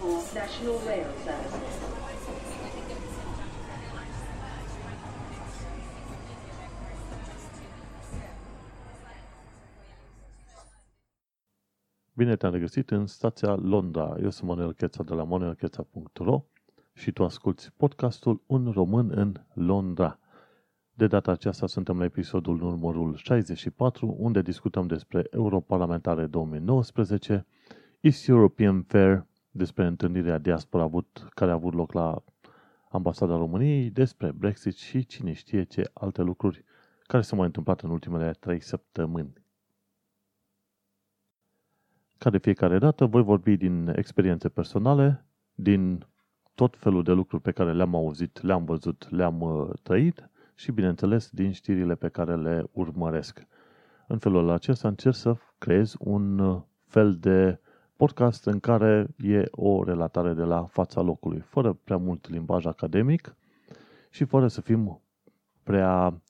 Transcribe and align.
for 0.00 0.16
National 0.34 0.78
Rail 0.86 1.10
Services. 1.24 1.76
Bine 12.12 12.36
te-am 12.36 12.52
regăsit 12.52 12.90
în 12.90 13.06
stația 13.06 13.54
Londra. 13.54 14.16
Eu 14.22 14.30
sunt 14.30 14.48
Manuel 14.48 14.72
Cheța 14.72 15.02
de 15.02 15.14
la 15.14 15.24
manuelcheța.ro 15.24 16.44
și 16.92 17.12
tu 17.12 17.24
asculti 17.24 17.70
podcastul 17.76 18.42
Un 18.46 18.70
român 18.74 19.10
în 19.14 19.34
Londra. 19.52 20.18
De 20.94 21.06
data 21.06 21.30
aceasta 21.30 21.66
suntem 21.66 21.98
la 21.98 22.04
episodul 22.04 22.56
numărul 22.56 23.16
64, 23.16 24.16
unde 24.18 24.42
discutăm 24.42 24.86
despre 24.86 25.26
Europarlamentare 25.30 26.26
2019, 26.26 27.46
East 28.00 28.28
European 28.28 28.82
Fair, 28.82 29.27
despre 29.50 29.86
întâlnirea 29.86 30.38
diaspora 30.38 30.82
avut, 30.82 31.28
care 31.34 31.50
a 31.50 31.54
avut 31.54 31.74
loc 31.74 31.92
la 31.92 32.24
Ambasada 32.90 33.36
României, 33.36 33.90
despre 33.90 34.30
Brexit 34.30 34.76
și 34.76 35.06
cine 35.06 35.32
știe 35.32 35.62
ce 35.62 35.90
alte 35.92 36.22
lucruri 36.22 36.64
care 37.02 37.22
s-au 37.22 37.36
mai 37.38 37.46
întâmplat 37.46 37.80
în 37.80 37.90
ultimele 37.90 38.30
trei 38.30 38.60
săptămâni. 38.60 39.32
Ca 42.18 42.30
de 42.30 42.38
fiecare 42.38 42.78
dată, 42.78 43.04
voi 43.04 43.22
vorbi 43.22 43.56
din 43.56 43.92
experiențe 43.96 44.48
personale, 44.48 45.26
din 45.54 46.06
tot 46.54 46.76
felul 46.76 47.02
de 47.02 47.12
lucruri 47.12 47.42
pe 47.42 47.52
care 47.52 47.72
le-am 47.72 47.94
auzit, 47.94 48.42
le-am 48.42 48.64
văzut, 48.64 49.10
le-am 49.10 49.40
uh, 49.40 49.70
trăit 49.82 50.30
și, 50.54 50.72
bineînțeles, 50.72 51.30
din 51.30 51.52
știrile 51.52 51.94
pe 51.94 52.08
care 52.08 52.36
le 52.36 52.64
urmăresc. 52.72 53.46
În 54.06 54.18
felul 54.18 54.50
acesta 54.50 54.88
încerc 54.88 55.14
să 55.14 55.36
creez 55.58 55.94
un 55.98 56.38
uh, 56.38 56.62
fel 56.86 57.16
de 57.16 57.60
podcast 57.98 58.46
în 58.46 58.60
care 58.60 59.06
e 59.16 59.44
o 59.50 59.84
relatare 59.84 60.34
de 60.34 60.42
la 60.42 60.64
fața 60.64 61.00
locului, 61.00 61.40
fără 61.40 61.72
prea 61.72 61.96
mult 61.96 62.28
limbaj 62.28 62.66
academic 62.66 63.36
și 64.10 64.24
fără 64.24 64.48
să 64.48 64.60
fim 64.60 65.00
prea, 65.62 66.22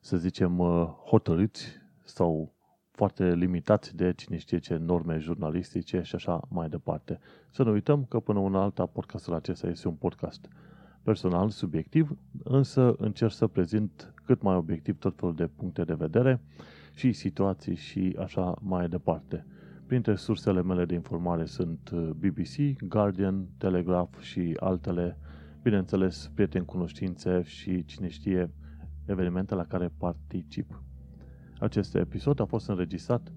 să 0.00 0.16
zicem, 0.16 0.58
uh, 0.58 0.86
hotărâți 1.04 1.66
sau 2.04 2.54
foarte 2.90 3.34
limitați 3.34 3.96
de 3.96 4.12
cine 4.12 4.38
știe 4.38 4.58
ce 4.58 4.76
norme 4.76 5.18
jurnalistice 5.18 6.02
și 6.02 6.14
așa 6.14 6.40
mai 6.48 6.68
departe. 6.68 7.18
Să 7.50 7.62
nu 7.62 7.70
uităm 7.70 8.04
că 8.04 8.20
până 8.20 8.38
una 8.38 8.62
alta 8.62 8.86
podcastul 8.86 9.34
acesta 9.34 9.66
este 9.66 9.88
un 9.88 9.94
podcast 9.94 10.48
personal, 11.02 11.50
subiectiv, 11.50 12.18
însă 12.44 12.94
încerc 12.98 13.32
să 13.32 13.46
prezint 13.46 14.14
cât 14.24 14.42
mai 14.42 14.54
obiectiv 14.54 14.98
tot 14.98 15.16
felul 15.16 15.34
de 15.34 15.46
puncte 15.46 15.84
de 15.84 15.94
vedere 15.94 16.40
și 16.94 17.12
situații 17.12 17.74
și 17.74 18.16
așa 18.18 18.58
mai 18.60 18.88
departe. 18.88 19.46
Printre 19.88 20.14
sursele 20.14 20.62
mele 20.62 20.84
de 20.84 20.94
informare 20.94 21.44
sunt 21.44 21.90
uh, 21.94 22.10
BBC, 22.10 22.82
Guardian, 22.88 23.48
Telegraph 23.58 24.18
și 24.18 24.56
altele, 24.60 25.18
bineînțeles, 25.62 26.30
prieteni 26.34 26.64
cunoștințe 26.64 27.42
și 27.42 27.84
cine 27.84 28.08
știe 28.08 28.50
evenimente 29.04 29.54
la 29.54 29.64
care 29.64 29.92
particip. 29.98 30.82
Acest 31.60 31.94
episod 31.94 32.40
a 32.40 32.44
fost 32.44 32.68
înregistrat 32.68 33.32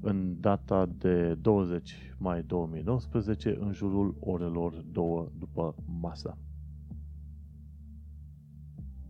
în 0.00 0.40
data 0.40 0.88
de 0.98 1.34
20 1.34 2.14
mai 2.18 2.42
2019, 2.42 3.56
în 3.60 3.72
jurul 3.72 4.16
orelor 4.20 4.84
2 4.92 5.32
după 5.38 5.74
masa. 6.00 6.38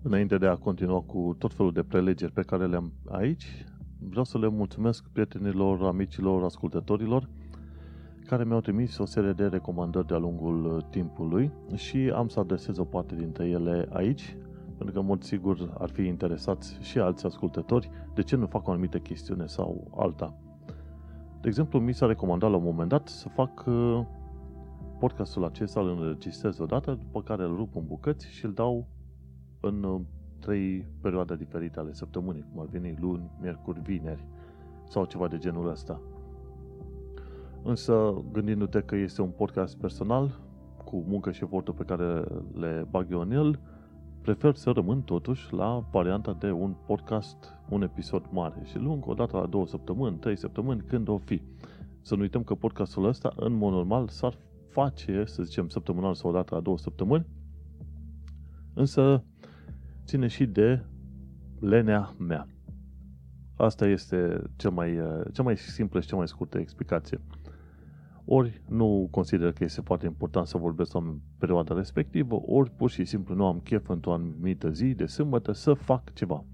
Înainte 0.03 0.39
de 0.39 0.47
a 0.47 0.57
continua 0.57 1.01
cu 1.01 1.35
tot 1.39 1.53
felul 1.53 1.73
de 1.73 1.83
prelegeri 1.83 2.33
pe 2.33 2.43
care 2.43 2.67
le-am 2.67 2.93
aici, 3.09 3.65
vreau 3.99 4.25
să 4.25 4.39
le 4.39 4.49
mulțumesc 4.49 5.05
prietenilor, 5.13 5.83
amicilor, 5.83 6.45
ascultătorilor 6.45 7.29
care 8.27 8.45
mi-au 8.45 8.61
trimis 8.61 8.99
o 8.99 9.05
serie 9.05 9.33
de 9.33 9.47
recomandări 9.47 10.07
de-a 10.07 10.19
lungul 10.19 10.87
timpului 10.91 11.53
și 11.75 12.13
am 12.15 12.29
să 12.29 12.41
adresez 12.41 12.79
o 12.79 12.85
parte 12.85 13.15
dintre 13.15 13.49
ele 13.49 13.89
aici, 13.93 14.37
pentru 14.77 14.95
că, 14.95 14.99
în 14.99 15.07
mod 15.07 15.23
sigur, 15.23 15.77
ar 15.79 15.89
fi 15.89 16.03
interesați 16.03 16.79
și 16.81 16.99
alți 16.99 17.27
ascultători 17.27 17.91
de 18.15 18.23
ce 18.23 18.37
nu 18.37 18.47
fac 18.47 18.69
o 18.69 18.71
anumită 18.71 18.99
chestiune 18.99 19.47
sau 19.47 19.91
alta. 19.97 20.39
De 21.41 21.49
exemplu, 21.49 21.79
mi 21.79 21.95
s-a 21.95 22.07
recomandat 22.07 22.51
la 22.51 22.57
un 22.57 22.63
moment 22.63 22.89
dat 22.89 23.09
să 23.09 23.29
fac 23.29 23.65
uh, 23.67 24.01
podcastul 24.99 25.45
acesta, 25.45 25.81
îl 25.81 25.89
înregistrez 25.89 26.59
odată, 26.59 26.95
după 27.01 27.23
care 27.23 27.43
îl 27.43 27.57
rup 27.57 27.77
în 27.77 27.85
bucăți 27.87 28.31
și 28.31 28.45
îl 28.45 28.53
dau 28.53 28.87
în 29.61 29.83
uh, 29.83 30.01
trei 30.47 30.87
perioade 31.01 31.37
diferite 31.37 31.79
ale 31.79 31.93
săptămânii, 31.93 32.45
cum 32.53 32.61
ar 32.61 32.67
veni 32.67 32.97
luni, 33.01 33.31
miercuri, 33.41 33.81
vineri 33.81 34.25
sau 34.89 35.05
ceva 35.05 35.29
de 35.29 35.39
genul 35.39 35.69
ăsta. 35.69 36.01
Însă, 37.63 38.23
gândindu-te 38.33 38.81
că 38.81 38.97
este 38.97 39.23
un 39.23 39.31
podcast 39.31 39.77
personal, 39.79 40.41
cu 40.85 41.05
muncă 41.09 41.31
și 41.31 41.43
efortul 41.45 41.75
pe 41.75 41.85
care 41.85 42.25
le 42.53 42.87
bag 42.91 43.07
eu 43.11 43.21
în 43.21 43.31
el, 43.31 43.61
prefer 44.21 44.55
să 44.55 44.71
rămân 44.71 45.03
totuși 45.03 45.53
la 45.53 45.87
varianta 45.91 46.33
de 46.33 46.51
un 46.51 46.75
podcast, 46.87 47.55
un 47.69 47.83
episod 47.83 48.25
mare 48.31 48.63
și 48.65 48.79
lung, 48.79 49.07
o 49.07 49.15
dată 49.15 49.37
la 49.37 49.47
două 49.47 49.67
săptămâni, 49.67 50.17
trei 50.17 50.37
săptămâni, 50.37 50.83
când 50.87 51.09
o 51.09 51.19
fi. 51.19 51.43
Să 52.03 52.15
nu 52.15 52.21
uităm 52.21 52.43
că 52.43 52.55
podcastul 52.55 53.05
ăsta, 53.05 53.33
în 53.37 53.53
mod 53.53 53.73
normal, 53.73 54.09
s-ar 54.09 54.39
face, 54.69 55.25
să 55.25 55.43
zicem, 55.43 55.69
săptămânal 55.69 56.15
sau 56.15 56.31
o 56.31 56.33
dată 56.33 56.55
la 56.55 56.61
două 56.61 56.79
săptămâni, 56.79 57.27
însă 58.75 59.25
ține 60.07 60.27
și 60.27 60.47
de 60.47 60.85
lenea 61.61 62.15
mea. 62.19 62.49
Asta 63.57 63.87
este 63.87 64.43
cea 64.57 64.71
mai, 64.71 64.99
cea 65.33 65.43
mai 65.43 65.57
simplă 65.57 66.01
și 66.01 66.09
cea 66.09 66.17
mai 66.17 66.29
scurtă 66.29 66.59
explicație 66.59 67.21
ori 68.27 68.61
nu 68.69 69.09
consider 69.11 69.53
că 69.53 69.65
este 69.65 69.81
foarte 69.81 70.07
important 70.07 70.47
să 70.47 70.59
vorbesc 70.59 70.95
în 70.95 71.19
perioada 71.39 71.75
respectivă, 71.75 72.43
ori 72.47 72.71
pur 72.71 72.91
și 72.91 73.05
simplu 73.05 73.35
nu 73.35 73.47
am 73.47 73.61
chef 73.61 73.89
într-o 73.89 74.13
anumită 74.13 74.71
zi 74.71 74.95
de 74.95 75.07
sâmbătă 75.07 75.53
să 75.53 75.73
fac 75.73 76.13
ceva. 76.13 76.45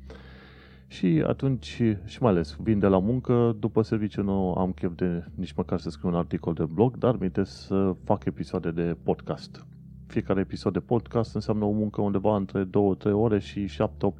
Și 0.86 1.24
atunci, 1.26 1.82
și 2.04 2.22
mai 2.22 2.30
ales, 2.30 2.56
vin 2.62 2.78
de 2.78 2.86
la 2.86 2.98
muncă, 2.98 3.56
după 3.58 3.82
serviciu 3.82 4.22
nu 4.22 4.52
am 4.52 4.72
chef 4.72 4.94
de 4.94 5.24
nici 5.34 5.52
măcar 5.52 5.78
să 5.78 5.90
scriu 5.90 6.08
un 6.08 6.14
articol 6.14 6.54
de 6.54 6.64
blog, 6.64 6.96
dar 6.96 7.16
mi 7.16 7.30
să 7.42 7.96
fac 8.04 8.24
episoade 8.24 8.70
de 8.70 8.96
podcast. 9.02 9.66
Fiecare 10.12 10.40
episod 10.40 10.72
de 10.72 10.80
podcast 10.80 11.34
înseamnă 11.34 11.64
o 11.64 11.70
muncă 11.70 12.00
undeva 12.00 12.36
între 12.36 12.64
2-3 12.64 12.68
ore 13.12 13.38
și 13.38 13.64
7-8 13.64 13.68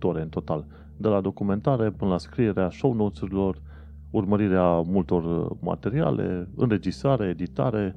ore 0.00 0.22
în 0.22 0.28
total. 0.28 0.66
De 0.96 1.08
la 1.08 1.20
documentare 1.20 1.90
până 1.90 2.10
la 2.10 2.18
scrierea 2.18 2.70
show 2.70 2.92
notes-urilor, 2.92 3.62
urmărirea 4.10 4.80
multor 4.80 5.24
uh, 5.24 5.56
materiale, 5.60 6.48
înregistrare, 6.56 7.28
editare 7.28 7.96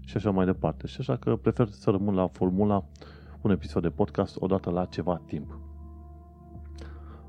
și 0.00 0.16
așa 0.16 0.30
mai 0.30 0.44
departe. 0.44 0.86
Și 0.86 0.96
așa 1.00 1.16
că 1.16 1.36
prefer 1.36 1.68
să 1.68 1.90
rămân 1.90 2.14
la 2.14 2.26
formula 2.26 2.84
un 3.40 3.50
episod 3.50 3.82
de 3.82 3.90
podcast 3.90 4.36
odată 4.38 4.70
la 4.70 4.84
ceva 4.84 5.20
timp. 5.26 5.58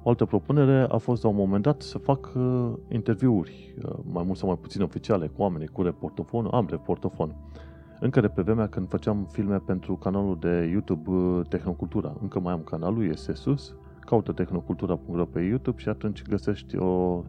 O 0.04 0.10
altă 0.10 0.26
propunere 0.26 0.88
a 0.90 0.98
fost 0.98 1.24
la 1.24 1.30
un 1.30 1.36
moment 1.36 1.64
dat 1.64 1.82
să 1.82 1.98
fac 1.98 2.32
uh, 2.36 2.72
interviuri, 2.90 3.76
uh, 3.86 3.94
mai 4.04 4.24
mult 4.26 4.38
sau 4.38 4.48
mai 4.48 4.58
puțin 4.62 4.82
oficiale, 4.82 5.28
cu 5.28 5.42
oamenii, 5.42 5.68
cu 5.68 5.82
reportofon, 5.82 6.48
am 6.52 6.68
reportofon. 6.70 7.36
Încă 8.04 8.22
de 8.22 8.28
pe 8.28 8.42
vremea 8.42 8.68
când 8.68 8.90
făceam 8.90 9.28
filme 9.32 9.58
pentru 9.58 9.96
canalul 9.96 10.38
de 10.40 10.70
YouTube 10.72 11.10
uh, 11.10 11.48
Tehnocultura. 11.48 12.16
Încă 12.22 12.40
mai 12.40 12.54
am 12.54 12.62
canalul, 12.62 13.10
este 13.10 13.34
sus, 13.34 13.76
caută 14.00 14.32
tehnocultura.ro 14.32 15.26
pe 15.26 15.42
YouTube 15.42 15.82
și 15.82 15.90
atunci 15.90 16.22
găsești 16.22 16.78
o 16.78 17.24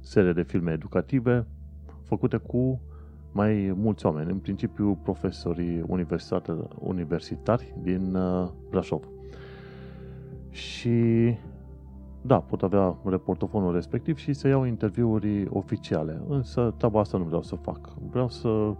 serie 0.00 0.32
de 0.32 0.42
filme 0.42 0.72
educative 0.72 1.46
făcute 2.02 2.36
cu 2.36 2.80
mai 3.32 3.74
mulți 3.76 4.06
oameni, 4.06 4.30
în 4.30 4.38
principiu 4.38 4.98
profesorii 5.02 5.84
universitari 6.78 7.74
din 7.82 8.14
uh, 8.14 8.48
Brașov. 8.70 9.08
Și 10.50 11.34
da, 12.22 12.40
pot 12.40 12.62
avea 12.62 12.96
reportofonul 13.04 13.72
respectiv 13.72 14.16
și 14.16 14.32
să 14.32 14.48
iau 14.48 14.64
interviuri 14.64 15.46
oficiale. 15.50 16.20
Însă 16.28 16.74
treaba 16.76 17.00
asta 17.00 17.18
nu 17.18 17.24
vreau 17.24 17.42
să 17.42 17.54
fac. 17.54 17.94
Vreau 18.10 18.28
să 18.28 18.74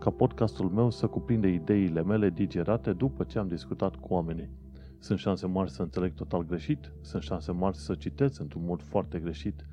ca 0.00 0.10
podcastul 0.10 0.68
meu 0.68 0.90
să 0.90 1.06
cuprinde 1.06 1.48
ideile 1.48 2.02
mele 2.02 2.30
digerate 2.30 2.92
după 2.92 3.24
ce 3.24 3.38
am 3.38 3.48
discutat 3.48 3.96
cu 3.96 4.12
oamenii. 4.12 4.50
Sunt 4.98 5.18
șanse 5.18 5.46
mari 5.46 5.70
să 5.70 5.82
înțeleg 5.82 6.14
total 6.14 6.44
greșit, 6.44 6.92
sunt 7.00 7.22
șanse 7.22 7.52
mari 7.52 7.76
să 7.76 7.94
citesc 7.94 8.40
într-un 8.40 8.64
mod 8.64 8.82
foarte 8.82 9.18
greșit 9.18 9.66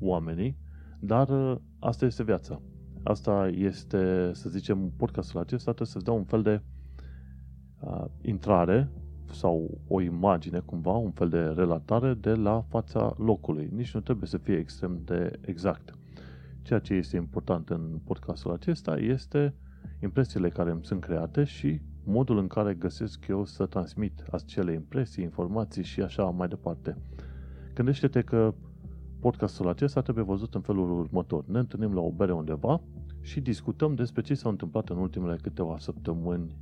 oamenii, 0.00 0.56
dar 1.00 1.28
uh, 1.28 1.56
asta 1.78 2.04
este 2.04 2.22
viața. 2.22 2.60
Asta 3.02 3.50
este, 3.54 4.30
să 4.32 4.48
zicem, 4.48 4.92
podcastul 4.96 5.40
acesta 5.40 5.72
trebuie 5.72 5.86
să-ți 5.86 6.04
dea 6.04 6.14
un 6.14 6.24
fel 6.24 6.42
de 6.42 6.62
uh, 7.80 8.04
intrare 8.20 8.90
sau 9.32 9.80
o 9.88 10.00
imagine 10.00 10.58
cumva, 10.58 10.92
un 10.92 11.10
fel 11.10 11.28
de 11.28 11.40
relatare 11.40 12.14
de 12.14 12.34
la 12.34 12.64
fața 12.68 13.14
locului. 13.18 13.68
Nici 13.72 13.94
nu 13.94 14.00
trebuie 14.00 14.28
să 14.28 14.38
fie 14.38 14.56
extrem 14.56 15.00
de 15.04 15.38
exact. 15.40 15.96
Ceea 16.62 16.78
ce 16.78 16.94
este 16.94 17.16
important 17.16 17.70
în 17.70 18.00
podcastul 18.04 18.52
acesta 18.52 18.96
este 18.96 19.54
impresiile 20.02 20.48
care 20.48 20.70
îmi 20.70 20.84
sunt 20.84 21.00
create 21.00 21.44
și 21.44 21.80
modul 22.04 22.38
în 22.38 22.46
care 22.46 22.74
găsesc 22.74 23.26
eu 23.28 23.44
să 23.44 23.66
transmit 23.66 24.24
acele 24.30 24.72
impresii, 24.72 25.22
informații 25.22 25.82
și 25.82 26.00
așa 26.00 26.24
mai 26.24 26.48
departe. 26.48 26.96
Gândește-te 27.74 28.22
că 28.22 28.54
podcastul 29.20 29.68
acesta 29.68 30.00
trebuie 30.00 30.24
văzut 30.24 30.54
în 30.54 30.60
felul 30.60 30.90
următor. 30.90 31.44
Ne 31.46 31.58
întâlnim 31.58 31.94
la 31.94 32.00
o 32.00 32.10
bere 32.10 32.32
undeva 32.32 32.80
și 33.20 33.40
discutăm 33.40 33.94
despre 33.94 34.22
ce 34.22 34.34
s-a 34.34 34.48
întâmplat 34.48 34.88
în 34.88 34.96
ultimele 34.96 35.36
câteva 35.36 35.78
săptămâni 35.78 36.56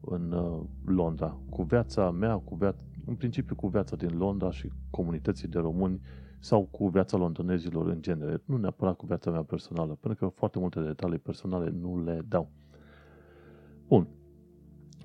în 0.00 0.32
uh, 0.32 0.60
Londra, 0.84 1.38
cu 1.50 1.62
viața 1.62 2.10
mea, 2.10 2.36
cu 2.36 2.54
viața, 2.54 2.78
în 3.06 3.14
principiu 3.14 3.54
cu 3.54 3.68
viața 3.68 3.96
din 3.96 4.16
Londra 4.16 4.50
și 4.50 4.72
comunității 4.90 5.48
de 5.48 5.58
români 5.58 6.00
sau 6.44 6.68
cu 6.70 6.88
viața 6.88 7.16
londonezilor 7.16 7.88
în 7.88 8.02
genere, 8.02 8.42
nu 8.44 8.56
neapărat 8.56 8.96
cu 8.96 9.06
viața 9.06 9.30
mea 9.30 9.42
personală, 9.42 9.98
pentru 10.00 10.24
că 10.24 10.32
foarte 10.34 10.58
multe 10.58 10.80
detalii 10.80 11.18
personale 11.18 11.70
nu 11.80 12.02
le 12.02 12.24
dau. 12.28 12.50
Bun. 13.88 14.06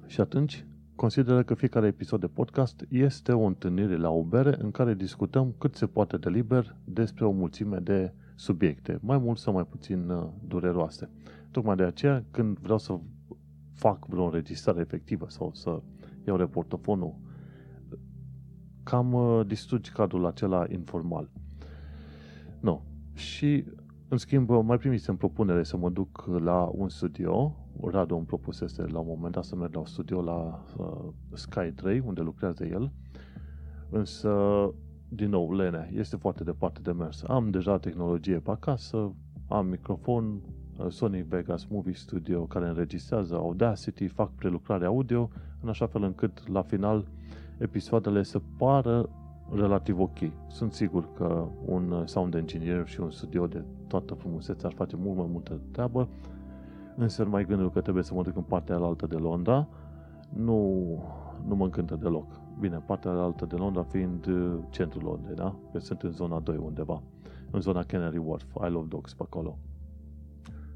Și 0.05 0.21
atunci 0.21 0.65
consideră 0.95 1.43
că 1.43 1.53
fiecare 1.53 1.87
episod 1.87 2.19
de 2.19 2.27
podcast 2.27 2.85
este 2.89 3.31
o 3.31 3.43
întâlnire 3.43 3.97
la 3.97 4.09
o 4.09 4.23
bere 4.23 4.55
în 4.61 4.71
care 4.71 4.93
discutăm 4.93 5.55
cât 5.57 5.75
se 5.75 5.85
poate 5.85 6.17
de 6.17 6.29
liber 6.29 6.75
despre 6.83 7.25
o 7.25 7.31
mulțime 7.31 7.77
de 7.77 8.13
subiecte, 8.35 8.99
mai 9.01 9.17
mult 9.17 9.37
sau 9.37 9.53
mai 9.53 9.65
puțin 9.65 10.09
uh, 10.09 10.27
dureroase. 10.47 11.09
Tocmai 11.51 11.75
de 11.75 11.83
aceea, 11.83 12.23
când 12.31 12.57
vreau 12.57 12.77
să 12.77 12.99
fac 13.73 14.05
vreo 14.05 14.23
înregistrare 14.23 14.79
efectivă 14.79 15.25
sau 15.29 15.51
să 15.53 15.81
iau 16.27 16.37
reportofonul, 16.37 17.15
cam 18.83 19.13
uh, 19.13 19.45
distrugi 19.45 19.91
cadrul 19.91 20.25
acela 20.25 20.65
informal. 20.69 21.29
Nu. 22.59 22.81
Și, 23.13 23.65
în 24.07 24.17
schimb, 24.17 24.49
mai 24.49 24.77
primisem 24.77 25.15
propunere 25.15 25.63
să 25.63 25.77
mă 25.77 25.89
duc 25.89 26.25
la 26.39 26.71
un 26.73 26.89
studio. 26.89 27.55
Radu 27.83 28.15
îmi 28.15 28.25
propusese 28.25 28.81
la 28.81 28.99
un 28.99 29.05
moment 29.07 29.33
dat 29.33 29.43
să 29.43 29.55
merg 29.55 29.73
la 29.73 29.79
un 29.79 29.85
studio 29.85 30.21
la 30.21 30.65
uh, 30.77 31.13
Sky 31.33 31.71
3, 31.75 31.99
unde 32.05 32.21
lucrează 32.21 32.65
el. 32.65 32.91
Însă, 33.89 34.31
din 35.09 35.29
nou, 35.29 35.53
Lene, 35.53 35.91
este 35.93 36.15
foarte 36.15 36.43
departe 36.43 36.79
de 36.83 36.91
mers. 36.91 37.23
Am 37.27 37.49
deja 37.49 37.77
tehnologie 37.77 38.39
pe 38.39 38.51
acasă, 38.51 39.13
am 39.47 39.67
microfon, 39.67 40.41
Sony 40.87 41.21
Vegas 41.21 41.65
Movie 41.65 41.93
Studio 41.93 42.45
care 42.45 42.67
înregistrează 42.67 43.35
Audacity, 43.35 44.07
fac 44.07 44.31
prelucrare 44.35 44.85
audio, 44.85 45.29
în 45.61 45.69
așa 45.69 45.87
fel 45.87 46.03
încât 46.03 46.47
la 46.47 46.61
final 46.61 47.07
episoadele 47.59 48.23
să 48.23 48.41
pară 48.57 49.09
relativ 49.51 49.99
ok. 49.99 50.17
Sunt 50.47 50.73
sigur 50.73 51.13
că 51.13 51.47
un 51.65 52.03
sound 52.05 52.33
engineer 52.33 52.87
și 52.87 52.99
un 52.99 53.11
studio 53.11 53.47
de 53.47 53.63
toată 53.87 54.13
frumusețea 54.13 54.69
ar 54.69 54.75
face 54.75 54.95
mult 54.95 55.17
mai 55.17 55.27
multă 55.31 55.61
treabă, 55.71 56.07
însă 56.95 57.25
mai 57.25 57.45
gândul 57.45 57.71
că 57.71 57.81
trebuie 57.81 58.03
să 58.03 58.13
mă 58.13 58.23
duc 58.23 58.35
în 58.35 58.43
partea 58.43 58.75
altă 58.75 59.07
de 59.07 59.15
Londra, 59.15 59.67
nu, 60.29 60.73
nu 61.47 61.55
mă 61.55 61.63
încântă 61.63 61.95
deloc. 61.95 62.41
Bine, 62.59 62.83
partea 62.85 63.11
altă 63.11 63.45
de 63.45 63.55
Londra 63.55 63.83
fiind 63.83 64.25
uh, 64.25 64.57
centrul 64.69 65.03
Londrei, 65.03 65.35
da? 65.35 65.55
Că 65.71 65.79
sunt 65.79 66.01
în 66.01 66.11
zona 66.11 66.39
2 66.39 66.57
undeva, 66.57 67.01
în 67.51 67.61
zona 67.61 67.83
Canary 67.83 68.17
Wharf, 68.17 68.53
I 68.67 68.71
Love 68.71 68.87
Dogs 68.87 69.13
pe 69.13 69.23
acolo. 69.25 69.57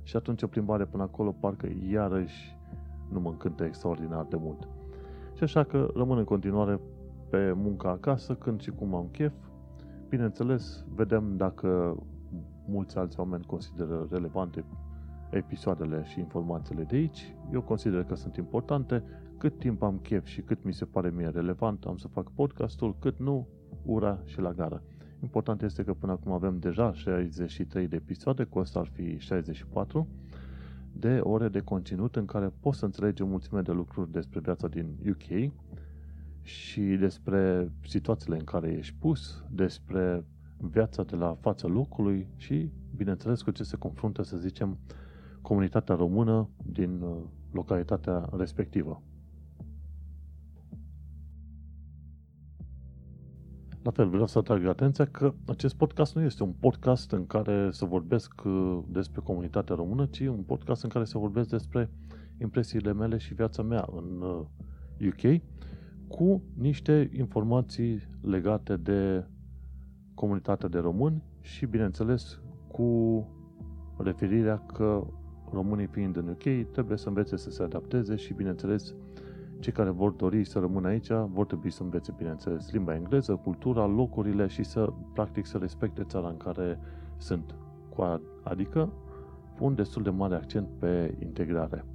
Și 0.03 0.15
atunci 0.15 0.41
o 0.41 0.47
plimbare 0.47 0.85
până 0.85 1.03
acolo 1.03 1.31
parcă 1.31 1.68
iarăși 1.91 2.57
nu 3.12 3.19
mă 3.19 3.30
încântă 3.30 3.63
extraordinar 3.63 4.25
de 4.30 4.38
mult. 4.39 4.68
Și 5.44 5.57
așa 5.57 5.68
că 5.68 5.92
rămân 5.95 6.18
în 6.18 6.24
continuare 6.24 6.80
pe 7.30 7.51
munca 7.51 7.90
acasă, 7.90 8.36
când 8.36 8.62
și 8.62 8.72
cum 8.72 8.95
am 8.95 9.07
chef. 9.12 9.34
Bineînțeles, 10.10 10.86
vedem 10.95 11.38
dacă 11.38 11.98
mulți 12.68 12.98
alți 12.98 13.19
oameni 13.19 13.45
consideră 13.45 14.07
relevante 14.12 14.66
episoadele 15.30 16.04
și 16.04 16.19
informațiile 16.19 16.84
de 16.84 16.95
aici. 16.95 17.36
Eu 17.54 17.62
consider 17.62 18.04
că 18.04 18.16
sunt 18.16 18.36
importante. 18.36 19.04
Cât 19.38 19.60
timp 19.60 19.81
am 19.81 19.98
chef 19.98 20.25
și 20.25 20.42
cât 20.42 20.63
mi 20.63 20.74
se 20.74 20.86
pare 20.86 21.10
mie 21.10 21.28
relevant, 21.28 21.84
am 21.84 21.98
să 21.98 22.07
fac 22.07 22.31
podcastul, 22.31 22.95
cât 23.00 23.19
nu, 23.19 23.48
ura 23.86 24.19
și 24.25 24.40
la 24.40 24.51
gară. 24.51 24.84
Important 25.22 25.62
este 25.62 25.84
că 25.84 25.94
până 25.94 26.12
acum 26.12 26.31
avem 26.31 26.60
deja 26.60 26.94
63 26.94 27.88
de 27.88 27.95
episoade, 27.95 28.44
cu 28.44 28.60
asta 28.60 28.80
ar 28.80 28.88
fi 28.94 29.18
64, 29.18 30.07
de 30.94 31.19
ore 31.19 31.48
de 31.48 31.60
conținut 31.60 32.16
în 32.16 32.25
care 32.25 32.54
poți 32.60 32.80
să 32.80 32.86
înțelegi 32.86 33.22
o 33.22 33.25
mulțime 33.25 33.62
de 33.62 33.72
lucruri 33.72 34.12
despre 34.12 34.40
viața 34.40 34.68
din 34.68 34.95
UK 35.10 35.51
și 36.42 36.81
despre 36.81 37.72
situațiile 37.88 38.38
în 38.38 38.44
care 38.44 38.72
ești 38.72 38.95
pus, 39.00 39.44
despre 39.50 40.25
viața 40.57 41.04
de 41.04 41.16
la 41.16 41.38
fața 41.40 41.68
locului 41.68 42.28
și, 42.36 42.69
bineînțeles, 42.95 43.42
cu 43.42 43.51
ce 43.51 43.63
se 43.63 43.78
confruntă, 43.78 44.24
să 44.24 44.38
zicem, 44.38 44.78
comunitatea 45.42 45.95
română 45.95 46.50
din 46.72 47.01
uh, 47.01 47.16
localitatea 47.51 48.30
respectivă. 48.38 49.01
La 53.83 53.91
fel, 53.91 54.07
vreau 54.09 54.27
să 54.27 54.38
atrag 54.38 54.65
atenția 54.65 55.06
că 55.06 55.33
acest 55.45 55.75
podcast 55.75 56.15
nu 56.15 56.21
este 56.21 56.44
un 56.44 56.53
podcast 56.59 57.12
în 57.12 57.27
care 57.27 57.69
să 57.71 57.85
vorbesc 57.85 58.41
uh, 58.45 58.80
despre 58.88 59.21
comunitatea 59.24 59.75
română, 59.75 60.06
ci 60.06 60.19
un 60.19 60.44
podcast 60.45 60.83
în 60.83 60.89
care 60.89 61.06
să 61.06 61.18
vorbesc 61.18 61.50
despre 61.50 61.89
impresiile 62.41 62.94
mele 62.94 63.18
și 63.18 63.33
viața 63.33 63.62
mea 63.62 63.88
în 63.95 64.21
UK 65.07 65.24
uh, 65.24 65.39
cu 66.07 66.41
niște 66.57 67.09
informații 67.18 68.07
legate 68.21 68.75
de 68.75 69.25
comunitatea 70.13 70.69
de 70.69 70.80
români 70.80 71.24
și, 71.41 71.65
bineînțeles, 71.65 72.41
cu 72.68 73.27
referirea 73.97 74.57
că 74.57 75.07
românii 75.51 75.88
fiind 75.88 76.15
în 76.15 76.27
UK 76.27 76.71
trebuie 76.71 76.97
să 76.97 77.07
învețe 77.07 77.38
să 77.38 77.50
se 77.50 77.63
adapteze 77.63 78.15
și, 78.15 78.33
bineînțeles, 78.33 78.94
cei 79.63 79.74
care 79.74 79.89
vor 79.89 80.12
dori 80.12 80.44
să 80.44 80.60
rămână 80.60 80.88
aici 80.88 81.07
vor 81.07 81.45
trebui 81.45 81.69
să 81.69 81.83
învețe, 81.83 82.13
bineînțeles, 82.18 82.71
limba 82.71 82.95
engleză, 82.95 83.36
cultura, 83.36 83.86
locurile 83.86 84.48
și 84.48 84.63
să, 84.63 84.94
practic, 85.13 85.45
să 85.45 85.57
respecte 85.57 86.04
țara 86.04 86.27
în 86.27 86.38
care 86.38 86.80
sunt. 87.18 87.56
Adică, 88.44 88.94
pun 89.56 89.75
destul 89.75 90.04
de 90.04 90.10
mare 90.10 90.36
accent 90.36 90.68
pe 90.80 91.18
integrare. 91.19 91.86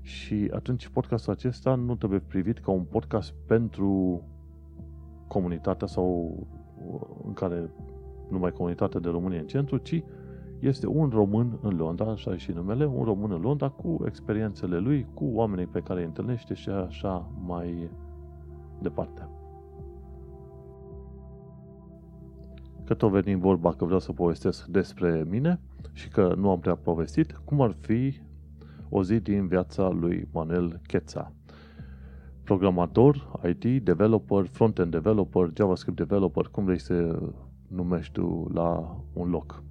Și 0.00 0.50
atunci 0.54 0.88
podcastul 0.88 1.32
acesta 1.32 1.74
nu 1.74 1.96
trebuie 1.96 2.18
privit 2.18 2.58
ca 2.58 2.70
un 2.70 2.82
podcast 2.82 3.34
pentru 3.46 4.22
comunitatea 5.28 5.86
sau 5.86 6.36
în 7.26 7.32
care 7.32 7.70
numai 8.30 8.52
comunitatea 8.52 9.00
de 9.00 9.08
români 9.08 9.38
în 9.38 9.46
centru, 9.46 9.76
ci 9.76 10.02
este 10.62 10.86
un 10.86 11.08
român 11.08 11.58
în 11.62 11.76
Londra, 11.76 12.10
așa 12.10 12.36
și 12.36 12.52
numele, 12.52 12.86
un 12.86 13.04
român 13.04 13.30
în 13.30 13.40
Londra 13.40 13.68
cu 13.68 14.02
experiențele 14.06 14.78
lui, 14.78 15.06
cu 15.14 15.24
oamenii 15.24 15.66
pe 15.66 15.80
care 15.80 16.00
îi 16.00 16.06
întâlnește 16.06 16.54
și 16.54 16.68
așa 16.68 17.30
mai 17.44 17.90
departe. 18.80 19.28
Că 22.84 22.94
tot 22.94 23.10
venim 23.10 23.38
vorba 23.38 23.72
că 23.72 23.84
vreau 23.84 24.00
să 24.00 24.12
povestesc 24.12 24.66
despre 24.66 25.26
mine 25.28 25.60
și 25.92 26.08
că 26.08 26.34
nu 26.36 26.50
am 26.50 26.58
prea 26.58 26.74
povestit, 26.74 27.40
cum 27.44 27.60
ar 27.60 27.76
fi 27.80 28.20
o 28.88 29.02
zi 29.02 29.20
din 29.20 29.46
viața 29.46 29.88
lui 29.88 30.28
Manuel 30.32 30.80
Cheța. 30.86 31.32
Programator, 32.44 33.40
IT, 33.48 33.84
developer, 33.84 34.46
front-end 34.46 34.90
developer, 34.90 35.50
JavaScript 35.56 35.96
developer, 35.96 36.48
cum 36.50 36.64
vrei 36.64 36.80
să 36.80 37.22
numești 37.68 38.12
tu 38.12 38.50
la 38.52 38.96
un 39.12 39.30
loc. 39.30 39.62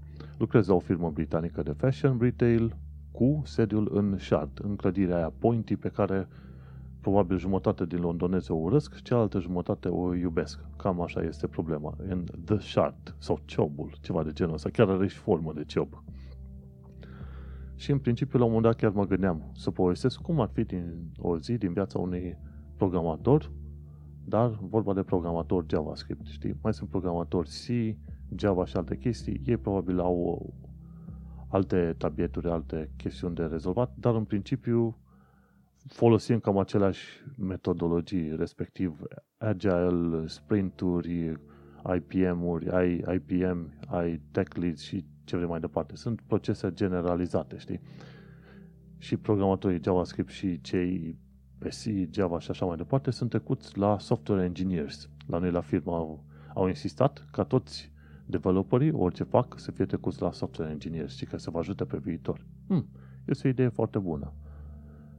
Lucrez 0.42 0.68
la 0.68 0.74
o 0.74 0.80
firmă 0.80 1.10
britanică 1.10 1.64
de 1.64 1.72
fashion 1.72 2.18
retail 2.20 2.76
cu 3.12 3.42
sediul 3.46 3.90
în 3.94 4.18
Shard, 4.18 4.60
în 4.64 4.76
clădirea 4.76 5.16
aia 5.16 5.34
Pointy 5.40 5.76
pe 5.76 5.90
care 5.90 6.28
probabil 7.02 7.38
jumătate 7.38 7.86
din 7.86 8.00
londonezi 8.00 8.52
o 8.52 8.56
urăsc, 8.56 9.02
cealaltă 9.02 9.40
jumătate 9.40 9.88
o 9.88 10.16
iubesc. 10.16 10.60
Cam 10.78 11.02
așa 11.02 11.22
este 11.22 11.48
problema. 11.48 11.96
În 12.08 12.24
The 12.46 12.60
Shard 12.60 13.16
sau 13.18 13.42
Ciobul, 13.46 13.98
ceva 14.02 14.24
de 14.24 14.32
genul 14.32 14.54
ăsta. 14.54 14.70
Chiar 14.70 14.90
are 14.90 15.08
și 15.08 15.18
formă 15.18 15.54
de 15.54 15.64
ciob. 15.64 16.04
Și 17.76 17.92
în 17.92 18.00
principiu, 18.00 18.40
la 18.40 18.46
un 18.46 18.52
moment 18.52 18.72
dat 18.72 18.82
chiar 18.82 18.92
mă 18.92 19.06
gândeam 19.06 19.52
să 19.56 19.72
povestesc 19.72 20.22
cum 20.22 20.40
ar 20.40 20.50
fi 20.54 20.64
din 20.64 21.12
o 21.20 21.38
zi 21.38 21.58
din 21.58 21.74
viața 21.74 22.00
unui 22.00 22.38
programator, 22.76 23.52
dar 24.26 24.60
vorba 24.62 24.94
de 24.94 25.04
programator 25.04 25.66
JavaScript, 25.70 26.26
știi? 26.26 26.56
Mai 26.62 26.74
sunt 26.74 26.90
programatori 26.90 27.48
C, 27.48 27.98
Java 28.36 28.66
și 28.66 28.78
alte 28.78 28.98
chestii, 28.98 29.42
ei 29.46 29.58
probabil 29.58 30.00
au 30.00 30.54
alte 31.48 31.96
tabieturi, 31.98 32.50
alte 32.50 32.90
chestiuni 32.98 33.36
de 33.36 33.44
rezolvat, 33.44 33.96
dar 34.00 34.16
în 34.16 34.24
principiu 34.24 34.98
folosim 35.88 36.40
cam 36.40 36.58
aceleași 36.58 37.08
metodologii, 37.38 38.36
respectiv 38.36 39.02
Agile, 39.38 40.28
Sprint-uri, 40.28 41.40
IPM-uri, 41.96 42.70
ai 42.70 43.04
IPM, 43.14 43.74
ai 43.88 44.22
Tech 44.32 44.56
Lead 44.56 44.78
și 44.78 45.06
ce 45.24 45.36
vrei 45.36 45.48
mai 45.50 45.60
departe. 45.60 45.96
Sunt 45.96 46.22
procese 46.22 46.72
generalizate, 46.74 47.58
știi? 47.58 47.80
Și 48.98 49.18
programatorii 49.18 49.82
JavaScript 49.84 50.30
și 50.30 50.62
cei 50.62 51.18
pe 51.58 51.68
C, 51.68 52.14
Java 52.14 52.40
și 52.40 52.52
așa 52.52 52.66
mai 52.66 52.78
departe 52.78 53.12
sunt 53.12 53.30
trecuți 53.30 53.78
la 53.78 54.00
software 54.00 54.44
engineers. 54.44 55.10
La 55.28 55.38
noi 55.38 55.52
la 55.52 55.62
firmă 55.62 55.92
au, 55.92 56.24
au 56.54 56.68
insistat 56.68 57.28
ca 57.32 57.44
toți 57.44 57.91
developerii, 58.32 58.92
orice 58.92 59.24
fac, 59.24 59.60
să 59.60 59.72
fie 59.72 59.86
trecuți 59.86 60.22
la 60.22 60.32
software 60.32 60.72
engineers 60.72 61.16
și 61.16 61.26
că 61.26 61.38
să 61.38 61.50
vă 61.50 61.60
ajute 61.60 61.86
pe 61.86 61.98
viitor. 61.98 62.46
Hmm, 62.68 62.88
este 63.26 63.48
o 63.48 63.50
idee 63.50 63.68
foarte 63.68 64.00
bună. 64.00 64.34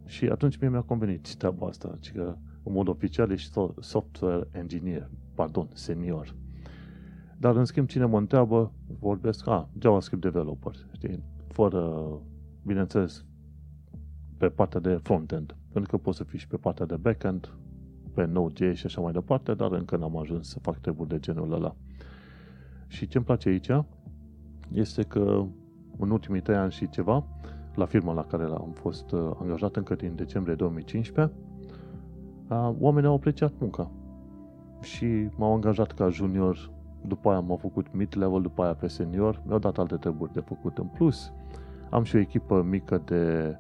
Și 0.07 0.25
atunci 0.25 0.59
mie 0.59 0.71
mi-a 0.71 0.83
convenit 0.83 1.35
treaba 1.35 1.67
asta, 1.67 1.97
ci 2.01 2.13
că 2.13 2.37
în 2.63 2.73
mod 2.73 2.89
oficial 2.89 3.31
ești 3.31 3.59
software 3.81 4.49
engineer, 4.53 5.11
pardon, 5.35 5.69
senior. 5.73 6.35
Dar 7.39 7.57
în 7.57 7.65
schimb, 7.65 7.87
cine 7.87 8.05
mă 8.05 8.19
întreabă, 8.19 8.73
vorbesc, 8.99 9.47
a, 9.47 9.69
JavaScript 9.79 10.23
developer, 10.23 10.73
știi, 10.93 11.23
fără, 11.49 12.07
bineînțeles, 12.63 13.25
pe 14.37 14.49
partea 14.49 14.81
de 14.81 14.99
frontend. 15.03 15.57
Pentru 15.73 15.91
că 15.91 16.03
poți 16.03 16.17
să 16.17 16.25
fii 16.25 16.39
și 16.39 16.47
pe 16.47 16.57
partea 16.57 16.87
de 16.87 16.97
backend, 16.97 17.57
pe 18.15 18.25
Node.js 18.25 18.77
și 18.77 18.87
așa 18.87 19.01
mai 19.01 19.13
departe, 19.13 19.55
dar 19.55 19.73
încă 19.73 19.97
n-am 19.97 20.17
ajuns 20.17 20.49
să 20.49 20.59
fac 20.59 20.79
treburi 20.79 21.09
de 21.09 21.19
genul 21.19 21.53
ăla. 21.53 21.77
Și 22.93 23.07
ce 23.07 23.17
îmi 23.17 23.27
place 23.27 23.49
aici 23.49 23.71
este 24.73 25.03
că 25.03 25.45
în 25.99 26.11
ultimii 26.11 26.41
trei 26.41 26.57
ani 26.57 26.73
și 26.73 26.89
ceva, 26.89 27.25
la 27.75 27.85
firma 27.85 28.13
la 28.13 28.25
care 28.25 28.43
am 28.45 28.71
fost 28.75 29.13
uh, 29.13 29.31
angajat 29.41 29.77
încă 29.77 29.95
din 29.95 30.15
decembrie 30.15 30.55
2015, 30.55 31.35
oamenii 32.79 33.09
au 33.09 33.15
apreciat 33.15 33.53
munca. 33.59 33.91
Și 34.81 35.29
m-au 35.37 35.55
angajat 35.55 35.93
ca 35.93 36.09
junior, 36.09 36.71
după 37.07 37.31
aia 37.31 37.41
m-au 37.41 37.57
făcut 37.57 37.93
mid-level, 37.93 38.43
după 38.43 38.63
aia 38.63 38.75
pe 38.75 38.87
senior, 38.87 39.43
mi-au 39.47 39.59
dat 39.59 39.79
alte 39.79 39.97
treburi 39.97 40.33
de 40.33 40.41
făcut 40.41 40.79
în 40.79 40.87
plus. 40.87 41.33
Am 41.91 42.03
și 42.03 42.17
o 42.17 42.19
echipă 42.19 42.63
mică 42.63 43.03
de 43.05 43.57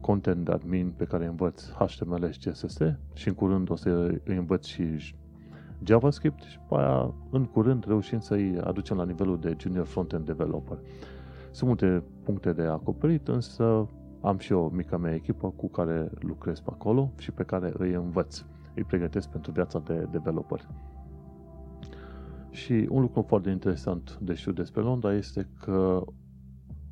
content 0.00 0.48
admin 0.48 0.92
pe 0.96 1.04
care 1.04 1.26
învăț 1.26 1.68
HTML 1.68 2.30
și 2.30 2.48
CSS 2.48 2.78
și 3.14 3.28
în 3.28 3.34
curând 3.34 3.70
o 3.70 3.76
să 3.76 3.90
îi 4.24 4.36
învăț 4.36 4.64
și 4.64 5.14
JavaScript 5.84 6.42
și 6.42 6.58
pe 6.68 6.74
aia, 6.74 7.14
în 7.30 7.44
curând, 7.44 7.84
reușim 7.86 8.20
să-i 8.20 8.58
aducem 8.64 8.96
la 8.96 9.04
nivelul 9.04 9.38
de 9.40 9.56
junior 9.60 9.86
front-end 9.86 10.24
developer. 10.24 10.78
Sunt 11.50 11.68
multe 11.68 12.02
puncte 12.22 12.52
de 12.52 12.62
acoperit, 12.62 13.28
însă 13.28 13.88
am 14.20 14.38
și 14.38 14.52
o 14.52 14.68
mică 14.68 14.98
mea 14.98 15.14
echipă 15.14 15.50
cu 15.50 15.68
care 15.68 16.10
lucrez 16.18 16.60
pe 16.60 16.70
acolo 16.72 17.12
și 17.18 17.30
pe 17.30 17.42
care 17.42 17.72
îi 17.76 17.92
învăț. 17.92 18.44
Îi 18.74 18.84
pregătesc 18.84 19.28
pentru 19.28 19.52
viața 19.52 19.78
de 19.78 20.08
developer. 20.10 20.68
Și 22.50 22.86
un 22.90 23.00
lucru 23.00 23.22
foarte 23.22 23.50
interesant 23.50 24.18
de 24.20 24.34
știut 24.34 24.54
despre 24.54 24.80
Londra 24.80 25.14
este 25.14 25.48
că 25.60 26.04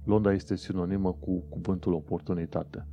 Londra 0.05 0.33
este 0.33 0.57
sinonimă 0.57 1.13
cu 1.13 1.43
cuvântul 1.49 1.93
oportunitate. 1.93 2.87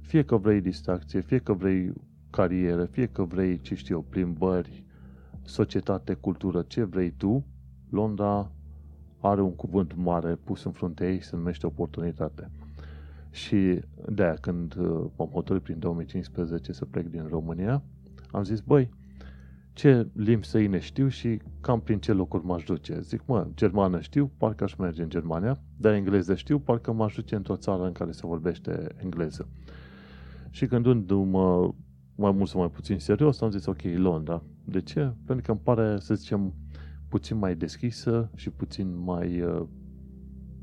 Fie 0.00 0.22
că 0.22 0.36
vrei 0.36 0.60
distracție, 0.60 1.20
fie 1.20 1.38
că 1.38 1.52
vrei 1.52 1.92
carieră, 2.30 2.84
fie 2.84 3.06
că 3.06 3.24
vrei, 3.24 3.60
ce 3.60 3.74
știu 3.74 3.94
eu, 3.94 4.02
plimbări, 4.08 4.84
societate, 5.44 6.14
cultură, 6.14 6.62
ce 6.62 6.84
vrei 6.84 7.10
tu, 7.10 7.44
Londra 7.90 8.50
are 9.20 9.40
un 9.40 9.54
cuvânt 9.54 9.94
mare 9.96 10.34
pus 10.34 10.64
în 10.64 10.72
fruntea 10.72 11.10
ei, 11.10 11.22
se 11.22 11.36
numește 11.36 11.66
oportunitate. 11.66 12.50
Și 13.30 13.80
de 14.08 14.22
aia, 14.22 14.34
când 14.34 14.76
uh, 14.76 15.04
m-am 15.16 15.28
hotărât 15.28 15.62
prin 15.62 15.78
2015 15.78 16.72
să 16.72 16.84
plec 16.84 17.06
din 17.06 17.26
România, 17.28 17.82
am 18.30 18.42
zis, 18.42 18.60
băi, 18.60 18.90
ce 19.72 20.08
limbi 20.12 20.46
străine 20.46 20.78
știu 20.78 21.08
și 21.08 21.40
cam 21.60 21.80
prin 21.80 21.98
ce 21.98 22.12
locuri 22.12 22.44
m-aș 22.44 22.64
duce. 22.64 23.00
Zic, 23.00 23.22
mă, 23.26 23.46
germană 23.54 24.00
știu, 24.00 24.30
parcă 24.36 24.64
aș 24.64 24.74
merge 24.74 25.02
în 25.02 25.08
Germania, 25.08 25.60
dar 25.76 25.92
engleză 25.92 26.34
știu, 26.34 26.58
parcă 26.58 26.92
m-aș 26.92 27.14
duce 27.14 27.34
într-o 27.34 27.56
țară 27.56 27.84
în 27.84 27.92
care 27.92 28.12
se 28.12 28.26
vorbește 28.26 28.86
engleză. 28.96 29.48
Și 30.50 30.66
gândindu-mă 30.66 31.74
mai 32.14 32.30
mult 32.30 32.48
sau 32.48 32.60
mai 32.60 32.70
puțin 32.70 32.98
serios, 32.98 33.40
am 33.40 33.50
zis, 33.50 33.66
ok, 33.66 33.82
Londra. 33.82 34.42
De 34.64 34.80
ce? 34.80 35.12
Pentru 35.26 35.44
că 35.44 35.50
îmi 35.50 35.60
pare, 35.62 35.98
să 35.98 36.14
zicem, 36.14 36.54
puțin 37.08 37.36
mai 37.36 37.54
deschisă 37.54 38.30
și 38.34 38.50
puțin 38.50 39.02
mai 39.04 39.40
uh, 39.40 39.62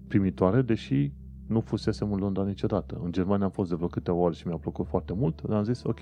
primitoare, 0.07 0.61
deși 0.61 1.13
nu 1.47 1.59
fusesem 1.59 2.11
în 2.11 2.19
Londra 2.19 2.43
niciodată. 2.43 2.99
În 3.03 3.11
Germania 3.11 3.45
am 3.45 3.51
fost 3.51 3.69
de 3.69 3.75
vreo 3.75 3.87
câteva 3.87 4.17
ori 4.17 4.35
și 4.35 4.47
mi-a 4.47 4.57
plăcut 4.57 4.87
foarte 4.87 5.13
mult, 5.13 5.41
dar 5.41 5.57
am 5.57 5.63
zis, 5.63 5.83
ok, 5.83 5.99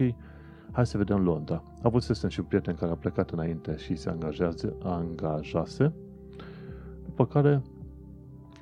hai 0.71 0.85
să 0.85 0.97
vedem 0.97 1.23
Londra. 1.23 1.63
Avusesem 1.81 2.29
și 2.29 2.39
un 2.39 2.45
prieten 2.45 2.75
care 2.75 2.91
a 2.91 2.95
plecat 2.95 3.29
înainte 3.29 3.77
și 3.77 3.95
se 3.95 4.09
angajează, 4.09 4.75
angajase, 4.83 5.93
după 7.05 7.25
care 7.25 7.61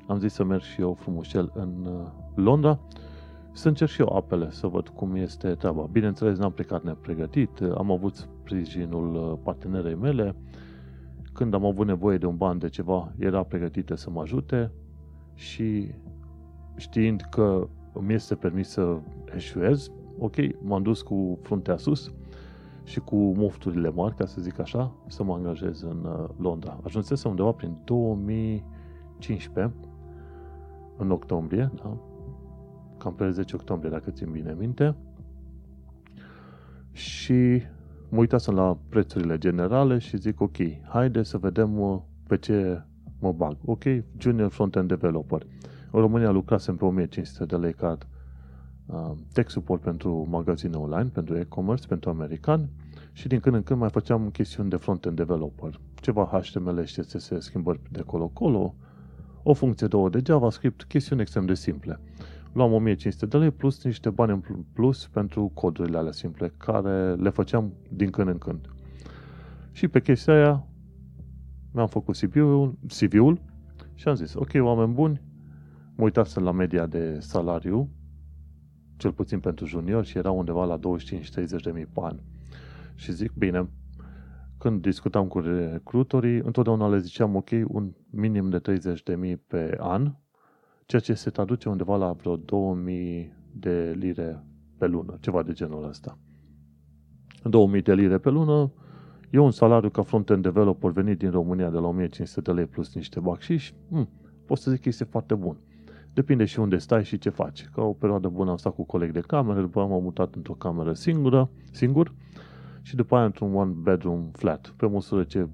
am 0.08 0.20
zis 0.20 0.34
să 0.34 0.44
merg 0.44 0.62
și 0.62 0.82
eu 0.82 0.94
frumușel 0.94 1.52
în 1.54 1.86
uh, 1.86 2.08
Londra 2.36 2.80
să 3.52 3.68
încerc 3.68 3.90
și 3.90 4.02
eu 4.02 4.16
apele, 4.16 4.52
să 4.52 4.68
văd 4.68 4.88
cum 4.88 5.16
este 5.16 5.56
treaba. 5.56 5.88
Bineînțeles, 5.92 6.38
n-am 6.38 6.52
plecat 6.52 6.84
nepregătit, 6.84 7.62
am 7.78 7.92
avut 7.92 8.30
sprijinul 8.46 9.16
uh, 9.16 9.40
partenerei 9.44 9.96
mele, 9.96 10.36
când 11.34 11.54
am 11.54 11.66
avut 11.66 11.86
nevoie 11.86 12.18
de 12.18 12.26
un 12.26 12.36
ban 12.38 12.58
de 12.58 12.70
ceva, 12.70 13.14
era 13.20 13.44
pregătită 13.44 13.96
să 13.96 14.10
mă 14.10 14.22
ajute 14.22 14.72
și 15.34 15.92
știind 16.76 17.22
că 17.22 17.68
îmi 17.94 18.14
este 18.14 18.36
permis 18.36 18.70
să 18.70 18.98
eșuez, 19.36 19.92
ok, 20.20 20.36
m-am 20.62 20.82
dus 20.82 21.02
cu 21.02 21.40
fruntea 21.42 21.78
sus 21.78 22.14
și 22.84 23.00
cu 23.00 23.16
mofturile 23.16 23.90
mari, 23.90 24.16
ca 24.16 24.26
să 24.26 24.42
zic 24.42 24.60
așa, 24.60 24.96
să 25.08 25.24
mă 25.24 25.34
angajez 25.34 25.82
în 25.82 26.06
uh, 26.06 26.30
Londra. 26.38 26.80
Ajunsesem 26.84 27.30
undeva 27.30 27.52
prin 27.52 27.78
2015, 27.84 29.74
în 30.98 31.12
octombrie, 31.12 31.72
da? 31.76 31.98
cam 32.98 33.16
pe 33.16 33.30
10 33.30 33.56
octombrie, 33.56 33.90
dacă 33.90 34.12
țin 34.12 34.32
bine 34.32 34.56
minte. 34.60 34.96
Și 36.92 37.62
mă 38.10 38.20
uitasem 38.20 38.54
la 38.54 38.78
prețurile 38.90 39.38
generale 39.38 39.98
și 39.98 40.18
zic, 40.18 40.42
ok, 40.42 40.56
haide 40.88 41.24
să 41.24 41.38
vedem 41.38 41.80
uh, 41.80 42.00
pe 42.28 42.38
ce 42.38 42.82
mă 43.20 43.32
bag. 43.32 43.58
Ok, 43.66 43.84
Junior 44.18 44.50
Frontend 44.50 44.88
Developer. 44.88 45.46
În 45.92 46.00
România 46.00 46.32
lucrasem 46.32 46.76
pe 46.76 46.86
1500 46.86 47.46
de 47.46 47.56
lei 47.56 47.74
ca 47.74 47.98
uh, 48.86 49.12
tech 49.34 49.50
support 49.50 49.82
pentru 49.82 50.28
magazine 50.30 50.76
online, 50.76 51.10
pentru 51.14 51.38
e-commerce, 51.38 51.88
pentru 51.88 52.10
americani 52.10 52.70
și 53.12 53.28
din 53.28 53.40
când 53.40 53.56
în 53.56 53.64
când 53.64 53.80
mai 53.80 53.90
făceam 53.90 54.30
chestiuni 54.30 54.70
de 54.70 54.76
front-end 54.76 55.16
developer. 55.16 55.80
Ceva 55.96 56.26
HTML 56.26 56.84
și 56.84 57.00
CSS, 57.00 57.32
schimbări 57.40 57.80
de 57.92 58.02
colo-colo, 58.02 58.76
o 59.44 59.54
funcție 59.54 59.88
două 59.88 60.10
de 60.10 60.22
JavaScript, 60.26 60.84
chestiuni 60.84 61.22
extrem 61.22 61.46
de 61.46 61.54
simple 61.54 62.00
luam 62.56 62.74
1500 62.74 63.26
de 63.26 63.38
lei 63.38 63.52
plus 63.52 63.84
niște 63.84 64.10
bani 64.10 64.32
în 64.32 64.64
plus 64.74 65.08
pentru 65.08 65.52
codurile 65.54 65.98
alea 65.98 66.12
simple, 66.12 66.54
care 66.58 67.14
le 67.14 67.30
făceam 67.30 67.74
din 67.92 68.10
când 68.10 68.28
în 68.28 68.38
când. 68.38 68.70
Și 69.72 69.88
pe 69.88 70.02
chestia 70.02 70.34
aia 70.34 70.68
mi-am 71.74 71.88
făcut 71.88 72.18
CV-ul, 72.18 72.78
CV-ul 72.88 73.42
și 73.94 74.08
am 74.08 74.16
zis, 74.16 74.34
ok, 74.34 74.50
oameni 74.60 74.94
buni, 74.94 75.22
mă 75.96 76.04
uitasem 76.04 76.44
la 76.44 76.52
media 76.52 76.86
de 76.86 77.20
salariu, 77.20 77.90
cel 78.98 79.12
puțin 79.12 79.40
pentru 79.40 79.66
junior, 79.66 80.06
și 80.06 80.18
era 80.18 80.32
undeva 80.32 80.66
la 80.66 80.80
25-30 80.80 80.82
de 81.64 81.72
mii 81.74 81.86
pe 81.86 82.00
an. 82.02 82.20
Și 82.96 83.12
zic, 83.12 83.32
bine, 83.34 83.70
când 84.58 84.82
discutam 84.82 85.28
cu 85.28 85.40
recrutorii, 85.40 86.38
întotdeauna 86.38 86.88
le 86.88 86.98
ziceam, 86.98 87.36
ok, 87.36 87.50
un 87.68 87.92
minim 88.10 88.50
de 88.50 88.60
30 88.60 89.04
de 89.04 89.16
mii 89.16 89.38
pe 89.38 89.76
an, 89.80 90.16
ceea 90.86 91.02
ce 91.02 91.14
se 91.14 91.30
traduce 91.30 91.70
undeva 91.70 91.96
la 91.96 92.12
vreo 92.12 92.36
2000 92.36 93.34
de 93.52 93.96
lire 93.98 94.44
pe 94.78 94.88
lună, 94.88 95.18
ceva 95.20 95.44
de 95.44 95.52
genul 95.52 95.88
ăsta. 95.88 96.18
2000 97.44 97.82
de 97.82 97.94
lire 97.94 98.18
pe 98.18 98.30
lună 98.30 98.72
e 99.32 99.40
un 99.40 99.52
salariu 99.52 99.90
ca 99.90 100.02
front-end 100.02 100.42
developer 100.42 100.92
venit 100.92 101.18
din 101.18 101.32
România 101.32 101.70
de 101.70 101.78
la 101.78 101.88
1500 101.88 102.52
de 102.52 102.58
lei 102.58 102.66
plus 102.66 102.96
niște 102.96 103.20
bacșiși, 103.20 103.76
hmm, 103.90 104.10
pot 104.46 104.58
să 104.58 104.72
zic 104.72 104.82
că 104.82 104.90
este 104.90 105.04
foarte 105.04 105.36
bun. 105.36 105.58
Depinde 106.14 106.46
și 106.46 106.60
unde 106.60 106.78
stai 106.78 107.04
și 107.04 107.18
ce 107.18 107.30
faci. 107.30 107.66
Ca 107.74 107.82
o 107.82 107.94
perioadă 107.94 108.28
bună 108.28 108.50
am 108.50 108.58
stat 108.58 108.74
cu 108.74 108.84
coleg 108.84 109.12
de 109.12 109.20
cameră, 109.20 109.62
după 109.62 109.80
aia 109.80 109.88
m-am 109.88 110.04
mutat 110.04 110.36
într-o 110.36 110.54
cameră 110.54 110.94
singură, 110.94 111.50
singur 111.72 112.14
și 112.82 112.96
după 112.96 113.16
aia 113.16 113.26
într-un 113.26 113.56
one 113.56 113.72
bedroom 113.72 114.30
flat. 114.32 114.74
Pe 114.78 114.88
măsură 114.88 115.24
ce 115.24 115.48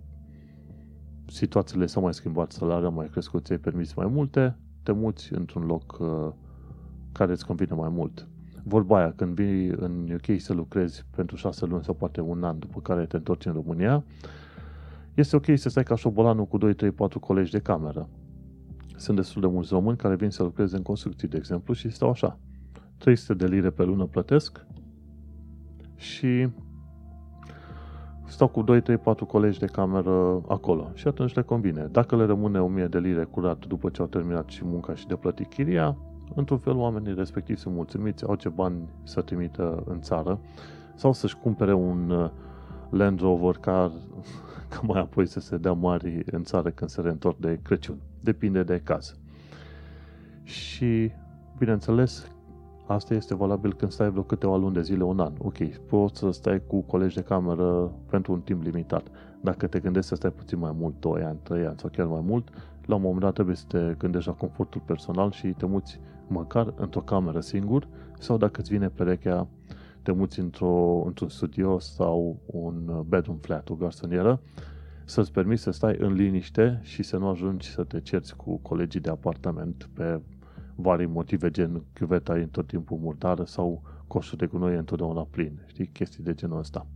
situațiile 1.28 1.86
s-au 1.86 2.02
mai 2.02 2.14
schimbat, 2.14 2.52
salariul 2.52 2.88
a 2.88 2.90
mai 2.90 3.08
crescut, 3.08 3.46
ți-ai 3.46 3.58
permis 3.58 3.94
mai 3.94 4.08
multe, 4.08 4.58
te 4.84 4.92
muți 4.92 5.34
într-un 5.34 5.66
loc 5.66 5.98
uh, 6.00 6.32
care 7.12 7.32
îți 7.32 7.46
convine 7.46 7.76
mai 7.76 7.90
mult. 7.90 8.28
Vorba 8.64 8.98
aia, 8.98 9.14
când 9.16 9.36
vii 9.36 9.68
în 9.68 10.10
UK 10.14 10.40
să 10.40 10.54
lucrezi 10.54 11.06
pentru 11.16 11.36
șase 11.36 11.66
luni 11.66 11.84
sau 11.84 11.94
poate 11.94 12.22
un 12.22 12.44
an 12.44 12.60
după 12.60 12.80
care 12.82 13.06
te 13.06 13.16
întorci 13.16 13.46
în 13.46 13.54
România, 13.54 14.04
este 15.14 15.36
ok 15.36 15.46
să 15.56 15.70
stai 15.70 15.84
ca 15.84 15.96
șobolanul 15.96 16.46
cu 16.46 16.58
2, 16.58 16.74
3, 16.74 16.92
4 16.92 17.20
colegi 17.20 17.52
de 17.52 17.60
cameră. 17.60 18.10
Sunt 18.96 19.18
destul 19.18 19.42
de 19.42 19.48
mulți 19.48 19.74
români 19.74 19.98
care 19.98 20.16
vin 20.16 20.30
să 20.30 20.44
lucreze 20.44 20.76
în 20.76 20.82
construcții, 20.82 21.28
de 21.28 21.38
exemplu, 21.38 21.74
și 21.74 21.90
stau 21.90 22.10
așa. 22.10 22.40
300 22.98 23.34
de 23.34 23.48
lire 23.48 23.70
pe 23.70 23.84
lună 23.84 24.06
plătesc 24.06 24.66
și 25.96 26.50
stau 28.32 28.48
cu 28.48 28.62
2, 28.62 28.82
3, 28.82 28.98
4 28.98 29.26
colegi 29.26 29.60
de 29.60 29.66
cameră 29.66 30.42
acolo 30.48 30.92
și 30.94 31.08
atunci 31.08 31.34
le 31.34 31.42
convine. 31.42 31.88
Dacă 31.92 32.16
le 32.16 32.26
rămâne 32.26 32.60
1000 32.62 32.88
de 32.88 33.00
lire 33.00 33.24
curat 33.24 33.66
după 33.66 33.90
ce 33.90 34.02
au 34.02 34.08
terminat 34.08 34.50
și 34.50 34.66
munca 34.66 34.96
și 34.96 35.08
de 35.08 35.16
plătit 35.16 35.50
chiria, 35.50 35.98
într-un 36.36 36.58
fel 36.58 36.76
oamenii 36.76 37.14
respectiv 37.14 37.58
sunt 37.58 37.74
mulțumiți, 37.76 38.26
au 38.26 38.36
ce 38.36 38.50
bani 38.50 38.90
să 39.04 39.22
trimită 39.22 39.84
în 39.86 40.02
țară 40.02 40.40
sau 40.96 41.14
să-și 41.14 41.38
cumpere 41.38 41.74
un 41.74 42.10
uh, 42.10 42.30
Land 42.90 43.20
Rover 43.20 43.56
ca, 43.56 43.92
ca 44.72 44.80
mai 44.84 45.00
apoi 45.00 45.28
să 45.28 45.40
se 45.40 45.58
dea 45.58 45.74
mari 45.74 46.24
în 46.26 46.44
țară 46.44 46.70
când 46.70 46.90
se 46.90 47.02
reîntorc 47.02 47.38
de 47.38 47.60
Crăciun. 47.64 47.98
Depinde 48.20 48.64
de 48.64 48.82
caz. 48.84 49.16
Și, 50.44 51.12
bineînțeles, 51.58 52.32
Asta 52.86 53.14
este 53.14 53.36
valabil 53.36 53.74
când 53.74 53.92
stai 53.92 54.10
vreo 54.10 54.24
câteva 54.24 54.58
luni 54.58 54.74
de 54.74 54.82
zile, 54.82 55.04
un 55.04 55.20
an. 55.20 55.34
Ok, 55.38 55.58
poți 55.76 56.20
să 56.20 56.32
stai 56.32 56.62
cu 56.68 56.82
colegi 56.82 57.16
de 57.16 57.22
cameră 57.22 57.92
pentru 58.10 58.34
un 58.34 58.42
timp 58.42 58.64
limitat. 58.64 59.08
dacă 59.42 59.68
te 59.68 59.80
gândești 59.80 60.08
să 60.08 60.16
stai 60.16 60.32
puțin 60.32 60.60
mai 60.60 60.72
mult, 60.76 61.00
2 61.00 61.22
ani, 61.22 61.40
3 61.44 61.66
ani 61.66 61.80
sau 61.80 61.90
chiar 61.90 62.06
mai 62.06 62.22
mult, 62.24 62.50
la 62.86 62.96
un 62.96 63.02
moment 63.02 63.22
dat 63.22 63.34
trebuie 63.34 63.56
să 63.56 63.66
te 63.68 63.96
gândești 63.98 64.30
la 64.30 64.36
confortul 64.36 64.82
personal 64.86 65.32
și 65.32 65.48
te 65.48 65.66
muți 65.66 66.00
măcar 66.28 66.74
într-o 66.76 67.02
cameră 67.02 67.40
singur 67.40 67.88
sau 68.20 68.38
dacă 68.38 68.60
îți 68.60 68.70
vine 68.70 68.90
perechea, 68.90 69.48
te 70.02 70.12
muți 70.12 70.40
într-o, 70.40 71.04
într-un 71.06 71.30
studio 71.30 71.80
sau 71.80 72.40
un 72.46 73.04
bedroom 73.08 73.38
flat, 73.38 73.70
o 73.70 73.76
garsonieră, 73.76 74.42
să-ți 75.06 75.32
permiți 75.32 75.62
să 75.62 75.72
stai 75.72 75.96
în 76.00 76.14
liniște 76.14 76.80
și 76.84 77.04
să 77.04 77.18
nu 77.18 77.28
ajungi 77.28 77.70
să 77.70 77.84
te 77.84 78.00
cerți 78.00 78.36
cu 78.36 78.58
colegii 78.58 79.00
de 79.00 79.10
apartament 79.10 79.90
pe 79.94 80.22
vari 80.82 81.06
motive, 81.06 81.50
gen 81.50 81.84
chiuveta 81.94 82.38
e 82.38 82.46
tot 82.46 82.68
timpul 82.68 82.98
murdară 82.98 83.44
sau 83.44 83.84
coșul 84.08 84.38
de 84.38 84.46
gunoi 84.46 84.74
e 84.74 84.78
întotdeauna 84.78 85.28
plin. 85.30 85.64
Știi? 85.66 85.88
Chestii 85.88 86.24
de 86.24 86.34
genul 86.34 86.58
ăsta. 86.58 86.88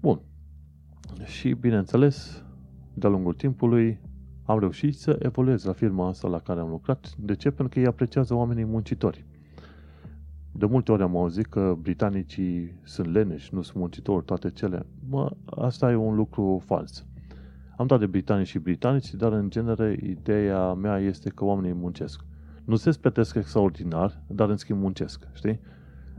Bun. 0.00 0.20
Și, 1.24 1.52
bineînțeles, 1.52 2.44
de-a 2.94 3.10
lungul 3.10 3.34
timpului, 3.34 4.00
am 4.44 4.58
reușit 4.58 4.94
să 4.94 5.18
evoluez 5.22 5.64
la 5.64 5.72
firma 5.72 6.08
asta 6.08 6.28
la 6.28 6.38
care 6.38 6.60
am 6.60 6.68
lucrat. 6.68 7.14
De 7.18 7.34
ce? 7.34 7.50
Pentru 7.50 7.68
că 7.68 7.78
ei 7.80 7.86
apreciază 7.86 8.34
oamenii 8.34 8.64
muncitori. 8.64 9.24
De 10.52 10.66
multe 10.66 10.92
ori 10.92 11.02
am 11.02 11.16
auzit 11.16 11.46
că 11.46 11.76
britanicii 11.80 12.80
sunt 12.82 13.12
leneși, 13.12 13.54
nu 13.54 13.62
sunt 13.62 13.76
muncitori, 13.76 14.24
toate 14.24 14.50
cele. 14.50 14.86
Mă, 15.08 15.30
asta 15.44 15.90
e 15.90 15.94
un 15.94 16.14
lucru 16.14 16.62
fals. 16.64 17.06
Am 17.78 17.86
dat 17.86 17.98
de 17.98 18.06
britanici 18.06 18.46
și 18.46 18.58
britanici, 18.58 19.14
dar 19.14 19.32
în 19.32 19.50
genere 19.50 19.98
ideea 20.02 20.72
mea 20.72 20.98
este 20.98 21.30
că 21.30 21.44
oamenii 21.44 21.72
muncesc. 21.72 22.24
Nu 22.64 22.76
se 22.76 22.90
spetesc 22.90 23.34
extraordinar, 23.34 24.22
dar 24.26 24.48
în 24.48 24.56
schimb 24.56 24.80
muncesc, 24.80 25.28
știi? 25.32 25.60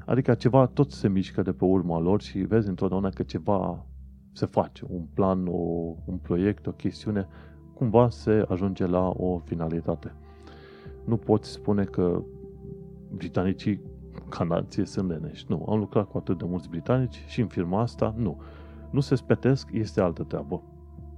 Adică 0.05 0.33
ceva 0.33 0.65
tot 0.65 0.91
se 0.91 1.07
mișcă 1.07 1.41
de 1.41 1.51
pe 1.51 1.65
urma 1.65 1.99
lor 1.99 2.21
și 2.21 2.39
vezi 2.39 2.67
întotdeauna 2.67 3.09
că 3.09 3.23
ceva 3.23 3.85
se 4.31 4.45
face, 4.45 4.85
un 4.89 5.05
plan, 5.13 5.47
o, 5.47 5.95
un 6.05 6.17
proiect, 6.21 6.67
o 6.67 6.71
chestiune, 6.71 7.27
cumva 7.73 8.09
se 8.09 8.45
ajunge 8.47 8.85
la 8.85 9.07
o 9.07 9.37
finalitate. 9.37 10.13
Nu 11.05 11.17
poți 11.17 11.49
spune 11.51 11.83
că 11.83 12.21
britanicii 13.15 13.81
ca 14.29 14.43
nație 14.43 14.85
sunt 14.85 15.09
leneși. 15.09 15.45
Nu, 15.47 15.65
am 15.69 15.79
lucrat 15.79 16.09
cu 16.09 16.17
atât 16.17 16.37
de 16.37 16.45
mulți 16.47 16.69
britanici 16.69 17.23
și 17.27 17.41
în 17.41 17.47
firma 17.47 17.81
asta, 17.81 18.13
nu. 18.17 18.41
Nu 18.89 18.99
se 18.99 19.15
spetesc, 19.15 19.69
este 19.71 20.01
altă 20.01 20.23
treabă. 20.23 20.63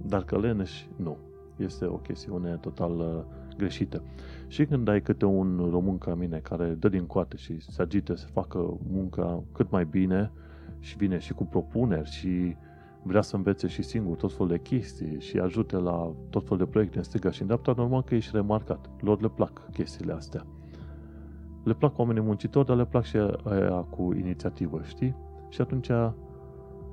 Dar 0.06 0.24
că 0.24 0.38
leneși, 0.38 0.88
nu. 0.96 1.16
Este 1.56 1.84
o 1.84 1.96
chestiune 1.96 2.56
total 2.60 2.98
uh, 2.98 3.22
greșită. 3.56 4.02
Și 4.46 4.64
când 4.64 4.88
ai 4.88 5.02
câte 5.02 5.24
un 5.24 5.68
român 5.70 5.98
ca 5.98 6.14
mine 6.14 6.38
care 6.38 6.68
dă 6.68 6.88
din 6.88 7.06
coate 7.06 7.36
și 7.36 7.60
se 7.60 7.82
agite 7.82 8.16
să 8.16 8.26
facă 8.26 8.78
munca 8.90 9.42
cât 9.52 9.70
mai 9.70 9.84
bine 9.84 10.32
și 10.78 10.96
vine 10.96 11.18
și 11.18 11.32
cu 11.32 11.44
propuneri 11.44 12.10
și 12.10 12.56
vrea 13.02 13.22
să 13.22 13.36
învețe 13.36 13.66
și 13.66 13.82
singur 13.82 14.16
tot 14.16 14.32
felul 14.32 14.48
de 14.48 14.58
chestii 14.58 15.20
și 15.20 15.38
ajute 15.38 15.76
la 15.76 16.14
tot 16.30 16.42
felul 16.42 16.58
de 16.58 16.70
proiecte 16.70 16.98
în 16.98 17.04
stânga 17.04 17.30
și 17.30 17.40
în 17.40 17.46
dreapta, 17.46 17.74
normal 17.76 18.02
că 18.02 18.14
ești 18.14 18.36
remarcat. 18.36 18.90
Lor 19.00 19.20
le 19.20 19.28
plac 19.28 19.70
chestiile 19.72 20.12
astea. 20.12 20.46
Le 21.64 21.74
plac 21.74 21.98
oamenii 21.98 22.22
muncitori, 22.22 22.66
dar 22.66 22.76
le 22.76 22.86
plac 22.86 23.04
și 23.04 23.16
aia 23.44 23.70
cu 23.70 24.14
inițiativă, 24.14 24.80
știi? 24.84 25.14
Și 25.48 25.60
atunci 25.60 25.90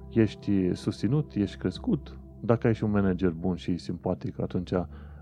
ești 0.10 0.74
susținut, 0.74 1.34
ești 1.34 1.58
crescut. 1.58 2.19
Dacă 2.40 2.68
ai 2.68 2.74
și 2.74 2.84
un 2.84 2.92
manager 2.92 3.30
bun 3.30 3.56
și 3.56 3.78
simpatic, 3.78 4.40
atunci 4.40 4.72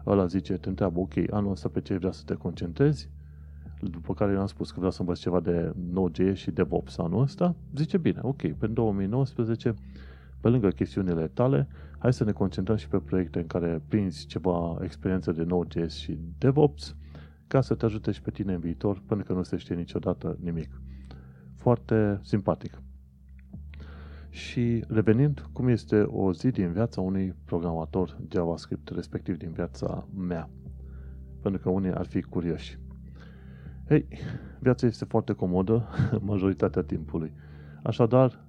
ăla 0.05 0.25
zice, 0.25 0.53
te 0.53 0.69
întreabă, 0.69 0.99
ok, 0.99 1.13
anul 1.29 1.51
ăsta 1.51 1.69
pe 1.69 1.81
ce 1.81 1.97
vrea 1.97 2.11
să 2.11 2.21
te 2.25 2.33
concentrezi? 2.33 3.09
După 3.81 4.13
care 4.13 4.31
eu 4.31 4.39
am 4.39 4.45
spus 4.45 4.69
că 4.69 4.75
vreau 4.77 4.91
să 4.91 5.01
învăț 5.01 5.19
ceva 5.19 5.39
de 5.39 5.73
Node.js 5.91 6.37
și 6.37 6.51
DevOps 6.51 6.97
anul 6.97 7.21
ăsta. 7.21 7.55
Zice, 7.75 7.97
bine, 7.97 8.19
ok, 8.21 8.51
pe 8.51 8.67
2019, 8.67 9.73
pe 10.41 10.47
lângă 10.49 10.67
chestiunile 10.67 11.27
tale, 11.27 11.67
hai 11.97 12.13
să 12.13 12.23
ne 12.23 12.31
concentrăm 12.31 12.75
și 12.75 12.87
pe 12.87 12.97
proiecte 12.97 13.39
în 13.39 13.47
care 13.47 13.81
prinzi 13.87 14.25
ceva 14.25 14.77
experiență 14.81 15.31
de 15.31 15.43
Node.js 15.43 15.95
și 15.95 16.19
DevOps, 16.37 16.95
ca 17.47 17.61
să 17.61 17.75
te 17.75 17.85
ajute 17.85 18.11
și 18.11 18.21
pe 18.21 18.31
tine 18.31 18.53
în 18.53 18.59
viitor, 18.59 19.01
pentru 19.07 19.25
că 19.25 19.33
nu 19.33 19.43
se 19.43 19.57
știe 19.57 19.75
niciodată 19.75 20.37
nimic. 20.41 20.81
Foarte 21.55 22.19
simpatic. 22.23 22.81
Și 24.37 24.83
revenind, 24.87 25.49
cum 25.51 25.67
este 25.67 26.01
o 26.01 26.33
zi 26.33 26.49
din 26.49 26.71
viața 26.71 27.01
unui 27.01 27.35
programator 27.45 28.17
JavaScript, 28.31 28.89
respectiv 28.89 29.37
din 29.37 29.51
viața 29.51 30.07
mea. 30.17 30.49
Pentru 31.41 31.61
că 31.61 31.69
unii 31.69 31.93
ar 31.93 32.05
fi 32.05 32.21
curioși. 32.21 32.79
Hei, 33.87 34.07
viața 34.59 34.87
este 34.87 35.05
foarte 35.05 35.33
comodă 35.33 35.87
majoritatea 36.21 36.81
timpului. 36.81 37.33
Așadar, 37.83 38.45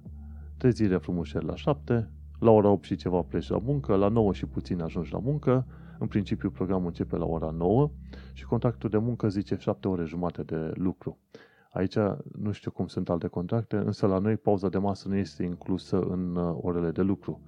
trezire 0.57 0.97
frumușel 0.97 1.45
la 1.45 1.55
7, 1.55 2.09
la 2.39 2.51
ora 2.51 2.69
8 2.69 2.83
și 2.83 2.95
ceva 2.95 3.21
pleci 3.21 3.49
la 3.49 3.57
muncă, 3.57 3.95
la 3.95 4.07
9 4.07 4.33
și 4.33 4.45
puțin 4.45 4.81
ajungi 4.81 5.13
la 5.13 5.19
muncă, 5.19 5.65
în 5.99 6.07
principiu 6.07 6.49
programul 6.49 6.87
începe 6.87 7.15
la 7.15 7.25
ora 7.25 7.49
9 7.49 7.91
și 8.33 8.45
contractul 8.45 8.89
de 8.89 8.97
muncă 8.97 9.29
zice 9.29 9.55
7 9.59 9.87
ore 9.87 10.03
jumate 10.03 10.43
de 10.43 10.71
lucru. 10.73 11.17
Aici 11.69 11.95
nu 12.39 12.51
știu 12.51 12.71
cum 12.71 12.87
sunt 12.87 13.09
alte 13.09 13.27
contracte, 13.27 13.75
însă 13.75 14.07
la 14.07 14.17
noi 14.17 14.37
pauza 14.37 14.69
de 14.69 14.77
masă 14.77 15.07
nu 15.07 15.15
este 15.15 15.43
inclusă 15.43 15.99
în 15.99 16.35
uh, 16.35 16.57
orele 16.61 16.91
de 16.91 17.01
lucru. 17.01 17.41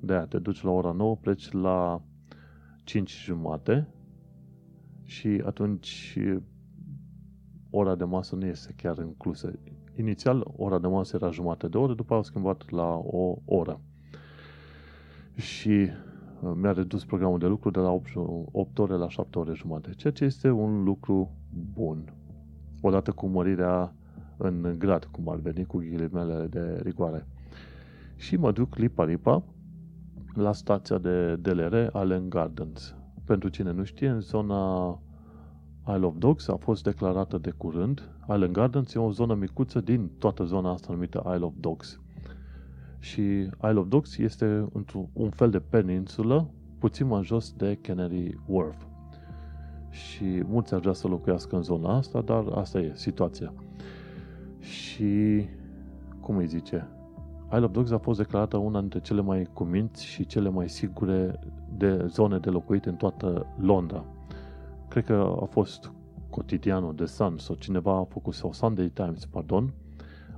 De 0.00 0.12
aia 0.12 0.26
te 0.26 0.38
duci 0.38 0.62
la 0.62 0.70
ora 0.70 0.92
9, 0.92 1.16
pleci 1.16 1.50
la 1.50 2.02
5 2.84 3.22
jumate 3.24 3.88
și 5.02 5.42
atunci 5.44 6.18
ora 7.70 7.94
de 7.94 8.04
masă 8.04 8.36
nu 8.36 8.46
este 8.46 8.72
chiar 8.76 8.98
inclusă. 8.98 9.52
Inițial, 9.96 10.52
ora 10.56 10.78
de 10.78 10.86
masă 10.86 11.16
era 11.16 11.30
jumate 11.30 11.68
de 11.68 11.76
oră, 11.76 11.94
după 11.94 12.14
au 12.14 12.22
schimbat 12.22 12.70
la 12.70 12.94
o 12.94 13.36
oră. 13.44 13.80
Și 15.34 15.88
uh, 16.40 16.52
mi-a 16.54 16.72
redus 16.72 17.04
programul 17.04 17.38
de 17.38 17.46
lucru 17.46 17.70
de 17.70 17.78
la 17.78 17.90
8, 17.90 18.10
8 18.52 18.78
ore 18.78 18.94
la 18.94 19.08
7 19.08 19.38
ore 19.38 19.52
jumate, 19.52 19.90
ceea 19.90 20.12
ce 20.12 20.24
este 20.24 20.50
un 20.50 20.82
lucru 20.82 21.30
bun 21.72 22.12
odată 22.86 23.10
cu 23.10 23.26
mărirea 23.26 23.92
în 24.36 24.74
grad, 24.78 25.04
cum 25.04 25.28
ar 25.28 25.36
veni 25.36 25.64
cu 25.64 25.78
ghilimele 25.78 26.46
de 26.46 26.80
rigoare. 26.82 27.26
Și 28.16 28.36
mă 28.36 28.52
duc 28.52 28.76
lipa-lipa 28.76 29.42
la 30.34 30.52
stația 30.52 30.98
de 30.98 31.36
DLR 31.36 31.88
Allen 31.92 32.28
Gardens. 32.28 32.94
Pentru 33.24 33.48
cine 33.48 33.72
nu 33.72 33.84
știe, 33.84 34.08
în 34.08 34.20
zona 34.20 34.88
Isle 35.88 36.06
of 36.06 36.14
Dogs 36.18 36.48
a 36.48 36.56
fost 36.56 36.82
declarată 36.82 37.38
de 37.38 37.50
curând. 37.50 38.10
Island 38.28 38.52
Gardens 38.52 38.94
e 38.94 38.98
o 38.98 39.10
zonă 39.10 39.34
micuță 39.34 39.80
din 39.80 40.10
toată 40.18 40.44
zona 40.44 40.72
asta 40.72 40.92
numită 40.92 41.22
Isle 41.34 41.44
of 41.44 41.54
Dogs. 41.60 42.00
Și 42.98 43.20
Isle 43.40 43.78
of 43.78 43.86
Dogs 43.88 44.18
este 44.18 44.68
un 45.12 45.30
fel 45.30 45.50
de 45.50 45.60
peninsulă 45.60 46.50
puțin 46.78 47.06
mai 47.06 47.22
jos 47.22 47.52
de 47.52 47.78
Canary 47.82 48.40
Wharf 48.46 48.86
și 49.96 50.42
mulți 50.48 50.74
ar 50.74 50.80
vrea 50.80 50.92
să 50.92 51.08
locuiască 51.08 51.56
în 51.56 51.62
zona 51.62 51.96
asta, 51.96 52.20
dar 52.20 52.44
asta 52.54 52.78
e 52.78 52.92
situația. 52.94 53.52
Și, 54.58 55.44
cum 56.20 56.36
îi 56.36 56.46
zice, 56.46 56.88
Isle 57.52 57.64
of 57.64 57.70
Dogs 57.70 57.90
a 57.90 57.98
fost 57.98 58.18
declarată 58.18 58.56
una 58.56 58.80
dintre 58.80 59.00
cele 59.00 59.20
mai 59.20 59.48
cuminți 59.52 60.04
și 60.04 60.26
cele 60.26 60.48
mai 60.48 60.68
sigure 60.68 61.38
de 61.76 62.06
zone 62.06 62.38
de 62.38 62.50
locuit 62.50 62.84
în 62.84 62.94
toată 62.94 63.46
Londra. 63.60 64.04
Cred 64.88 65.04
că 65.04 65.36
a 65.40 65.44
fost 65.44 65.92
cotidianul 66.30 66.92
The 66.94 67.06
Sun 67.06 67.38
sau 67.38 67.54
cineva 67.54 67.96
a 67.96 68.04
făcut, 68.04 68.34
sau 68.34 68.52
Sunday 68.52 68.88
Times, 68.88 69.24
pardon, 69.24 69.72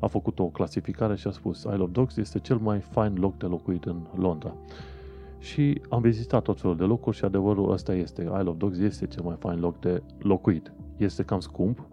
a 0.01 0.07
făcut 0.07 0.39
o 0.39 0.47
clasificare 0.47 1.17
și 1.17 1.27
a 1.27 1.31
spus 1.31 1.59
Isle 1.59 1.83
of 1.83 1.91
Dogs 1.91 2.17
este 2.17 2.39
cel 2.39 2.57
mai 2.57 2.81
fain 2.81 3.15
loc 3.15 3.37
de 3.37 3.47
locuit 3.47 3.85
în 3.85 4.07
Londra. 4.15 4.55
Și 5.39 5.81
am 5.89 6.01
vizitat 6.01 6.43
tot 6.43 6.61
felul 6.61 6.77
de 6.77 6.85
locuri 6.85 7.17
și 7.17 7.25
adevărul 7.25 7.73
ăsta 7.73 7.95
este. 7.95 8.23
Isle 8.23 8.49
of 8.49 8.57
Dogs 8.57 8.79
este 8.79 9.07
cel 9.07 9.23
mai 9.23 9.37
fain 9.39 9.61
loc 9.61 9.81
de 9.81 10.03
locuit. 10.19 10.73
Este 10.97 11.23
cam 11.23 11.41
scump, 11.41 11.89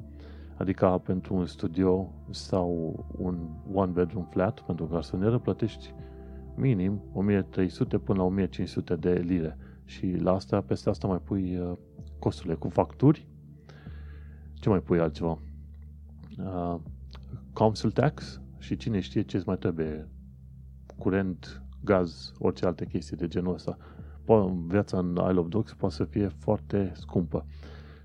adică 0.57 1.01
pentru 1.05 1.35
un 1.35 1.45
studio 1.45 2.11
sau 2.29 3.05
un 3.17 3.37
one 3.73 3.91
bedroom 3.91 4.25
flat 4.29 4.59
pentru 4.59 4.87
garsonieră 4.87 5.39
plătești 5.39 5.93
minim 6.55 7.01
1300 7.13 7.97
până 7.97 8.17
la 8.17 8.25
1500 8.25 8.95
de 8.95 9.13
lire. 9.13 9.57
Și 9.85 10.15
la 10.15 10.33
asta, 10.33 10.61
peste 10.61 10.89
asta 10.89 11.07
mai 11.07 11.19
pui 11.23 11.57
uh, 11.57 11.77
costurile 12.19 12.55
cu 12.55 12.69
facturi. 12.69 13.27
Ce 14.53 14.69
mai 14.69 14.79
pui 14.79 14.99
altceva? 14.99 15.39
Uh, 16.37 16.75
council 17.53 17.91
tax 17.91 18.41
și 18.57 18.75
cine 18.75 18.99
știe 18.99 19.21
ce 19.21 19.43
mai 19.45 19.57
trebuie. 19.57 20.07
Curent, 20.97 21.64
gaz, 21.85 22.31
orice 22.39 22.65
alte 22.65 22.85
chestii 22.85 23.17
de 23.17 23.27
genul 23.27 23.53
ăsta. 23.53 23.77
Viața 24.67 24.97
în 24.97 25.19
Isle 25.29 25.39
of 25.39 25.47
Dogs 25.47 25.73
poate 25.73 25.95
să 25.95 26.03
fie 26.03 26.27
foarte 26.27 26.91
scumpă. 26.95 27.45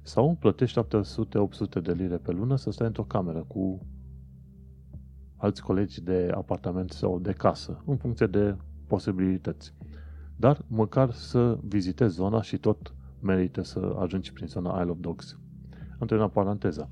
Sau 0.02 0.36
plătești 0.40 0.80
700-800 0.80 1.82
de 1.82 1.92
lire 1.92 2.16
pe 2.16 2.32
lună 2.32 2.56
să 2.56 2.70
stai 2.70 2.86
într-o 2.86 3.04
cameră 3.04 3.44
cu 3.48 3.86
alți 5.36 5.62
colegi 5.62 6.02
de 6.02 6.32
apartament 6.34 6.90
sau 6.90 7.18
de 7.18 7.32
casă, 7.32 7.82
în 7.86 7.96
funcție 7.96 8.26
de 8.26 8.56
posibilități. 8.86 9.74
Dar 10.36 10.64
măcar 10.66 11.10
să 11.10 11.58
vizitezi 11.62 12.14
zona 12.14 12.42
și 12.42 12.58
tot 12.58 12.94
merită 13.20 13.62
să 13.62 13.96
ajungi 13.98 14.32
prin 14.32 14.46
zona 14.46 14.80
Isle 14.80 14.90
of 14.90 14.98
Dogs. 15.00 15.38
Între 15.98 16.28
paranteza. 16.32 16.90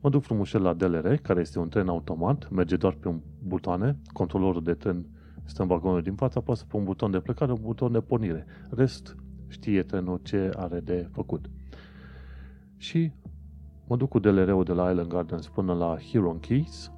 Mă 0.00 0.10
duc 0.10 0.22
frumușel 0.22 0.62
la 0.62 0.72
DLR, 0.72 1.14
care 1.14 1.40
este 1.40 1.58
un 1.58 1.68
tren 1.68 1.88
automat, 1.88 2.50
merge 2.50 2.76
doar 2.76 2.96
pe 3.00 3.08
un 3.08 3.20
butoane, 3.42 3.98
controlorul 4.12 4.62
de 4.62 4.74
tren 4.74 5.06
stă 5.44 5.62
în 5.62 5.68
vagonul 5.68 6.02
din 6.02 6.14
fața, 6.14 6.40
apasă 6.40 6.64
pe 6.68 6.76
un 6.76 6.84
buton 6.84 7.10
de 7.10 7.20
plecare, 7.20 7.52
un 7.52 7.60
buton 7.62 7.92
de 7.92 8.00
pornire. 8.00 8.46
Rest, 8.70 9.16
știe 9.48 9.82
trenul 9.82 10.20
ce 10.22 10.50
are 10.56 10.80
de 10.80 11.08
făcut. 11.12 11.50
Și 12.76 13.12
mă 13.86 13.96
duc 13.96 14.08
cu 14.08 14.18
DLR-ul 14.18 14.64
de 14.64 14.72
la 14.72 14.90
Island 14.90 15.08
Gardens 15.08 15.48
până 15.48 15.74
la 15.74 15.96
Huron 16.10 16.38
Keys, 16.38 16.92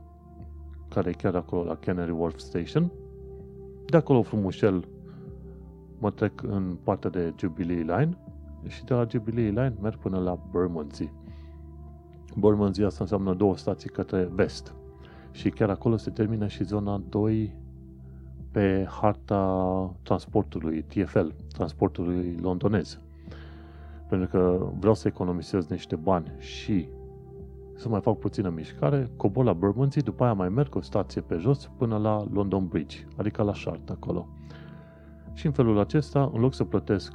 care 0.89 1.09
e 1.11 1.13
chiar 1.13 1.35
acolo 1.35 1.65
la 1.65 1.77
Canary 1.77 2.11
Wharf 2.11 2.39
Station. 2.39 2.93
De 3.87 3.97
acolo 3.97 4.23
frumușel 4.23 4.89
mă 5.99 6.11
trec 6.11 6.43
în 6.43 6.77
partea 6.83 7.11
de 7.11 7.35
Jubilee 7.39 7.77
Line 7.77 8.19
și 8.67 8.85
de 8.85 8.95
la 8.95 9.07
Jubilee 9.11 9.49
Line 9.49 9.75
merg 9.81 9.97
până 9.99 10.19
la 10.19 10.39
Bermondsey. 10.53 11.13
Bermondsey 12.37 12.85
asta 12.85 13.03
înseamnă 13.03 13.35
două 13.35 13.57
stații 13.57 13.91
către 13.91 14.29
vest. 14.33 14.75
Și 15.31 15.51
chiar 15.51 15.71
acolo 15.71 15.97
se 15.97 16.11
termină 16.11 16.47
și 16.47 16.65
zona 16.65 17.03
2 17.09 17.57
pe 18.57 18.87
harta 18.89 19.95
transportului 20.03 20.83
TFL, 20.83 21.27
transportului 21.53 22.37
londonez. 22.41 23.01
Pentru 24.09 24.29
că 24.29 24.71
vreau 24.79 24.95
să 24.95 25.09
economisez 25.09 25.67
niște 25.67 25.97
bani 25.97 26.33
și 26.39 26.89
să 27.75 27.89
mai 27.89 28.01
fac 28.01 28.19
puțină 28.19 28.49
mișcare, 28.49 29.11
cobor 29.17 29.45
la 29.45 29.53
Bermondsey, 29.53 30.03
după 30.03 30.25
aia 30.25 30.33
mai 30.33 30.49
merg 30.49 30.75
o 30.75 30.81
stație 30.81 31.21
pe 31.21 31.37
jos 31.37 31.71
până 31.77 31.97
la 31.97 32.27
London 32.33 32.67
Bridge, 32.67 33.07
adică 33.17 33.43
la 33.43 33.55
Shard 33.55 33.91
acolo. 33.91 34.29
Și 35.33 35.47
în 35.47 35.53
felul 35.53 35.79
acesta, 35.79 36.31
în 36.35 36.41
loc 36.41 36.55
să 36.55 36.65
plătesc 36.65 37.13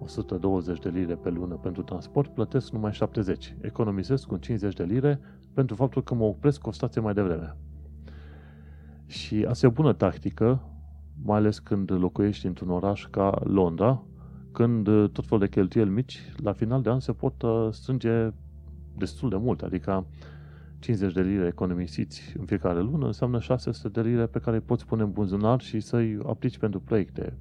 120 0.00 0.76
uh, 0.76 0.82
de 0.82 0.98
lire 0.98 1.14
pe 1.14 1.30
lună 1.30 1.54
pentru 1.54 1.82
transport, 1.82 2.30
plătesc 2.34 2.72
numai 2.72 2.92
70. 2.92 3.56
Economisesc 3.60 4.26
cu 4.26 4.36
50 4.36 4.74
de 4.74 4.84
lire 4.84 5.20
pentru 5.54 5.76
faptul 5.76 6.02
că 6.02 6.14
mă 6.14 6.24
opresc 6.24 6.66
o 6.66 6.72
stație 6.72 7.00
mai 7.00 7.14
devreme. 7.14 7.56
Și 9.06 9.44
asta 9.48 9.66
e 9.66 9.68
o 9.68 9.72
bună 9.72 9.92
tactică, 9.92 10.60
mai 11.22 11.36
ales 11.38 11.58
când 11.58 11.90
locuiești 11.90 12.46
într-un 12.46 12.70
oraș 12.70 13.06
ca 13.10 13.40
Londra, 13.44 14.02
când 14.52 14.86
uh, 14.86 15.10
tot 15.10 15.24
felul 15.24 15.44
de 15.44 15.48
cheltuieli 15.48 15.90
mici, 15.90 16.20
la 16.42 16.52
final 16.52 16.82
de 16.82 16.90
an 16.90 17.00
se 17.00 17.12
pot 17.12 17.42
uh, 17.42 17.68
strânge 17.70 18.30
destul 18.96 19.28
de 19.28 19.36
mult, 19.36 19.62
adică 19.62 20.06
50 20.78 21.12
de 21.12 21.20
lire 21.20 21.46
economisiți 21.46 22.34
în 22.38 22.44
fiecare 22.44 22.80
lună 22.80 23.06
înseamnă 23.06 23.40
600 23.40 24.00
de 24.00 24.08
lire 24.08 24.26
pe 24.26 24.38
care 24.38 24.56
îi 24.56 24.62
poți 24.62 24.86
pune 24.86 25.02
în 25.02 25.12
buzunar 25.12 25.60
și 25.60 25.80
să-i 25.80 26.18
aplici 26.26 26.58
pentru 26.58 26.80
proiecte, 26.80 27.36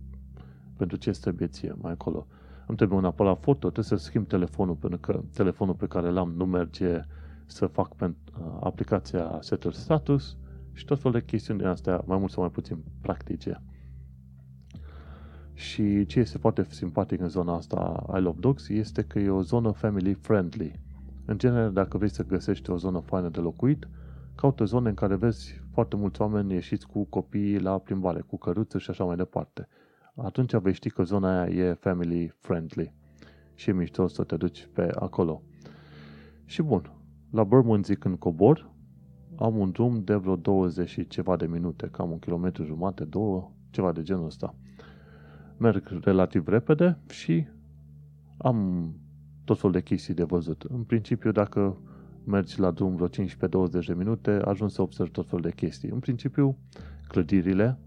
pentru 0.77 0.97
ce 0.97 1.11
trebuie 1.11 1.47
ție 1.47 1.75
mai 1.81 1.91
acolo. 1.91 2.27
Îmi 2.67 2.77
trebuie 2.77 2.97
un 2.97 3.05
aparat 3.05 3.41
foto, 3.41 3.69
trebuie 3.69 3.85
să 3.85 3.95
schimb 3.95 4.27
telefonul, 4.27 4.75
pentru 4.75 4.99
că 4.99 5.21
telefonul 5.33 5.73
pe 5.73 5.87
care 5.87 6.09
l-am 6.09 6.33
nu 6.37 6.45
merge 6.45 7.01
să 7.45 7.65
fac 7.65 7.95
pentru 7.95 8.19
uh, 8.39 8.57
aplicația 8.59 9.37
Setter 9.41 9.73
Status 9.73 10.37
și 10.73 10.85
tot 10.85 11.01
felul 11.01 11.19
de 11.19 11.25
chestiuni 11.25 11.59
din 11.59 11.67
astea, 11.67 12.03
mai 12.05 12.17
mult 12.17 12.31
sau 12.31 12.41
mai 12.41 12.51
puțin 12.51 12.83
practice. 13.01 13.61
Și 15.53 16.05
ce 16.05 16.19
este 16.19 16.37
foarte 16.37 16.65
simpatic 16.69 17.19
în 17.19 17.29
zona 17.29 17.55
asta 17.55 18.05
I 18.17 18.19
Love 18.19 18.39
Dogs 18.39 18.69
este 18.69 19.01
că 19.01 19.19
e 19.19 19.29
o 19.29 19.41
zonă 19.41 19.71
family 19.71 20.13
friendly. 20.13 20.79
În 21.25 21.37
genere, 21.37 21.69
dacă 21.69 21.97
vrei 21.97 22.09
să 22.09 22.25
găsești 22.25 22.69
o 22.69 22.77
zonă 22.77 22.99
faină 22.99 23.29
de 23.29 23.39
locuit, 23.39 23.87
caută 24.35 24.63
zone 24.63 24.89
în 24.89 24.95
care 24.95 25.15
vezi 25.15 25.61
foarte 25.71 25.95
mulți 25.95 26.21
oameni 26.21 26.53
ieșiți 26.53 26.87
cu 26.87 27.03
copiii 27.03 27.59
la 27.59 27.77
plimbare, 27.77 28.21
cu 28.21 28.37
căruțe 28.37 28.77
și 28.77 28.89
așa 28.89 29.03
mai 29.03 29.15
departe. 29.15 29.67
Atunci 30.15 30.55
vei 30.55 30.73
ști 30.73 30.89
că 30.89 31.03
zona 31.03 31.41
aia 31.41 31.65
e 31.65 31.73
family 31.73 32.33
friendly 32.39 32.93
și 33.53 33.69
e 33.69 33.73
mișto 33.73 34.07
să 34.07 34.23
te 34.23 34.37
duci 34.37 34.69
pe 34.73 34.91
acolo. 34.95 35.41
Și 36.45 36.61
bun, 36.61 36.91
la 37.31 37.43
Bermondsey 37.43 37.95
când 37.95 38.17
cobor, 38.17 38.71
am 39.43 39.57
un 39.57 39.71
drum 39.71 40.03
de 40.03 40.15
vreo 40.15 40.35
20 40.35 40.89
și 40.89 41.07
ceva 41.07 41.35
de 41.35 41.45
minute, 41.45 41.87
cam 41.91 42.11
un 42.11 42.19
kilometru 42.19 42.63
jumate, 42.63 43.03
două, 43.03 43.51
ceva 43.69 43.91
de 43.91 44.01
genul 44.01 44.25
ăsta. 44.25 44.55
Merg 45.57 45.99
relativ 46.01 46.47
repede 46.47 46.97
și 47.09 47.47
am 48.37 48.89
tot 49.43 49.57
felul 49.57 49.71
de 49.71 49.81
chestii 49.81 50.13
de 50.13 50.23
văzut. 50.23 50.61
În 50.61 50.83
principiu, 50.83 51.31
dacă 51.31 51.77
mergi 52.25 52.59
la 52.59 52.71
drum 52.71 52.95
vreo 52.95 53.07
15-20 53.07 53.09
de 53.87 53.93
minute, 53.93 54.31
ajungi 54.31 54.73
să 54.73 54.81
observi 54.81 55.11
tot 55.11 55.27
felul 55.27 55.41
de 55.41 55.51
chestii. 55.51 55.89
În 55.89 55.99
principiu, 55.99 56.57
clădirile, 57.07 57.79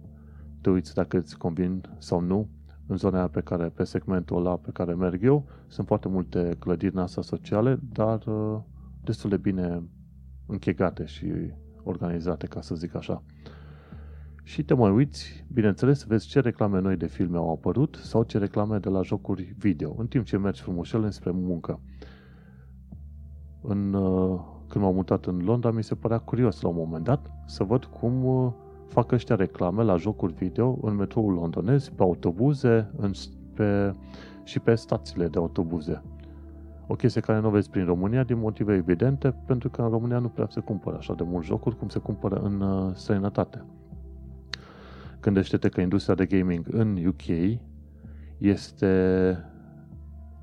te 0.60 0.70
uiți 0.70 0.94
dacă 0.94 1.16
îți 1.16 1.38
convin 1.38 1.80
sau 1.98 2.20
nu, 2.20 2.48
în 2.86 2.96
zona 2.96 3.26
pe 3.26 3.40
care, 3.40 3.68
pe 3.68 3.84
segmentul 3.84 4.36
ăla 4.36 4.56
pe 4.56 4.70
care 4.72 4.94
merg 4.94 5.24
eu, 5.24 5.46
sunt 5.66 5.86
foarte 5.86 6.08
multe 6.08 6.56
clădiri 6.58 6.94
în 6.94 7.00
asta 7.00 7.22
sociale, 7.22 7.78
dar 7.92 8.26
uh, 8.26 8.58
destul 9.04 9.30
de 9.30 9.36
bine 9.36 9.82
închegate 10.46 11.04
și 11.04 11.32
organizate, 11.82 12.46
ca 12.46 12.60
să 12.60 12.74
zic 12.74 12.94
așa. 12.94 13.22
Și 14.42 14.64
te 14.64 14.74
mai 14.74 14.90
uiți, 14.90 15.44
bineînțeles, 15.52 16.04
vezi 16.04 16.26
ce 16.26 16.40
reclame 16.40 16.80
noi 16.80 16.96
de 16.96 17.06
filme 17.06 17.36
au 17.36 17.50
apărut 17.50 17.98
sau 18.02 18.22
ce 18.22 18.38
reclame 18.38 18.78
de 18.78 18.88
la 18.88 19.02
jocuri 19.02 19.54
video, 19.58 19.94
în 19.98 20.06
timp 20.06 20.24
ce 20.24 20.36
mergi 20.36 20.62
frumușel 20.62 21.02
înspre 21.02 21.30
muncă. 21.30 21.80
În, 23.62 23.92
uh, 23.92 24.40
când 24.68 24.84
m-am 24.84 24.94
mutat 24.94 25.24
în 25.24 25.44
Londra, 25.44 25.70
mi 25.70 25.82
se 25.82 25.94
părea 25.94 26.18
curios 26.18 26.60
la 26.60 26.68
un 26.68 26.74
moment 26.76 27.04
dat 27.04 27.30
să 27.46 27.64
văd 27.64 27.84
cum 27.84 28.24
uh, 28.24 28.52
fac 28.88 29.12
ăștia 29.12 29.36
reclame 29.36 29.82
la 29.82 29.96
jocuri 29.96 30.32
video 30.32 30.78
în 30.82 30.94
metroul 30.94 31.32
londonez, 31.32 31.88
pe 31.88 32.02
autobuze 32.02 32.90
în, 32.96 33.12
pe, 33.54 33.94
și 34.44 34.60
pe 34.60 34.74
stațiile 34.74 35.28
de 35.28 35.38
autobuze. 35.38 36.02
O 36.86 36.94
chestie 36.94 37.20
care 37.20 37.40
nu 37.40 37.50
vezi 37.50 37.70
prin 37.70 37.84
România 37.84 38.22
din 38.22 38.38
motive 38.38 38.74
evidente, 38.74 39.34
pentru 39.46 39.68
că 39.68 39.82
în 39.82 39.88
România 39.88 40.18
nu 40.18 40.28
prea 40.28 40.46
se 40.50 40.60
cumpără 40.60 40.96
așa 40.96 41.14
de 41.14 41.22
mult 41.22 41.44
jocuri 41.44 41.76
cum 41.76 41.88
se 41.88 41.98
cumpără 41.98 42.36
în 42.36 42.60
uh, 42.60 42.94
străinătate. 42.94 43.64
Gândește-te 45.20 45.68
că 45.68 45.80
industria 45.80 46.14
de 46.14 46.26
gaming 46.26 46.66
în 46.70 47.06
UK 47.06 47.58
este 48.38 49.38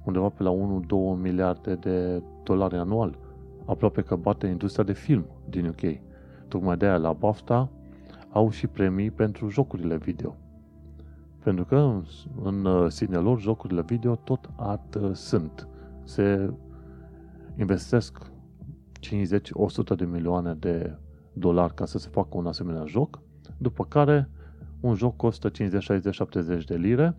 undeva 0.03 0.29
pe 0.29 0.43
la 0.43 0.51
1-2 0.51 1.21
miliarde 1.21 1.75
de 1.75 2.23
dolari 2.43 2.75
anual. 2.75 3.17
Aproape 3.65 4.01
că 4.01 4.15
bate 4.15 4.47
industria 4.47 4.83
de 4.83 4.93
film 4.93 5.25
din 5.49 5.65
UK. 5.65 5.99
Tocmai 6.47 6.77
de 6.77 6.85
aia 6.85 6.97
la 6.97 7.13
BAFTA 7.13 7.69
au 8.31 8.49
și 8.49 8.67
premii 8.67 9.11
pentru 9.11 9.49
jocurile 9.49 9.97
video. 9.97 10.35
Pentru 11.43 11.65
că 11.65 12.01
în 12.43 12.65
uh, 12.65 12.91
sine 12.91 13.17
lor 13.17 13.39
jocurile 13.39 13.81
video 13.81 14.15
tot 14.15 14.49
art 14.55 14.95
uh, 14.95 15.09
sunt. 15.13 15.67
Se 16.03 16.53
investesc 17.57 18.31
50-100 18.99 19.95
de 19.95 20.05
milioane 20.05 20.53
de 20.53 20.97
dolari 21.33 21.73
ca 21.73 21.85
să 21.85 21.97
se 21.97 22.09
facă 22.09 22.37
un 22.37 22.45
asemenea 22.45 22.85
joc, 22.85 23.21
după 23.57 23.85
care 23.85 24.29
un 24.79 24.95
joc 24.95 25.15
costă 25.15 25.49
50, 25.49 25.83
60, 25.83 26.13
70 26.13 26.65
de 26.65 26.75
lire 26.75 27.15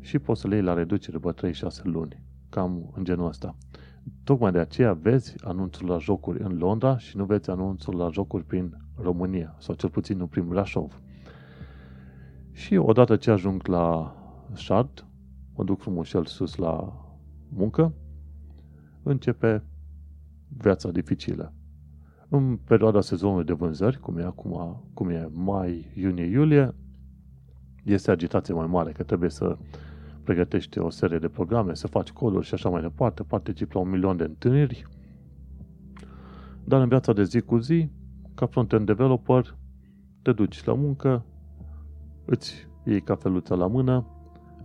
și 0.00 0.18
poți 0.18 0.40
să 0.40 0.48
le 0.48 0.54
iei 0.54 0.64
la 0.64 0.74
reducere 0.74 1.18
după 1.18 1.34
3-6 1.48 1.82
luni. 1.82 2.22
Cam 2.48 2.92
în 2.96 3.04
genul 3.04 3.26
ăsta. 3.26 3.56
Tocmai 4.24 4.52
de 4.52 4.58
aceea 4.58 4.92
vezi 4.92 5.34
anunțul 5.44 5.88
la 5.88 5.98
jocuri 5.98 6.42
în 6.42 6.58
Londra 6.58 6.98
și 6.98 7.16
nu 7.16 7.24
vezi 7.24 7.50
anunțul 7.50 7.96
la 7.96 8.08
jocuri 8.08 8.44
prin 8.44 8.76
România, 8.96 9.56
sau 9.58 9.74
cel 9.74 9.88
puțin 9.88 10.16
nu 10.16 10.26
prin 10.26 10.48
Brașov. 10.48 11.00
Și 12.52 12.76
odată 12.76 13.16
ce 13.16 13.30
ajung 13.30 13.66
la 13.66 14.16
Shard, 14.52 15.06
mă 15.54 15.64
duc 15.64 15.80
frumușel 15.80 16.24
sus 16.24 16.56
la 16.56 17.01
muncă, 17.54 17.94
începe 19.02 19.64
viața 20.48 20.90
dificilă. 20.90 21.52
În 22.28 22.56
perioada 22.56 23.00
sezonului 23.00 23.44
de 23.44 23.52
vânzări, 23.52 24.00
cum 24.00 24.18
e 24.18 24.22
acum, 24.22 24.82
cum 24.94 25.08
e 25.08 25.28
mai, 25.32 25.92
iunie, 25.94 26.24
iulie, 26.24 26.74
este 27.84 28.10
agitație 28.10 28.54
mai 28.54 28.66
mare, 28.66 28.92
că 28.92 29.02
trebuie 29.02 29.30
să 29.30 29.58
pregătești 30.24 30.78
o 30.78 30.90
serie 30.90 31.18
de 31.18 31.28
programe, 31.28 31.74
să 31.74 31.86
faci 31.86 32.10
coduri 32.10 32.46
și 32.46 32.54
așa 32.54 32.68
mai 32.68 32.80
departe, 32.80 33.22
participi 33.22 33.74
la 33.74 33.80
un 33.80 33.90
milion 33.90 34.16
de 34.16 34.24
întâlniri. 34.24 34.86
Dar 36.64 36.80
în 36.80 36.88
viața 36.88 37.12
de 37.12 37.24
zi 37.24 37.40
cu 37.40 37.58
zi, 37.58 37.90
ca 38.34 38.46
front-end 38.46 38.86
developer, 38.86 39.56
te 40.22 40.32
duci 40.32 40.64
la 40.64 40.74
muncă, 40.74 41.24
îți 42.24 42.68
iei 42.84 43.00
cafeluța 43.00 43.54
la 43.54 43.66
mână 43.66 44.06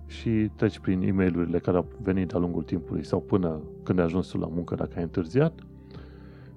și 0.08 0.52
treci 0.56 0.80
prin 0.80 1.02
e 1.02 1.12
mail 1.12 1.60
care 1.60 1.78
au 1.78 1.86
venit 2.02 2.28
de-a 2.28 2.40
lungul 2.40 2.64
timpului 2.64 3.06
sau 3.06 3.22
până 3.22 3.60
când 3.84 4.00
ai 4.00 4.06
ajuns 4.06 4.32
la 4.32 4.48
muncă 4.48 4.76
dacă 4.76 4.92
ai 4.96 5.04
întârziat 5.04 5.60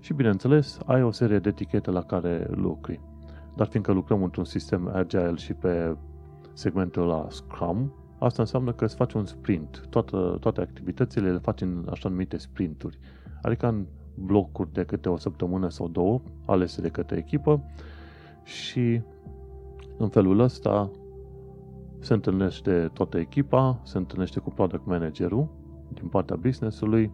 și, 0.01 0.13
bineînțeles, 0.13 0.79
ai 0.87 1.03
o 1.03 1.11
serie 1.11 1.39
de 1.39 1.49
etichete 1.49 1.91
la 1.91 2.03
care 2.03 2.47
lucri. 2.51 3.01
Dar 3.57 3.67
fiindcă 3.67 3.93
lucrăm 3.93 4.23
într-un 4.23 4.45
sistem 4.45 4.91
agile 4.95 5.35
și 5.35 5.53
pe 5.53 5.97
segmentul 6.53 7.07
la 7.07 7.27
Scrum, 7.31 7.93
asta 8.19 8.43
înseamnă 8.43 8.73
că 8.73 8.85
îți 8.85 8.95
faci 8.95 9.13
un 9.13 9.25
sprint. 9.25 9.87
Toată, 9.91 10.37
toate 10.41 10.61
activitățile 10.61 11.33
le 11.33 11.39
faci 11.39 11.61
în 11.61 11.87
așa 11.91 12.09
numite 12.09 12.37
sprinturi. 12.37 12.99
Adică 13.43 13.69
în 13.69 13.87
blocuri 14.15 14.73
de 14.73 14.85
câte 14.85 15.09
o 15.09 15.17
săptămână 15.17 15.69
sau 15.69 15.89
două, 15.89 16.21
alese 16.47 16.81
de 16.81 16.89
către 16.89 17.17
echipă 17.17 17.63
și 18.45 19.01
în 19.99 20.09
felul 20.09 20.39
ăsta 20.39 20.91
se 22.01 22.13
întâlnește 22.13 22.91
toată 22.93 23.19
echipa, 23.19 23.81
se 23.83 23.99
întâlnește 23.99 24.41
cu 24.41 24.51
product 24.51 24.87
managerul 24.87 25.49
din 25.95 26.09
partea 26.09 26.37
business-ului, 26.37 27.13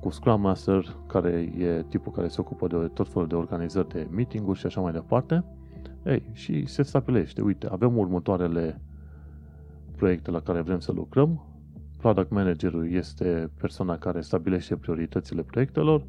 cu 0.00 0.10
Scrum 0.10 0.40
Master, 0.40 0.96
care 1.06 1.30
e 1.58 1.84
tipul 1.88 2.12
care 2.12 2.28
se 2.28 2.40
ocupă 2.40 2.66
de 2.66 2.76
tot 2.76 3.08
felul 3.08 3.28
de 3.28 3.34
organizări 3.34 3.88
de 3.88 4.08
meeting-uri 4.10 4.58
și 4.58 4.66
așa 4.66 4.80
mai 4.80 4.92
departe. 4.92 5.44
Ei, 6.04 6.22
și 6.32 6.66
se 6.66 6.82
stabilește, 6.82 7.42
uite, 7.42 7.68
avem 7.70 7.96
următoarele 7.96 8.80
proiecte 9.96 10.30
la 10.30 10.40
care 10.40 10.60
vrem 10.60 10.78
să 10.78 10.92
lucrăm, 10.92 11.44
product 11.96 12.30
managerul 12.30 12.92
este 12.92 13.50
persoana 13.60 13.98
care 13.98 14.20
stabilește 14.20 14.76
prioritățile 14.76 15.42
proiectelor 15.42 16.06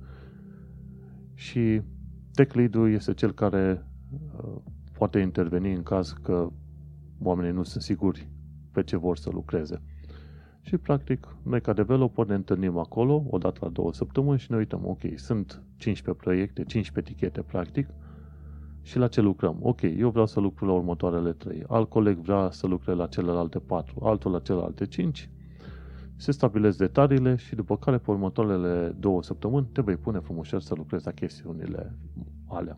și 1.33 1.81
tech 2.33 2.53
lead-ul 2.53 2.91
este 2.91 3.13
cel 3.13 3.31
care 3.31 3.85
uh, 4.11 4.55
poate 4.97 5.19
interveni 5.19 5.73
în 5.73 5.83
caz 5.83 6.11
că 6.21 6.51
oamenii 7.23 7.51
nu 7.51 7.63
sunt 7.63 7.83
siguri 7.83 8.27
pe 8.71 8.83
ce 8.83 8.97
vor 8.97 9.17
să 9.17 9.29
lucreze. 9.33 9.81
Și, 10.61 10.77
practic, 10.77 11.35
noi 11.43 11.61
ca 11.61 11.73
developer 11.73 12.25
ne 12.25 12.35
întâlnim 12.35 12.77
acolo 12.77 13.25
o 13.29 13.37
dată 13.37 13.59
la 13.61 13.69
două 13.69 13.93
săptămâni 13.93 14.39
și 14.39 14.51
ne 14.51 14.57
uităm, 14.57 14.81
ok, 14.85 14.99
sunt 15.15 15.61
15 15.77 16.23
proiecte, 16.23 16.63
15 16.63 17.13
etichete, 17.13 17.41
practic, 17.41 17.87
și 18.81 18.97
la 18.97 19.07
ce 19.07 19.21
lucrăm. 19.21 19.57
Ok, 19.61 19.81
eu 19.81 20.09
vreau 20.09 20.25
să 20.25 20.39
lucru 20.39 20.65
la 20.65 20.73
următoarele 20.73 21.31
3, 21.31 21.63
alt 21.67 21.89
coleg 21.89 22.17
vrea 22.17 22.49
să 22.51 22.67
lucre 22.67 22.93
la 22.93 23.07
celelalte 23.07 23.59
4, 23.59 24.05
altul 24.05 24.31
la 24.31 24.39
celelalte 24.39 24.85
5, 24.85 25.29
se 26.15 26.31
stabilesc 26.31 26.77
detaliile 26.77 27.35
și 27.35 27.55
după 27.55 27.77
care 27.77 27.97
pe 27.97 28.11
următoarele 28.11 28.95
două 28.99 29.23
săptămâni 29.23 29.67
te 29.71 29.81
vei 29.81 29.95
pune 29.95 30.19
frumos 30.19 30.47
să 30.47 30.73
lucrezi 30.75 31.05
la 31.05 31.11
chestiunile 31.11 31.95
alea. 32.47 32.77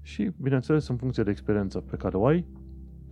Și, 0.00 0.30
bineînțeles, 0.40 0.88
în 0.88 0.96
funcție 0.96 1.22
de 1.22 1.30
experiența 1.30 1.80
pe 1.90 1.96
care 1.96 2.16
o 2.16 2.26
ai, 2.26 2.46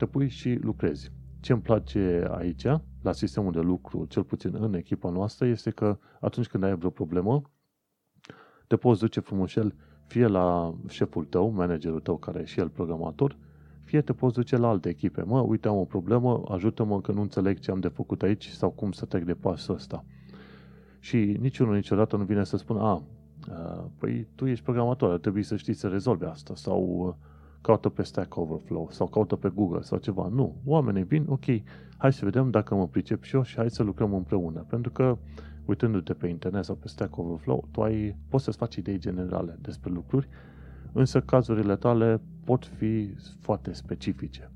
te 0.02 0.08
pui 0.08 0.28
și 0.28 0.54
lucrezi. 0.54 1.10
Ce 1.40 1.52
îmi 1.52 1.62
place 1.62 2.26
aici, 2.30 2.66
la 3.02 3.12
sistemul 3.12 3.52
de 3.52 3.60
lucru, 3.60 4.04
cel 4.04 4.22
puțin 4.24 4.54
în 4.54 4.74
echipa 4.74 5.10
noastră, 5.10 5.46
este 5.46 5.70
că 5.70 5.98
atunci 6.20 6.46
când 6.46 6.62
ai 6.62 6.76
vreo 6.76 6.90
problemă, 6.90 7.42
te 8.66 8.76
poți 8.76 9.00
duce 9.00 9.20
frumușel 9.20 9.74
fie 10.06 10.26
la 10.26 10.74
șeful 10.88 11.24
tău, 11.24 11.50
managerul 11.50 12.00
tău, 12.00 12.16
care 12.16 12.40
e 12.40 12.44
și 12.44 12.60
el 12.60 12.68
programator, 12.68 13.36
fie 13.84 14.00
te 14.00 14.12
poți 14.12 14.34
duce 14.34 14.56
la 14.56 14.68
alte 14.68 14.88
echipe. 14.88 15.22
Mă, 15.22 15.40
uite, 15.40 15.68
am 15.68 15.76
o 15.76 15.84
problemă, 15.84 16.42
ajută-mă 16.48 17.00
că 17.00 17.12
nu 17.12 17.20
înțeleg 17.20 17.58
ce 17.58 17.70
am 17.70 17.80
de 17.80 17.88
făcut 17.88 18.22
aici 18.22 18.48
sau 18.48 18.70
cum 18.70 18.92
să 18.92 19.04
trec 19.04 19.24
de 19.24 19.34
pasul 19.34 19.74
ăsta. 19.74 20.04
Și 20.98 21.36
niciunul 21.40 21.74
niciodată 21.74 22.16
nu 22.16 22.24
vine 22.24 22.44
să 22.44 22.56
spună, 22.56 22.80
a, 22.80 23.02
păi 23.98 24.26
tu 24.34 24.46
ești 24.46 24.64
programator, 24.64 25.10
ar 25.10 25.18
trebui 25.18 25.42
să 25.42 25.56
știi 25.56 25.74
să 25.74 25.88
rezolvi 25.88 26.24
asta 26.24 26.54
sau 26.54 27.16
caută 27.62 27.88
pe 27.88 28.02
Stack 28.02 28.36
Overflow 28.36 28.88
sau 28.90 29.06
caută 29.06 29.36
pe 29.36 29.48
Google 29.48 29.80
sau 29.80 29.98
ceva. 29.98 30.28
Nu. 30.32 30.56
Oamenii 30.64 31.02
vin, 31.02 31.24
ok, 31.28 31.44
hai 31.96 32.12
să 32.12 32.24
vedem 32.24 32.50
dacă 32.50 32.74
mă 32.74 32.86
pricep 32.86 33.22
și 33.22 33.34
eu 33.34 33.42
și 33.42 33.56
hai 33.56 33.70
să 33.70 33.82
lucrăm 33.82 34.14
împreună. 34.14 34.64
Pentru 34.68 34.90
că 34.90 35.18
uitându-te 35.64 36.12
pe 36.12 36.26
internet 36.26 36.64
sau 36.64 36.74
pe 36.74 36.88
Stack 36.88 37.18
Overflow, 37.18 37.68
tu 37.70 37.82
ai, 37.82 38.16
poți 38.28 38.44
să-ți 38.44 38.56
faci 38.56 38.74
idei 38.74 38.98
generale 38.98 39.58
despre 39.60 39.90
lucruri, 39.90 40.28
însă 40.92 41.20
cazurile 41.20 41.76
tale 41.76 42.20
pot 42.44 42.66
fi 42.66 43.14
foarte 43.40 43.72
specifice. 43.72 44.50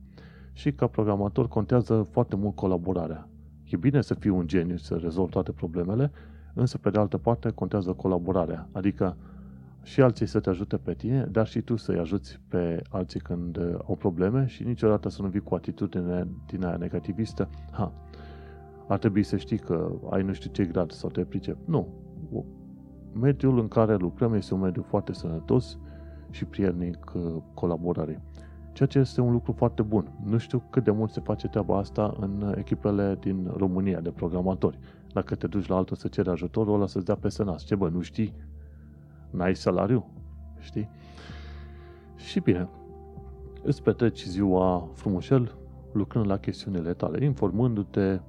Și 0.52 0.72
ca 0.72 0.86
programator 0.86 1.48
contează 1.48 2.02
foarte 2.02 2.36
mult 2.36 2.54
colaborarea. 2.54 3.28
E 3.64 3.76
bine 3.76 4.00
să 4.00 4.14
fii 4.14 4.30
un 4.30 4.46
geniu 4.46 4.76
să 4.76 4.94
rezolvi 4.94 5.30
toate 5.30 5.52
problemele, 5.52 6.10
însă 6.54 6.78
pe 6.78 6.90
de 6.90 6.98
altă 6.98 7.18
parte 7.18 7.50
contează 7.50 7.92
colaborarea. 7.92 8.68
Adică 8.72 9.16
și 9.86 10.00
alții 10.02 10.26
să 10.26 10.40
te 10.40 10.48
ajute 10.48 10.76
pe 10.76 10.94
tine, 10.94 11.24
dar 11.24 11.46
și 11.46 11.60
tu 11.60 11.76
să-i 11.76 11.98
ajuți 11.98 12.40
pe 12.48 12.82
alții 12.90 13.20
când 13.20 13.56
uh, 13.56 13.74
au 13.86 13.96
probleme 13.96 14.46
și 14.46 14.64
niciodată 14.64 15.08
să 15.08 15.22
nu 15.22 15.28
vii 15.28 15.40
cu 15.40 15.54
atitudine 15.54 16.28
din 16.46 16.64
aia 16.64 16.76
negativistă. 16.76 17.48
Ha, 17.70 17.92
ar 18.88 18.98
trebui 18.98 19.22
să 19.22 19.36
știi 19.36 19.58
că 19.58 19.92
ai 20.10 20.22
nu 20.22 20.32
știu 20.32 20.50
ce 20.50 20.64
grad 20.64 20.90
sau 20.90 21.10
te 21.10 21.24
pricep. 21.24 21.56
Nu. 21.64 21.88
Mediul 23.12 23.58
în 23.58 23.68
care 23.68 23.94
lucrăm 23.94 24.34
este 24.34 24.54
un 24.54 24.60
mediu 24.60 24.82
foarte 24.82 25.12
sănătos 25.12 25.78
și 26.30 26.44
prietnic 26.44 27.12
uh, 27.14 27.22
colaborare. 27.54 28.22
Ceea 28.72 28.88
ce 28.88 28.98
este 28.98 29.20
un 29.20 29.32
lucru 29.32 29.52
foarte 29.52 29.82
bun. 29.82 30.12
Nu 30.24 30.38
știu 30.38 30.62
cât 30.70 30.84
de 30.84 30.90
mult 30.90 31.10
se 31.10 31.20
face 31.20 31.48
treaba 31.48 31.78
asta 31.78 32.16
în 32.20 32.54
echipele 32.56 33.16
din 33.20 33.50
România 33.56 34.00
de 34.00 34.10
programatori. 34.10 34.78
Dacă 35.12 35.34
te 35.34 35.46
duci 35.46 35.66
la 35.66 35.76
altul 35.76 35.96
să 35.96 36.08
ceri 36.08 36.28
ajutorul 36.28 36.74
ăla 36.74 36.86
să-ți 36.86 37.04
dea 37.04 37.14
pe 37.14 37.28
nas. 37.44 37.64
Ce 37.64 37.74
bă, 37.74 37.88
nu 37.88 38.00
știi? 38.00 38.34
N-ai 39.36 39.56
salariu? 39.56 40.06
Știi? 40.58 40.88
Și 42.16 42.40
bine, 42.40 42.68
îți 43.62 43.82
petreci 43.82 44.24
ziua 44.24 44.88
frumușel 44.94 45.54
lucrând 45.92 46.26
la 46.26 46.38
chestiunile 46.38 46.92
tale, 46.92 47.24
informându-te. 47.24 48.20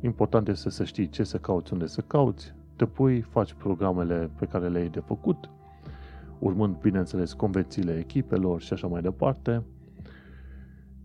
Important 0.00 0.48
este 0.48 0.70
să 0.70 0.84
știi 0.84 1.08
ce 1.08 1.22
să 1.22 1.38
cauți, 1.38 1.72
unde 1.72 1.86
să 1.86 2.00
cauți, 2.00 2.54
te 2.76 2.86
pui, 2.86 3.20
faci 3.20 3.52
programele 3.52 4.30
pe 4.38 4.46
care 4.46 4.68
le 4.68 4.78
ai 4.78 4.88
de 4.88 5.00
făcut, 5.00 5.50
urmând, 6.38 6.76
bineînțeles, 6.76 7.32
convențiile 7.32 7.98
echipelor 7.98 8.60
și 8.60 8.72
așa 8.72 8.86
mai 8.86 9.02
departe, 9.02 9.62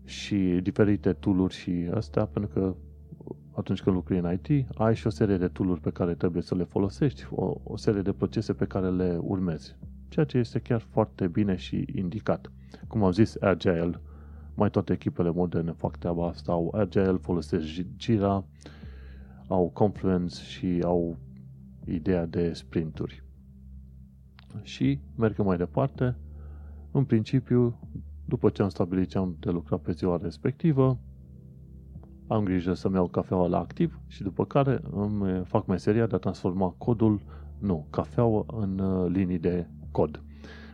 și 0.04 0.60
diferite 0.62 1.12
tooluri 1.12 1.54
și 1.54 1.90
astea, 1.94 2.26
pentru 2.26 2.52
că 2.52 2.74
atunci 3.54 3.82
când 3.82 3.96
lucrezi 3.96 4.24
în 4.24 4.32
IT, 4.32 4.66
ai 4.74 4.94
și 4.94 5.06
o 5.06 5.10
serie 5.10 5.36
de 5.36 5.48
tooluri 5.48 5.80
pe 5.80 5.90
care 5.90 6.14
trebuie 6.14 6.42
să 6.42 6.54
le 6.54 6.64
folosești, 6.64 7.26
o, 7.30 7.54
o 7.62 7.76
serie 7.76 8.02
de 8.02 8.12
procese 8.12 8.52
pe 8.52 8.64
care 8.64 8.90
le 8.90 9.18
urmezi, 9.20 9.76
ceea 10.08 10.24
ce 10.24 10.38
este 10.38 10.58
chiar 10.58 10.80
foarte 10.80 11.28
bine 11.28 11.56
și 11.56 11.86
indicat. 11.94 12.52
Cum 12.88 13.02
am 13.04 13.12
zis, 13.12 13.36
Agile, 13.40 14.00
mai 14.54 14.70
toate 14.70 14.92
echipele 14.92 15.30
moderne 15.30 15.72
fac 15.72 15.96
treaba 15.96 16.26
asta, 16.26 16.52
au 16.52 16.74
Agile, 16.76 17.16
folosesc 17.20 17.64
Jira, 17.96 18.44
au 19.48 19.70
Confluence 19.70 20.42
și 20.42 20.80
au 20.84 21.16
ideea 21.84 22.26
de 22.26 22.52
sprinturi. 22.52 23.22
Și 24.62 25.00
mergem 25.16 25.44
mai 25.44 25.56
departe. 25.56 26.16
În 26.90 27.04
principiu, 27.04 27.78
după 28.24 28.50
ce 28.50 28.62
am 28.62 28.68
stabilit 28.68 29.08
ce 29.08 29.18
am 29.18 29.36
de 29.40 29.50
lucrat 29.50 29.80
pe 29.80 29.92
ziua 29.92 30.18
respectivă, 30.22 30.98
am 32.32 32.44
grijă 32.44 32.74
să-mi 32.74 32.94
iau 32.94 33.06
cafeaua 33.06 33.46
la 33.46 33.58
activ 33.58 33.98
și 34.06 34.22
după 34.22 34.44
care 34.44 34.82
îmi 34.90 35.44
fac 35.44 35.66
meseria 35.66 36.06
de 36.06 36.14
a 36.14 36.18
transforma 36.18 36.74
codul, 36.78 37.20
nu, 37.58 37.86
cafeaua 37.90 38.44
în 38.46 38.78
uh, 38.78 39.10
linii 39.10 39.38
de 39.38 39.66
cod. 39.90 40.22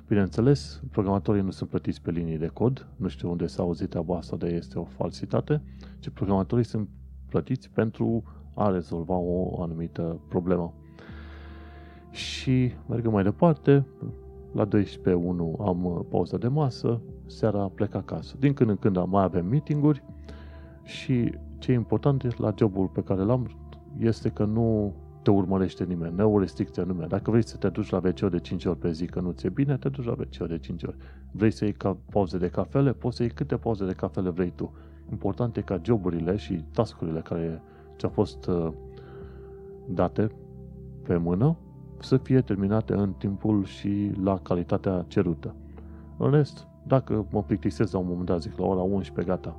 Bineînțeles, 0.08 0.82
programatorii 0.90 1.42
nu 1.42 1.50
sunt 1.50 1.68
plătiți 1.68 2.02
pe 2.02 2.10
linii 2.10 2.38
de 2.38 2.46
cod, 2.46 2.86
nu 2.96 3.08
știu 3.08 3.30
unde 3.30 3.46
s-a 3.46 3.62
auzit 3.62 3.88
treaba 3.88 4.16
asta 4.16 4.36
de 4.36 4.46
este 4.46 4.78
o 4.78 4.84
falsitate, 4.84 5.62
ci 5.98 6.08
programatorii 6.08 6.64
sunt 6.64 6.88
plătiți 7.28 7.70
pentru 7.70 8.22
a 8.54 8.70
rezolva 8.70 9.14
o 9.14 9.62
anumită 9.62 10.20
problemă. 10.28 10.74
Și 12.10 12.72
mergem 12.88 13.10
mai 13.10 13.22
departe, 13.22 13.86
la 14.52 14.66
12.1 14.66 14.70
am 15.60 15.84
uh, 15.84 16.00
pauză 16.08 16.38
de 16.38 16.48
masă, 16.48 17.00
seara 17.26 17.70
plec 17.74 17.94
acasă. 17.94 18.36
Din 18.38 18.52
când 18.52 18.70
în 18.70 18.76
când 18.76 19.04
mai 19.06 19.22
avem 19.22 19.46
meetinguri 19.46 20.02
și 20.84 21.32
ce 21.58 21.72
e 21.72 21.74
important 21.74 22.38
la 22.38 22.54
jobul 22.56 22.86
pe 22.86 23.02
care 23.02 23.22
l-am 23.22 23.50
este 23.98 24.28
că 24.28 24.44
nu 24.44 24.94
te 25.22 25.30
urmărește 25.30 25.84
nimeni, 25.84 26.14
nu 26.16 26.32
o 26.32 26.38
restricție 26.38 26.82
anume. 26.82 27.06
Dacă 27.08 27.30
vrei 27.30 27.44
să 27.44 27.56
te 27.56 27.68
duci 27.68 27.90
la 27.90 28.00
wc 28.04 28.30
de 28.30 28.38
5 28.38 28.64
ori 28.64 28.78
pe 28.78 28.92
zi 28.92 29.06
că 29.06 29.20
nu 29.20 29.30
ți-e 29.30 29.48
bine, 29.48 29.76
te 29.76 29.88
duci 29.88 30.04
la 30.04 30.14
wc 30.18 30.48
de 30.48 30.58
5 30.58 30.82
ori. 30.82 30.96
Vrei 31.30 31.50
să 31.50 31.64
iei 31.64 31.72
ca 31.72 31.96
pauze 32.10 32.38
de 32.38 32.48
cafele, 32.48 32.92
poți 32.92 33.16
să 33.16 33.22
iei 33.22 33.32
câte 33.32 33.56
pauze 33.56 33.86
de 33.86 33.92
cafele 33.92 34.30
vrei 34.30 34.52
tu. 34.54 34.72
Important 35.10 35.56
e 35.56 35.60
ca 35.60 35.80
joburile 35.82 36.36
și 36.36 36.64
tascurile 36.72 37.20
care 37.20 37.62
ți-au 37.96 38.10
fost 38.10 38.46
uh, 38.46 38.72
date 39.86 40.30
pe 41.02 41.16
mână 41.16 41.56
să 42.00 42.16
fie 42.16 42.40
terminate 42.40 42.94
în 42.94 43.12
timpul 43.12 43.64
și 43.64 44.12
la 44.22 44.38
calitatea 44.38 45.04
cerută. 45.08 45.54
În 46.16 46.30
rest, 46.30 46.66
dacă 46.86 47.26
mă 47.30 47.42
plictisesc 47.42 47.92
la 47.92 47.98
un 47.98 48.06
moment 48.08 48.26
dat, 48.26 48.40
zic 48.40 48.58
la 48.58 48.66
ora 48.66 48.80
11, 48.80 49.32
gata, 49.32 49.56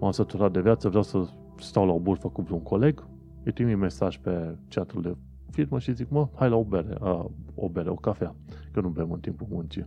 m-am 0.00 0.10
săturat 0.10 0.52
de 0.52 0.60
viață, 0.60 0.88
vreau 0.88 1.02
să 1.02 1.28
stau 1.58 1.86
la 1.86 1.92
o 1.92 1.98
burfă 1.98 2.28
cu 2.28 2.42
vreun 2.42 2.62
coleg, 2.62 3.06
îi 3.42 3.52
trimit 3.52 3.76
mesaj 3.76 4.18
pe 4.18 4.58
chatul 4.68 5.02
de 5.02 5.16
firmă 5.50 5.78
și 5.78 5.94
zic, 5.94 6.10
mă, 6.10 6.28
hai 6.34 6.48
la 6.48 6.56
o 6.56 6.64
bere, 6.64 6.96
a, 7.00 7.30
o 7.54 7.68
bere, 7.68 7.88
o 7.88 7.94
cafea, 7.94 8.34
că 8.72 8.80
nu 8.80 8.88
bem 8.88 9.12
în 9.12 9.20
timpul 9.20 9.46
muncii. 9.50 9.86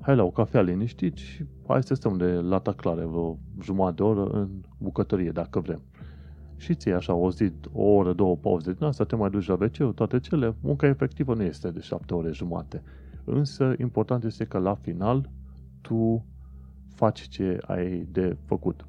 Hai 0.00 0.16
la 0.16 0.22
o 0.22 0.30
cafea 0.30 0.60
liniștit 0.60 1.16
și 1.16 1.44
hai 1.66 1.82
să 1.82 1.94
stăm 1.94 2.16
de 2.16 2.32
lata 2.32 2.72
clare 2.72 3.04
vreo 3.04 3.38
jumătate 3.62 3.94
de 3.94 4.02
oră 4.02 4.30
în 4.30 4.48
bucătărie, 4.78 5.30
dacă 5.30 5.60
vrem. 5.60 5.82
Și 6.56 6.74
ți 6.74 6.88
așa 6.88 7.14
o 7.14 7.30
zi, 7.30 7.52
o 7.72 7.82
oră, 7.82 8.12
două 8.12 8.36
pauze 8.36 8.72
din 8.72 8.84
asta, 8.84 9.04
te 9.04 9.16
mai 9.16 9.30
duci 9.30 9.46
la 9.46 9.56
wc 9.60 9.94
toate 9.94 10.20
cele, 10.20 10.54
munca 10.60 10.86
efectivă 10.86 11.34
nu 11.34 11.42
este 11.42 11.70
de 11.70 11.80
șapte 11.80 12.14
ore 12.14 12.30
jumate. 12.32 12.82
Însă, 13.24 13.74
important 13.78 14.24
este 14.24 14.44
că 14.44 14.58
la 14.58 14.74
final 14.74 15.30
tu 15.80 16.24
faci 17.00 17.28
ce 17.28 17.58
ai 17.66 18.06
de 18.10 18.36
făcut. 18.44 18.86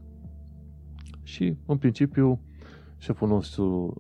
Și, 1.24 1.58
în 1.66 1.78
principiu, 1.78 2.42
șeful 2.98 3.28
nostru 3.28 3.94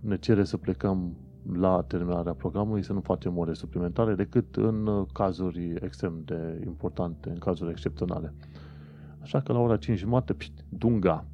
ne 0.00 0.16
cere 0.16 0.44
să 0.44 0.56
plecăm 0.56 1.16
la 1.52 1.82
terminarea 1.82 2.34
programului, 2.34 2.82
să 2.82 2.92
nu 2.92 3.00
facem 3.00 3.38
ore 3.38 3.52
suplimentare 3.52 4.14
decât 4.14 4.56
în 4.56 5.06
cazuri 5.12 5.74
extrem 5.80 6.22
de 6.24 6.62
importante, 6.64 7.28
în 7.28 7.38
cazuri 7.38 7.70
excepționale. 7.70 8.34
Așa 9.20 9.40
că 9.40 9.52
la 9.52 9.58
ora 9.58 9.76
5 9.76 9.98
jumate, 9.98 10.32
pșt, 10.32 10.64
dunga, 10.68 11.26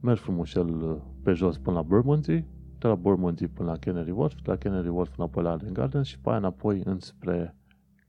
merg 0.00 0.18
frumușel 0.18 1.02
pe 1.22 1.32
jos 1.32 1.58
până 1.58 1.76
la 1.76 1.82
Bermondsey, 1.82 2.46
de 2.78 2.86
la 2.86 2.94
Bermondsey 2.94 3.48
până 3.48 3.70
la 3.70 3.76
Canary 3.76 4.10
Wharf, 4.10 4.34
de 4.34 4.50
la 4.50 4.56
Canary 4.56 4.88
Wharf 4.88 5.16
înapoi 5.16 5.42
la 5.42 5.50
Allen 5.50 5.72
Gardens 5.72 6.06
și 6.06 6.20
pe 6.20 6.28
aia 6.28 6.38
înapoi 6.38 6.82
înspre 6.84 7.56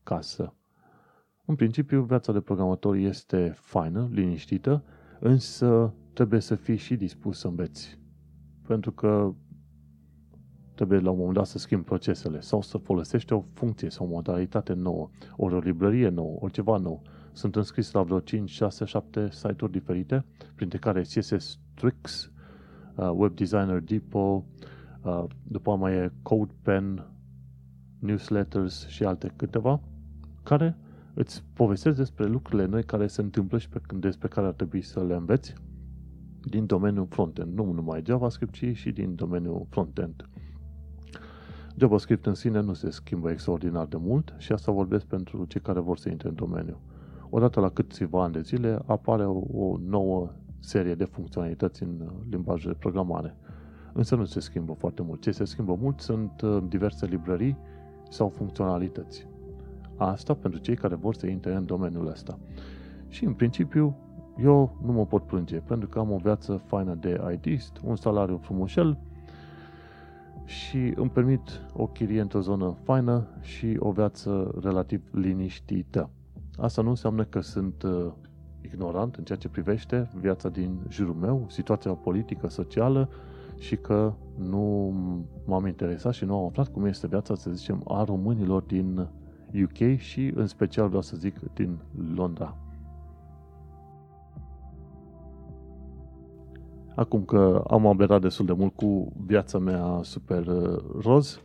casă. 0.04 0.56
În 1.45 1.56
principiu, 1.56 2.01
viața 2.01 2.32
de 2.32 2.39
programator 2.39 2.95
este 2.95 3.54
faină, 3.56 4.10
liniștită, 4.12 4.84
însă 5.19 5.93
trebuie 6.13 6.39
să 6.39 6.56
fii 6.56 6.77
și 6.77 6.95
dispus 6.95 7.39
să 7.39 7.47
înveți. 7.47 7.99
Pentru 8.67 8.91
că 8.91 9.34
trebuie 10.75 10.99
la 10.99 11.10
un 11.12 11.17
moment 11.17 11.36
dat 11.36 11.45
să 11.45 11.58
schimbi 11.58 11.86
procesele 11.86 12.39
sau 12.39 12.62
să 12.62 12.77
folosești 12.77 13.34
o 13.34 13.43
funcție 13.54 13.89
sau 13.89 14.06
o 14.06 14.10
modalitate 14.10 14.73
nouă, 14.73 15.10
ori 15.36 15.54
o 15.54 15.60
librărie 15.60 16.10
nouă, 16.10 16.38
ori 16.39 16.51
ceva 16.51 16.77
nou. 16.77 17.01
Sunt 17.32 17.56
înscris 17.56 17.91
la 17.91 18.04
vreo 18.04 18.19
5, 18.19 18.49
6, 18.49 18.86
7 18.86 19.30
site-uri 19.32 19.71
diferite, 19.71 20.25
printre 20.56 20.77
care 20.77 21.01
CSS 21.01 21.60
Tricks, 21.73 22.32
uh, 22.95 23.12
Web 23.13 23.36
Designer 23.36 23.80
Depot, 23.80 24.43
uh, 25.04 25.23
după 25.43 25.75
mai 25.75 25.93
e 25.93 26.12
CodePen, 26.21 27.08
newsletters 27.99 28.88
și 28.88 29.04
alte 29.04 29.34
câteva, 29.36 29.82
care 30.43 30.77
îți 31.13 31.43
povestesc 31.54 31.97
despre 31.97 32.26
lucrurile 32.26 32.65
noi 32.67 32.84
care 32.84 33.08
se 33.08 33.21
întâmplă 33.21 33.58
și 33.58 33.69
pe, 33.69 33.82
despre 33.95 34.28
care 34.28 34.47
ar 34.47 34.54
trebui 34.54 34.82
să 34.82 35.04
le 35.04 35.13
înveți 35.15 35.54
din 36.43 36.65
domeniul 36.65 37.08
frontend, 37.10 37.54
nu 37.58 37.71
numai 37.71 38.02
JavaScript, 38.06 38.54
ci 38.54 38.76
și 38.78 38.91
din 38.91 39.15
domeniul 39.15 39.65
frontend. 39.69 40.30
JavaScript 41.76 42.26
în 42.26 42.34
sine 42.34 42.62
nu 42.62 42.74
se 42.74 42.89
schimbă 42.89 43.32
extraordinar 43.32 43.86
de 43.86 43.97
mult 43.97 44.34
și 44.38 44.52
asta 44.52 44.71
vorbesc 44.71 45.06
pentru 45.06 45.45
cei 45.45 45.62
care 45.62 45.80
vor 45.80 45.97
să 45.97 46.10
intre 46.10 46.28
în 46.28 46.36
domeniu. 46.36 46.80
Odată 47.30 47.60
la 47.60 47.69
câțiva 47.69 48.24
ani 48.24 48.34
de 48.34 48.41
zile 48.41 48.80
apare 48.86 49.26
o, 49.26 49.41
o 49.54 49.78
nouă 49.86 50.32
serie 50.60 50.95
de 50.95 51.04
funcționalități 51.04 51.84
în 51.84 52.12
limbaj 52.30 52.65
de 52.65 52.74
programare. 52.80 53.38
Însă 53.93 54.15
nu 54.15 54.26
se 54.26 54.39
schimbă 54.39 54.74
foarte 54.74 55.02
mult. 55.02 55.21
Ce 55.21 55.32
se 55.32 55.45
schimbă 55.45 55.78
mult 55.82 56.00
sunt 56.00 56.41
uh, 56.41 56.63
diverse 56.67 57.06
librării 57.06 57.58
sau 58.10 58.30
funcționalități. 58.30 59.28
Asta 59.97 60.34
pentru 60.34 60.60
cei 60.60 60.75
care 60.75 60.95
vor 60.95 61.15
să 61.15 61.27
intre 61.27 61.54
în 61.54 61.65
domeniul 61.65 62.08
ăsta. 62.08 62.39
Și 63.08 63.25
în 63.25 63.34
principiu, 63.34 63.95
eu 64.43 64.77
nu 64.86 64.91
mă 64.91 65.06
pot 65.06 65.23
plânge, 65.23 65.58
pentru 65.58 65.88
că 65.88 65.99
am 65.99 66.12
o 66.12 66.17
viață 66.17 66.62
faină 66.65 66.93
de 66.93 67.21
ITist, 67.34 67.82
un 67.84 67.95
salariu 67.95 68.38
frumușel 68.38 68.97
și 70.45 70.93
îmi 70.95 71.10
permit 71.10 71.41
o 71.73 71.88
chirie 71.88 72.21
într-o 72.21 72.39
zonă 72.39 72.77
faină 72.84 73.27
și 73.41 73.75
o 73.80 73.91
viață 73.91 74.56
relativ 74.62 75.01
liniștită. 75.12 76.10
Asta 76.58 76.82
nu 76.82 76.89
înseamnă 76.89 77.23
că 77.23 77.41
sunt 77.41 77.84
uh, 77.84 78.12
ignorant 78.62 79.15
în 79.15 79.23
ceea 79.23 79.38
ce 79.38 79.49
privește 79.49 80.10
viața 80.19 80.49
din 80.49 80.80
jurul 80.89 81.13
meu, 81.13 81.45
situația 81.49 81.91
politică, 81.91 82.47
socială 82.47 83.10
și 83.58 83.75
că 83.75 84.13
nu 84.38 84.93
m-am 85.45 85.65
interesat 85.65 86.13
și 86.13 86.25
nu 86.25 86.38
am 86.38 86.45
aflat 86.45 86.67
cum 86.67 86.86
este 86.86 87.08
viața, 87.08 87.36
să 87.36 87.51
zicem, 87.51 87.82
a 87.88 88.04
românilor 88.04 88.62
din 88.62 89.08
UK 89.63 89.97
și 89.97 90.31
în 90.35 90.47
special 90.47 90.87
vreau 90.87 91.01
să 91.01 91.15
zic 91.15 91.35
din 91.53 91.77
Londra. 92.15 92.57
Acum 96.95 97.23
că 97.23 97.63
am 97.69 97.87
aberat 97.87 98.21
destul 98.21 98.45
de 98.45 98.53
mult 98.53 98.75
cu 98.75 99.11
viața 99.25 99.57
mea 99.57 99.99
super 100.03 100.47
uh, 100.47 100.83
roz, 101.01 101.41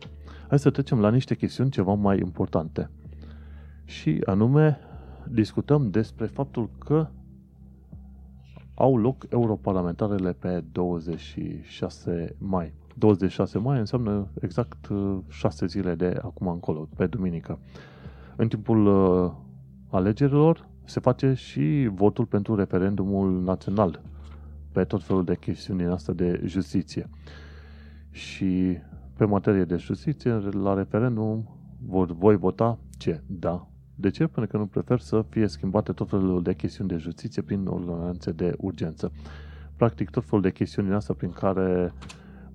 hai 0.47 0.59
să 0.59 0.69
trecem 0.69 0.99
la 0.99 1.09
niște 1.09 1.35
chestiuni 1.35 1.69
ceva 1.69 1.93
mai 1.93 2.17
importante. 2.17 2.89
Și 3.85 4.21
anume, 4.25 4.77
discutăm 5.29 5.89
despre 5.89 6.25
faptul 6.25 6.69
că 6.77 7.07
au 8.73 8.97
loc 8.97 9.25
europarlamentarele 9.29 10.33
pe 10.33 10.63
26 10.71 12.35
mai. 12.37 12.73
26 12.95 13.57
mai 13.57 13.79
înseamnă 13.79 14.27
exact 14.41 14.87
6 15.27 15.63
uh, 15.63 15.69
zile 15.69 15.95
de 15.95 16.19
acum 16.21 16.47
încolo, 16.47 16.87
pe 16.95 17.05
duminică. 17.05 17.59
În 18.39 18.47
timpul 18.47 18.85
uh, 18.85 19.31
alegerilor 19.89 20.67
se 20.83 20.99
face 20.99 21.33
și 21.33 21.89
votul 21.93 22.25
pentru 22.25 22.55
referendumul 22.55 23.41
național 23.43 24.01
pe 24.71 24.83
tot 24.83 25.03
felul 25.03 25.23
de 25.23 25.35
chestiuni 25.35 25.79
din 25.79 25.89
asta 25.89 26.13
de 26.13 26.41
justiție. 26.45 27.09
Și 28.09 28.77
pe 29.17 29.25
materie 29.25 29.63
de 29.63 29.75
justiție, 29.75 30.31
la 30.39 30.73
referendum 30.73 31.49
vor, 31.85 32.11
voi 32.11 32.35
vota 32.35 32.79
ce? 32.97 33.21
Da. 33.25 33.67
De 33.95 34.09
ce? 34.09 34.27
Pentru 34.27 34.51
că 34.51 34.57
nu 34.57 34.65
prefer 34.65 34.99
să 34.99 35.25
fie 35.29 35.47
schimbate 35.47 35.91
tot 35.91 36.09
felul 36.09 36.41
de 36.43 36.53
chestiuni 36.53 36.89
de 36.89 36.97
justiție 36.97 37.41
prin 37.41 37.65
ordonanțe 37.65 38.31
de 38.31 38.53
urgență. 38.57 39.11
Practic, 39.75 40.09
tot 40.09 40.25
felul 40.25 40.41
de 40.41 40.51
chestiuni 40.51 40.87
din 40.87 40.97
asta 40.97 41.13
prin 41.13 41.31
care 41.31 41.93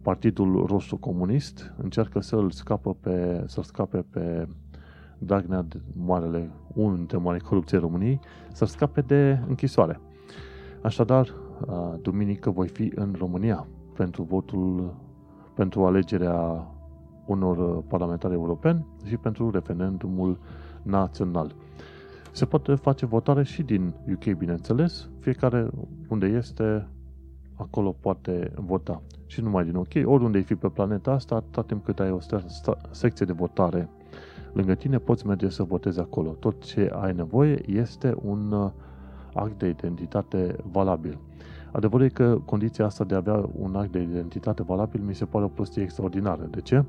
Partidul 0.03 0.66
Roșu 0.66 0.97
Comunist 0.97 1.75
încearcă 1.77 2.21
să-l 2.21 2.51
scapă 2.51 2.95
pe, 2.95 3.45
să 3.47 3.62
scape 3.62 4.05
pe 4.11 4.49
Dragnea, 5.24 5.66
marele, 5.92 6.50
unul 6.74 6.96
dintre 6.96 7.16
mari 7.16 7.40
corupții 7.42 7.78
României, 7.78 8.20
să 8.52 8.64
scape 8.64 9.00
de 9.00 9.38
închisoare. 9.48 10.00
Așadar, 10.82 11.35
duminică 12.00 12.50
voi 12.50 12.68
fi 12.68 12.92
în 12.94 13.14
România 13.18 13.66
pentru 13.96 14.22
votul, 14.22 14.94
pentru 15.54 15.85
alegerea 15.85 16.66
unor 17.26 17.82
parlamentari 17.82 18.35
europeni 18.35 18.87
și 19.04 19.16
pentru 19.16 19.50
referendumul 19.50 20.38
național. 20.82 21.54
Se 22.32 22.44
poate 22.44 22.74
face 22.74 23.06
votare 23.06 23.42
și 23.42 23.62
din 23.62 23.94
UK, 24.12 24.37
bineînțeles. 24.37 25.08
Fiecare 25.18 25.70
unde 26.08 26.26
este, 26.26 26.88
acolo 27.54 27.96
poate 28.00 28.52
vota. 28.56 29.02
Și 29.26 29.40
numai 29.40 29.64
din 29.64 29.74
UK, 29.74 29.92
oriunde 30.04 30.37
ai 30.37 30.44
fi 30.44 30.54
pe 30.54 30.68
planeta 30.68 31.11
asta, 31.11 31.35
atât 31.35 31.66
timp 31.66 31.85
cât 31.85 32.00
ai 32.00 32.11
o 32.11 32.18
secție 32.90 33.26
de 33.26 33.32
votare 33.32 33.88
lângă 34.52 34.74
tine, 34.74 34.98
poți 34.98 35.26
merge 35.26 35.48
să 35.48 35.62
votezi 35.62 36.00
acolo. 36.00 36.30
Tot 36.30 36.64
ce 36.64 36.90
ai 37.00 37.12
nevoie 37.12 37.70
este 37.70 38.14
un 38.22 38.52
uh, 38.52 38.70
act 39.34 39.58
de 39.58 39.68
identitate 39.68 40.56
valabil. 40.70 41.18
Adevărul 41.72 42.06
e 42.06 42.08
că 42.08 42.38
condiția 42.44 42.84
asta 42.84 43.04
de 43.04 43.14
a 43.14 43.16
avea 43.16 43.48
un 43.58 43.74
act 43.74 43.92
de 43.92 44.00
identitate 44.00 44.62
valabil 44.62 45.00
mi 45.00 45.14
se 45.14 45.24
pare 45.24 45.44
o 45.44 45.48
prostie 45.48 45.82
extraordinară. 45.82 46.48
De 46.50 46.60
ce? 46.60 46.84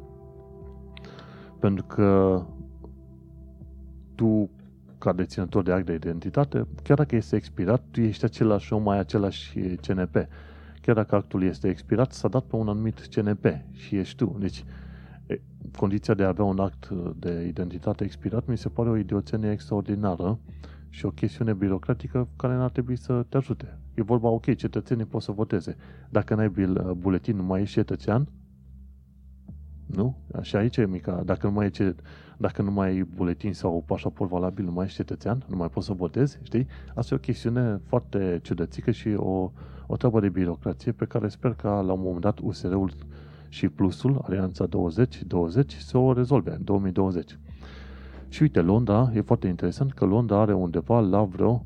Pentru 1.59 1.85
că 1.85 2.41
tu, 4.15 4.49
ca 4.97 5.13
deținător 5.13 5.63
de 5.63 5.71
act 5.71 5.85
de 5.85 5.93
identitate, 5.93 6.67
chiar 6.83 6.97
dacă 6.97 7.15
este 7.15 7.35
expirat, 7.35 7.83
tu 7.91 8.01
ești 8.01 8.25
același 8.25 8.73
om, 8.73 8.87
ai 8.87 8.99
același 8.99 9.59
CNP. 9.59 10.15
Chiar 10.81 10.95
dacă 10.95 11.15
actul 11.15 11.43
este 11.43 11.67
expirat, 11.67 12.11
s-a 12.11 12.27
dat 12.27 12.43
pe 12.43 12.55
un 12.55 12.67
anumit 12.67 12.99
CNP 12.99 13.45
și 13.71 13.95
ești 13.95 14.15
tu. 14.15 14.35
Deci, 14.39 14.63
condiția 15.77 16.13
de 16.13 16.23
a 16.23 16.27
avea 16.27 16.45
un 16.45 16.59
act 16.59 16.89
de 17.15 17.45
identitate 17.47 18.03
expirat 18.03 18.47
mi 18.47 18.57
se 18.57 18.69
pare 18.69 18.89
o 18.89 18.97
idioțenie 18.97 19.51
extraordinară 19.51 20.39
și 20.89 21.05
o 21.05 21.09
chestiune 21.09 21.53
birocratică 21.53 22.27
care 22.35 22.53
n-ar 22.53 22.69
trebui 22.69 22.95
să 22.95 23.25
te 23.29 23.37
ajute. 23.37 23.77
E 23.93 24.01
vorba, 24.01 24.29
ok, 24.29 24.55
cetățenii 24.55 25.05
pot 25.05 25.21
să 25.21 25.31
voteze. 25.31 25.75
Dacă 26.09 26.35
n-ai 26.35 26.51
buletin, 26.97 27.35
nu 27.35 27.43
mai 27.43 27.61
ești 27.61 27.73
cetățean? 27.73 28.27
Nu? 29.85 30.17
Și 30.41 30.55
aici 30.55 30.77
e 30.77 30.85
mica. 30.85 31.21
Dacă 31.25 31.47
nu 31.47 31.53
mai, 31.53 31.65
e 31.65 31.69
ce, 31.69 31.95
dacă 32.37 32.61
nu 32.61 32.71
mai 32.71 32.87
ai 32.87 33.03
buletin 33.03 33.53
sau 33.53 33.83
pașaport 33.87 34.29
valabil, 34.29 34.65
nu 34.65 34.71
mai 34.71 34.85
ești 34.85 34.97
cetățean, 34.97 35.43
nu 35.47 35.57
mai 35.57 35.69
poți 35.69 35.85
să 35.85 35.93
votezi, 35.93 36.39
știi? 36.43 36.67
Asta 36.95 37.13
e 37.13 37.17
o 37.17 37.19
chestiune 37.19 37.81
foarte 37.83 38.39
ciudățică 38.43 38.91
și 38.91 39.13
o, 39.17 39.51
o 39.87 39.95
treabă 39.97 40.19
de 40.19 40.29
birocrație 40.29 40.91
pe 40.91 41.05
care 41.05 41.27
sper 41.27 41.53
că 41.53 41.67
la 41.67 41.93
un 41.93 42.01
moment 42.01 42.21
dat 42.21 42.39
USR-ul 42.39 42.91
și 43.53 43.69
Plusul, 43.69 44.21
Alianța 44.27 44.65
2020, 44.65 45.73
să 45.75 45.97
o 45.97 46.13
rezolve 46.13 46.51
în 46.51 46.63
2020. 46.63 47.39
Și 48.29 48.41
uite, 48.41 48.61
Londra, 48.61 49.11
e 49.13 49.21
foarte 49.21 49.47
interesant 49.47 49.91
că 49.93 50.05
Londra 50.05 50.39
are 50.39 50.53
undeva 50.53 50.99
la 50.99 51.23
vreo 51.23 51.65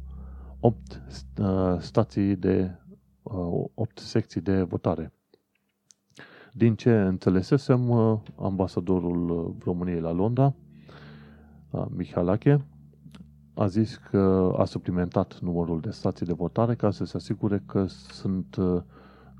8 0.60 1.02
uh, 1.39 1.80
stații 1.80 2.36
de 2.36 2.71
8 3.23 3.78
uh, 4.00 4.04
secții 4.04 4.41
de 4.41 4.62
votare. 4.62 5.13
Din 6.54 6.76
ce 6.76 6.91
înțelesesem, 6.91 7.89
uh, 7.89 8.19
ambasadorul 8.39 9.56
României 9.63 10.00
la 10.00 10.12
Londra, 10.12 10.54
Mihalache, 11.89 12.65
a 13.54 13.67
zis 13.67 13.95
că 13.95 14.54
a 14.58 14.65
suplimentat 14.65 15.39
numărul 15.39 15.80
de 15.80 15.89
stații 15.91 16.26
de 16.26 16.34
votare 16.34 16.76
ca 16.76 16.92
să 16.92 17.06
se 17.06 17.17
asigure 17.17 17.63
că 17.65 17.85
sunt 17.88 18.58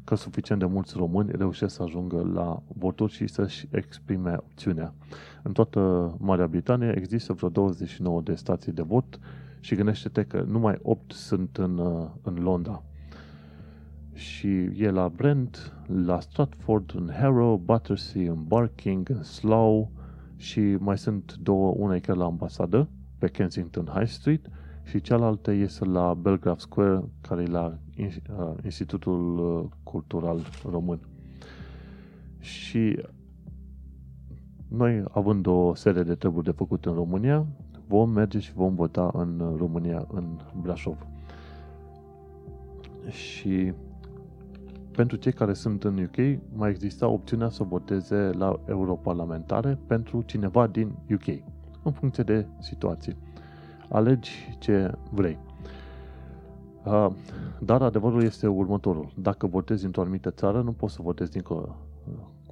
că 0.08 0.16
suficient 0.16 0.62
de 0.62 0.68
mulți 0.68 0.94
români 0.98 1.32
reușesc 1.32 1.76
să 1.76 1.84
ajungă 1.84 2.30
la 2.34 2.64
voturi 2.68 3.12
și 3.12 3.28
să-și 3.28 3.68
exprime 3.72 4.36
opțiunea. 4.38 4.94
În 5.44 5.52
toată 5.52 5.80
Marea 6.20 6.48
Britanie 6.48 6.94
există 6.98 7.34
vreo 7.34 7.50
29 7.50 8.22
de 8.22 8.36
stații 8.36 8.72
de 8.72 8.82
vot 8.82 9.20
și 9.60 9.76
gândește-te 9.76 10.24
că 10.24 10.42
numai 10.48 10.78
8 10.82 11.12
sunt 11.12 11.58
în, 11.58 11.82
în 12.22 12.34
Londra. 12.34 12.84
Și 14.14 14.48
e 14.58 14.90
la 14.90 15.10
Brent, 15.10 15.74
la 16.06 16.20
Stratford, 16.20 16.94
în 16.96 17.10
Harrow, 17.20 17.58
Battersea, 17.58 18.32
în 18.32 18.44
Barking, 18.44 19.10
în 19.10 19.24
Slough 19.24 19.88
și 20.36 20.60
mai 20.80 20.98
sunt 20.98 21.36
două, 21.42 21.74
una 21.78 21.96
e 21.96 22.00
chiar 22.00 22.16
la 22.16 22.26
ambasadă, 22.26 22.90
pe 23.18 23.28
Kensington 23.28 23.86
High 23.94 24.08
Street 24.08 24.50
și 24.84 25.02
cealaltă 25.02 25.52
este 25.52 25.86
la 25.86 26.14
Belgrave 26.14 26.60
Square, 26.60 27.04
care 27.22 27.42
e 27.42 27.48
la 27.48 27.66
uh, 27.66 27.87
Institutul 28.64 29.38
uh, 29.38 29.70
Cultural 29.84 30.40
Român. 30.70 31.00
Și 32.40 33.02
noi, 34.68 35.04
având 35.12 35.46
o 35.46 35.74
serie 35.74 36.04
de 36.04 36.16
treburi 36.16 36.46
de 36.46 36.52
făcut 36.52 36.86
în 36.86 36.94
România, 36.94 37.46
vom 37.88 38.10
merge 38.10 38.40
și 38.40 38.54
vom 38.54 38.76
vota 38.76 39.12
în 39.14 39.56
România, 39.58 40.08
în 40.12 40.40
Brașov. 40.62 41.08
Și 43.10 43.74
pentru 44.92 45.18
cei 45.18 45.34
care 45.34 45.54
sunt 45.54 45.84
în 45.84 45.98
UK, 46.04 46.40
mai 46.56 46.70
exista 46.70 47.08
opțiunea 47.08 47.50
să 47.50 47.64
voteze 47.64 48.16
la 48.16 48.60
europarlamentare 48.66 49.80
pentru 49.88 50.22
cineva 50.22 50.68
din 50.68 50.92
UK, 51.12 51.28
în 51.84 51.92
funcție 51.92 52.24
de 52.24 52.46
situație. 52.60 53.16
Alegi 53.90 54.32
ce 54.60 54.92
vrei. 55.12 55.38
Dar 57.60 57.82
adevărul 57.82 58.24
este 58.24 58.48
următorul. 58.48 59.12
Dacă 59.16 59.48
votezi 59.48 59.86
într-o 59.86 60.02
anumită 60.02 60.32
țară, 60.32 60.62
nu 60.62 60.72
poți 60.72 60.94
să 60.94 61.02
votezi 61.02 61.32
dincolo. 61.32 61.76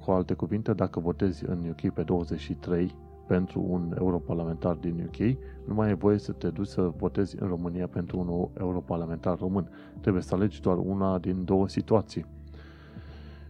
Cu 0.04 0.10
alte 0.10 0.34
cuvinte, 0.34 0.72
dacă 0.72 1.00
votezi 1.00 1.44
în 1.44 1.58
UK 1.68 1.92
pe 1.92 2.02
23 2.02 2.94
pentru 3.26 3.64
un 3.68 3.96
europarlamentar 3.98 4.74
din 4.74 5.06
UK, 5.06 5.38
nu 5.66 5.74
mai 5.74 5.88
ai 5.88 5.94
voie 5.94 6.18
să 6.18 6.32
te 6.32 6.48
duci 6.48 6.66
să 6.66 6.92
votezi 6.96 7.36
în 7.42 7.48
România 7.48 7.86
pentru 7.86 8.18
un 8.18 8.60
europarlamentar 8.60 9.38
român. 9.38 9.70
Trebuie 10.00 10.22
să 10.22 10.34
alegi 10.34 10.60
doar 10.60 10.76
una 10.78 11.18
din 11.18 11.44
două 11.44 11.68
situații. 11.68 12.24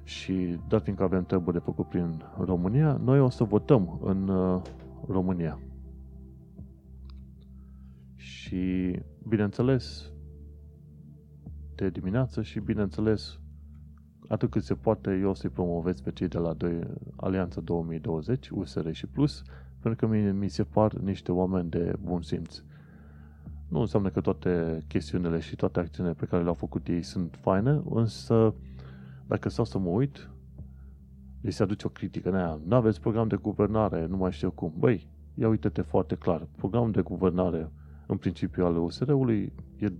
Și 0.03 0.59
dat 0.68 0.82
fiindcă 0.82 1.05
avem 1.05 1.24
treburi 1.24 1.57
de 1.57 1.62
făcut 1.64 1.89
prin 1.89 2.22
România, 2.45 3.01
noi 3.05 3.20
o 3.20 3.28
să 3.28 3.45
votăm 3.45 4.01
în 4.05 4.28
uh, 4.28 4.62
România. 5.09 5.59
Și, 8.16 8.93
bineînțeles, 9.28 10.11
de 11.77 11.91
dimineață 11.91 12.43
și, 12.43 12.61
bineînțeles, 12.61 13.39
atât 14.29 14.51
cât 14.51 14.62
se 14.62 14.74
poate, 14.74 15.18
eu 15.20 15.29
o 15.29 15.35
să-i 15.35 15.51
promovez 15.51 16.01
pe 16.01 16.12
cei 16.12 16.29
de 16.29 16.39
la 16.39 16.53
2, 16.53 16.81
Alianța 17.16 17.61
2020, 17.61 18.49
USR 18.51 18.91
și 18.91 19.07
Plus, 19.07 19.43
pentru 19.81 20.07
că 20.07 20.12
mi, 20.12 20.33
mi 20.33 20.49
se 20.49 20.64
par 20.64 20.93
niște 20.93 21.33
oameni 21.33 21.70
de 21.70 21.93
bun 22.03 22.22
simț. 22.22 22.62
Nu 23.68 23.81
înseamnă 23.81 24.09
că 24.09 24.20
toate 24.20 24.85
chestiunile 24.89 25.39
și 25.39 25.57
toate 25.57 25.81
acțiunile 25.81 26.14
pe 26.14 26.27
care 26.27 26.43
le-au 26.43 26.55
făcut 26.55 26.89
ei 26.89 27.03
sunt 27.03 27.39
faine, 27.41 27.83
însă 27.91 28.55
dacă 29.27 29.49
stau 29.49 29.64
să 29.64 29.79
mă 29.79 29.89
uit, 29.89 30.31
li 31.41 31.51
se 31.51 31.62
aduce 31.62 31.87
o 31.87 31.91
critică 31.91 32.29
în 32.29 32.35
aia. 32.35 32.61
Nu 32.66 32.77
aveți 32.77 33.01
program 33.01 33.29
de 33.29 33.37
guvernare, 33.37 34.07
nu 34.07 34.16
mai 34.16 34.33
știu 34.33 34.51
cum. 34.51 34.72
Băi, 34.79 35.09
ia 35.35 35.49
uite-te 35.49 35.81
foarte 35.81 36.14
clar. 36.14 36.49
Programul 36.57 36.91
de 36.91 37.01
guvernare, 37.01 37.70
în 38.07 38.16
principiu, 38.16 38.64
al 38.64 38.77
USR-ului 38.77 39.53
e 39.79 39.93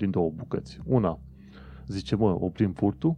din 0.00 0.10
două 0.10 0.32
bucăți. 0.36 0.80
Una, 0.86 1.18
zice, 1.86 2.16
mă, 2.16 2.36
oprim 2.40 2.72
furtul 2.72 3.16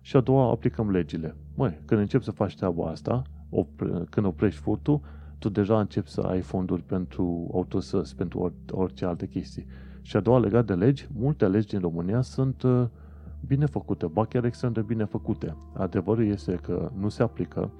și 0.00 0.16
a 0.16 0.20
doua, 0.20 0.50
aplicăm 0.50 0.90
legile. 0.90 1.36
Măi, 1.54 1.80
când 1.84 2.00
începi 2.00 2.24
să 2.24 2.30
faci 2.30 2.56
treaba 2.56 2.86
asta, 2.86 3.22
op- 3.50 4.08
când 4.10 4.26
oprești 4.26 4.60
furtul, 4.60 5.00
tu 5.38 5.48
deja 5.48 5.80
începi 5.80 6.08
să 6.08 6.20
ai 6.20 6.40
fonduri 6.40 6.82
pentru 6.82 7.50
autosăs, 7.52 8.12
pentru 8.12 8.52
orice 8.70 9.04
alte 9.04 9.26
chestii. 9.26 9.66
Și 10.02 10.16
a 10.16 10.20
doua, 10.20 10.38
legat 10.38 10.66
de 10.66 10.74
legi, 10.74 11.08
multe 11.14 11.48
legi 11.48 11.66
din 11.66 11.80
România 11.80 12.20
sunt 12.20 12.62
uh, 12.62 12.86
bine 13.46 13.66
făcute, 13.66 14.06
ba 14.06 14.24
chiar 14.24 14.44
extrem 14.44 14.72
de 14.72 14.82
bine 14.82 15.04
făcute. 15.04 15.56
Adevărul 15.72 16.26
este 16.26 16.54
că 16.54 16.90
nu 16.98 17.08
se 17.08 17.22
aplică 17.22 17.70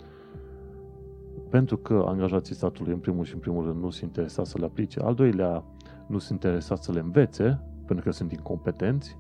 pentru 1.51 1.77
că 1.77 2.05
angajații 2.07 2.55
statului, 2.55 2.93
în 2.93 2.99
primul 2.99 3.25
și 3.25 3.35
în 3.35 3.41
primul 3.41 3.65
rând, 3.65 3.83
nu 3.83 3.91
sunt 3.91 4.03
interesați 4.03 4.51
să 4.51 4.59
le 4.59 4.65
aplice, 4.65 5.01
al 5.01 5.15
doilea, 5.15 5.65
nu 6.07 6.19
sunt 6.19 6.43
interesați 6.43 6.85
să 6.85 6.93
le 6.93 7.01
învețe, 7.01 7.61
pentru 7.87 8.05
că 8.05 8.11
sunt 8.11 8.33
incompetenți, 8.33 9.17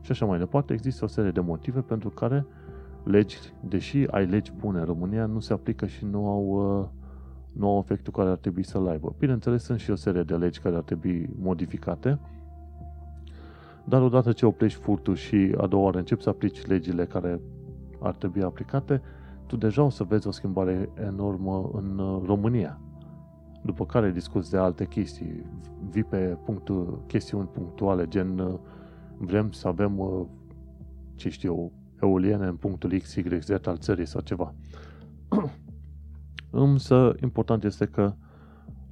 și 0.00 0.10
așa 0.10 0.26
mai 0.26 0.38
departe, 0.38 0.72
există 0.72 1.04
o 1.04 1.08
serie 1.08 1.30
de 1.30 1.40
motive 1.40 1.80
pentru 1.80 2.08
care 2.08 2.46
legi, 3.04 3.38
deși 3.60 4.06
ai 4.10 4.26
legi 4.26 4.52
bune 4.58 4.78
în 4.78 4.84
România, 4.84 5.26
nu 5.26 5.40
se 5.40 5.52
aplică 5.52 5.86
și 5.86 6.04
nu 6.04 6.26
au, 6.26 6.44
uh, 6.80 6.86
nu 7.52 7.68
au 7.68 7.78
efectul 7.78 8.12
care 8.12 8.28
ar 8.28 8.36
trebui 8.36 8.62
să-l 8.62 8.88
aibă. 8.88 9.14
Bineînțeles, 9.18 9.62
sunt 9.62 9.78
și 9.78 9.90
o 9.90 9.94
serie 9.94 10.22
de 10.22 10.34
legi 10.34 10.60
care 10.60 10.76
ar 10.76 10.82
trebui 10.82 11.30
modificate, 11.38 12.18
dar 13.84 14.02
odată 14.02 14.32
ce 14.32 14.46
oprești 14.46 14.80
furtul 14.80 15.14
și 15.14 15.54
a 15.56 15.66
doua 15.66 15.82
oară 15.82 15.98
începi 15.98 16.22
să 16.22 16.28
aplici 16.28 16.66
legile 16.66 17.04
care 17.04 17.40
ar 18.00 18.14
trebui 18.14 18.42
aplicate, 18.42 19.02
tu 19.46 19.56
deja 19.56 19.82
o 19.82 19.88
să 19.88 20.04
vezi 20.04 20.26
o 20.26 20.30
schimbare 20.30 20.88
enormă 21.06 21.70
în 21.72 21.98
uh, 21.98 22.22
România. 22.26 22.80
După 23.68 23.86
care 23.86 24.10
discuți 24.10 24.50
de 24.50 24.56
alte 24.56 24.86
chestii, 24.86 25.44
vii 25.90 26.04
pe 26.04 26.38
punctul, 26.44 27.04
chestiuni 27.06 27.46
punctuale, 27.46 28.08
gen 28.08 28.38
uh, 28.38 28.58
vrem 29.16 29.50
să 29.50 29.68
avem, 29.68 29.98
uh, 29.98 30.26
ce 31.14 31.28
știu, 31.28 31.72
eoliene 32.02 32.46
în 32.46 32.56
punctul 32.56 32.98
X, 32.98 33.14
Y, 33.14 33.38
Z 33.40 33.50
al 33.50 33.76
țării 33.76 34.06
sau 34.06 34.20
ceva. 34.20 34.54
Însă, 36.50 37.14
important 37.22 37.64
este 37.64 37.86
că 37.86 38.14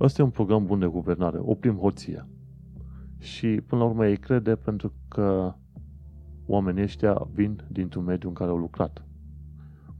ăsta 0.00 0.22
e 0.22 0.24
un 0.24 0.30
program 0.30 0.66
bun 0.66 0.78
de 0.78 0.86
guvernare. 0.86 1.38
Oprim 1.40 1.76
hoția. 1.76 2.28
Și 3.18 3.60
până 3.66 3.80
la 3.80 3.88
urmă 3.88 4.06
ei 4.06 4.16
crede 4.16 4.56
pentru 4.56 4.92
că 5.08 5.54
oamenii 6.46 6.82
ăștia 6.82 7.26
vin 7.32 7.64
dintr-un 7.68 8.04
mediu 8.04 8.28
în 8.28 8.34
care 8.34 8.50
au 8.50 8.56
lucrat. 8.56 9.04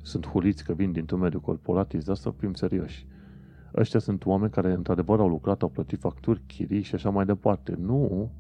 Sunt 0.03 0.27
huliți 0.27 0.65
că 0.65 0.73
vin 0.73 0.93
dintr-un 0.93 1.21
mediu 1.21 1.41
corporatist, 1.41 2.07
dar 2.07 2.17
să 2.17 2.31
fim 2.31 2.55
serioși. 2.55 3.07
Ăștia 3.75 4.01
sunt 4.01 4.27
oameni 4.27 4.51
care 4.51 4.73
într-adevăr 4.73 5.21
au 5.21 5.29
lucrat, 5.29 5.63
au 5.63 5.69
plătit 5.69 6.01
facturi, 6.01 6.43
chirii 6.47 6.83
și 6.83 6.95
așa 6.95 7.11
mai 7.11 7.25
departe. 7.25 7.75
Nu 7.79 8.31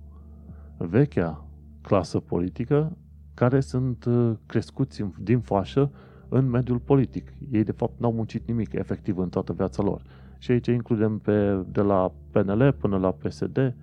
vechea 0.77 1.47
clasă 1.81 2.21
politică 2.21 2.97
care 3.35 3.61
sunt 3.61 4.05
uh, 4.05 4.33
crescuți 4.47 5.05
din 5.19 5.41
fașă 5.41 5.91
în 6.29 6.51
mediul 6.51 6.79
politic. 6.79 7.33
Ei 7.51 7.65
de 7.65 7.73
fapt 7.73 8.01
n-au 8.01 8.13
muncit 8.13 8.47
nimic 8.47 8.73
efectiv 8.73 9.19
în 9.19 9.29
toată 9.29 9.53
viața 9.53 9.83
lor. 9.83 10.03
Și 10.39 10.51
aici 10.51 10.67
includem 10.67 11.19
pe, 11.19 11.65
de 11.73 11.81
la 11.81 12.13
PNL 12.31 12.73
până 12.73 12.97
la 12.99 13.11
PSD, 13.11 13.75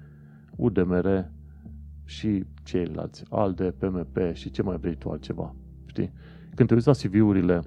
UDMR 0.56 1.32
și 2.06 2.46
ceilalți, 2.64 3.24
ALDE, 3.30 3.72
PMP 3.78 4.18
și 4.34 4.52
ce 4.52 4.62
mai 4.62 4.78
vrei 4.78 4.96
tu 4.96 5.10
altceva. 5.10 5.56
Știi? 5.86 6.12
Când 6.56 6.68
te 6.68 6.74
uiți 6.74 6.88
la 6.88 6.94
CV-urile 6.94 7.62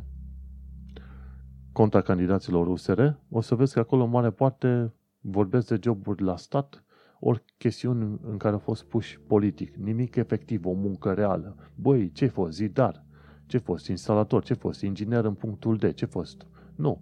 contra 1.77 2.01
candidaților 2.01 2.67
USR, 2.67 3.01
o 3.31 3.41
să 3.41 3.55
vezi 3.55 3.73
că 3.73 3.79
acolo 3.79 4.05
în 4.05 4.11
mare 4.11 4.31
parte 4.31 4.93
vorbesc 5.21 5.69
de 5.69 5.79
joburi 5.83 6.23
la 6.23 6.37
stat, 6.37 6.85
ori 7.21 7.45
chestiuni 7.59 8.21
în 8.23 8.37
care 8.37 8.53
au 8.53 8.59
fost 8.59 8.85
puși 8.85 9.21
politic. 9.21 9.75
Nimic 9.75 10.17
efectiv, 10.17 10.67
o 10.67 10.73
muncă 10.73 11.13
reală. 11.13 11.57
Băi, 11.75 12.11
ce-ai 12.13 12.31
fost? 12.31 12.57
Zidar. 12.57 13.05
Ce 13.47 13.59
fost? 13.59 13.89
Instalator. 13.89 14.43
Ce 14.43 14.55
fost? 14.55 14.81
Inginer 14.83 15.25
în 15.25 15.35
punctul 15.35 15.77
D. 15.77 15.93
Ce 15.93 16.07
fost? 16.07 16.47
Nu. 16.75 17.01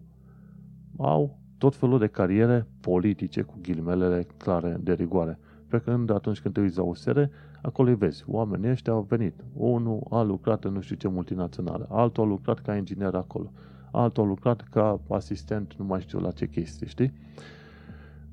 Au 0.96 1.38
tot 1.58 1.76
felul 1.76 1.98
de 1.98 2.06
cariere 2.06 2.66
politice 2.80 3.42
cu 3.42 3.58
ghilmelele 3.62 4.26
clare 4.36 4.78
de 4.80 4.92
rigoare. 4.92 5.38
Pe 5.68 5.78
când 5.78 6.10
atunci 6.10 6.40
când 6.40 6.54
te 6.54 6.60
uiți 6.60 6.76
la 6.76 6.82
USR, 6.82 7.20
acolo 7.62 7.88
îi 7.88 7.96
vezi. 7.96 8.24
Oamenii 8.26 8.70
ăștia 8.70 8.92
au 8.92 9.02
venit. 9.08 9.44
Unul 9.52 10.06
a 10.10 10.22
lucrat 10.22 10.64
în 10.64 10.72
nu 10.72 10.80
știu 10.80 10.96
ce 10.96 11.08
multinațională, 11.08 11.86
altul 11.90 12.22
a 12.22 12.26
lucrat 12.26 12.58
ca 12.58 12.76
inginer 12.76 13.14
acolo, 13.14 13.52
altul 13.94 14.22
a 14.22 14.26
lucrat 14.26 14.60
ca 14.60 15.00
asistent, 15.08 15.74
nu 15.78 15.84
mai 15.84 16.00
știu 16.00 16.18
la 16.18 16.30
ce 16.30 16.48
chestii, 16.48 16.86
știi? 16.86 17.12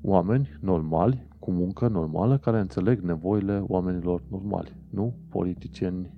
Oameni 0.00 0.48
normali, 0.60 1.26
cu 1.38 1.50
muncă 1.50 1.88
normală, 1.88 2.38
care 2.38 2.60
înțeleg 2.60 3.00
nevoile 3.00 3.58
oamenilor 3.66 4.22
normali, 4.30 4.76
nu 4.90 5.14
politicieni 5.28 6.12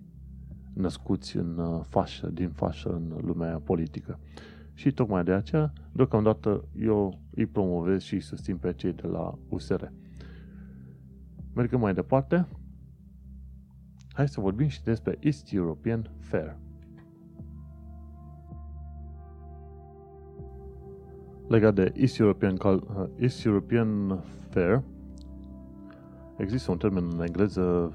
născuți 0.75 1.37
în 1.37 1.59
uh, 1.59 1.81
fașă, 1.89 2.29
din 2.29 2.51
fașă 2.51 2.93
în 2.93 3.19
lumea 3.27 3.61
politică. 3.65 4.19
Și 4.75 4.93
tocmai 4.93 5.25
de 5.25 5.33
aceea, 5.33 5.73
deocamdată, 5.93 6.65
eu 6.81 7.19
îi 7.35 7.47
promovez 7.47 8.03
și 8.03 8.15
îi 8.15 8.21
susțin 8.21 8.57
pe 8.57 8.73
cei 8.73 8.93
de 8.93 9.07
la 9.07 9.39
USR. 9.49 9.85
Mergem 11.55 11.81
mai 11.81 11.95
departe. 11.95 12.47
Hai 14.13 14.29
să 14.29 14.41
vorbim 14.41 14.69
și 14.69 14.83
despre 14.83 15.17
East 15.21 15.53
European 15.53 16.11
Fair. 16.19 16.57
Legat 21.47 21.75
de 21.75 21.93
East 21.97 22.19
European, 22.19 22.59
uh, 22.65 22.81
East 23.19 23.45
European 23.45 24.19
Fair, 24.49 24.83
există 26.37 26.71
un 26.71 26.77
termen 26.77 27.11
în 27.13 27.23
engleză 27.23 27.93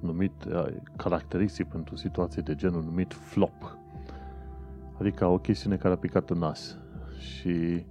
numit 0.00 0.32
uh, 0.44 0.66
caracteristic 0.96 1.66
pentru 1.66 1.96
situații 1.96 2.42
de 2.42 2.54
genul 2.54 2.82
numit 2.82 3.12
flop. 3.12 3.78
Adică 4.98 5.26
o 5.26 5.38
chestiune 5.38 5.76
care 5.76 5.94
a 5.94 5.96
picat 5.96 6.30
în 6.30 6.38
nas. 6.38 6.78
Și 7.18 7.84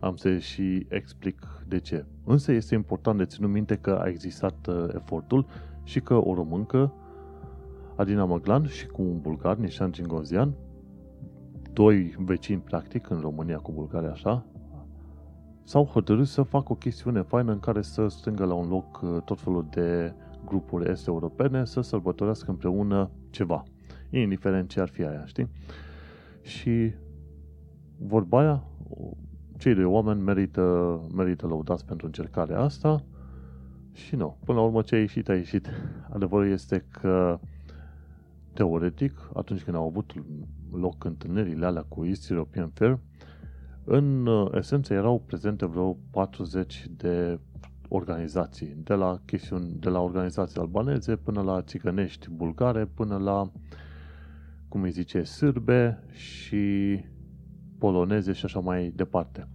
am 0.00 0.16
să 0.16 0.38
și 0.38 0.86
explic 0.88 1.46
de 1.66 1.78
ce. 1.78 2.04
Însă 2.24 2.52
este 2.52 2.74
important 2.74 3.18
de 3.18 3.24
ținut 3.24 3.50
minte 3.50 3.76
că 3.76 3.90
a 3.90 4.08
existat 4.08 4.66
uh, 4.66 4.88
efortul 4.94 5.46
și 5.84 6.00
că 6.00 6.14
o 6.14 6.34
româncă, 6.34 6.92
Adina 7.96 8.24
Măglan 8.24 8.66
și 8.66 8.86
cu 8.86 9.02
un 9.02 9.20
bulgar, 9.20 9.56
Nișan 9.56 9.92
Cingozian, 9.92 10.52
doi 11.78 12.14
vecini 12.18 12.60
practic 12.60 13.10
în 13.10 13.20
România 13.20 13.58
cu 13.58 13.72
Bulgaria 13.72 14.10
așa, 14.10 14.44
s-au 15.64 15.84
hotărât 15.84 16.26
să 16.26 16.42
facă 16.42 16.72
o 16.72 16.74
chestiune 16.74 17.22
faină 17.22 17.52
în 17.52 17.60
care 17.60 17.82
să 17.82 18.08
strângă 18.08 18.44
la 18.44 18.54
un 18.54 18.68
loc 18.68 19.00
uh, 19.02 19.22
tot 19.24 19.40
felul 19.40 19.66
de 19.70 20.14
grupuri 20.44 20.90
est-europene 20.90 21.64
să 21.64 21.80
sărbătorească 21.80 22.50
împreună 22.50 23.10
ceva, 23.30 23.62
indiferent 24.10 24.68
ce 24.68 24.80
ar 24.80 24.88
fi 24.88 25.02
aia, 25.02 25.24
știi? 25.26 25.48
Și 26.42 26.92
vorba 27.98 28.38
aia 28.38 28.64
cei 29.58 29.74
doi 29.74 29.84
oameni 29.84 30.20
merită, 30.20 31.00
merită 31.14 31.46
lăudați 31.46 31.84
pentru 31.86 32.06
încercarea 32.06 32.60
asta 32.60 33.04
și 33.92 34.16
nu. 34.16 34.36
Până 34.44 34.58
la 34.58 34.64
urmă 34.64 34.82
ce 34.82 34.94
a 34.94 34.98
ieșit, 34.98 35.28
a 35.28 35.34
ieșit. 35.34 35.68
Adevărul 36.10 36.50
este 36.50 36.84
că 36.90 37.38
teoretic, 38.52 39.30
atunci 39.34 39.62
când 39.62 39.76
au 39.76 39.86
avut 39.86 40.12
loc 40.72 41.04
întâlnirile 41.04 41.66
alea 41.66 41.84
cu 41.88 42.04
East 42.04 42.30
European 42.30 42.68
Fair, 42.68 42.98
în 43.84 44.26
uh, 44.26 44.50
esență 44.54 44.94
erau 44.94 45.22
prezente 45.26 45.66
vreo 45.66 45.96
40 46.10 46.86
de 46.96 47.38
organizații, 47.88 48.76
de 48.84 48.94
la 48.94 49.20
chestiuni, 49.24 49.76
de 49.80 49.88
la 49.88 50.00
organizații 50.00 50.60
albaneze 50.60 51.16
până 51.16 51.40
la 51.40 51.62
țigănești 51.62 52.30
bulgare, 52.30 52.84
până 52.94 53.16
la, 53.16 53.50
cum 54.68 54.82
îi 54.82 54.90
zice, 54.90 55.22
sârbe 55.22 56.04
și 56.10 56.98
poloneze 57.78 58.32
și 58.32 58.44
așa 58.44 58.60
mai 58.60 58.92
departe. 58.96 59.48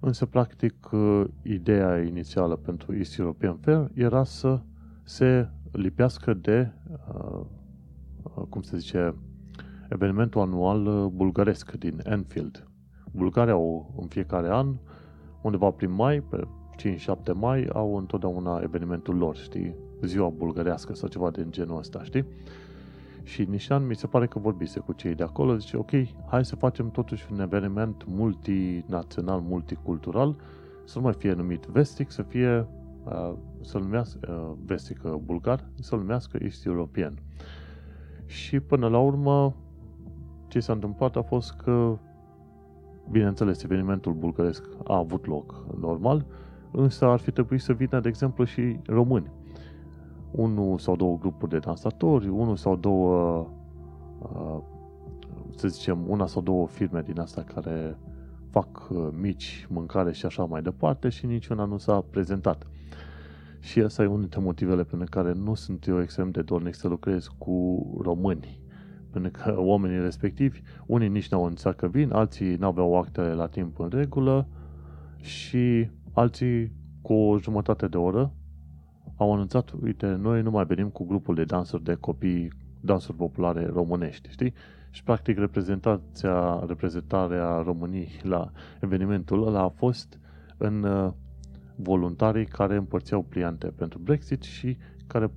Însă, 0.00 0.26
practic, 0.26 0.90
uh, 0.92 1.24
ideea 1.42 2.02
inițială 2.02 2.56
pentru 2.56 2.96
East 2.96 3.18
European 3.18 3.56
Fair 3.56 3.90
era 3.94 4.24
să 4.24 4.60
se 5.02 5.48
lipească 5.72 6.34
de, 6.34 6.72
uh, 7.14 7.40
uh, 8.22 8.44
cum 8.48 8.62
se 8.62 8.76
zice, 8.76 9.14
evenimentul 9.92 10.40
anual 10.40 11.08
bulgaresc 11.08 11.72
din 11.72 12.00
Enfield. 12.04 12.66
Bulgaria 13.12 13.52
au 13.52 13.94
în 14.00 14.06
fiecare 14.06 14.48
an, 14.48 14.74
undeva 15.42 15.70
prin 15.70 15.90
mai, 15.90 16.20
pe 16.20 16.46
5-7 16.76 17.32
mai, 17.34 17.68
au 17.72 17.96
întotdeauna 17.96 18.60
evenimentul 18.62 19.16
lor, 19.16 19.36
știi? 19.36 19.74
Ziua 20.02 20.28
bulgărească 20.28 20.94
sau 20.94 21.08
ceva 21.08 21.30
de 21.30 21.46
genul 21.50 21.78
ăsta, 21.78 22.02
știi? 22.02 22.24
Și 23.22 23.42
Nishan 23.42 23.86
mi 23.86 23.96
se 23.96 24.06
pare 24.06 24.26
că 24.26 24.38
vorbise 24.38 24.80
cu 24.80 24.92
cei 24.92 25.14
de 25.14 25.22
acolo, 25.22 25.56
zice, 25.56 25.76
ok, 25.76 25.90
hai 26.28 26.44
să 26.44 26.56
facem 26.56 26.90
totuși 26.90 27.26
un 27.32 27.40
eveniment 27.40 28.04
multinațional, 28.06 29.40
multicultural, 29.40 30.36
să 30.84 30.98
nu 30.98 31.04
mai 31.04 31.12
fie 31.12 31.32
numit 31.32 31.64
vestic, 31.64 32.10
să 32.10 32.22
fie, 32.22 32.66
uh, 33.04 33.32
să 33.60 33.78
numească, 33.78 34.18
uh, 34.32 34.56
vestic 34.66 35.00
uh, 35.04 35.14
bulgar, 35.14 35.68
să 35.80 35.96
numească 35.96 36.38
East 36.42 36.66
European. 36.66 37.18
Și 38.26 38.60
până 38.60 38.88
la 38.88 38.98
urmă, 38.98 39.54
ce 40.52 40.60
s-a 40.60 40.72
întâmplat 40.72 41.16
a 41.16 41.22
fost 41.22 41.52
că, 41.52 41.98
bineînțeles, 43.10 43.62
evenimentul 43.62 44.12
bulgăresc 44.12 44.68
a 44.84 44.96
avut 44.96 45.26
loc 45.26 45.64
normal, 45.80 46.26
însă 46.72 47.04
ar 47.04 47.18
fi 47.18 47.30
trebuit 47.30 47.60
să 47.60 47.72
vină, 47.72 48.00
de 48.00 48.08
exemplu, 48.08 48.44
și 48.44 48.80
români 48.86 49.30
unul 50.32 50.78
sau 50.78 50.96
două 50.96 51.18
grupuri 51.18 51.50
de 51.50 51.58
dansatori, 51.58 52.28
unul 52.28 52.56
sau 52.56 52.76
două, 52.76 53.46
uh, 54.18 54.58
să 55.56 55.68
zicem, 55.68 56.04
una 56.08 56.26
sau 56.26 56.42
două 56.42 56.66
firme 56.66 57.02
din 57.02 57.20
asta 57.20 57.42
care 57.42 57.98
fac 58.50 58.88
uh, 58.90 59.08
mici 59.20 59.66
mâncare 59.70 60.12
și 60.12 60.26
așa 60.26 60.44
mai 60.44 60.62
departe 60.62 61.08
și 61.08 61.26
niciuna 61.26 61.64
nu 61.64 61.78
s-a 61.78 62.04
prezentat. 62.10 62.66
Și 63.60 63.80
asta 63.80 64.02
e 64.02 64.06
unul 64.06 64.20
dintre 64.20 64.40
motivele 64.40 64.84
pentru 64.84 65.08
care 65.10 65.32
nu 65.32 65.54
sunt 65.54 65.86
eu 65.86 66.00
extrem 66.00 66.30
de 66.30 66.42
dornic 66.42 66.74
să 66.74 66.88
lucrez 66.88 67.26
cu 67.38 67.86
români. 68.02 68.61
Pentru 69.12 69.30
că 69.30 69.54
oamenii 69.56 70.00
respectivi, 70.00 70.60
unii 70.86 71.08
nici 71.08 71.28
n-au 71.28 71.42
anunțat 71.42 71.76
că 71.76 71.86
vin, 71.86 72.10
alții 72.12 72.54
n-aveau 72.54 72.98
actele 72.98 73.32
la 73.32 73.46
timp 73.46 73.78
în 73.78 73.88
regulă 73.88 74.46
și 75.20 75.88
alții 76.12 76.72
cu 77.02 77.12
o 77.12 77.38
jumătate 77.38 77.86
de 77.88 77.96
oră 77.96 78.32
au 79.16 79.32
anunțat, 79.32 79.72
uite, 79.82 80.06
noi 80.06 80.42
nu 80.42 80.50
mai 80.50 80.64
venim 80.64 80.88
cu 80.88 81.04
grupul 81.04 81.34
de 81.34 81.44
dansuri 81.44 81.84
de 81.84 81.94
copii, 81.94 82.52
dansuri 82.80 83.16
populare 83.16 83.66
românești, 83.66 84.30
știi? 84.30 84.52
Și 84.90 85.02
practic 85.02 85.38
reprezentația, 85.38 86.64
reprezentarea 86.66 87.62
României 87.64 88.20
la 88.22 88.50
evenimentul 88.80 89.46
ăla 89.46 89.60
a 89.62 89.68
fost 89.68 90.18
în 90.56 90.82
uh, 90.82 91.12
voluntarii 91.76 92.46
care 92.46 92.76
împărțeau 92.76 93.22
pliante 93.22 93.66
pentru 93.66 93.98
Brexit 93.98 94.42
și 94.42 94.76
care 95.06 95.30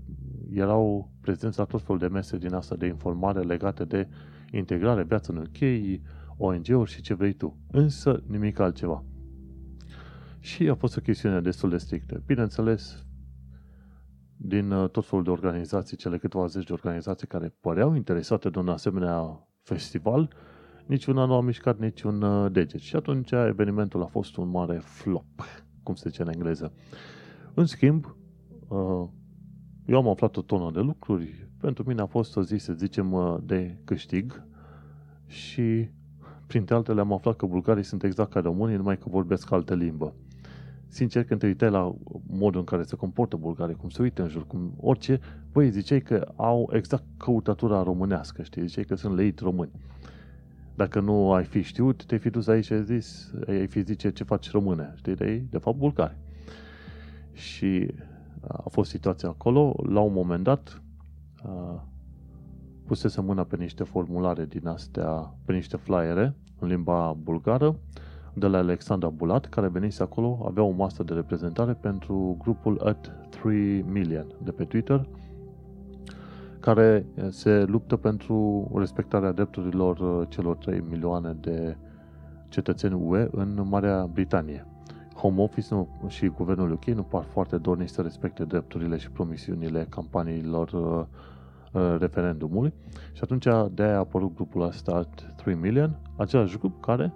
erau 0.51 1.11
prezenți 1.21 1.57
la 1.57 1.65
tot 1.65 1.81
felul 1.81 1.99
de 1.99 2.07
mese 2.07 2.37
din 2.37 2.53
asta 2.53 2.75
de 2.75 2.85
informare 2.85 3.39
legate 3.39 3.85
de 3.85 4.07
integrare, 4.51 5.03
viață 5.03 5.31
în 5.31 5.37
UK, 5.37 6.01
ONG-uri 6.37 6.91
și 6.91 7.01
ce 7.01 7.13
vrei 7.13 7.33
tu. 7.33 7.57
Însă 7.71 8.23
nimic 8.27 8.59
altceva. 8.59 9.03
Și 10.39 10.69
a 10.69 10.75
fost 10.75 10.97
o 10.97 11.01
chestiune 11.01 11.41
destul 11.41 11.69
de 11.69 11.77
strictă. 11.77 12.23
Bineînțeles, 12.25 13.05
din 14.37 14.71
uh, 14.71 14.89
tot 14.89 15.05
felul 15.05 15.23
de 15.23 15.29
organizații, 15.29 15.97
cele 15.97 16.17
câteva 16.17 16.45
zeci 16.45 16.65
de 16.65 16.73
organizații 16.73 17.27
care 17.27 17.55
păreau 17.59 17.95
interesate 17.95 18.49
de 18.49 18.59
un 18.59 18.69
asemenea 18.69 19.47
festival, 19.63 20.35
niciuna 20.85 21.25
nu 21.25 21.33
a 21.33 21.41
mișcat 21.41 21.79
niciun 21.79 22.21
uh, 22.21 22.51
deget. 22.51 22.79
Și 22.79 22.95
atunci 22.95 23.31
evenimentul 23.31 24.01
a 24.01 24.05
fost 24.05 24.37
un 24.37 24.49
mare 24.49 24.77
flop, 24.77 25.25
cum 25.83 25.95
se 25.95 26.09
zice 26.09 26.21
în 26.21 26.29
engleză. 26.33 26.73
În 27.53 27.65
schimb, 27.65 28.15
uh, 28.67 29.07
eu 29.85 29.97
am 29.97 30.07
aflat 30.07 30.37
o 30.37 30.41
tonă 30.41 30.71
de 30.71 30.79
lucruri. 30.79 31.47
Pentru 31.59 31.83
mine 31.87 32.01
a 32.01 32.05
fost 32.05 32.35
o 32.35 32.43
zi, 32.43 32.57
să 32.57 32.73
zicem, 32.73 33.39
de 33.45 33.75
câștig 33.83 34.43
și 35.27 35.89
printre 36.47 36.75
altele 36.75 36.99
am 36.99 37.13
aflat 37.13 37.35
că 37.35 37.45
bulgarii 37.45 37.83
sunt 37.83 38.03
exact 38.03 38.31
ca 38.31 38.39
românii, 38.39 38.75
numai 38.75 38.97
că 38.97 39.05
vorbesc 39.09 39.51
altă 39.51 39.75
limbă 39.75 40.13
sincer, 40.95 41.23
când 41.23 41.39
te 41.39 41.45
uitai 41.45 41.69
la 41.69 41.95
modul 42.27 42.59
în 42.59 42.65
care 42.65 42.83
se 42.83 42.95
comportă 42.95 43.35
bulgarii, 43.35 43.75
cum 43.75 43.89
se 43.89 44.01
uită 44.01 44.21
în 44.21 44.29
jur, 44.29 44.47
cum 44.47 44.73
orice, 44.79 45.19
băi, 45.51 45.69
ziceai 45.69 46.01
că 46.01 46.31
au 46.35 46.69
exact 46.73 47.03
căutatura 47.17 47.83
românească, 47.83 48.43
știi? 48.43 48.67
Ziceai 48.67 48.83
că 48.83 48.95
sunt 48.95 49.15
leit 49.15 49.39
români. 49.39 49.71
Dacă 50.75 50.99
nu 50.99 51.33
ai 51.33 51.43
fi 51.43 51.61
știut, 51.61 52.05
te-ai 52.05 52.19
fi 52.19 52.29
dus 52.29 52.47
aici 52.47 52.65
și 52.65 52.73
ai 52.73 52.83
zis, 52.83 53.33
ai 53.47 53.67
fi 53.67 53.81
zice 53.81 54.11
ce 54.11 54.23
faci 54.23 54.51
române, 54.51 54.93
știi? 54.95 55.15
De, 55.15 55.43
de 55.49 55.57
fapt, 55.57 55.77
bulgari. 55.77 56.15
Și 57.33 57.87
a 58.47 58.69
fost 58.69 58.89
situația 58.89 59.29
acolo. 59.29 59.75
La 59.89 59.99
un 59.99 60.13
moment 60.13 60.43
dat, 60.43 60.81
pusese 62.85 63.21
mâna 63.21 63.43
pe 63.43 63.55
niște 63.55 63.83
formulare 63.83 64.45
din 64.45 64.67
astea, 64.67 65.33
pe 65.45 65.53
niște 65.53 65.77
flyere 65.77 66.35
în 66.59 66.67
limba 66.67 67.17
bulgară, 67.23 67.75
de 68.37 68.47
la 68.47 68.57
Alexandra 68.57 69.09
Bulat, 69.09 69.45
care 69.45 69.67
venise 69.67 70.03
acolo, 70.03 70.45
avea 70.47 70.63
o 70.63 70.69
masă 70.69 71.03
de 71.03 71.13
reprezentare 71.13 71.73
pentru 71.73 72.37
grupul 72.39 72.81
at 72.83 73.11
3 73.29 73.81
million 73.81 74.25
de 74.43 74.51
pe 74.51 74.63
Twitter, 74.63 75.07
care 76.59 77.05
se 77.29 77.63
luptă 77.63 77.95
pentru 77.95 78.69
respectarea 78.75 79.31
drepturilor 79.31 79.99
uh, 79.99 80.27
celor 80.29 80.55
3 80.55 80.83
milioane 80.89 81.37
de 81.41 81.77
cetățeni 82.49 82.93
UE 82.93 83.27
în 83.31 83.65
Marea 83.69 84.05
Britanie. 84.13 84.67
Home 85.15 85.41
Office 85.41 85.73
nu, 85.73 85.87
și 86.07 86.27
guvernul 86.27 86.71
UK 86.71 86.85
nu 86.85 87.03
par 87.03 87.23
foarte 87.23 87.57
dornici 87.57 87.89
să 87.89 88.01
respecte 88.01 88.43
drepturile 88.43 88.97
și 88.97 89.11
promisiunile 89.11 89.85
campaniilor 89.89 90.71
uh, 90.71 91.05
uh, 91.81 91.95
referendumului 91.99 92.73
și 93.13 93.19
atunci 93.23 93.47
de-aia 93.71 93.95
a 93.95 93.97
apărut 93.97 94.35
grupul 94.35 94.61
ăsta 94.61 95.09
3 95.35 95.55
Million, 95.55 95.99
același 96.15 96.57
grup 96.57 96.81
care 96.81 97.13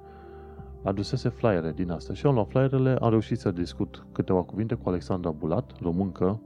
adusese 0.83 1.29
flyere 1.29 1.71
din 1.71 1.91
asta 1.91 2.13
și 2.13 2.25
am 2.25 2.33
luat 2.33 2.47
flyerele, 2.49 2.95
am 3.01 3.09
reușit 3.09 3.39
să 3.39 3.51
discut 3.51 4.05
câteva 4.11 4.41
cuvinte 4.41 4.75
cu 4.75 4.89
Alexandra 4.89 5.31
Bulat, 5.31 5.71
româncă, 5.81 6.41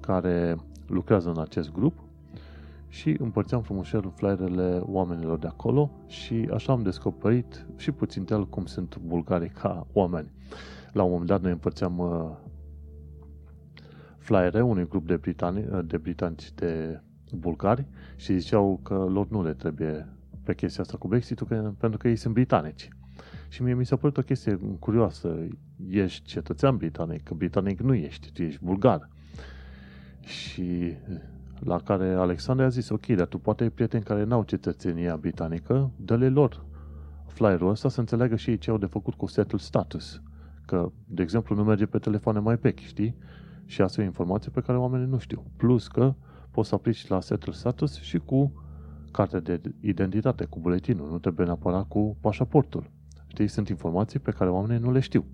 care 0.00 0.56
lucrează 0.86 1.28
în 1.28 1.38
acest 1.38 1.72
grup 1.72 1.94
și 2.88 3.16
împărțeam 3.18 3.62
frumușel 3.62 4.12
flyerele 4.14 4.80
oamenilor 4.84 5.38
de 5.38 5.46
acolo 5.46 5.90
și 6.06 6.48
așa 6.52 6.72
am 6.72 6.82
descoperit 6.82 7.66
și 7.76 7.92
puțin 7.92 8.26
el 8.30 8.46
cum 8.46 8.64
sunt 8.64 8.98
bulgarii 9.06 9.48
ca 9.48 9.86
oameni. 9.92 10.33
La 10.92 11.02
un 11.02 11.10
moment 11.10 11.28
dat 11.28 11.40
noi 11.40 11.50
împărțeam 11.50 11.98
uh, 11.98 12.30
flyere 14.18 14.62
unui 14.62 14.88
grup 14.88 15.06
de, 15.06 15.16
britani, 15.16 15.64
uh, 15.70 15.80
de 15.84 15.96
britanici 15.96 16.52
de 16.52 17.00
bulgari 17.32 17.86
și 18.16 18.38
ziceau 18.38 18.80
că 18.82 18.94
lor 18.94 19.28
nu 19.28 19.42
le 19.42 19.52
trebuie 19.52 20.08
pe 20.42 20.54
chestia 20.54 20.82
asta 20.82 20.96
cu 20.96 21.08
brexit 21.08 21.42
pentru 21.78 21.98
că 21.98 22.08
ei 22.08 22.16
sunt 22.16 22.34
britanici. 22.34 22.88
Și 23.48 23.62
mie 23.62 23.74
mi 23.74 23.86
s-a 23.86 23.96
părut 23.96 24.16
o 24.16 24.22
chestie 24.22 24.58
curioasă. 24.78 25.48
Ești 25.88 26.26
cetățean 26.26 26.76
britanic, 26.76 27.22
că 27.22 27.34
britanic 27.34 27.80
nu 27.80 27.94
ești, 27.94 28.32
tu 28.32 28.42
ești 28.42 28.64
bulgar. 28.64 29.08
Și 30.20 30.92
la 31.58 31.78
care 31.78 32.12
Alexandru 32.12 32.64
a 32.64 32.68
zis, 32.68 32.88
ok, 32.88 33.06
dar 33.06 33.26
tu 33.26 33.38
poate 33.38 33.62
ai 33.62 33.70
prieteni 33.70 34.04
care 34.04 34.24
n-au 34.24 34.42
cetățenia 34.42 35.16
britanică, 35.16 35.90
dă-le 35.96 36.28
lor 36.28 36.64
flyerul 37.26 37.70
ăsta 37.70 37.88
să 37.88 38.00
înțeleagă 38.00 38.36
și 38.36 38.50
ei 38.50 38.58
ce 38.58 38.70
au 38.70 38.78
de 38.78 38.86
făcut 38.86 39.14
cu 39.14 39.26
setul 39.26 39.58
status. 39.58 40.22
Că, 40.66 40.92
de 41.06 41.22
exemplu, 41.22 41.54
nu 41.54 41.64
merge 41.64 41.86
pe 41.86 41.98
telefoane 41.98 42.38
mai 42.38 42.56
vechi, 42.56 42.78
știi? 42.78 43.16
Și 43.64 43.82
asta 43.82 44.00
e 44.00 44.04
o 44.04 44.06
informație 44.06 44.50
pe 44.50 44.60
care 44.60 44.78
oamenii 44.78 45.06
nu 45.06 45.18
știu. 45.18 45.44
Plus 45.56 45.88
că 45.88 46.14
poți 46.50 46.68
să 46.68 46.74
aplici 46.74 47.06
la 47.06 47.20
setul 47.20 47.52
status 47.52 48.00
și 48.00 48.18
cu 48.18 48.52
carte 49.10 49.40
de 49.40 49.60
identitate, 49.80 50.44
cu 50.44 50.58
buletinul. 50.60 51.10
Nu 51.10 51.18
trebuie 51.18 51.46
neapărat 51.46 51.88
cu 51.88 52.16
pașaportul. 52.20 52.90
Știi, 53.26 53.46
sunt 53.46 53.68
informații 53.68 54.18
pe 54.18 54.30
care 54.30 54.50
oamenii 54.50 54.82
nu 54.82 54.92
le 54.92 55.00
știu. 55.00 55.24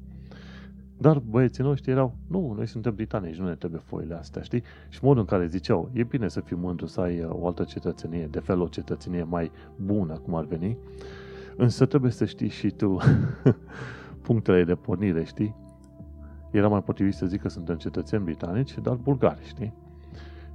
Dar 0.99 1.19
băieții 1.19 1.63
noștri 1.63 1.91
erau, 1.91 2.17
nu, 2.27 2.53
noi 2.57 2.67
suntem 2.67 2.95
britanici, 2.95 3.37
nu 3.37 3.47
ne 3.47 3.55
trebuie 3.55 3.81
foile 3.85 4.15
astea, 4.15 4.43
știi? 4.43 4.63
Și 4.89 4.99
modul 5.03 5.21
în 5.21 5.27
care 5.27 5.47
ziceau, 5.47 5.91
e 5.93 6.03
bine 6.03 6.29
să 6.29 6.41
fii 6.41 6.57
mândru 6.57 6.87
să 6.87 7.01
ai 7.01 7.21
uh, 7.21 7.31
o 7.31 7.47
altă 7.47 7.65
cetățenie, 7.65 8.27
de 8.27 8.39
fel 8.39 8.61
o 8.61 8.69
cetățenie 8.69 9.23
mai 9.23 9.51
bună, 9.77 10.19
cum 10.19 10.35
ar 10.35 10.45
veni, 10.45 10.79
Însă 11.57 11.87
trebuie 11.87 12.11
să 12.11 12.25
știi 12.25 12.49
și 12.49 12.71
tu 12.71 12.99
punctele 14.23 14.65
de 14.65 14.75
pornire, 14.75 15.25
știi? 15.25 15.55
Era 16.51 16.69
mai 16.69 16.83
potrivit 16.83 17.15
să 17.15 17.27
zic 17.27 17.41
că 17.41 17.49
suntem 17.49 17.77
cetățeni 17.77 18.25
britanici, 18.25 18.79
dar 18.79 18.95
bulgari, 18.95 19.45
știi? 19.45 19.73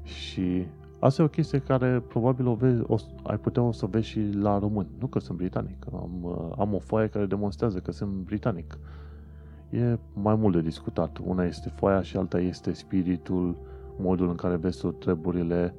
Și 0.03 0.65
asta 0.99 1.21
e 1.21 1.25
o 1.25 1.27
chestie 1.27 1.59
care 1.59 2.03
probabil 2.07 2.47
o 2.47 2.53
vezi, 2.53 2.81
o, 2.87 2.95
ai 3.23 3.37
putea 3.37 3.61
o 3.61 3.71
să 3.71 3.85
vezi 3.85 4.07
și 4.07 4.29
la 4.31 4.59
români. 4.59 4.89
Nu 4.99 5.07
că 5.07 5.19
sunt 5.19 5.37
britanic. 5.37 5.85
Am, 5.93 6.51
am 6.57 6.73
o 6.73 6.79
foaie 6.79 7.07
care 7.07 7.25
demonstrează 7.25 7.79
că 7.79 7.91
sunt 7.91 8.11
britanic. 8.11 8.77
E 9.69 9.97
mai 10.13 10.35
mult 10.35 10.55
de 10.55 10.61
discutat. 10.61 11.17
Una 11.23 11.43
este 11.45 11.69
foaia 11.69 12.01
și 12.01 12.17
alta 12.17 12.39
este 12.39 12.73
spiritul, 12.73 13.57
modul 13.97 14.29
în 14.29 14.35
care 14.35 14.55
vezi 14.55 14.87
treburile, 14.87 15.75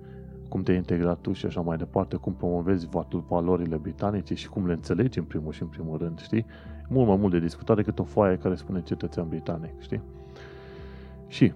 cum 0.49 0.63
te-ai 0.63 0.77
integrat 0.77 1.19
tu 1.21 1.33
și 1.33 1.47
așa 1.47 1.61
mai 1.61 1.77
departe, 1.77 2.17
cum 2.17 2.35
promovezi 2.35 2.89
valorile 3.29 3.77
britanice 3.77 4.35
și 4.35 4.49
cum 4.49 4.67
le 4.67 4.73
înțelegi 4.73 5.19
în 5.19 5.25
primul 5.25 5.53
și 5.53 5.63
în 5.63 5.69
primul 5.69 5.99
rând, 5.99 6.19
știi? 6.19 6.47
Mult 6.89 7.07
mai 7.07 7.17
mult 7.17 7.33
de 7.33 7.39
discutat 7.39 7.77
decât 7.77 7.99
o 7.99 8.05
foaie 8.05 8.37
care 8.37 8.55
spune 8.55 8.83
cetățean 8.83 9.29
britanic, 9.29 9.81
știi? 9.81 10.03
Și, 11.29 11.53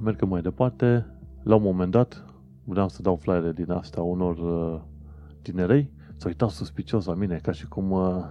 mergem 0.00 0.28
mai 0.28 0.42
departe, 0.42 1.06
la 1.42 1.54
un 1.54 1.62
moment 1.62 1.90
dat, 1.90 2.24
vreau 2.64 2.88
să 2.88 3.02
dau 3.02 3.16
flyere 3.16 3.52
din 3.52 3.70
asta 3.70 4.02
unor 4.02 4.36
uh, 4.36 4.80
tinerei, 5.42 5.90
s-au 6.16 6.28
uitat 6.28 6.48
suspicios 6.48 7.04
la 7.04 7.14
mine, 7.14 7.36
ca 7.42 7.52
și 7.52 7.68
cum 7.68 7.90
uh, 7.90 8.24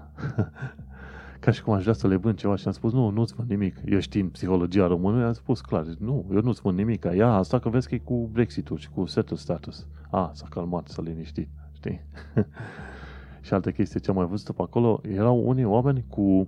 ca 1.40 1.52
și 1.52 1.64
cum 1.64 1.74
aș 1.74 1.82
vrea 1.82 1.94
să 1.94 2.08
le 2.08 2.16
vând 2.16 2.38
ceva 2.38 2.56
și 2.56 2.68
am 2.68 2.74
spus, 2.74 2.94
nu, 2.94 3.10
nu-ți 3.10 3.34
vând 3.34 3.50
nimic. 3.50 3.76
Eu 3.86 4.00
știind 4.00 4.32
psihologia 4.32 4.88
română, 4.88 5.26
am 5.26 5.34
spus 5.34 5.62
clar, 5.62 5.86
nu, 6.00 6.26
eu 6.32 6.42
nu-ți 6.42 6.62
vând 6.62 6.78
nimic. 6.78 7.04
Ia 7.16 7.34
asta 7.34 7.60
că 7.60 7.70
vezi 7.70 7.88
că 7.88 7.96
e 7.96 7.98
cu 7.98 8.30
Brexit-ul 8.32 8.78
și 8.78 8.90
cu 8.90 9.06
setul 9.06 9.38
status. 9.38 9.88
A, 10.10 10.32
s-a 10.34 10.48
calmat, 10.50 10.88
s-a 10.88 11.02
liniștit, 11.02 11.50
știi? 11.72 12.02
și 13.50 13.56
altă 13.56 13.72
chestie 13.72 14.00
ce 14.00 14.10
am 14.10 14.16
mai 14.16 14.26
văzut 14.26 14.56
pe 14.56 14.62
acolo, 14.62 15.02
erau 15.08 15.48
unii 15.48 15.64
oameni 15.64 16.06
cu 16.08 16.48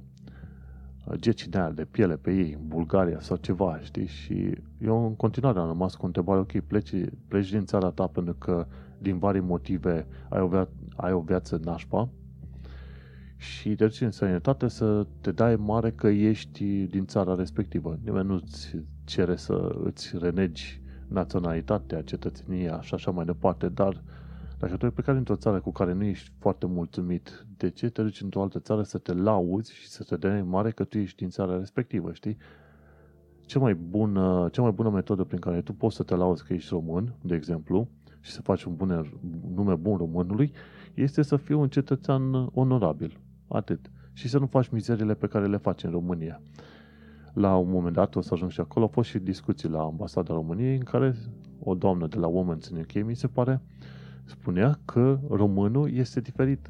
geci 1.16 1.48
de 1.48 1.72
de 1.76 1.86
piele 1.86 2.16
pe 2.16 2.32
ei, 2.34 2.54
în 2.54 2.68
Bulgaria 2.68 3.20
sau 3.20 3.38
ceva, 3.38 3.80
știi? 3.80 4.06
Și 4.06 4.52
eu 4.78 5.06
în 5.06 5.16
continuare 5.16 5.60
am 5.60 5.68
rămas 5.68 5.96
cu 5.96 6.06
întrebare, 6.06 6.40
ok, 6.40 6.60
pleci, 6.60 6.94
pleci 7.28 7.50
din 7.50 7.66
țara 7.66 7.90
ta 7.90 8.08
pentru 8.08 8.34
că 8.34 8.68
din 8.98 9.18
vari 9.18 9.40
motive 9.40 10.08
ai 10.30 10.42
o, 10.42 10.48
via- 10.48 10.70
ai 10.96 11.12
o 11.12 11.20
viață 11.20 11.60
nașpa, 11.64 12.10
și 13.36 13.76
te 13.76 13.86
duci 13.86 14.02
în 14.02 14.12
sănătate 14.12 14.68
să 14.68 15.08
te 15.22 15.32
dai 15.32 15.56
mare 15.56 15.92
că 15.92 16.08
ești 16.08 16.66
din 16.66 17.06
țara 17.06 17.36
respectivă. 17.36 17.98
Nimeni 18.04 18.28
nu-ți 18.28 18.76
cere 19.04 19.36
să 19.36 19.76
îți 19.84 20.18
renegi 20.18 20.82
naționalitatea, 21.08 22.02
cetățenia 22.02 22.82
și 22.82 22.94
așa 22.94 23.12
mai 23.12 23.26
departe, 23.26 23.70
dar 23.70 24.04
dacă 24.62 24.78
tu 24.78 24.86
ai 24.86 24.92
plecat 24.92 25.16
într-o 25.16 25.36
țară 25.36 25.60
cu 25.60 25.72
care 25.72 25.94
nu 25.94 26.04
ești 26.04 26.32
foarte 26.40 26.66
mulțumit, 26.66 27.46
de 27.58 27.70
ce 27.70 27.90
te 27.90 28.02
duci 28.02 28.22
într-o 28.22 28.42
altă 28.42 28.60
țară 28.60 28.82
să 28.82 28.98
te 28.98 29.14
lauzi 29.14 29.74
și 29.74 29.88
să 29.88 30.04
te 30.04 30.16
dai 30.16 30.42
mare 30.42 30.72
că 30.72 30.84
tu 30.84 30.98
ești 30.98 31.18
din 31.18 31.30
țara 31.30 31.58
respectivă, 31.58 32.14
știi? 32.14 32.38
Cea 33.46 33.60
mai 33.60 33.74
bună, 33.74 34.50
cea 34.52 34.62
mai 34.62 34.72
bună 34.72 34.90
metodă 34.90 35.24
prin 35.24 35.40
care 35.40 35.62
tu 35.62 35.74
poți 35.74 35.96
să 35.96 36.04
te 36.04 36.16
lauzi 36.16 36.44
că 36.44 36.54
ești 36.54 36.70
român, 36.74 37.14
de 37.22 37.36
exemplu, 37.36 37.88
și 38.20 38.32
să 38.32 38.42
faci 38.42 38.64
un 38.64 38.76
bun 38.76 39.20
nume 39.56 39.76
bun 39.76 39.98
românului, 39.98 40.52
este 40.94 41.22
să 41.22 41.36
fii 41.36 41.56
un 41.56 41.70
cetățean 41.70 42.50
onorabil. 42.54 43.20
Atât. 43.48 43.92
Și 44.14 44.30
să 44.30 44.40
nu 44.40 44.46
faci 44.46 44.70
mizerile 44.70 45.14
pe 45.14 45.28
care 45.28 45.48
le 45.48 45.58
faci 45.58 45.84
în 45.84 45.92
România. 45.92 46.42
La 47.34 47.56
un 47.56 47.70
moment 47.70 47.96
dat, 47.96 48.16
o 48.16 48.22
să 48.22 48.34
ajung 48.34 48.52
și 48.52 48.60
acolo, 48.60 48.86
au 48.86 48.92
fost 48.92 49.10
și 49.10 49.20
discuții 49.20 49.70
la 49.70 49.82
Ambasada 49.82 50.34
României 50.34 50.76
în 50.76 50.84
care 50.84 51.16
o 51.60 51.74
doamnă 51.74 52.08
de 52.08 52.18
la 52.18 52.28
Women's 52.28 52.72
in 52.72 52.78
UK, 52.78 53.06
mi 53.06 53.16
se 53.16 53.28
pare, 53.28 53.62
spunea 54.26 54.80
că 54.86 55.20
românul 55.30 55.94
este 55.94 56.20
diferit 56.20 56.68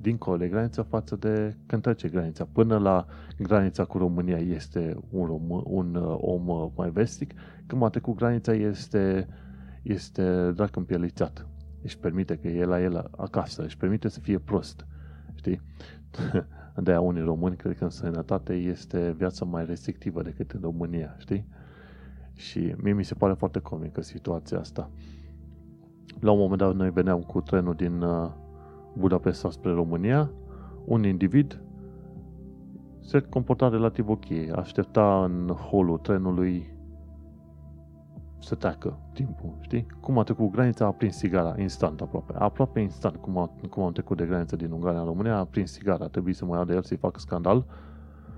dincolo 0.00 0.36
de 0.36 0.48
graniță 0.48 0.82
față 0.82 1.16
de 1.16 1.56
când 1.66 1.82
trece 1.82 2.08
granița. 2.08 2.48
Până 2.52 2.78
la 2.78 3.06
granița 3.38 3.84
cu 3.84 3.98
România 3.98 4.36
este 4.36 4.96
un, 5.10 5.26
rom, 5.26 5.62
un 5.64 5.94
uh, 5.94 6.16
om 6.20 6.48
uh, 6.48 6.70
mai 6.76 6.90
vestic, 6.90 7.34
când 7.66 7.82
a 7.82 8.00
cu 8.00 8.12
granița 8.12 8.52
este, 8.52 9.28
este 9.82 10.50
drac 10.50 10.76
împielițat. 10.76 11.46
Își 11.82 11.98
permite 11.98 12.36
că 12.36 12.48
e 12.48 12.64
la 12.64 12.80
el 12.82 13.10
acasă, 13.16 13.64
își 13.64 13.76
permite 13.76 14.08
să 14.08 14.20
fie 14.20 14.38
prost. 14.38 14.86
Știi? 15.34 15.60
de-aia 16.82 17.00
unii 17.00 17.22
români 17.22 17.56
cred 17.56 17.76
că 17.76 17.84
în 17.84 17.90
sănătate 17.90 18.54
este 18.54 19.14
viața 19.16 19.44
mai 19.44 19.64
restrictivă 19.64 20.22
decât 20.22 20.50
în 20.50 20.60
România, 20.60 21.14
știi? 21.18 21.46
Și 22.34 22.74
mie 22.82 22.92
mi 22.92 23.04
se 23.04 23.14
pare 23.14 23.32
foarte 23.32 23.58
comică 23.58 24.02
situația 24.02 24.58
asta. 24.58 24.90
La 26.20 26.30
un 26.30 26.38
moment 26.38 26.58
dat 26.58 26.74
noi 26.74 26.90
veneam 26.90 27.20
cu 27.20 27.40
trenul 27.40 27.74
din 27.74 28.02
uh, 28.02 28.30
Budapesta 28.98 29.50
spre 29.50 29.72
România, 29.72 30.30
un 30.84 31.04
individ 31.04 31.62
se 33.00 33.20
comporta 33.20 33.68
relativ 33.68 34.08
ok, 34.08 34.24
aștepta 34.56 35.24
în 35.24 35.48
holul 35.48 35.98
trenului 35.98 36.70
să 38.38 38.54
treacă 38.54 38.98
timpul, 39.12 39.56
știi? 39.60 39.86
Cum 40.00 40.18
a 40.18 40.22
trecut 40.22 40.50
granița, 40.50 40.86
a 40.86 40.90
prins 40.90 41.16
sigara, 41.16 41.54
instant 41.58 42.00
aproape. 42.00 42.32
Aproape 42.38 42.80
instant, 42.80 43.16
cum, 43.16 43.38
a, 43.38 43.50
cum 43.70 43.82
am 43.82 43.92
trecut 43.92 44.16
de 44.16 44.26
graniță 44.26 44.56
din 44.56 44.70
Ungaria 44.70 44.98
în 44.98 45.06
România, 45.06 45.36
a 45.36 45.44
prins 45.44 45.72
sigara. 45.72 46.04
A 46.04 46.08
trebuit 46.08 46.36
să 46.36 46.44
mă 46.44 46.56
ia 46.56 46.64
de 46.64 46.74
el, 46.74 46.82
să-i 46.82 46.96
fac 46.96 47.18
scandal, 47.18 47.66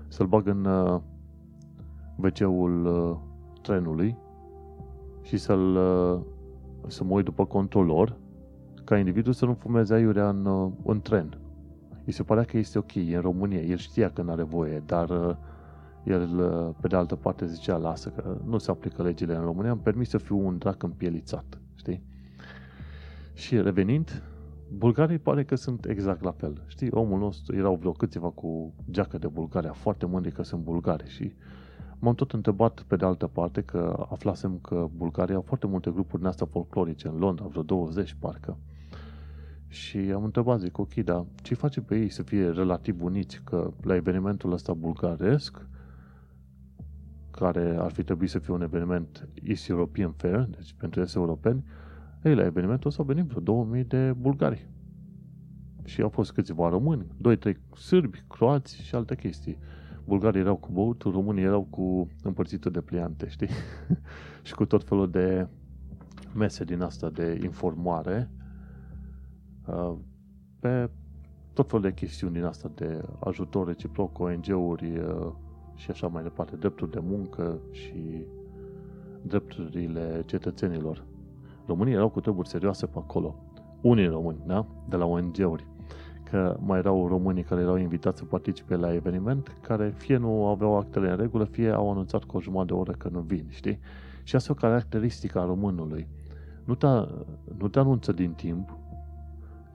să-l 0.07 0.25
bag 0.25 0.47
în 0.47 0.65
uh, 0.65 0.99
wc-ul 2.15 2.85
uh, 2.85 3.17
trenului 3.61 4.17
și 5.21 5.37
să-l 5.37 5.75
uh, 5.75 6.21
să 6.87 7.03
mă 7.03 7.13
uit 7.13 7.25
după 7.25 7.45
controlor 7.45 8.17
ca 8.83 8.97
individul 8.97 9.33
să 9.33 9.45
nu 9.45 9.53
fumeze 9.53 9.93
aiurea 9.93 10.29
în, 10.29 10.45
uh, 10.45 10.71
în 10.85 11.01
tren. 11.01 11.37
îi 12.05 12.11
se 12.11 12.23
părea 12.23 12.43
că 12.43 12.57
este 12.57 12.77
ok, 12.77 12.95
e 12.95 13.15
în 13.15 13.21
România, 13.21 13.59
el 13.59 13.77
știa 13.77 14.09
că 14.11 14.21
nu 14.21 14.31
are 14.31 14.43
voie, 14.43 14.83
dar 14.85 15.09
uh, 15.09 15.35
el, 16.03 16.39
uh, 16.39 16.75
pe 16.81 16.87
de 16.87 16.95
altă 16.95 17.15
parte, 17.15 17.45
zicea, 17.45 17.77
lasă 17.77 18.09
că 18.09 18.37
nu 18.45 18.57
se 18.57 18.71
aplică 18.71 19.03
legile 19.03 19.35
în 19.35 19.41
România, 19.41 19.71
îmi 19.71 19.81
permis 19.81 20.09
să 20.09 20.17
fiu 20.17 20.45
un 20.45 20.57
drac 20.57 20.83
împielițat, 20.83 21.59
știi? 21.75 22.03
Și 23.33 23.61
revenind, 23.61 24.23
bulgarii 24.77 25.17
pare 25.17 25.43
că 25.43 25.55
sunt 25.55 25.85
exact 25.85 26.23
la 26.23 26.31
fel. 26.31 26.63
Știi, 26.67 26.91
omul 26.91 27.19
nostru, 27.19 27.55
erau 27.55 27.75
vreo 27.75 27.91
câțiva 27.91 28.29
cu 28.29 28.73
geacă 28.91 29.17
de 29.17 29.27
Bulgaria, 29.27 29.71
foarte 29.71 30.05
mândri 30.05 30.31
că 30.31 30.43
sunt 30.43 30.61
bulgari 30.61 31.09
și 31.09 31.33
m-am 31.99 32.15
tot 32.15 32.31
întrebat 32.31 32.81
pe 32.87 32.95
de 32.95 33.05
altă 33.05 33.27
parte 33.27 33.61
că 33.61 34.05
aflasem 34.09 34.59
că 34.61 34.87
Bulgaria 34.95 35.35
au 35.35 35.41
foarte 35.41 35.67
multe 35.67 35.91
grupuri 35.91 36.21
din 36.21 36.27
astea 36.27 36.45
folclorice 36.45 37.07
în 37.07 37.17
Londra, 37.17 37.45
vreo 37.45 37.63
20 37.63 38.15
parcă. 38.19 38.57
Și 39.67 39.97
am 39.97 40.23
întrebat, 40.23 40.59
zic, 40.59 40.77
ok, 40.77 40.93
dar 40.93 41.25
ce 41.41 41.53
face 41.55 41.81
pe 41.81 41.97
ei 41.99 42.09
să 42.09 42.23
fie 42.23 42.49
relativ 42.49 43.03
uniți? 43.03 43.41
Că 43.43 43.71
la 43.81 43.95
evenimentul 43.95 44.51
ăsta 44.53 44.73
bulgaresc 44.73 45.67
care 47.31 47.75
ar 47.79 47.91
fi 47.91 48.03
trebuit 48.03 48.29
să 48.29 48.39
fie 48.39 48.53
un 48.53 48.61
eveniment 48.61 49.27
East 49.43 49.69
European 49.69 50.11
Fair, 50.11 50.47
deci 50.57 50.73
pentru 50.77 51.01
est 51.01 51.15
europeni, 51.15 51.63
ei, 52.23 52.35
la 52.35 52.45
evenimentul 52.45 52.89
ăsta 52.89 53.01
au 53.01 53.07
venit 53.07 53.25
vreo 53.25 53.41
2000 53.41 53.83
de 53.83 54.13
bulgari. 54.19 54.69
Și 55.83 56.01
au 56.01 56.09
fost 56.09 56.31
câțiva 56.31 56.69
români, 56.69 57.05
2-3 57.37 57.51
sârbi, 57.75 58.23
croați 58.27 58.81
și 58.81 58.95
alte 58.95 59.15
chestii. 59.15 59.57
Bulgarii 60.05 60.39
erau 60.39 60.55
cu 60.55 60.69
băutul, 60.71 61.11
românii 61.11 61.43
erau 61.43 61.67
cu 61.69 62.07
împărțitul 62.23 62.71
de 62.71 62.81
pliante, 62.81 63.27
știi? 63.27 63.49
și 64.43 64.53
cu 64.53 64.65
tot 64.65 64.83
felul 64.83 65.09
de 65.09 65.47
mese 66.35 66.63
din 66.63 66.81
asta 66.81 67.09
de 67.09 67.39
informare 67.43 68.29
uh, 69.67 69.95
pe 70.59 70.89
tot 71.53 71.67
felul 71.67 71.81
de 71.81 71.93
chestiuni 71.93 72.33
din 72.33 72.43
asta 72.43 72.71
de 72.75 73.01
ajutor 73.19 73.67
reciproc, 73.67 74.19
ONG-uri, 74.19 74.97
uh, 74.97 75.31
și 75.75 75.91
așa 75.91 76.07
mai 76.07 76.23
departe, 76.23 76.55
drepturi 76.55 76.91
de 76.91 76.99
muncă 77.03 77.59
și 77.71 78.25
drepturile 79.21 80.23
cetățenilor. 80.25 81.03
Românii 81.65 81.93
erau 81.93 82.09
cu 82.09 82.19
treburi 82.21 82.47
serioase 82.47 82.85
pe 82.85 82.97
acolo. 82.97 83.35
Unii 83.81 84.07
români, 84.07 84.43
da? 84.45 84.65
De 84.89 84.95
la 84.95 85.05
ONG-uri. 85.05 85.67
Că 86.29 86.57
mai 86.59 86.77
erau 86.77 87.07
românii 87.07 87.43
care 87.43 87.61
erau 87.61 87.75
invitați 87.75 88.17
să 88.17 88.25
participe 88.25 88.75
la 88.75 88.93
eveniment, 88.93 89.57
care 89.61 89.93
fie 89.97 90.17
nu 90.17 90.45
aveau 90.45 90.77
actele 90.77 91.09
în 91.09 91.17
regulă, 91.17 91.43
fie 91.43 91.69
au 91.69 91.91
anunțat 91.91 92.23
cu 92.23 92.37
o 92.37 92.41
jumătate 92.41 92.73
de 92.73 92.79
oră 92.79 92.91
că 92.91 93.09
nu 93.11 93.19
vin, 93.19 93.45
știi? 93.49 93.79
Și 94.23 94.35
asta 94.35 94.51
e 94.51 94.55
o 94.57 94.67
caracteristică 94.67 95.39
a 95.39 95.45
românului. 95.45 96.07
Nu 96.63 96.75
te, 96.75 96.87
nu 97.57 97.67
te 97.67 97.79
anunță 97.79 98.11
din 98.11 98.31
timp, 98.31 98.77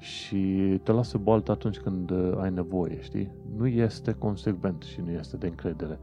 și 0.01 0.81
te 0.83 0.93
lasă 0.93 1.19
baltă 1.19 1.51
atunci 1.51 1.79
când 1.79 2.11
uh, 2.11 2.33
ai 2.41 2.51
nevoie, 2.51 3.01
știi? 3.03 3.31
Nu 3.57 3.67
este 3.67 4.13
consecvent 4.13 4.83
și 4.83 5.01
nu 5.01 5.11
este 5.11 5.37
de 5.37 5.47
încredere. 5.47 5.99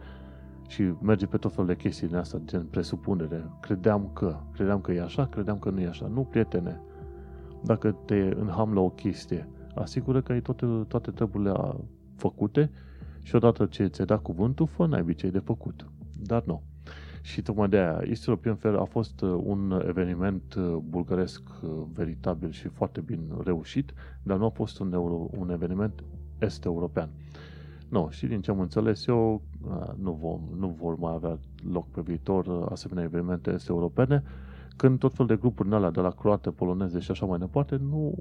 Și 0.67 0.93
merge 1.01 1.25
pe 1.25 1.37
tot 1.37 1.51
felul 1.51 1.67
de 1.67 1.75
chestii 1.75 2.07
din 2.07 2.15
asta, 2.15 2.41
gen 2.45 2.65
presupunere. 2.65 3.49
Credeam 3.59 4.09
că, 4.13 4.35
credeam 4.53 4.81
că 4.81 4.91
e 4.91 5.01
așa, 5.01 5.25
credeam 5.25 5.59
că 5.59 5.69
nu 5.69 5.79
e 5.79 5.87
așa. 5.87 6.07
Nu, 6.07 6.21
prietene, 6.21 6.81
dacă 7.63 7.95
te 8.05 8.35
înham 8.39 8.73
la 8.73 8.79
o 8.79 8.89
chestie, 8.89 9.47
asigură 9.79 10.21
că 10.21 10.31
ai 10.31 10.41
toate, 10.41 10.65
toate 10.87 11.11
treburile 11.11 11.53
făcute 12.15 12.71
și 13.21 13.35
odată 13.35 13.65
ce 13.65 13.85
ți-ai 13.85 14.07
dat 14.07 14.21
cuvântul, 14.21 14.67
fă 14.67 14.85
n-ai 14.85 15.13
ce 15.15 15.29
de 15.29 15.39
făcut. 15.39 15.85
Dar 16.21 16.43
nu. 16.45 16.61
Și 17.21 17.41
tocmai 17.41 17.69
de 17.69 17.77
aia, 17.77 18.01
East 18.05 18.27
European 18.27 18.55
Fair 18.55 18.73
a 18.75 18.83
fost 18.83 19.21
uh, 19.21 19.39
un 19.43 19.83
eveniment 19.87 20.53
uh, 20.53 20.77
bulgăresc 20.89 21.41
uh, 21.61 21.69
veritabil 21.93 22.51
și 22.51 22.67
foarte 22.67 23.01
bine 23.01 23.21
reușit, 23.43 23.93
dar 24.23 24.37
nu 24.37 24.45
a 24.45 24.49
fost 24.49 24.79
un, 24.79 24.93
euro, 24.93 25.27
un 25.37 25.49
eveniment 25.49 26.03
est-european. 26.37 27.09
Nu, 27.89 28.07
și 28.09 28.25
din 28.25 28.41
ce 28.41 28.51
am 28.51 28.59
înțeles 28.59 29.07
eu, 29.07 29.41
nu, 29.95 30.11
vom, 30.11 30.41
nu 30.57 30.67
vor 30.67 30.97
mai 30.97 31.13
avea 31.13 31.39
loc 31.71 31.87
pe 31.87 32.01
viitor 32.01 32.67
asemenea 32.71 33.03
evenimente 33.03 33.51
est-europene, 33.51 34.23
când 34.75 34.99
tot 34.99 35.13
fel 35.13 35.25
de 35.25 35.35
grupuri 35.35 35.67
în 35.67 35.73
alea 35.73 35.91
de 35.91 35.99
la 35.99 36.09
croate, 36.11 36.49
poloneze 36.49 36.99
și 36.99 37.11
așa 37.11 37.25
mai 37.25 37.39
departe 37.39 37.75
nu 37.75 38.13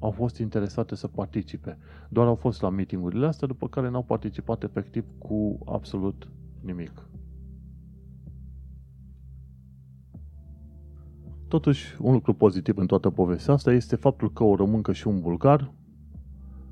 au 0.00 0.10
fost 0.10 0.38
interesate 0.38 0.94
să 0.94 1.06
participe. 1.06 1.78
Doar 2.08 2.26
au 2.26 2.34
fost 2.34 2.62
la 2.62 2.68
meetingurile 2.68 3.26
astea, 3.26 3.46
după 3.46 3.68
care 3.68 3.90
n-au 3.90 4.02
participat 4.02 4.62
efectiv 4.62 5.04
cu 5.18 5.58
absolut 5.64 6.28
nimic. 6.60 7.08
Totuși, 11.48 11.96
un 12.00 12.12
lucru 12.12 12.32
pozitiv 12.34 12.76
în 12.76 12.86
toată 12.86 13.10
povestea 13.10 13.54
asta 13.54 13.72
este 13.72 13.96
faptul 13.96 14.32
că 14.32 14.44
o 14.44 14.54
româncă 14.54 14.92
și 14.92 15.06
un 15.06 15.20
bulgar 15.20 15.72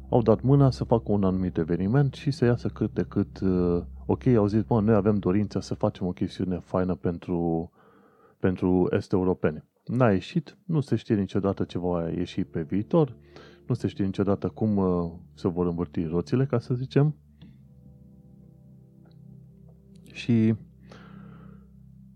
au 0.09 0.23
dat 0.23 0.43
mâna 0.43 0.71
să 0.71 0.85
facă 0.85 1.13
un 1.13 1.25
anumit 1.25 1.57
eveniment 1.57 2.15
și 2.15 2.31
să 2.31 2.45
iasă 2.45 2.69
cât 2.69 2.95
de 2.95 3.03
cât 3.03 3.41
uh, 3.41 3.83
ok, 4.07 4.27
au 4.27 4.47
zis, 4.47 4.63
mă, 4.69 4.81
noi 4.81 4.95
avem 4.95 5.19
dorința 5.19 5.61
să 5.61 5.75
facem 5.75 6.07
o 6.07 6.13
chestiune 6.13 6.59
faină 6.59 6.95
pentru, 6.95 7.71
pentru 8.39 8.89
este 8.91 9.17
europene. 9.17 9.65
N-a 9.89 10.11
ieșit, 10.11 10.59
nu 10.65 10.81
se 10.81 10.97
știe 10.97 11.15
niciodată 11.15 11.65
ce 11.65 11.79
va 11.79 12.09
ieși 12.09 12.45
pe 12.45 12.63
viitor, 12.63 13.17
nu 13.67 13.75
se 13.75 13.87
știe 13.87 14.05
niciodată 14.05 14.49
cum 14.49 14.77
uh, 14.77 15.13
se 15.35 15.49
vor 15.49 15.67
învârti 15.67 16.05
roțile, 16.05 16.47
ca 16.47 16.59
să 16.59 16.75
zicem. 16.75 17.15
Și 20.13 20.55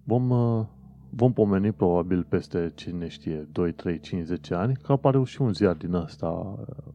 vom, 0.04 0.30
uh, 0.30 0.66
vom 1.10 1.32
pomeni 1.32 1.72
probabil 1.72 2.24
peste, 2.24 2.72
cine 2.74 3.08
știe, 3.08 3.48
2, 3.52 3.72
3, 3.72 4.00
5, 4.00 4.26
10 4.26 4.54
ani, 4.54 4.74
că 4.74 4.92
apare 4.92 5.22
și 5.24 5.42
un 5.42 5.52
ziar 5.52 5.74
din 5.74 5.94
asta 5.94 6.26
uh, 6.26 6.92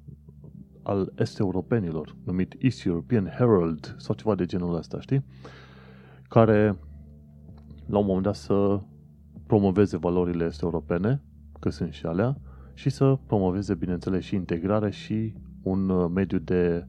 al 0.84 1.14
est-europenilor, 1.16 2.16
numit 2.26 2.56
East 2.60 2.86
European 2.86 3.26
Herald 3.26 3.96
sau 3.98 4.16
ceva 4.16 4.36
de 4.36 4.46
genul 4.46 4.76
ăsta, 4.76 5.00
știi? 5.00 5.26
Care 6.30 6.80
la 7.86 7.98
un 7.98 8.06
moment 8.06 8.24
dat 8.24 8.36
să 8.36 8.82
promoveze 9.48 9.98
valorile 9.98 10.46
est-europene, 10.46 11.22
că 11.60 11.70
sunt 11.70 11.94
și 11.94 12.06
alea, 12.06 12.38
și 12.74 12.90
să 12.90 13.18
promoveze, 13.26 13.76
bineînțeles, 13.76 14.24
și 14.24 14.36
integrare 14.36 14.90
și 14.90 15.34
un 15.64 15.90
uh, 15.90 16.12
mediu 16.14 16.38
de 16.38 16.88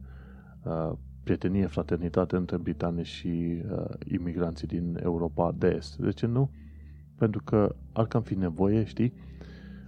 uh, 0.63 0.91
prietenie, 1.23 1.65
fraternitate 1.65 2.35
între 2.35 2.57
britane 2.57 3.03
și 3.03 3.27
uh, 3.71 3.85
imigranții 4.11 4.67
din 4.67 4.99
Europa 5.03 5.55
de 5.57 5.67
Est. 5.77 5.97
De 5.97 6.11
ce 6.11 6.25
nu? 6.25 6.49
Pentru 7.15 7.41
că 7.43 7.75
ar 7.93 8.05
cam 8.05 8.21
fi 8.21 8.35
nevoie, 8.35 8.83
știi? 8.83 9.13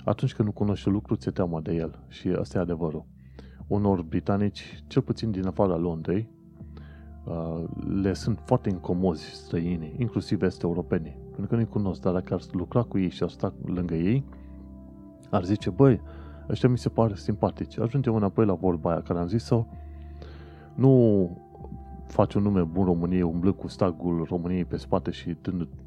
Atunci 0.04 0.34
când 0.34 0.48
nu 0.48 0.54
cunoști 0.54 0.90
lucru, 0.90 1.16
ți-e 1.16 1.32
teama 1.32 1.62
de 1.62 1.74
el. 1.74 2.00
Și 2.08 2.28
asta 2.28 2.58
e 2.58 2.62
adevărul. 2.62 3.06
Unor 3.68 4.02
britanici, 4.02 4.84
cel 4.88 5.02
puțin 5.02 5.32
din 5.32 5.46
afara 5.46 5.76
Londrei, 5.76 6.30
uh, 7.26 7.64
le 8.02 8.14
sunt 8.14 8.40
foarte 8.46 8.70
incomozi 8.70 9.24
străinii, 9.24 9.96
inclusiv 9.98 10.42
est-europenii. 10.42 11.21
Pentru 11.32 11.48
că 11.48 11.56
nu-i 11.56 11.68
cunosc, 11.68 12.02
dar 12.02 12.14
dacă 12.14 12.34
ar 12.34 12.42
lucra 12.52 12.82
cu 12.82 12.98
ei 12.98 13.10
și 13.10 13.24
ar 13.24 13.30
sta 13.30 13.54
lângă 13.66 13.94
ei, 13.94 14.24
ar 15.30 15.44
zice, 15.44 15.70
băi, 15.70 16.02
ăștia 16.50 16.70
mi 16.70 16.78
se 16.78 16.90
pare 16.90 17.16
simpatici. 17.16 17.80
Ajungem 17.80 18.16
înapoi 18.16 18.46
la 18.46 18.54
vorba 18.54 18.92
aia 18.92 19.02
care 19.02 19.20
am 19.20 19.28
zis-o, 19.28 19.66
nu 20.76 21.30
faci 22.08 22.34
un 22.34 22.42
nume 22.42 22.62
bun 22.62 22.86
României 22.86 23.22
umblând 23.22 23.56
cu 23.56 23.68
stagul 23.68 24.26
României 24.30 24.66
pe 24.66 24.78
spate 24.78 25.12
și 25.12 25.38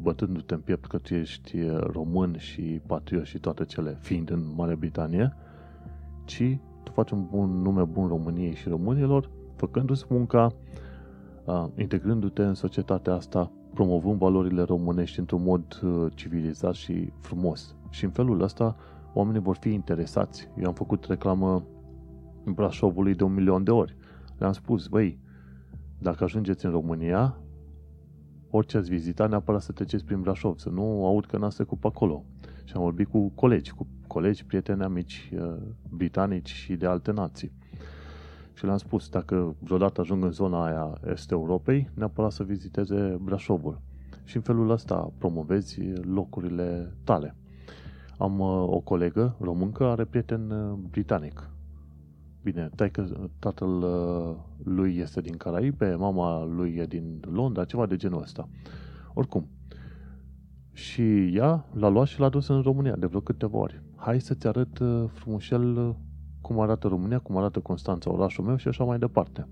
bătându-te 0.02 0.54
în 0.54 0.60
piept 0.60 0.86
că 0.86 0.98
tu 0.98 1.14
ești 1.14 1.58
român 1.92 2.36
și 2.38 2.80
patriot 2.86 3.24
și 3.24 3.38
toate 3.38 3.64
cele, 3.64 3.96
fiind 4.00 4.30
în 4.30 4.42
Marea 4.56 4.76
Britanie, 4.76 5.36
ci 6.24 6.58
tu 6.82 6.92
faci 6.92 7.10
un 7.10 7.26
bun 7.30 7.50
nume 7.50 7.82
bun 7.82 8.08
României 8.08 8.54
și 8.54 8.68
românilor, 8.68 9.30
făcându-ți 9.56 10.04
munca, 10.08 10.52
integrându-te 11.76 12.42
în 12.42 12.54
societatea 12.54 13.14
asta, 13.14 13.50
promovând 13.74 14.18
valorile 14.18 14.62
românești 14.62 15.18
într-un 15.18 15.42
mod 15.42 15.80
civilizat 16.14 16.74
și 16.74 17.12
frumos. 17.20 17.76
Și 17.90 18.04
în 18.04 18.10
felul 18.10 18.42
ăsta 18.42 18.76
oamenii 19.12 19.40
vor 19.40 19.56
fi 19.56 19.72
interesați. 19.72 20.48
Eu 20.58 20.66
am 20.66 20.74
făcut 20.74 21.04
reclamă 21.04 21.66
în 22.44 22.52
Brașovului 22.52 23.14
de 23.14 23.24
un 23.24 23.34
milion 23.34 23.64
de 23.64 23.70
ori. 23.70 23.96
Le-am 24.38 24.52
spus, 24.52 24.86
băi, 24.86 25.18
dacă 25.98 26.24
ajungeți 26.24 26.64
în 26.64 26.70
România, 26.70 27.38
orice 28.50 28.76
ați 28.76 28.90
vizita, 28.90 29.26
neapărat 29.26 29.62
să 29.62 29.72
treceți 29.72 30.04
prin 30.04 30.20
Brașov, 30.20 30.58
să 30.58 30.68
nu 30.68 31.06
aud 31.06 31.26
că 31.26 31.38
n-ați 31.38 31.54
trecut 31.54 31.80
pe 31.80 31.86
acolo. 31.86 32.24
Și 32.64 32.72
am 32.76 32.82
vorbit 32.82 33.08
cu 33.08 33.28
colegi, 33.28 33.72
cu 33.72 33.86
colegi, 34.06 34.44
prieteni, 34.44 34.82
amici 34.82 35.30
uh, 35.38 35.56
britanici 35.88 36.50
și 36.52 36.76
de 36.76 36.86
alte 36.86 37.12
nații. 37.12 37.52
Și 38.54 38.64
le-am 38.64 38.76
spus, 38.76 39.08
dacă 39.08 39.54
vreodată 39.58 40.00
ajung 40.00 40.24
în 40.24 40.30
zona 40.30 40.64
aia 40.64 40.98
est 41.10 41.30
Europei, 41.30 41.90
neapărat 41.94 42.32
să 42.32 42.42
viziteze 42.42 43.18
Brașovul. 43.22 43.80
Și 44.24 44.36
în 44.36 44.42
felul 44.42 44.70
ăsta 44.70 45.12
promovezi 45.18 45.80
locurile 46.02 46.94
tale. 47.04 47.36
Am 48.18 48.38
uh, 48.38 48.64
o 48.66 48.80
colegă 48.80 49.36
româncă, 49.40 49.84
are 49.84 50.04
prieten 50.04 50.50
uh, 50.50 50.78
britanic. 50.90 51.50
Bine, 52.42 52.70
că 52.92 53.04
tatăl 53.38 53.82
uh, 53.82 54.36
lui 54.64 54.96
este 54.96 55.20
din 55.20 55.36
Caraibe, 55.36 55.94
mama 55.94 56.44
lui 56.44 56.74
e 56.74 56.86
din 56.86 57.20
Londra, 57.30 57.64
ceva 57.64 57.86
de 57.86 57.96
genul 57.96 58.22
ăsta. 58.22 58.48
Oricum. 59.14 59.48
Și 60.72 61.36
ea 61.36 61.66
l-a 61.72 61.88
luat 61.88 62.06
și 62.06 62.20
l-a 62.20 62.28
dus 62.28 62.48
în 62.48 62.60
România 62.62 62.96
de 62.96 63.06
vreo 63.06 63.20
câteva 63.20 63.58
ori. 63.58 63.82
Hai 63.96 64.20
să-ți 64.20 64.46
arăt 64.46 64.80
frumușel 65.12 65.96
cum 66.44 66.60
arată 66.60 66.88
România, 66.88 67.18
cum 67.18 67.36
arată 67.36 67.60
Constanța, 67.60 68.12
orașul 68.12 68.44
meu 68.44 68.56
și 68.56 68.68
așa 68.68 68.84
mai 68.84 68.98
departe. 68.98 69.46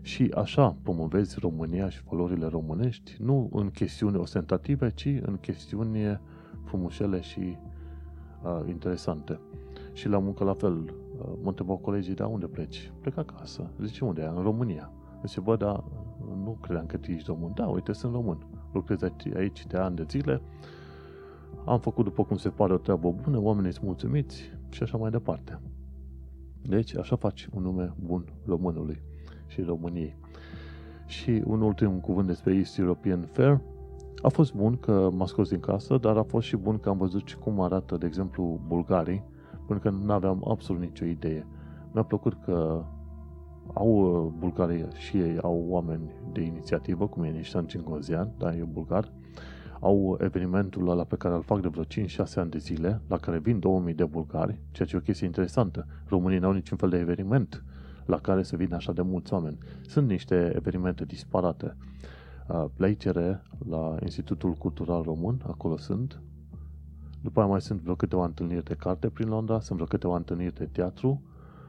Și 0.00 0.30
așa 0.34 0.76
promovezi 0.82 1.38
România 1.40 1.88
și 1.88 2.02
valorile 2.10 2.46
românești, 2.46 3.16
nu 3.20 3.50
în 3.52 3.70
chestiuni 3.70 4.16
ostentative, 4.16 4.90
ci 4.90 5.06
în 5.22 5.38
chestiuni 5.40 6.20
frumușele 6.64 7.20
și 7.20 7.56
uh, 8.42 8.68
interesante. 8.68 9.40
Și 9.92 10.08
la 10.08 10.18
muncă 10.18 10.44
la 10.44 10.52
fel, 10.52 10.72
uh, 10.72 11.26
mă 11.42 11.48
întrebau 11.48 11.76
colegii, 11.76 12.14
da, 12.14 12.26
unde 12.26 12.46
pleci? 12.46 12.92
Plec 13.00 13.16
acasă. 13.16 13.70
Zice, 13.82 14.04
unde? 14.04 14.32
În 14.36 14.42
România. 14.42 14.90
Zice, 15.24 15.40
bă, 15.40 15.56
da, 15.56 15.84
nu 16.44 16.58
credeam 16.60 16.86
că 16.86 16.96
tu 16.96 17.10
ești 17.10 17.28
român. 17.28 17.52
Da, 17.54 17.66
uite, 17.66 17.92
sunt 17.92 18.12
român. 18.12 18.46
Lucrez 18.72 18.98
aici 19.36 19.66
de 19.66 19.76
ani 19.76 19.96
de 19.96 20.04
zile. 20.08 20.42
Am 21.64 21.80
făcut, 21.80 22.04
după 22.04 22.24
cum 22.24 22.36
se 22.36 22.48
pare, 22.48 22.72
o 22.72 22.76
treabă 22.76 23.10
bună, 23.10 23.40
oamenii 23.40 23.72
sunt 23.72 23.84
mulțumiți 23.84 24.42
și 24.68 24.82
așa 24.82 24.96
mai 24.96 25.10
departe. 25.10 25.60
Deci, 26.68 26.96
așa 26.96 27.16
faci 27.16 27.48
un 27.54 27.62
nume 27.62 27.94
bun 28.04 28.24
românului 28.46 29.02
și 29.46 29.60
României. 29.60 30.16
Și 31.06 31.42
un 31.44 31.60
ultim 31.60 32.00
cuvânt 32.00 32.26
despre 32.26 32.54
East 32.54 32.78
European 32.78 33.28
Fair– 33.32 33.60
a 34.24 34.28
fost 34.28 34.54
bun 34.54 34.76
că 34.76 35.10
m-a 35.12 35.26
scos 35.26 35.48
din 35.48 35.60
casă, 35.60 35.96
dar 35.96 36.16
a 36.16 36.22
fost 36.22 36.46
și 36.46 36.56
bun 36.56 36.78
că 36.78 36.88
am 36.88 36.96
văzut 36.96 37.26
și 37.26 37.38
cum 37.38 37.60
arată, 37.60 37.96
de 37.96 38.06
exemplu, 38.06 38.60
bulgarii, 38.66 39.22
pentru 39.66 39.78
că 39.78 39.96
nu 40.04 40.12
aveam 40.12 40.44
absolut 40.48 40.80
nicio 40.80 41.04
idee. 41.04 41.46
Mi-a 41.92 42.02
plăcut 42.02 42.36
că 42.44 42.84
au 43.74 43.88
uh, 43.88 44.32
bulgarii 44.38 44.86
și 44.94 45.16
ei 45.16 45.38
au 45.38 45.64
oameni 45.68 46.10
de 46.32 46.40
inițiativă, 46.40 47.06
cum 47.06 47.22
e 47.22 47.28
Nișan 47.28 47.66
Cingozian, 47.66 48.32
da, 48.38 48.54
e 48.54 48.66
bulgar, 48.72 49.12
au 49.84 50.18
evenimentul 50.20 50.88
ăla 50.88 51.04
pe 51.04 51.16
care 51.16 51.34
îl 51.34 51.42
fac 51.42 51.60
de 51.60 51.68
vreo 51.68 51.84
5-6 51.84 51.86
ani 52.34 52.50
de 52.50 52.58
zile, 52.58 53.00
la 53.08 53.16
care 53.16 53.38
vin 53.38 53.58
2000 53.58 53.94
de 53.94 54.04
bulgari, 54.04 54.60
ceea 54.70 54.88
ce 54.88 54.94
e 54.94 54.98
o 54.98 55.02
chestie 55.02 55.26
interesantă. 55.26 55.86
Românii 56.06 56.38
n-au 56.38 56.52
niciun 56.52 56.76
fel 56.76 56.88
de 56.88 56.96
eveniment 56.98 57.64
la 58.06 58.18
care 58.18 58.42
să 58.42 58.56
vină 58.56 58.74
așa 58.74 58.92
de 58.92 59.02
mulți 59.02 59.32
oameni. 59.32 59.58
Sunt 59.86 60.08
niște 60.08 60.52
evenimente 60.56 61.04
disparate 61.04 61.76
la 62.76 62.86
ICR, 62.86 63.18
la 63.68 63.96
Institutul 64.02 64.52
Cultural 64.52 65.02
Român, 65.02 65.40
acolo 65.46 65.76
sunt. 65.76 66.22
După 67.20 67.40
aia 67.40 67.48
mai 67.48 67.60
sunt 67.60 67.80
vreo 67.80 67.94
câteva 67.94 68.24
întâlniri 68.24 68.64
de 68.64 68.74
carte 68.74 69.08
prin 69.08 69.28
Londra, 69.28 69.60
sunt 69.60 69.74
vreo 69.74 69.86
câteva 69.88 70.16
întâlniri 70.16 70.54
de 70.54 70.66
teatru, 70.66 71.22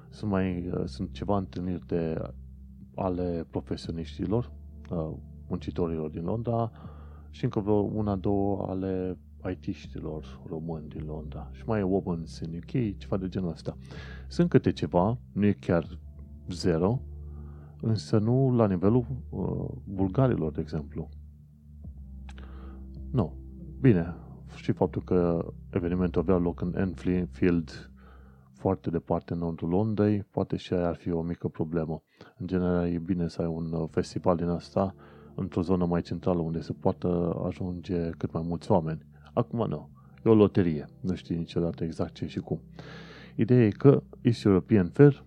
sunt, 0.09 0.31
mai, 0.31 0.71
sunt 0.85 1.11
ceva 1.11 1.37
întâlniri 1.37 1.85
de 1.85 2.21
ale 2.95 3.47
profesioniștilor, 3.49 4.51
muncitorilor 5.47 6.09
din 6.09 6.23
Londra 6.23 6.71
și 7.35 7.43
încă 7.43 7.59
vreo 7.59 7.75
una, 7.75 8.15
două 8.15 8.65
ale 8.69 9.17
IT-știlor 9.49 10.41
români 10.47 10.87
din 10.87 11.05
Londra. 11.05 11.49
Și 11.51 11.63
mai 11.65 11.79
e 11.79 11.83
Women's 11.83 12.41
in 12.45 12.57
UK, 12.57 12.97
ceva 12.97 13.17
de 13.17 13.27
genul 13.27 13.49
ăsta. 13.49 13.77
Sunt 14.27 14.49
câte 14.49 14.71
ceva, 14.71 15.17
nu 15.31 15.45
e 15.45 15.51
chiar 15.51 15.99
zero, 16.49 17.01
însă 17.81 18.17
nu 18.17 18.55
la 18.55 18.67
nivelul 18.67 19.05
uh, 19.29 19.77
bulgarilor, 19.83 20.51
de 20.51 20.61
exemplu. 20.61 21.09
Nu. 23.11 23.33
Bine, 23.81 24.15
și 24.55 24.71
faptul 24.71 25.01
că 25.01 25.45
evenimentul 25.69 26.21
avea 26.21 26.37
loc 26.37 26.61
în 26.61 26.75
Enfield, 26.75 27.91
foarte 28.53 28.89
departe 28.89 29.33
în 29.33 29.39
nordul 29.39 29.69
Londrei, 29.69 30.23
poate 30.23 30.55
și 30.55 30.73
aia 30.73 30.87
ar 30.87 30.95
fi 30.95 31.11
o 31.11 31.21
mică 31.21 31.47
problemă. 31.47 32.03
În 32.37 32.47
general, 32.47 32.87
e 32.87 32.97
bine 32.97 33.27
să 33.27 33.41
ai 33.41 33.47
un 33.47 33.71
uh, 33.73 33.87
festival 33.91 34.35
din 34.35 34.47
asta 34.47 34.95
într-o 35.35 35.61
zonă 35.61 35.85
mai 35.85 36.01
centrală 36.01 36.41
unde 36.41 36.61
se 36.61 36.73
poată 36.73 37.41
ajunge 37.45 38.09
cât 38.09 38.33
mai 38.33 38.43
mulți 38.45 38.71
oameni. 38.71 39.05
Acum 39.33 39.67
nu. 39.67 39.89
E 40.25 40.29
o 40.29 40.35
loterie. 40.35 40.85
Nu 41.01 41.15
știi 41.15 41.35
niciodată 41.35 41.83
exact 41.83 42.13
ce 42.13 42.27
și 42.27 42.39
cum. 42.39 42.59
Ideea 43.35 43.65
e 43.65 43.69
că 43.69 44.03
East 44.21 44.45
European 44.45 44.87
Fair 44.87 45.25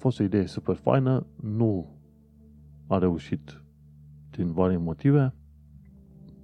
fost 0.00 0.20
o 0.20 0.22
idee 0.22 0.46
super 0.46 0.74
faină, 0.74 1.26
nu 1.40 1.98
a 2.86 2.98
reușit 2.98 3.62
din 4.30 4.52
vari 4.52 4.76
motive, 4.76 5.34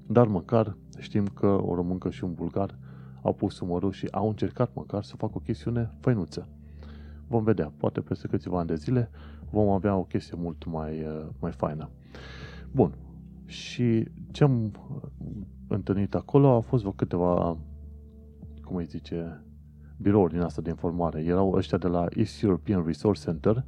dar 0.07 0.27
măcar 0.27 0.77
știm 0.99 1.27
că 1.27 1.47
o 1.47 1.75
româncă 1.75 2.11
și 2.11 2.25
un 2.25 2.35
bulgar 2.35 2.79
au 3.23 3.33
pus 3.33 3.61
umărul 3.61 3.93
și 3.93 4.09
au 4.11 4.29
încercat 4.29 4.75
măcar 4.75 5.03
să 5.03 5.17
facă 5.17 5.33
o 5.37 5.41
chestiune 5.41 5.95
făinuță. 6.01 6.49
Vom 7.27 7.45
vedea, 7.45 7.73
poate 7.77 8.01
peste 8.01 8.29
câțiva 8.29 8.59
ani 8.59 8.69
de 8.69 8.75
zile 8.75 9.11
vom 9.51 9.69
avea 9.69 9.97
o 9.97 10.05
chestie 10.05 10.37
mult 10.41 10.65
mai, 10.65 11.03
uh, 11.03 11.27
mai 11.41 11.53
faină. 11.53 11.91
Bun, 12.73 12.95
și 13.45 14.09
ce 14.31 14.45
am 14.45 14.71
întâlnit 15.69 16.15
acolo 16.15 16.49
au 16.49 16.61
fost 16.61 16.83
vreo 16.83 16.93
câteva, 16.93 17.57
cum 18.65 18.77
îi 18.77 18.85
zice, 18.85 19.45
birouri 19.97 20.33
din 20.33 20.41
asta 20.43 20.63
de 20.63 20.71
informare. 20.71 21.23
Erau 21.23 21.53
ăștia 21.53 21.79
de 21.79 21.87
la 21.87 22.07
East 22.15 22.43
European 22.43 22.83
Resource 22.87 23.23
Center, 23.23 23.65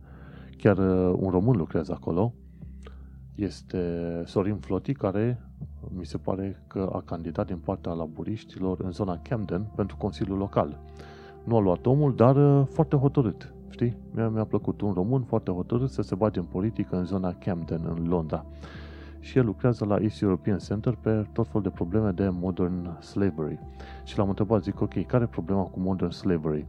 chiar 0.56 0.78
uh, 0.78 1.16
un 1.20 1.30
român 1.30 1.56
lucrează 1.56 1.92
acolo, 1.92 2.34
este 3.34 4.22
Sorin 4.24 4.56
Floti, 4.56 4.92
care 4.92 5.40
mi 5.88 6.06
se 6.06 6.16
pare 6.16 6.64
că 6.66 6.90
a 6.92 7.00
candidat 7.00 7.46
din 7.46 7.58
partea 7.58 7.92
laburiștilor 7.92 8.80
în 8.80 8.90
zona 8.90 9.20
Camden 9.22 9.70
pentru 9.74 9.96
Consiliul 9.96 10.38
Local. 10.38 10.80
Nu 11.44 11.56
a 11.56 11.60
luat 11.60 11.86
omul, 11.86 12.14
dar 12.14 12.36
uh, 12.36 12.66
foarte 12.66 12.96
hotărât. 12.96 13.52
Știi? 13.68 13.96
Mi-a, 14.10 14.28
mi-a 14.28 14.44
plăcut 14.44 14.80
un 14.80 14.92
român 14.92 15.22
foarte 15.22 15.50
hotărât 15.50 15.90
să 15.90 16.02
se 16.02 16.14
bage 16.14 16.38
în 16.38 16.44
politică 16.44 16.96
în 16.96 17.04
zona 17.04 17.32
Camden, 17.32 17.80
în 17.96 18.08
Londra. 18.08 18.46
Și 19.20 19.38
el 19.38 19.44
lucrează 19.44 19.84
la 19.84 19.96
East 20.00 20.22
European 20.22 20.58
Center 20.58 20.94
pe 20.94 21.26
tot 21.32 21.48
fel 21.48 21.60
de 21.60 21.70
probleme 21.70 22.10
de 22.10 22.28
modern 22.28 23.00
slavery. 23.00 23.58
Și 24.04 24.18
l-am 24.18 24.28
întrebat, 24.28 24.62
zic, 24.62 24.80
ok, 24.80 25.06
care 25.06 25.24
e 25.24 25.26
problema 25.26 25.62
cu 25.62 25.80
modern 25.80 26.10
slavery? 26.10 26.66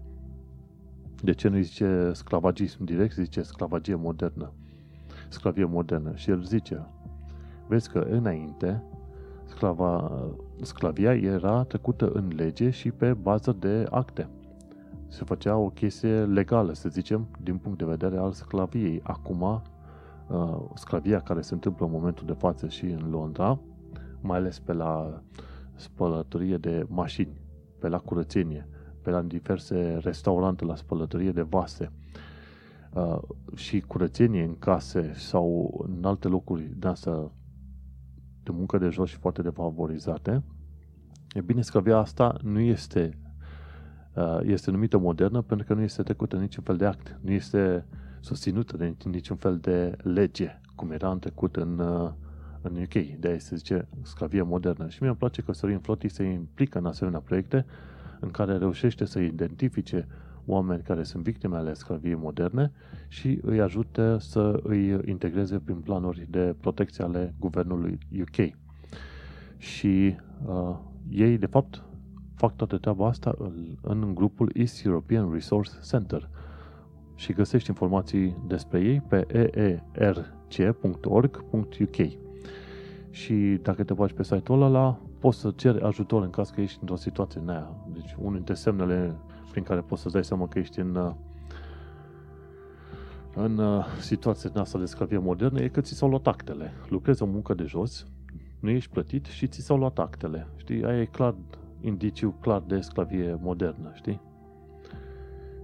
De 1.21 1.31
ce 1.31 1.47
nu 1.47 1.61
zice 1.61 2.11
sclavagism 2.13 2.83
direct, 2.83 3.13
zice 3.13 3.41
sclavagie 3.41 3.95
modernă? 3.95 4.51
Sclavie 5.29 5.65
modernă. 5.65 6.11
Și 6.15 6.29
el 6.29 6.43
zice, 6.43 6.85
vezi 7.67 7.89
că 7.89 7.99
înainte 7.99 8.83
sclava, 9.45 10.11
sclavia 10.61 11.13
era 11.13 11.63
trecută 11.63 12.11
în 12.13 12.31
lege 12.35 12.69
și 12.69 12.91
pe 12.91 13.13
bază 13.13 13.55
de 13.59 13.87
acte. 13.89 14.29
Se 15.07 15.23
făcea 15.23 15.55
o 15.55 15.69
chestie 15.69 16.25
legală, 16.25 16.73
să 16.73 16.89
zicem, 16.89 17.27
din 17.43 17.57
punct 17.57 17.77
de 17.77 17.85
vedere 17.85 18.17
al 18.17 18.31
sclaviei. 18.31 18.99
Acum, 19.03 19.61
uh, 20.29 20.59
sclavia 20.73 21.19
care 21.19 21.41
se 21.41 21.53
întâmplă 21.53 21.85
în 21.85 21.91
momentul 21.91 22.25
de 22.25 22.33
față 22.33 22.67
și 22.67 22.85
în 22.85 23.09
Londra, 23.09 23.59
mai 24.21 24.37
ales 24.37 24.59
pe 24.59 24.73
la 24.73 25.23
spălătorie 25.75 26.57
de 26.57 26.85
mașini, 26.87 27.41
pe 27.79 27.87
la 27.87 27.97
curățenie, 27.97 28.67
pe 29.01 29.09
la 29.09 29.21
diverse 29.21 29.97
restaurante, 30.01 30.65
la 30.65 30.75
spălătorie 30.75 31.31
de 31.31 31.41
vase 31.41 31.91
uh, 32.93 33.19
și 33.55 33.79
curățenie 33.79 34.43
în 34.43 34.57
case 34.59 35.13
sau 35.13 35.73
în 35.87 36.05
alte 36.05 36.27
locuri 36.27 36.73
de 36.75 36.87
asta 36.87 37.31
de 38.43 38.51
muncă 38.51 38.77
de 38.77 38.89
jos 38.89 39.09
și 39.09 39.17
foarte 39.17 39.41
defavorizate, 39.41 40.43
e 41.33 41.41
bine, 41.41 41.61
sclavia 41.61 41.97
asta 41.97 42.37
nu 42.41 42.59
este 42.59 43.19
uh, 44.15 44.39
este 44.41 44.71
numită 44.71 44.97
modernă 44.97 45.41
pentru 45.41 45.65
că 45.65 45.73
nu 45.73 45.81
este 45.81 46.03
trecută 46.03 46.37
niciun 46.37 46.63
fel 46.63 46.77
de 46.77 46.85
act, 46.85 47.19
nu 47.21 47.31
este 47.31 47.85
susținută 48.19 48.77
de 48.77 48.95
niciun 49.03 49.35
fel 49.35 49.57
de 49.57 49.97
lege, 50.03 50.61
cum 50.75 50.91
era 50.91 51.11
în 51.11 51.19
trecut 51.19 51.55
în, 51.55 51.79
uh, 51.79 52.11
în 52.61 52.81
UK. 52.81 53.19
De-aia 53.19 53.39
se 53.39 53.55
zice 53.55 53.87
sclavie 54.01 54.41
modernă. 54.41 54.87
Și 54.87 54.97
mie 54.99 55.09
îmi 55.09 55.17
place 55.17 55.41
că 55.41 55.51
Sorin 55.51 55.79
Floti 55.79 56.07
se 56.07 56.23
implică 56.23 56.77
în 56.77 56.85
asemenea 56.85 57.19
proiecte 57.19 57.65
în 58.19 58.31
care 58.31 58.57
reușește 58.57 59.05
să 59.05 59.19
identifice 59.19 60.07
oameni 60.45 60.83
care 60.83 61.03
sunt 61.03 61.23
victime 61.23 61.57
ale 61.57 61.73
sclaviei 61.73 62.15
moderne 62.15 62.71
și 63.07 63.39
îi 63.41 63.61
ajute 63.61 64.15
să 64.19 64.59
îi 64.63 64.99
integreze 65.05 65.59
prin 65.59 65.75
planuri 65.75 66.27
de 66.29 66.55
protecție 66.59 67.03
ale 67.03 67.33
guvernului 67.39 67.97
UK. 68.21 68.55
Și 69.57 70.15
uh, 70.45 70.75
ei, 71.09 71.37
de 71.37 71.45
fapt, 71.45 71.83
fac 72.35 72.55
toată 72.55 72.77
treaba 72.77 73.07
asta 73.07 73.35
în, 73.37 73.77
în 73.81 74.15
grupul 74.15 74.51
East 74.53 74.85
European 74.85 75.31
Resource 75.31 75.71
Center 75.89 76.29
și 77.19 77.33
găsești 77.33 77.69
informații 77.69 78.35
despre 78.47 78.79
ei 78.79 79.01
pe 79.01 79.27
eerc.org.uk. 79.93 81.37
Și 83.09 83.59
dacă 83.61 83.83
te 83.83 83.93
faci 83.93 84.13
pe 84.13 84.23
site-ul 84.23 84.61
ăla, 84.61 84.99
poți 85.19 85.39
să 85.39 85.51
ceri 85.55 85.81
ajutor 85.81 86.23
în 86.23 86.29
caz 86.29 86.49
că 86.49 86.61
ești 86.61 86.77
într-o 86.81 86.95
situație 86.95 87.39
în 87.39 87.49
aia. 87.49 87.75
Deci 87.93 88.15
unul 88.17 88.33
dintre 88.33 88.53
semnele 88.53 89.15
prin 89.51 89.63
care 89.63 89.81
poți 89.81 90.01
să-ți 90.01 90.13
dai 90.13 90.23
seama 90.23 90.47
că 90.47 90.59
ești 90.59 90.79
în, 90.79 90.95
uh, 90.95 91.11
în 93.35 93.57
uh, 93.57 93.85
situația 94.01 94.51
asta 94.55 94.79
de 94.79 94.85
sclavie 94.85 95.17
modernă 95.17 95.61
e 95.61 95.67
că 95.67 95.81
ți 95.81 95.93
s-au 95.93 96.09
luat 96.09 96.27
actele. 96.27 96.71
Lucrezi 96.89 97.23
o 97.23 97.25
muncă 97.25 97.53
de 97.53 97.63
jos, 97.63 98.07
nu 98.59 98.69
ești 98.69 98.91
plătit 98.91 99.25
și 99.25 99.47
ți 99.47 99.61
s-au 99.61 99.77
luat 99.77 99.99
actele. 99.99 100.47
Știi? 100.55 100.83
Aia 100.83 101.01
e 101.01 101.05
clar, 101.05 101.35
indiciu 101.81 102.35
clar 102.39 102.63
de 102.67 102.79
sclavie 102.79 103.37
modernă, 103.41 103.91
știi? 103.93 104.21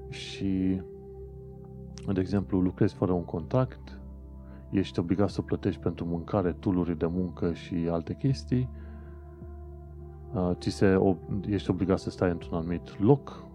Și, 0.10 0.82
de 2.14 2.20
exemplu, 2.20 2.60
lucrezi 2.60 2.94
fără 2.94 3.12
un 3.12 3.26
contract, 3.26 4.00
ești 4.72 5.00
obligat 5.00 5.30
să 5.30 5.42
plătești 5.42 5.82
pentru 5.82 6.06
mâncare, 6.06 6.52
tuluri 6.52 6.98
de 6.98 7.06
muncă 7.06 7.54
și 7.54 7.76
alte 7.90 8.16
chestii, 8.16 8.70
uh, 10.34 10.52
ți 10.54 10.70
se, 10.70 11.00
ești 11.46 11.70
obligat 11.70 12.00
să 12.00 12.10
stai 12.10 12.30
într-un 12.30 12.58
anumit 12.58 13.00
loc, 13.00 13.48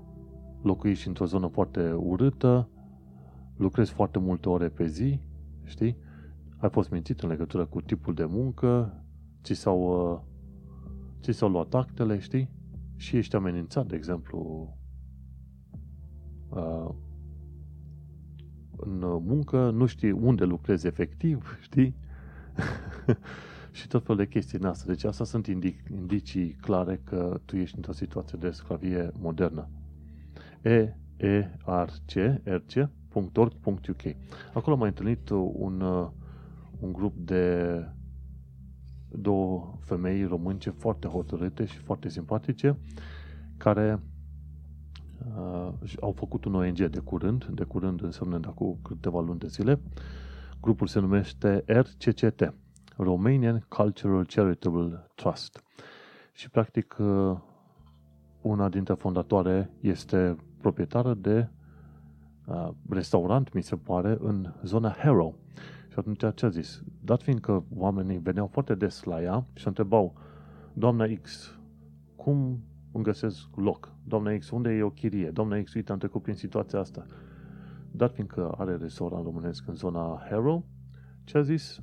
locuiești 0.63 1.09
într-o 1.09 1.25
zonă 1.25 1.47
foarte 1.47 1.93
urâtă, 1.93 2.69
lucrezi 3.57 3.93
foarte 3.93 4.19
multe 4.19 4.49
ore 4.49 4.69
pe 4.69 4.87
zi, 4.87 5.21
știi? 5.65 5.97
Ai 6.57 6.71
fost 6.71 6.91
mințit 6.91 7.21
în 7.21 7.29
legătură 7.29 7.67
cu 7.67 7.81
tipul 7.81 8.15
de 8.15 8.25
muncă, 8.25 9.03
ți 9.43 9.53
s-au, 9.53 10.11
uh, 10.13 10.21
ți 11.21 11.33
s-au 11.33 11.49
luat 11.49 11.75
actele, 11.75 12.19
știi? 12.19 12.51
Și 12.97 13.17
ești 13.17 13.37
amenințat, 13.37 13.87
de 13.87 13.97
exemplu, 13.97 14.69
uh, 16.49 16.89
în 18.85 19.23
muncă, 19.27 19.71
nu 19.71 19.87
știi 19.87 20.11
unde 20.11 20.45
lucrezi 20.45 20.87
efectiv, 20.87 21.57
știi? 21.69 21.95
și 23.73 23.89
tot 23.89 24.03
felul 24.03 24.17
de 24.17 24.29
chestii 24.29 24.59
în 24.59 24.65
asta. 24.65 24.85
Deci 24.87 25.05
asta 25.05 25.25
sunt 25.25 25.47
indicii 25.47 26.57
clare 26.61 27.01
că 27.05 27.41
tu 27.45 27.57
ești 27.57 27.77
într-o 27.77 27.93
situație 27.93 28.39
de 28.41 28.51
sclavie 28.51 29.11
modernă 29.19 29.69
eerc.org.uk. 31.21 34.03
Acolo 34.53 34.73
am 34.73 34.79
mai 34.79 34.89
întâlnit 34.89 35.29
un, 35.53 35.81
uh, 35.81 36.09
un 36.81 36.93
grup 36.93 37.17
de 37.17 37.85
două 39.09 39.79
femei 39.81 40.25
românce 40.25 40.71
foarte 40.71 41.07
hotărâte 41.07 41.65
și 41.65 41.79
foarte 41.79 42.09
simpatice 42.09 42.79
care 43.57 44.01
uh, 45.37 45.73
au 46.01 46.13
făcut 46.13 46.45
un 46.45 46.55
ONG 46.55 46.79
de 46.79 46.99
curând, 46.99 47.45
de 47.45 47.65
curând 47.65 48.03
înseamnă 48.03 48.39
de 48.39 48.47
acum 48.49 48.79
câteva 48.83 49.21
luni 49.21 49.39
de 49.39 49.47
zile. 49.47 49.81
Grupul 50.61 50.87
se 50.87 51.01
numește 51.01 51.65
RCCT, 51.67 52.55
Romanian 52.97 53.67
Cultural 53.69 54.27
Charitable 54.27 55.07
Trust. 55.15 55.65
Și 56.33 56.51
practic 56.51 56.97
uh, 56.99 57.39
una 58.41 58.69
dintre 58.69 58.95
fondatoare 58.95 59.71
este 59.81 60.37
proprietară 60.61 61.15
de 61.15 61.49
uh, 62.47 62.69
restaurant, 62.89 63.53
mi 63.53 63.63
se 63.63 63.77
pare, 63.77 64.17
în 64.21 64.53
zona 64.63 64.95
Harrow. 64.99 65.39
Și 65.89 65.99
atunci 65.99 66.35
ce 66.35 66.47
a 66.47 66.49
zis? 66.49 66.83
Dat 67.05 67.23
fiind 67.23 67.41
că 67.41 67.63
oamenii 67.77 68.19
veneau 68.19 68.47
foarte 68.47 68.75
des 68.75 69.03
la 69.03 69.23
ea 69.23 69.47
și 69.53 69.67
întrebau, 69.67 70.15
doamna 70.73 71.07
X, 71.23 71.55
cum 72.17 72.63
îmi 72.93 73.05
găsesc 73.05 73.57
loc? 73.57 73.93
Doamna 74.05 74.37
X, 74.37 74.51
unde 74.51 74.71
e 74.71 74.83
o 74.83 74.91
chirie? 74.91 75.31
Doamna 75.31 75.63
X, 75.63 75.75
uite, 75.75 75.93
am 75.93 75.99
trecut 75.99 76.23
prin 76.23 76.35
situația 76.35 76.79
asta. 76.79 77.07
Dat 77.91 78.13
fiindcă 78.15 78.55
are 78.59 78.77
restaurant 78.77 79.25
românesc 79.25 79.69
în 79.69 79.75
zona 79.75 80.23
Harrow, 80.29 80.65
ce 81.25 81.39
a 81.39 81.43
zis? 81.43 81.81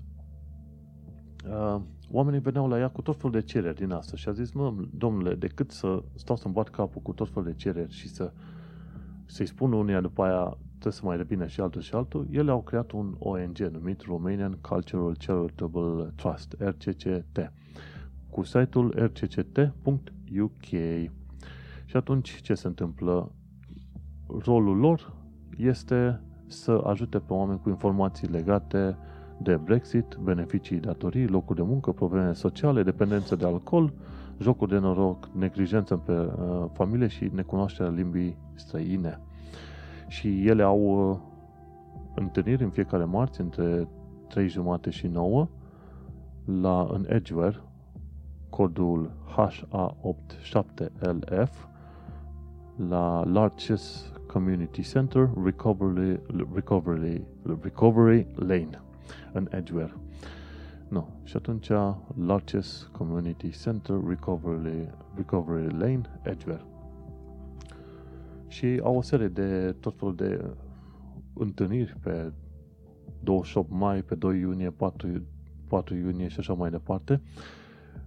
Uh, 1.49 1.81
oamenii 2.11 2.39
veneau 2.39 2.67
la 2.67 2.79
ea 2.79 2.89
cu 2.89 3.01
tot 3.01 3.15
felul 3.15 3.31
de 3.31 3.41
cereri 3.41 3.75
din 3.75 3.91
asta 3.91 4.15
și 4.15 4.29
a 4.29 4.31
zis, 4.31 4.51
mă, 4.51 4.73
domnule, 4.93 5.35
decât 5.35 5.71
să 5.71 6.03
stau 6.15 6.35
să-mi 6.35 6.53
bat 6.53 6.69
capul 6.69 7.01
cu 7.01 7.11
tot 7.11 7.29
felul 7.29 7.43
de 7.43 7.55
cereri 7.55 7.93
și 7.93 8.09
să 8.09 8.33
să-i 9.25 9.45
spun 9.45 9.71
unia 9.71 10.01
după 10.01 10.23
aia 10.23 10.57
trebuie 10.69 10.93
să 10.93 11.01
mai 11.03 11.17
revină 11.17 11.47
și 11.47 11.61
altul 11.61 11.81
și 11.81 11.95
altul, 11.95 12.27
ele 12.31 12.51
au 12.51 12.61
creat 12.61 12.91
un 12.91 13.15
ONG 13.19 13.57
numit 13.57 14.01
Romanian 14.01 14.57
Cultural 14.61 15.17
Charitable 15.25 16.13
Trust, 16.15 16.55
RCCT, 16.59 17.51
cu 18.29 18.43
site-ul 18.43 19.11
rcct.uk. 20.35 21.11
Și 21.85 21.95
atunci 21.95 22.41
ce 22.41 22.53
se 22.53 22.67
întâmplă? 22.67 23.31
Rolul 24.43 24.77
lor 24.77 25.13
este 25.57 26.21
să 26.47 26.81
ajute 26.85 27.19
pe 27.19 27.33
oameni 27.33 27.59
cu 27.59 27.69
informații 27.69 28.27
legate 28.27 28.97
de 29.37 29.55
Brexit, 29.55 30.17
beneficii 30.21 30.79
datorii, 30.79 31.27
locuri 31.27 31.57
de 31.57 31.65
muncă, 31.65 31.91
probleme 31.91 32.33
sociale, 32.33 32.83
dependență 32.83 33.35
de 33.35 33.45
alcool, 33.45 33.93
jocuri 34.39 34.71
de 34.71 34.77
noroc, 34.77 35.29
neglijență 35.33 35.95
pe 35.95 36.11
uh, 36.11 36.65
familie 36.73 37.07
și 37.07 37.29
necunoașterea 37.33 37.91
limbii 37.91 38.37
străine. 38.53 39.19
Și 40.07 40.47
ele 40.47 40.63
au 40.63 41.09
uh, 41.09 41.17
întâlniri 42.15 42.63
în 42.63 42.69
fiecare 42.69 43.03
marți 43.03 43.41
între 43.41 43.87
3 44.27 44.47
jumate 44.47 44.89
și 44.89 45.07
9 45.07 45.47
la, 46.45 46.87
în 46.91 47.05
Edgeware, 47.09 47.61
codul 48.49 49.11
HA87LF, 49.37 51.51
la 52.87 53.23
Larches 53.25 54.11
Community 54.27 54.81
Center, 54.81 55.29
Recovery, 55.43 56.21
Recovery, 56.53 57.23
Recovery 57.61 58.27
Lane, 58.35 58.81
în 59.33 59.47
Edgeware. 59.51 59.93
Nu. 60.87 61.07
Și 61.23 61.35
atunci 61.35 61.69
Larches 62.25 62.89
Community 62.91 63.49
Center, 63.49 63.95
Recovery, 64.07 64.89
Recovery 65.15 65.71
Lane, 65.71 66.01
Edgeware. 66.21 66.65
Și 68.47 68.79
au 68.83 68.95
o 68.95 69.01
serie 69.01 69.27
de 69.27 69.75
tot 69.79 69.97
felul 69.97 70.15
de 70.15 70.45
întâlniri 71.33 71.95
pe 72.01 72.31
28 73.19 73.69
mai, 73.71 74.01
pe 74.01 74.15
2 74.15 74.39
iunie, 74.39 74.69
4, 74.69 75.07
4 75.67 75.95
iunie 75.95 76.27
și 76.27 76.39
așa 76.39 76.53
mai 76.53 76.69
departe. 76.69 77.21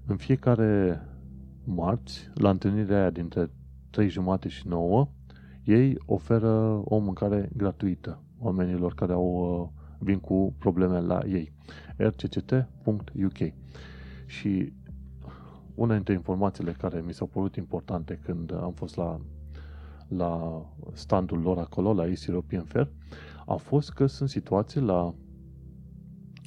În 0.06 0.16
fiecare 0.16 1.02
marți, 1.64 2.30
la 2.34 2.50
întâlnirea 2.50 2.98
aia 2.98 3.10
dintre 3.10 3.50
3 3.90 4.08
jumate 4.08 4.48
și 4.48 4.68
9, 4.68 5.08
ei 5.64 5.98
oferă 6.06 6.82
o 6.84 6.98
mâncare 6.98 7.50
gratuită 7.56 8.22
oamenilor 8.38 8.94
care 8.94 9.12
au, 9.12 9.60
uh, 9.62 9.68
vin 9.98 10.18
cu 10.18 10.54
probleme 10.58 11.00
la 11.00 11.22
ei. 11.26 11.52
rcct.uk 11.96 13.52
Și 14.26 14.72
una 15.74 15.94
dintre 15.94 16.12
informațiile 16.12 16.72
care 16.72 17.02
mi 17.06 17.14
s-au 17.14 17.26
părut 17.26 17.56
importante 17.56 18.20
când 18.24 18.52
am 18.54 18.72
fost 18.72 18.96
la, 18.96 19.20
la 20.08 20.62
standul 20.92 21.40
lor 21.40 21.58
acolo, 21.58 21.92
la 21.92 22.06
East 22.06 22.28
European 22.28 22.62
Fair, 22.64 22.88
a 23.46 23.54
fost 23.54 23.92
că 23.92 24.06
sunt 24.06 24.28
situații 24.28 24.80
la 24.80 25.14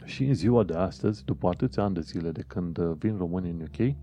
și 0.06 0.26
în 0.26 0.34
ziua 0.34 0.64
de 0.64 0.74
astăzi, 0.74 1.26
după 1.26 1.48
atâția 1.48 1.84
ani 1.84 1.94
de 1.94 2.02
zile 2.02 2.32
de 2.32 2.44
când 2.48 2.80
vin 2.80 3.18
românii 3.18 3.52
în 3.52 3.62
UK, 3.62 3.96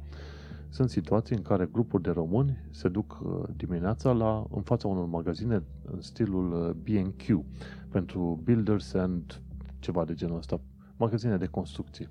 sunt 0.70 0.90
situații 0.90 1.36
în 1.36 1.42
care 1.42 1.68
grupuri 1.72 2.02
de 2.02 2.10
români 2.10 2.58
se 2.70 2.88
duc 2.88 3.20
uh, 3.22 3.42
dimineața 3.56 4.12
la, 4.12 4.46
în 4.50 4.62
fața 4.62 4.88
unor 4.88 5.06
magazine 5.06 5.62
în 5.92 6.00
stilul 6.00 6.52
uh, 6.52 6.70
B&Q 6.70 7.44
pentru 7.88 8.40
builders 8.44 8.94
and 8.94 9.40
ceva 9.78 10.04
de 10.04 10.14
genul 10.14 10.36
ăsta, 10.36 10.60
magazine 10.96 11.36
de 11.36 11.46
construcții. 11.46 12.08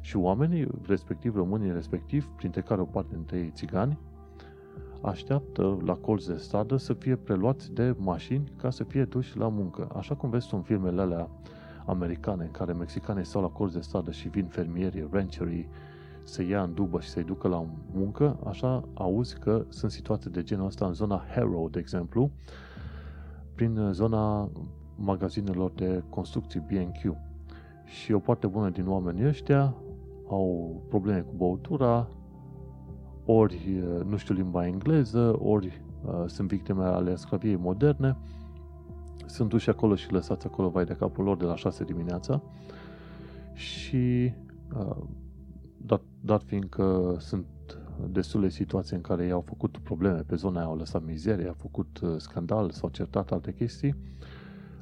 Și 0.00 0.16
oamenii, 0.16 0.66
respectiv 0.86 1.34
românii 1.34 1.72
respectiv, 1.72 2.28
printre 2.36 2.60
care 2.60 2.80
o 2.80 2.84
parte 2.84 3.14
dintre 3.14 3.38
ei 3.38 3.50
țigani, 3.54 3.98
așteaptă 5.02 5.78
la 5.84 5.94
colț 5.94 6.26
de 6.26 6.36
stradă 6.36 6.76
să 6.76 6.92
fie 6.92 7.16
preluați 7.16 7.72
de 7.72 7.94
mașini 7.98 8.52
ca 8.56 8.70
să 8.70 8.84
fie 8.84 9.04
duși 9.04 9.36
la 9.36 9.48
muncă. 9.48 9.88
Așa 9.96 10.14
cum 10.14 10.30
vezi 10.30 10.54
în 10.54 10.62
filmele 10.62 11.00
alea 11.00 11.30
americane, 11.86 12.44
în 12.44 12.50
care 12.50 12.72
mexicanii 12.72 13.24
stau 13.24 13.42
la 13.42 13.48
colț 13.48 13.72
de 13.72 13.80
stradă 13.80 14.10
și 14.10 14.28
vin 14.28 14.46
fermierii, 14.46 15.08
rancherii, 15.10 15.68
să 16.28 16.42
ia 16.42 16.62
în 16.62 16.74
dubă 16.74 17.00
și 17.00 17.08
să-i 17.08 17.24
ducă 17.24 17.48
la 17.48 17.66
muncă, 17.94 18.38
așa 18.46 18.84
auzi 18.94 19.38
că 19.38 19.64
sunt 19.68 19.90
situații 19.90 20.30
de 20.30 20.42
genul 20.42 20.66
ăsta 20.66 20.86
în 20.86 20.92
zona 20.92 21.24
Harrow, 21.34 21.68
de 21.68 21.78
exemplu, 21.78 22.30
prin 23.54 23.88
zona 23.92 24.50
magazinelor 24.96 25.70
de 25.70 26.02
construcții 26.08 26.60
B&Q. 26.60 27.16
Și 27.84 28.12
o 28.12 28.18
parte 28.18 28.46
bună 28.46 28.70
din 28.70 28.88
oamenii 28.88 29.26
ăștia 29.26 29.74
au 30.28 30.80
probleme 30.88 31.20
cu 31.20 31.32
băutura, 31.36 32.08
ori 33.24 33.82
nu 34.08 34.16
știu 34.16 34.34
limba 34.34 34.66
engleză, 34.66 35.38
ori 35.42 35.82
uh, 36.04 36.22
sunt 36.26 36.48
victime 36.48 36.84
ale 36.84 37.14
sclaviei 37.14 37.56
moderne, 37.56 38.16
sunt 39.26 39.48
duși 39.48 39.70
acolo 39.70 39.94
și 39.94 40.12
lăsați 40.12 40.46
acolo 40.46 40.68
vai 40.68 40.84
de 40.84 40.94
capul 40.94 41.24
lor 41.24 41.36
de 41.36 41.44
la 41.44 41.56
6 41.56 41.84
dimineața 41.84 42.42
și 43.52 44.32
uh, 44.78 44.96
dat, 45.84 46.02
dat 46.20 46.42
fiind 46.42 46.64
că 46.68 47.16
sunt 47.18 47.46
destule 48.10 48.48
situații 48.48 48.96
în 48.96 49.02
care 49.02 49.24
ei 49.24 49.30
au 49.30 49.40
făcut 49.40 49.78
probleme 49.78 50.18
pe 50.18 50.34
zona 50.34 50.58
aia, 50.58 50.68
au 50.68 50.76
lăsat 50.76 51.04
mizerie, 51.04 51.46
au 51.46 51.56
făcut 51.58 52.00
uh, 52.00 52.14
scandal, 52.16 52.70
s-au 52.70 52.88
certat 52.88 53.30
alte 53.30 53.54
chestii, 53.54 53.94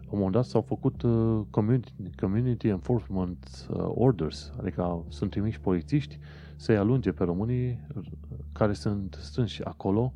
la 0.07 0.13
un 0.13 0.19
moment 0.19 0.33
dat 0.33 0.45
s-au 0.45 0.61
făcut 0.61 1.03
uh, 1.03 1.41
community, 1.51 1.93
community 2.21 2.69
enforcement 2.69 3.67
uh, 3.71 3.85
orders, 3.89 4.53
adică 4.59 5.05
sunt 5.09 5.31
trimiși 5.31 5.61
polițiști 5.61 6.19
să-i 6.57 6.77
alunge 6.77 7.13
pe 7.13 7.25
românii 7.25 7.87
care 8.53 8.73
sunt 8.73 9.19
strânși 9.21 9.63
acolo 9.65 10.13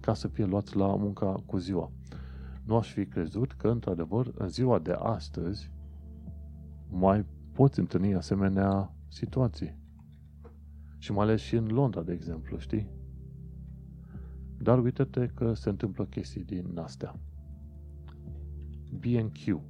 ca 0.00 0.14
să 0.14 0.28
fie 0.28 0.44
luați 0.44 0.76
la 0.76 0.86
munca 0.86 1.42
cu 1.46 1.56
ziua. 1.56 1.90
Nu 2.64 2.76
aș 2.76 2.92
fi 2.92 3.06
crezut 3.06 3.52
că, 3.52 3.68
într-adevăr, 3.68 4.32
în 4.34 4.48
ziua 4.48 4.78
de 4.78 4.92
astăzi 4.98 5.70
mai 6.90 7.24
poți 7.52 7.78
întâlni 7.78 8.14
asemenea 8.14 8.94
situații. 9.08 9.76
Și 11.06 11.12
mai 11.12 11.24
ales 11.24 11.40
și 11.40 11.56
în 11.56 11.66
Londra, 11.66 12.02
de 12.02 12.12
exemplu, 12.12 12.58
știi? 12.58 12.90
Dar 14.58 14.78
uite-te 14.78 15.26
că 15.26 15.54
se 15.54 15.68
întâmplă 15.68 16.04
chestii 16.04 16.44
din 16.44 16.78
astea. 16.78 17.20
B&Q. 18.92 19.60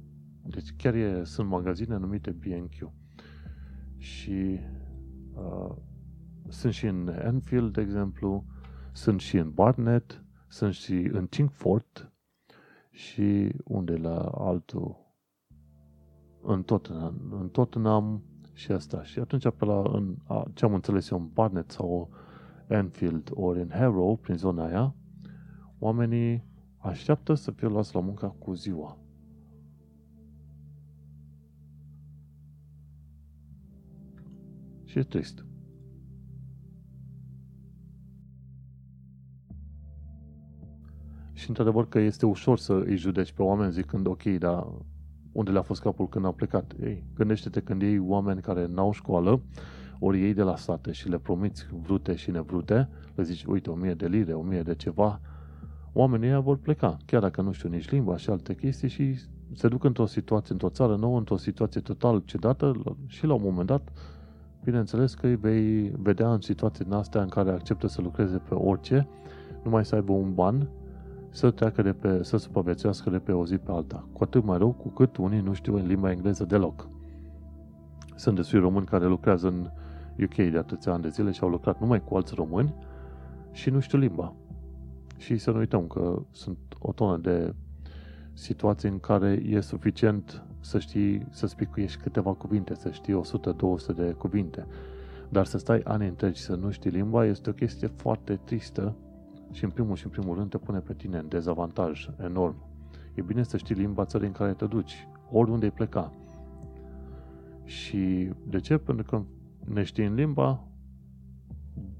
Deci 0.43 0.75
chiar 0.75 0.93
e, 0.93 1.23
sunt 1.23 1.49
magazine 1.49 1.97
numite 1.97 2.31
B&Q. 2.31 2.91
Și 3.97 4.59
uh, 5.33 5.75
sunt 6.47 6.73
și 6.73 6.85
în 6.85 7.07
Enfield, 7.07 7.73
de 7.73 7.81
exemplu, 7.81 8.45
sunt 8.91 9.19
și 9.19 9.37
în 9.37 9.51
Barnet, 9.51 10.23
sunt 10.47 10.73
și 10.73 11.09
în 11.11 11.27
Chingford 11.27 12.11
și 12.91 13.51
unde 13.63 13.95
la 13.95 14.19
altul 14.19 14.95
în 16.41 16.63
Tottenham, 16.63 17.37
în 17.39 17.49
Tottenham 17.49 18.23
și 18.57 18.71
asta. 18.71 19.03
Și 19.03 19.19
atunci 19.19 19.49
pe 19.57 19.65
la, 19.65 19.81
în, 19.81 20.15
a, 20.23 20.45
ce 20.53 20.65
am 20.65 20.73
înțeles 20.73 21.09
eu 21.09 21.17
în 21.17 21.29
Barnet 21.33 21.71
sau 21.71 22.09
Enfield 22.67 23.29
ori 23.33 23.61
în 23.61 23.69
Harrow, 23.69 24.15
prin 24.15 24.35
zona 24.35 24.65
aia, 24.65 24.95
oamenii 25.79 26.43
așteaptă 26.77 27.33
să 27.33 27.51
fie 27.51 27.67
luați 27.67 27.95
la 27.95 28.01
muncă 28.01 28.35
cu 28.39 28.53
ziua. 28.53 28.97
Și 34.83 34.99
e 34.99 35.03
trist. 35.03 35.45
Și 41.33 41.49
într-adevăr 41.49 41.87
că 41.87 41.99
este 41.99 42.25
ușor 42.25 42.57
să 42.57 42.73
îi 42.73 42.97
judeci 42.97 43.31
pe 43.31 43.41
oameni 43.41 43.71
zicând, 43.71 44.07
ok, 44.07 44.23
dar 44.23 44.67
unde 45.37 45.51
le-a 45.51 45.61
fost 45.61 45.81
capul 45.81 46.07
când 46.07 46.25
au 46.25 46.31
plecat? 46.31 46.73
Ei, 46.83 47.03
gândește-te 47.15 47.59
când 47.59 47.81
iei 47.81 47.99
oameni 47.99 48.41
care 48.41 48.67
n-au 48.67 48.91
școală, 48.91 49.41
ori 49.99 50.23
ei 50.23 50.33
de 50.33 50.41
la 50.41 50.55
sate 50.55 50.91
și 50.91 51.09
le 51.09 51.17
promiți 51.17 51.67
vrute 51.81 52.15
și 52.15 52.31
nevrute, 52.31 52.89
le 53.15 53.23
zici, 53.23 53.43
uite, 53.43 53.69
o 53.69 53.73
mie 53.75 53.93
de 53.93 54.07
lire, 54.07 54.33
o 54.33 54.41
mie 54.41 54.61
de 54.61 54.75
ceva, 54.75 55.19
oamenii 55.93 56.27
ăia 56.27 56.39
vor 56.39 56.57
pleca, 56.57 56.97
chiar 57.05 57.21
dacă 57.21 57.41
nu 57.41 57.51
știu 57.51 57.69
nici 57.69 57.89
limba 57.89 58.17
și 58.17 58.29
alte 58.29 58.55
chestii 58.55 58.87
și 58.87 59.15
se 59.53 59.67
duc 59.67 59.83
într-o 59.83 60.05
situație, 60.05 60.53
într-o 60.53 60.69
țară 60.69 60.95
nouă, 60.95 61.17
într-o 61.17 61.37
situație 61.37 61.81
total 61.81 62.21
cedată 62.25 62.95
și 63.07 63.25
la 63.25 63.33
un 63.33 63.41
moment 63.43 63.67
dat, 63.67 63.91
bineînțeles 64.63 65.13
că 65.13 65.27
îi 65.27 65.35
vei 65.35 65.91
vedea 65.97 66.33
în 66.33 66.41
situații 66.41 66.83
din 66.83 66.93
astea 66.93 67.21
în 67.21 67.29
care 67.29 67.51
acceptă 67.51 67.87
să 67.87 68.01
lucreze 68.01 68.37
pe 68.37 68.53
orice, 68.53 69.07
numai 69.63 69.85
să 69.85 69.95
aibă 69.95 70.11
un 70.11 70.33
ban 70.33 70.69
să 71.37 71.51
treacă 71.51 71.81
de 71.81 71.93
pe, 71.93 72.23
să 72.23 72.37
supraviețuiască 72.37 73.09
de 73.09 73.19
pe 73.19 73.31
o 73.31 73.45
zi 73.45 73.57
pe 73.57 73.71
alta. 73.71 74.07
Cu 74.13 74.23
atât 74.23 74.43
mai 74.43 74.57
rău 74.57 74.71
cu 74.71 74.89
cât 74.89 75.17
unii 75.17 75.39
nu 75.39 75.53
știu 75.53 75.75
în 75.75 75.87
limba 75.87 76.11
engleză 76.11 76.43
deloc. 76.43 76.87
Sunt 78.15 78.35
destui 78.35 78.59
români 78.59 78.85
care 78.85 79.05
lucrează 79.05 79.47
în 79.47 79.69
UK 80.23 80.35
de 80.35 80.57
atâția 80.57 80.93
ani 80.93 81.01
de 81.01 81.09
zile 81.09 81.31
și 81.31 81.43
au 81.43 81.49
lucrat 81.49 81.79
numai 81.79 82.03
cu 82.03 82.15
alți 82.15 82.33
români 82.35 82.73
și 83.51 83.69
nu 83.69 83.79
știu 83.79 83.97
limba. 83.97 84.33
Și 85.17 85.37
să 85.37 85.51
nu 85.51 85.57
uităm 85.57 85.87
că 85.87 86.21
sunt 86.31 86.57
o 86.79 86.91
tonă 86.91 87.17
de 87.17 87.53
situații 88.33 88.89
în 88.89 88.99
care 88.99 89.41
e 89.45 89.59
suficient 89.59 90.43
să 90.59 90.79
știi, 90.79 91.27
să 91.29 91.47
spicuiești 91.47 92.01
câteva 92.01 92.33
cuvinte, 92.33 92.75
să 92.75 92.89
știi 92.91 93.21
100-200 93.91 93.95
de 93.95 94.15
cuvinte. 94.17 94.67
Dar 95.29 95.45
să 95.45 95.57
stai 95.57 95.81
ani 95.83 96.07
întregi 96.07 96.41
să 96.41 96.55
nu 96.55 96.71
știi 96.71 96.89
limba 96.89 97.25
este 97.25 97.49
o 97.49 97.53
chestie 97.53 97.87
foarte 97.87 98.39
tristă 98.43 98.95
și 99.51 99.63
în 99.63 99.69
primul 99.69 99.95
și 99.95 100.05
în 100.05 100.11
primul 100.11 100.35
rând 100.35 100.49
te 100.49 100.57
pune 100.57 100.79
pe 100.79 100.93
tine 100.93 101.17
în 101.17 101.27
dezavantaj 101.27 102.09
enorm. 102.19 102.55
E 103.13 103.21
bine 103.21 103.43
să 103.43 103.57
știi 103.57 103.75
limba 103.75 104.05
țării 104.05 104.27
în 104.27 104.33
care 104.33 104.53
te 104.53 104.65
duci, 104.65 105.07
oriunde 105.31 105.65
ai 105.65 105.71
pleca. 105.71 106.13
Și 107.63 108.31
de 108.47 108.59
ce? 108.59 108.77
Pentru 108.77 109.05
că 109.05 109.23
neștiind 109.73 110.15
limba, 110.15 110.67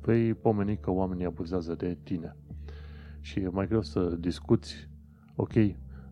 vei 0.02 0.34
pomeni 0.34 0.78
că 0.78 0.92
oamenii 0.92 1.26
abuzează 1.26 1.76
de 1.76 1.98
tine. 2.04 2.36
Și 3.20 3.40
e 3.40 3.50
mai 3.50 3.68
greu 3.68 3.82
să 3.82 4.16
discuți, 4.20 4.90
ok, 5.36 5.54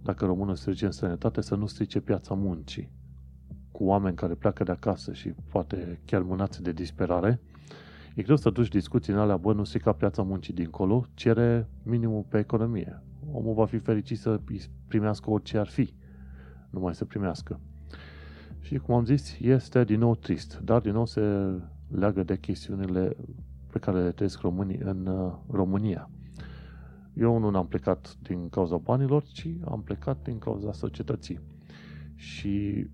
dacă 0.02 0.26
românul 0.26 0.56
strice 0.56 0.86
în 0.86 0.92
străinătate, 0.92 1.42
să 1.42 1.56
nu 1.56 1.66
strice 1.66 2.00
piața 2.00 2.34
muncii 2.34 2.92
cu 3.72 3.84
oameni 3.84 4.16
care 4.16 4.34
pleacă 4.34 4.64
de 4.64 4.72
acasă 4.72 5.14
și 5.14 5.30
poate 5.30 6.00
chiar 6.06 6.22
mânați 6.22 6.64
de 6.64 6.72
disperare, 6.72 7.42
E 8.16 8.22
greu 8.22 8.36
să 8.36 8.50
duci 8.50 8.68
discuții 8.68 9.14
în 9.14 9.20
alea, 9.20 9.38
bă, 9.38 9.54
nu 9.54 9.64
ca 9.82 9.92
piața 9.92 10.22
muncii 10.22 10.54
dincolo, 10.54 11.06
cere 11.14 11.70
minimul 11.84 12.26
pe 12.30 12.38
economie. 12.38 13.02
Omul 13.32 13.54
va 13.54 13.66
fi 13.66 13.78
fericit 13.78 14.18
să 14.18 14.42
primească 14.88 15.30
orice 15.30 15.58
ar 15.58 15.68
fi. 15.68 15.94
nu 16.70 16.80
mai 16.80 16.96
să 16.96 17.06
primească. 17.06 17.60
Și 18.60 18.78
cum 18.78 18.96
am 18.96 19.06
zis, 19.06 19.40
este 19.40 19.84
din 19.84 20.00
nou 20.00 20.16
trist, 20.16 20.60
dar 20.64 20.82
din 20.82 20.92
nou 20.94 21.06
se 21.06 21.22
leagă 21.88 22.24
de 22.24 22.38
chestiunile 22.38 23.16
pe 23.72 23.80
care 23.80 24.04
le 24.04 24.12
trăiesc 24.12 24.42
românii 24.42 24.78
în 24.78 25.06
uh, 25.06 25.34
România. 25.50 26.10
Eu 27.14 27.38
nu 27.38 27.58
am 27.58 27.68
plecat 27.68 28.18
din 28.22 28.50
cauza 28.50 28.78
banilor, 28.78 29.24
ci 29.24 29.48
am 29.66 29.82
plecat 29.82 30.24
din 30.24 30.38
cauza 30.38 30.72
societății. 30.72 31.40
Și 32.16 32.88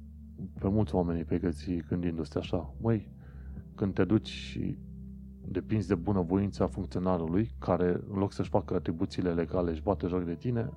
pe 0.60 0.68
mulți 0.70 0.96
oameni 0.96 1.24
pe 1.24 1.38
găsi 1.38 1.78
gândindu-se 1.88 2.38
așa, 2.38 2.74
măi, 2.82 3.12
când 3.76 3.94
te 3.94 4.04
duci 4.04 4.28
și 4.30 4.78
depinzi 5.48 5.88
de 5.88 5.96
bunăvoința 5.96 6.68
funcționarului, 6.68 7.52
care 7.60 8.02
în 8.12 8.18
loc 8.18 8.32
să-și 8.32 8.50
facă 8.50 8.74
atribuțiile 8.74 9.34
legale, 9.34 9.72
își 9.72 9.82
bate 9.82 10.08
joc 10.08 10.24
de 10.24 10.36
tine, 10.36 10.70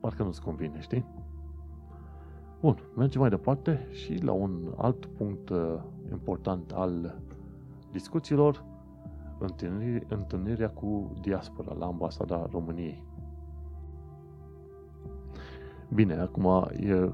parcă 0.00 0.22
nu-ți 0.22 0.42
convine, 0.42 0.80
știi? 0.80 1.04
Bun, 2.60 2.78
mergem 2.96 3.20
mai 3.20 3.30
departe 3.30 3.86
și 3.90 4.14
la 4.22 4.32
un 4.32 4.72
alt 4.76 5.06
punct 5.06 5.48
uh, 5.48 5.78
important 6.10 6.72
al 6.72 7.18
discuțiilor, 7.92 8.64
întâlniri, 9.38 10.06
întâlnirea 10.08 10.70
cu 10.70 11.12
diaspora 11.20 11.74
la 11.74 11.86
ambasada 11.86 12.46
României. 12.50 13.04
Bine, 15.94 16.14
acum 16.14 16.68
e 16.80 17.12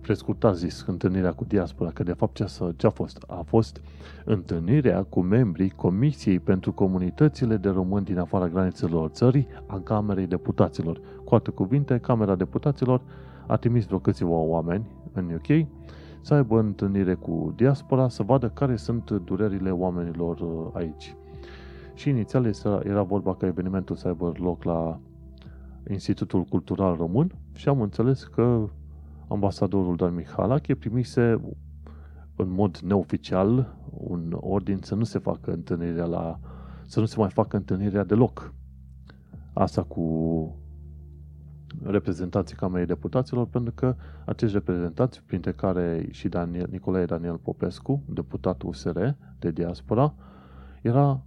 prescurtat 0.00 0.56
zis 0.56 0.84
întâlnirea 0.86 1.32
cu 1.32 1.44
diaspora, 1.44 1.90
că 1.90 2.02
de 2.02 2.12
fapt 2.12 2.34
ce 2.34 2.42
a, 2.42 2.72
ce 2.76 2.86
a 2.86 2.90
fost? 2.90 3.24
A 3.28 3.42
fost 3.46 3.80
întâlnirea 4.24 5.02
cu 5.02 5.20
membrii 5.20 5.70
Comisiei 5.70 6.38
pentru 6.38 6.72
Comunitățile 6.72 7.56
de 7.56 7.68
Români 7.68 8.04
din 8.04 8.18
afara 8.18 8.48
granițelor 8.48 9.08
țării 9.08 9.46
a 9.66 9.78
Camerei 9.78 10.26
Deputaților. 10.26 11.00
Cu 11.24 11.34
alte 11.34 11.50
cuvinte, 11.50 11.98
Camera 11.98 12.34
Deputaților 12.34 13.00
a 13.46 13.56
trimis 13.56 13.84
vreo 13.86 13.98
câțiva 13.98 14.36
oameni 14.36 14.90
în 15.12 15.34
UK 15.34 15.66
să 16.20 16.34
aibă 16.34 16.58
întâlnire 16.58 17.14
cu 17.14 17.52
diaspora, 17.56 18.08
să 18.08 18.22
vadă 18.22 18.48
care 18.48 18.76
sunt 18.76 19.10
durerile 19.10 19.70
oamenilor 19.70 20.40
uh, 20.40 20.70
aici. 20.72 21.14
Și 21.94 22.08
inițial 22.08 22.52
era 22.84 23.02
vorba 23.02 23.34
că 23.34 23.46
evenimentul 23.46 23.96
să 23.96 24.08
aibă 24.08 24.32
loc 24.36 24.64
la 24.64 25.00
Institutul 25.90 26.42
Cultural 26.42 26.96
Român 26.96 27.32
și 27.52 27.68
am 27.68 27.80
înțeles 27.80 28.24
că 28.24 28.68
ambasadorul 29.30 29.96
Dan 29.96 30.14
Mihalache 30.14 30.74
primise 30.74 31.40
în 32.36 32.50
mod 32.50 32.78
neoficial 32.78 33.76
un 33.90 34.36
ordin 34.40 34.78
să 34.82 34.94
nu 34.94 35.04
se 35.04 35.18
facă 35.18 35.52
întâlnirea 35.52 36.04
la 36.04 36.38
să 36.86 37.00
nu 37.00 37.06
se 37.06 37.18
mai 37.18 37.30
facă 37.30 37.56
întâlnirea 37.56 38.04
deloc. 38.04 38.54
Asta 39.52 39.82
cu 39.82 40.04
reprezentanții 41.82 42.56
Camerei 42.56 42.86
Deputaților, 42.86 43.46
pentru 43.46 43.72
că 43.72 43.96
acești 44.24 44.54
reprezentanți, 44.54 45.22
printre 45.22 45.52
care 45.52 46.08
și 46.10 46.28
Daniel, 46.28 46.68
Nicolae 46.70 47.04
Daniel 47.04 47.36
Popescu, 47.36 48.02
deputat 48.08 48.62
USR 48.62 48.98
de 49.38 49.50
diaspora, 49.50 50.14
era, 50.82 51.22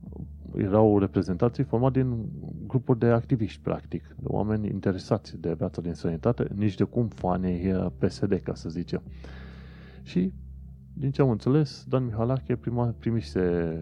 erau 0.57 0.99
reprezentații 0.99 1.63
formați 1.63 1.93
din 1.93 2.25
grupuri 2.67 2.99
de 2.99 3.05
activiști, 3.05 3.61
practic, 3.61 4.15
de 4.19 4.27
oameni 4.27 4.67
interesați 4.67 5.37
de 5.37 5.53
viața 5.53 5.81
din 5.81 5.93
sănătate, 5.93 6.47
nici 6.55 6.75
de 6.75 6.83
cum 6.83 7.07
fanii 7.07 7.91
PSD, 7.97 8.33
ca 8.43 8.53
să 8.53 8.69
zicem. 8.69 9.01
Și, 10.03 10.33
din 10.93 11.11
ce 11.11 11.21
am 11.21 11.29
înțeles, 11.29 11.85
Dan 11.87 12.05
Mihalache 12.05 12.55
prima, 12.55 12.95
primise 12.99 13.39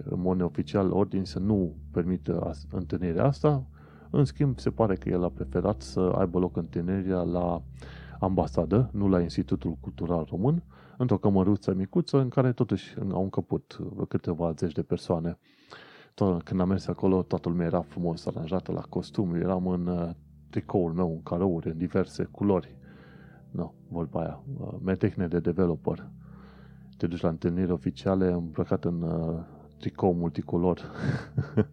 în 0.09 0.21
mod 0.21 0.37
neoficial 0.37 0.91
ordin 0.91 1.23
să 1.23 1.39
nu 1.39 1.75
permită 1.91 2.51
întâlnirea 2.71 3.25
asta, 3.25 3.65
în 4.09 4.25
schimb, 4.25 4.59
se 4.59 4.69
pare 4.69 4.95
că 4.95 5.09
el 5.09 5.23
a 5.23 5.29
preferat 5.29 5.81
să 5.81 5.99
aibă 5.99 6.39
loc 6.39 6.57
întâlnirea 6.57 7.21
la 7.21 7.61
ambasadă, 8.19 8.89
nu 8.93 9.07
la 9.07 9.19
Institutul 9.21 9.77
Cultural 9.79 10.27
Român, 10.29 10.63
într-o 10.97 11.17
cămăruță 11.17 11.73
micuță 11.73 12.19
în 12.19 12.29
care 12.29 12.51
totuși 12.51 12.95
au 13.11 13.23
încăput 13.23 13.79
câteva 14.07 14.51
zeci 14.51 14.71
de 14.71 14.81
persoane. 14.81 15.37
Tot, 16.13 16.43
când 16.43 16.59
am 16.59 16.67
mers 16.67 16.87
acolo, 16.87 17.21
toată 17.21 17.49
lumea 17.49 17.65
era 17.65 17.81
frumos 17.81 18.25
aranjată 18.25 18.71
la 18.71 18.81
costum. 18.81 19.35
eram 19.35 19.67
în 19.67 19.87
uh, 19.87 20.09
tricoul 20.49 20.93
meu, 20.93 21.11
în 21.11 21.23
carouri, 21.23 21.69
în 21.69 21.77
diverse 21.77 22.23
culori. 22.23 22.75
Nu, 23.51 23.73
vorba 23.87 24.19
aia, 24.19 24.43
uh, 24.59 24.73
metehne 24.83 25.27
de 25.27 25.39
developer. 25.39 26.09
Te 26.97 27.07
duci 27.07 27.21
la 27.21 27.29
întâlniri 27.29 27.71
oficiale 27.71 28.31
îmbrăcat 28.31 28.85
în 28.85 29.01
uh, 29.01 29.39
tricou 29.77 30.13
multicolor. 30.13 30.91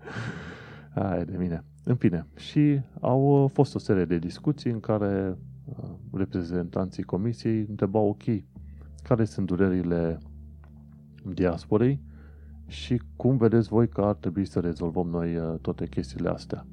Aia 0.95 1.25
de 1.25 1.37
mine. 1.37 1.65
În 1.85 1.95
fine, 1.95 2.27
și 2.37 2.81
au 3.01 3.45
uh, 3.45 3.51
fost 3.53 3.75
o 3.75 3.79
serie 3.79 4.05
de 4.05 4.19
discuții 4.19 4.71
în 4.71 4.81
care 4.81 5.39
uh, 5.65 5.89
reprezentanții 6.13 7.03
comisiei 7.03 7.67
întrebau, 7.69 8.09
ok, 8.09 8.23
care 9.03 9.25
sunt 9.25 9.47
durerile 9.47 10.19
diasporei 11.35 12.01
și 12.69 13.01
cum 13.17 13.37
vedeți 13.37 13.69
voi 13.69 13.89
că 13.89 14.01
ar 14.01 14.15
trebui 14.15 14.45
să 14.45 14.61
rezolvăm 14.61 15.09
noi 15.09 15.37
uh, 15.37 15.55
toate 15.61 15.87
chestiile 15.87 16.29
astea. 16.29 16.67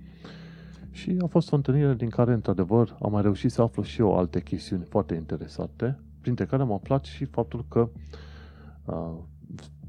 Și 0.92 1.18
a 1.22 1.26
fost 1.26 1.52
o 1.52 1.56
întâlnire 1.56 1.94
din 1.94 2.10
care, 2.10 2.34
într-adevăr, 2.34 2.98
am 3.02 3.12
mai 3.12 3.22
reușit 3.22 3.52
să 3.52 3.62
aflu 3.62 3.84
și 3.84 4.02
eu 4.02 4.18
alte 4.18 4.42
chestiuni 4.42 4.84
foarte 4.84 5.16
interesante, 5.16 6.00
printre 6.22 6.46
care 6.46 6.62
am 6.62 6.72
aflat 6.72 7.04
și 7.04 7.26
faptul 7.26 7.66
că 7.68 7.90
uh, 8.86 9.14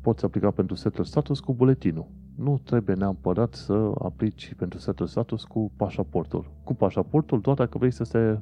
poți 0.00 0.24
aplica 0.24 0.50
pentru 0.50 0.74
settler 0.74 1.06
status 1.06 1.40
cu 1.40 1.54
buletinul 1.54 2.06
nu 2.36 2.60
trebuie 2.64 2.96
neapărat 2.96 3.54
să 3.54 3.92
aplici 3.98 4.54
pentru 4.56 4.78
setul 4.78 5.06
status 5.06 5.44
cu 5.44 5.70
pașaportul. 5.76 6.50
Cu 6.64 6.74
pașaportul 6.74 7.40
doar 7.40 7.56
dacă 7.56 7.78
vrei 7.78 7.90
să 7.90 8.04
se 8.04 8.40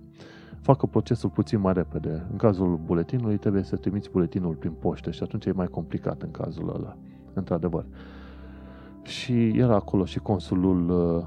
facă 0.60 0.86
procesul 0.86 1.30
puțin 1.30 1.60
mai 1.60 1.72
repede. 1.72 2.26
În 2.30 2.36
cazul 2.36 2.80
buletinului 2.84 3.36
trebuie 3.36 3.62
să 3.62 3.76
trimiți 3.76 4.10
buletinul 4.10 4.54
prin 4.54 4.72
poștă 4.72 5.10
și 5.10 5.22
atunci 5.22 5.44
e 5.44 5.52
mai 5.52 5.66
complicat 5.66 6.22
în 6.22 6.30
cazul 6.30 6.74
ăla, 6.74 6.96
într-adevăr. 7.34 7.84
Și 9.02 9.48
era 9.48 9.74
acolo 9.74 10.04
și 10.04 10.18
consulul 10.18 10.88
uh, 10.90 11.24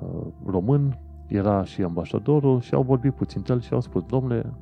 uh, 0.00 0.26
român, 0.46 0.98
era 1.26 1.64
și 1.64 1.82
ambasadorul 1.82 2.60
și 2.60 2.74
au 2.74 2.82
vorbit 2.82 3.12
puțin 3.12 3.42
el 3.48 3.60
și 3.60 3.72
au 3.72 3.80
spus, 3.80 4.02
domnule, 4.02 4.52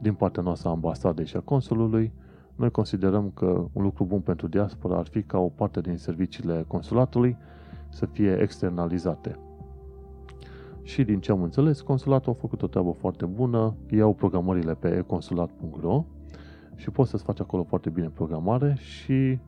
din 0.00 0.14
partea 0.14 0.42
noastră 0.42 0.68
a 0.68 0.72
ambasadei 0.72 1.26
și 1.26 1.36
a 1.36 1.40
consulului, 1.40 2.12
noi 2.56 2.70
considerăm 2.70 3.30
că 3.34 3.64
un 3.72 3.82
lucru 3.82 4.04
bun 4.04 4.20
pentru 4.20 4.48
diaspora 4.48 4.96
ar 4.96 5.06
fi 5.06 5.22
ca 5.22 5.38
o 5.38 5.48
parte 5.48 5.80
din 5.80 5.96
serviciile 5.96 6.64
consulatului 6.68 7.36
să 7.88 8.06
fie 8.06 8.38
externalizate. 8.40 9.38
Și 10.82 11.04
din 11.04 11.20
ce 11.20 11.30
am 11.32 11.42
înțeles, 11.42 11.80
consulatul 11.80 12.32
a 12.32 12.40
făcut 12.40 12.62
o 12.62 12.66
treabă 12.66 12.90
foarte 12.90 13.26
bună, 13.26 13.74
iau 13.90 14.14
programările 14.14 14.74
pe 14.74 14.96
econsulat.ro 14.96 16.04
și 16.74 16.90
poți 16.90 17.10
să-ți 17.10 17.24
faci 17.24 17.40
acolo 17.40 17.62
foarte 17.62 17.90
bine 17.90 18.08
programare 18.08 18.76
și 18.78 19.38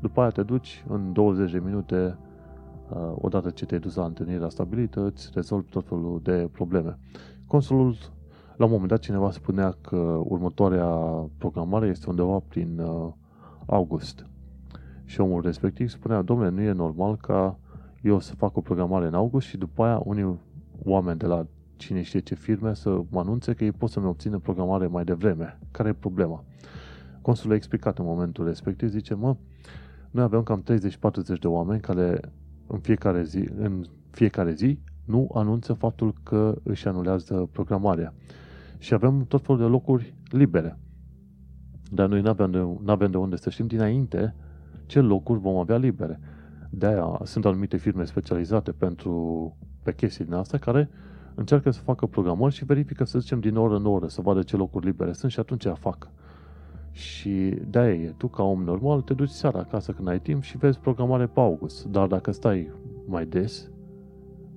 după 0.00 0.20
aia 0.20 0.30
te 0.30 0.42
duci 0.42 0.84
în 0.88 1.12
20 1.12 1.50
de 1.50 1.58
minute 1.64 2.18
uh, 2.90 3.12
odată 3.14 3.50
ce 3.50 3.66
te-ai 3.66 3.80
dus 3.80 3.94
la 3.94 4.04
întâlnirea 4.04 4.48
stabilită, 4.48 5.00
îți 5.00 5.30
rezolvi 5.34 5.70
tot 5.70 5.86
felul 5.86 6.20
de 6.22 6.48
probleme. 6.52 6.98
Consulul 7.46 7.96
la 8.56 8.64
un 8.64 8.70
moment 8.70 8.88
dat 8.88 8.98
cineva 8.98 9.30
spunea 9.30 9.76
că 9.80 9.96
următoarea 10.24 10.86
programare 11.38 11.86
este 11.86 12.10
undeva 12.10 12.38
prin 12.48 12.78
uh, 12.78 13.12
august. 13.66 14.26
Și 15.04 15.20
omul 15.20 15.42
respectiv 15.42 15.88
spunea, 15.88 16.22
domnule, 16.22 16.50
nu 16.50 16.60
e 16.60 16.72
normal 16.72 17.16
ca 17.16 17.58
eu 18.02 18.18
să 18.18 18.34
fac 18.34 18.56
o 18.56 18.60
programare 18.60 19.06
în 19.06 19.14
august 19.14 19.46
și 19.46 19.56
după 19.56 19.84
aia 19.84 20.00
unii 20.04 20.38
oameni 20.84 21.18
de 21.18 21.26
la 21.26 21.46
cine 21.76 22.02
știe 22.02 22.20
ce 22.20 22.34
firme 22.34 22.74
să 22.74 23.00
mă 23.10 23.20
anunțe 23.20 23.54
că 23.54 23.64
ei 23.64 23.72
pot 23.72 23.90
să-mi 23.90 24.06
obțină 24.06 24.38
programare 24.38 24.86
mai 24.86 25.04
devreme. 25.04 25.58
Care 25.70 25.88
e 25.88 25.92
problema? 25.92 26.44
Consul 27.22 27.50
a 27.50 27.54
explicat 27.54 27.98
în 27.98 28.04
momentul 28.04 28.46
respectiv, 28.46 28.88
zice, 28.88 29.14
mă, 29.14 29.36
noi 30.10 30.24
avem 30.24 30.42
cam 30.42 30.62
30-40 30.62 31.38
de 31.40 31.46
oameni 31.46 31.80
care 31.80 32.20
în 32.66 32.78
fiecare 32.78 33.22
zi, 33.22 33.48
în 33.56 33.84
fiecare 34.10 34.52
zi 34.52 34.78
nu 35.04 35.30
anunță 35.34 35.72
faptul 35.72 36.14
că 36.22 36.58
își 36.62 36.88
anulează 36.88 37.48
programarea 37.52 38.14
și 38.78 38.94
avem 38.94 39.24
tot 39.28 39.44
felul 39.44 39.60
de 39.60 39.66
locuri 39.66 40.14
libere. 40.30 40.78
Dar 41.90 42.08
noi 42.08 42.20
nu 42.20 42.28
avem 42.28 42.50
de, 42.50 42.90
avem 42.92 43.10
de 43.10 43.16
unde 43.16 43.36
să 43.36 43.50
știm 43.50 43.66
dinainte 43.66 44.34
ce 44.86 45.00
locuri 45.00 45.40
vom 45.40 45.56
avea 45.56 45.76
libere. 45.76 46.20
De-aia 46.70 47.20
sunt 47.22 47.44
anumite 47.44 47.76
firme 47.76 48.04
specializate 48.04 48.72
pentru 48.72 49.56
pe 49.82 49.94
chestii 49.94 50.24
din 50.24 50.34
astea 50.34 50.58
care 50.58 50.90
încearcă 51.34 51.70
să 51.70 51.80
facă 51.80 52.06
programări 52.06 52.54
și 52.54 52.64
verifică, 52.64 53.04
să 53.04 53.18
zicem, 53.18 53.40
din 53.40 53.56
oră 53.56 53.76
în 53.76 53.86
oră, 53.86 54.06
să 54.06 54.20
vadă 54.20 54.42
ce 54.42 54.56
locuri 54.56 54.86
libere 54.86 55.12
sunt 55.12 55.30
și 55.30 55.40
atunci 55.40 55.66
fac. 55.78 56.08
Și 56.90 57.58
de-aia 57.68 57.94
e, 57.94 58.14
tu 58.16 58.28
ca 58.28 58.42
om 58.42 58.62
normal 58.62 59.00
te 59.00 59.14
duci 59.14 59.28
seara 59.28 59.58
acasă 59.58 59.92
când 59.92 60.08
ai 60.08 60.20
timp 60.20 60.42
și 60.42 60.56
vezi 60.56 60.78
programare 60.78 61.26
pe 61.26 61.40
august. 61.40 61.84
Dar 61.84 62.06
dacă 62.06 62.30
stai 62.30 62.70
mai 63.06 63.26
des, 63.26 63.70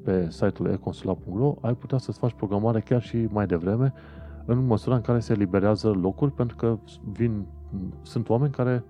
pe 0.04 0.28
site-ul 0.30 0.70
econsula.ro, 0.70 1.56
ai 1.62 1.76
putea 1.76 1.98
să-ți 1.98 2.20
faci 2.20 2.34
programare 2.34 2.80
chiar 2.80 3.02
și 3.02 3.28
mai 3.32 3.46
devreme, 3.46 3.94
în 4.46 4.66
măsura 4.66 4.96
în 4.96 5.02
care 5.02 5.20
se 5.20 5.34
eliberează 5.34 5.90
locuri, 5.90 6.32
pentru 6.32 6.56
că 6.56 6.80
vin, 7.12 7.46
sunt 8.02 8.30
oameni 8.30 8.52
care 8.52 8.84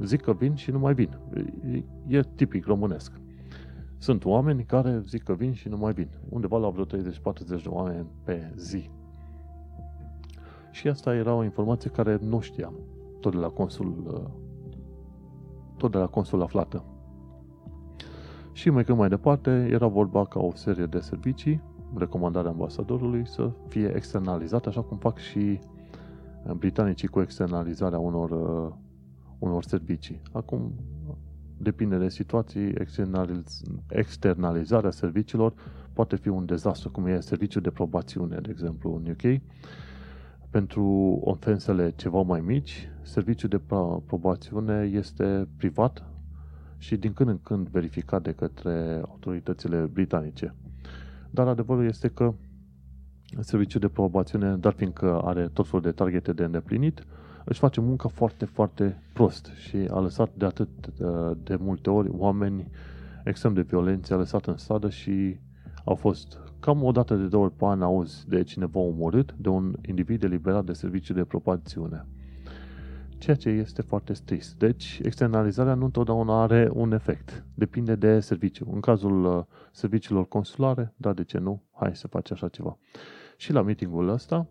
zic 0.00 0.20
că 0.20 0.32
vin 0.32 0.54
și 0.54 0.70
nu 0.70 0.78
mai 0.78 0.94
vin. 0.94 1.18
E, 1.72 2.16
e 2.16 2.22
tipic 2.34 2.66
românesc. 2.66 3.12
Sunt 3.98 4.24
oameni 4.24 4.64
care 4.64 5.02
zic 5.06 5.22
că 5.22 5.32
vin 5.32 5.52
și 5.52 5.68
nu 5.68 5.76
mai 5.76 5.92
vin. 5.92 6.08
Undeva 6.28 6.58
la 6.58 6.68
vreo 6.68 6.84
30-40 6.84 6.88
de 7.46 7.68
oameni 7.68 8.06
pe 8.24 8.52
zi. 8.56 8.90
Și 10.70 10.88
asta 10.88 11.14
era 11.14 11.34
o 11.34 11.44
informație 11.44 11.90
care 11.90 12.18
nu 12.22 12.40
știam, 12.40 12.74
tot 13.20 13.32
de 13.32 13.38
la 13.38 13.48
consul, 13.48 14.02
uh, 14.06 14.30
tot 15.76 15.90
de 15.90 15.98
la 15.98 16.06
consul 16.06 16.42
aflată. 16.42 16.84
Și 18.52 18.70
mai 18.70 18.84
când 18.84 18.98
mai 18.98 19.08
departe, 19.08 19.68
era 19.70 19.86
vorba 19.86 20.24
ca 20.24 20.40
o 20.40 20.50
serie 20.54 20.86
de 20.86 20.98
servicii, 20.98 21.62
recomandarea 21.94 22.50
ambasadorului, 22.50 23.26
să 23.26 23.50
fie 23.68 23.92
externalizate, 23.94 24.68
așa 24.68 24.82
cum 24.82 24.96
fac 24.96 25.18
și 25.18 25.58
uh, 26.46 26.52
britanicii 26.52 27.08
cu 27.08 27.20
externalizarea 27.20 27.98
unor, 27.98 28.30
uh, 28.30 28.72
unor 29.38 29.62
servicii. 29.62 30.20
Acum, 30.32 30.72
depinde 31.58 31.96
de 31.96 32.08
situații, 32.08 32.74
externalizarea 33.88 34.90
serviciilor 34.90 35.52
poate 35.92 36.16
fi 36.16 36.28
un 36.28 36.46
dezastru, 36.46 36.90
cum 36.90 37.06
e 37.06 37.20
serviciul 37.20 37.62
de 37.62 37.70
probațiune, 37.70 38.38
de 38.42 38.50
exemplu, 38.50 38.94
în 38.94 39.10
UK. 39.10 39.40
Pentru 40.50 40.84
ofensele 41.24 41.92
ceva 41.96 42.20
mai 42.20 42.40
mici, 42.40 42.88
serviciul 43.02 43.48
de 43.48 43.60
probațiune 44.06 44.90
este 44.92 45.48
privat 45.56 46.04
și 46.78 46.96
din 46.96 47.12
când 47.12 47.28
în 47.28 47.38
când 47.42 47.68
verificat 47.68 48.22
de 48.22 48.32
către 48.32 49.00
autoritățile 49.08 49.90
britanice. 49.92 50.54
Dar 51.30 51.46
adevărul 51.46 51.84
este 51.84 52.08
că 52.08 52.34
serviciul 53.40 53.80
de 53.80 53.88
probațiune, 53.88 54.56
dar 54.56 54.72
fiindcă 54.72 55.20
are 55.20 55.48
tot 55.52 55.66
felul 55.66 55.82
de 55.82 55.92
targete 55.92 56.32
de 56.32 56.44
îndeplinit, 56.44 57.04
își 57.48 57.58
face 57.58 57.80
munca 57.80 58.08
foarte, 58.08 58.44
foarte 58.44 59.02
prost 59.12 59.50
și 59.56 59.76
a 59.90 60.00
lăsat 60.00 60.30
de 60.34 60.44
atât 60.44 60.68
de 61.42 61.56
multe 61.56 61.90
ori 61.90 62.08
oameni 62.12 62.70
extrem 63.24 63.54
de 63.54 63.60
violenți, 63.60 64.12
a 64.12 64.16
lăsat 64.16 64.46
în 64.46 64.56
stradă 64.56 64.88
și 64.88 65.38
au 65.84 65.94
fost 65.94 66.38
cam 66.60 66.82
o 66.82 66.92
dată 66.92 67.14
de 67.14 67.26
două 67.26 67.44
ori 67.44 67.52
pe 67.56 67.64
an 67.64 67.82
auzi 67.82 68.28
de 68.28 68.42
cineva 68.42 68.78
omorât 68.78 69.34
de 69.38 69.48
un 69.48 69.74
individ 69.86 70.22
eliberat 70.22 70.64
de 70.64 70.72
serviciu 70.72 71.12
de 71.12 71.24
probațiune. 71.24 72.06
Ceea 73.18 73.36
ce 73.36 73.48
este 73.48 73.82
foarte 73.82 74.12
trist. 74.24 74.58
Deci, 74.58 75.00
externalizarea 75.02 75.74
nu 75.74 75.84
întotdeauna 75.84 76.42
are 76.42 76.70
un 76.72 76.92
efect. 76.92 77.44
Depinde 77.54 77.94
de 77.94 78.20
serviciu. 78.20 78.70
În 78.72 78.80
cazul 78.80 79.24
uh, 79.24 79.44
serviciilor 79.72 80.28
consulare, 80.28 80.94
da, 80.96 81.12
de 81.12 81.24
ce 81.24 81.38
nu? 81.38 81.62
Hai 81.72 81.96
să 81.96 82.06
faci 82.06 82.30
așa 82.30 82.48
ceva. 82.48 82.78
Și 83.36 83.52
la 83.52 83.62
meetingul 83.62 84.08
ăsta, 84.08 84.46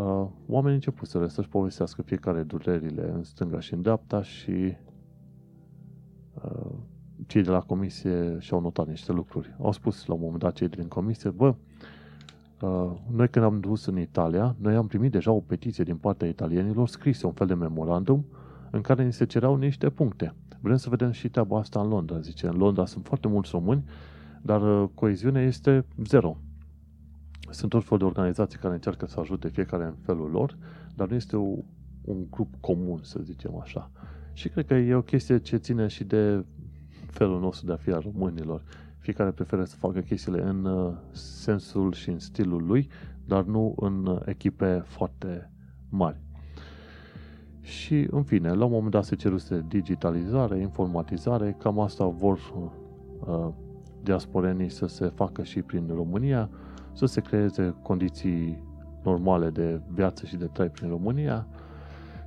uh, 0.00 0.28
oamenii 0.46 0.74
început 0.74 1.08
să-și 1.08 1.48
povestească 1.48 2.02
fiecare 2.02 2.42
durerile 2.42 3.10
în 3.14 3.22
stânga 3.22 3.60
și 3.60 3.74
în 3.74 3.82
dreapta 3.82 4.22
și 4.22 4.76
uh, 6.44 6.70
cei 7.26 7.42
de 7.42 7.50
la 7.50 7.60
comisie 7.60 8.36
și-au 8.38 8.60
notat 8.60 8.86
niște 8.86 9.12
lucruri. 9.12 9.56
Au 9.62 9.72
spus 9.72 10.06
la 10.06 10.14
un 10.14 10.20
moment 10.22 10.38
dat 10.38 10.52
cei 10.52 10.68
din 10.68 10.88
comisie, 10.88 11.30
bă, 11.30 11.54
uh, 12.60 12.90
noi 13.10 13.28
când 13.28 13.44
am 13.44 13.60
dus 13.60 13.86
în 13.86 13.98
Italia, 13.98 14.56
noi 14.58 14.74
am 14.74 14.86
primit 14.86 15.12
deja 15.12 15.30
o 15.30 15.40
petiție 15.40 15.84
din 15.84 15.96
partea 15.96 16.28
italienilor 16.28 16.88
scrisă, 16.88 17.26
un 17.26 17.32
fel 17.32 17.46
de 17.46 17.54
memorandum, 17.54 18.24
în 18.70 18.80
care 18.80 19.04
ni 19.04 19.12
se 19.12 19.24
cereau 19.24 19.56
niște 19.56 19.90
puncte. 19.90 20.34
Vrem 20.60 20.76
să 20.76 20.88
vedem 20.88 21.10
și 21.10 21.28
treaba 21.28 21.58
asta 21.58 21.80
în 21.80 21.88
Londra, 21.88 22.20
zice. 22.20 22.46
În 22.46 22.56
Londra 22.56 22.86
sunt 22.86 23.04
foarte 23.06 23.28
mulți 23.28 23.50
români, 23.52 23.84
dar 24.42 24.82
uh, 24.82 24.88
coeziunea 24.94 25.42
este 25.42 25.84
zero. 26.04 26.36
Sunt 27.50 27.70
tot 27.70 27.84
felul 27.84 27.98
de 27.98 28.04
organizații 28.04 28.58
care 28.58 28.74
încearcă 28.74 29.06
să 29.06 29.20
ajute 29.20 29.48
fiecare 29.48 29.84
în 29.84 29.94
felul 30.02 30.30
lor, 30.30 30.56
dar 30.94 31.08
nu 31.08 31.14
este 31.14 31.36
o, 31.36 31.56
un 32.04 32.26
grup 32.30 32.54
comun, 32.60 33.00
să 33.02 33.18
zicem 33.22 33.58
așa. 33.60 33.90
Și 34.32 34.48
cred 34.48 34.66
că 34.66 34.74
e 34.74 34.94
o 34.94 35.02
chestie 35.02 35.38
ce 35.38 35.56
ține 35.56 35.86
și 35.86 36.04
de 36.04 36.44
felul 37.06 37.40
nostru 37.40 37.66
de 37.66 37.72
a 37.72 37.76
fi 37.76 37.90
a 37.90 37.98
românilor. 37.98 38.62
Fiecare 38.98 39.30
preferă 39.30 39.64
să 39.64 39.76
facă 39.76 40.00
chestiile 40.00 40.42
în 40.42 40.64
uh, 40.64 40.92
sensul 41.12 41.92
și 41.92 42.10
în 42.10 42.18
stilul 42.18 42.66
lui, 42.66 42.88
dar 43.24 43.44
nu 43.44 43.74
în 43.76 44.06
uh, 44.06 44.20
echipe 44.24 44.82
foarte 44.86 45.50
mari. 45.88 46.20
Și, 47.60 48.06
în 48.10 48.22
fine, 48.22 48.52
la 48.52 48.64
un 48.64 48.70
moment 48.70 48.90
dat 48.90 49.04
se 49.04 49.14
ceruse 49.14 49.64
digitalizare, 49.68 50.60
informatizare, 50.60 51.56
cam 51.58 51.80
asta 51.80 52.06
vor 52.06 52.38
uh, 53.26 53.48
diasporenii 54.02 54.68
să 54.68 54.86
se 54.86 55.06
facă 55.06 55.42
și 55.42 55.62
prin 55.62 55.90
România, 55.94 56.50
să 57.06 57.06
se 57.06 57.20
creeze 57.20 57.74
condiții 57.82 58.64
normale 59.02 59.50
de 59.50 59.80
viață 59.88 60.26
și 60.26 60.36
de 60.36 60.46
trai 60.46 60.68
prin 60.68 60.88
România, 60.88 61.46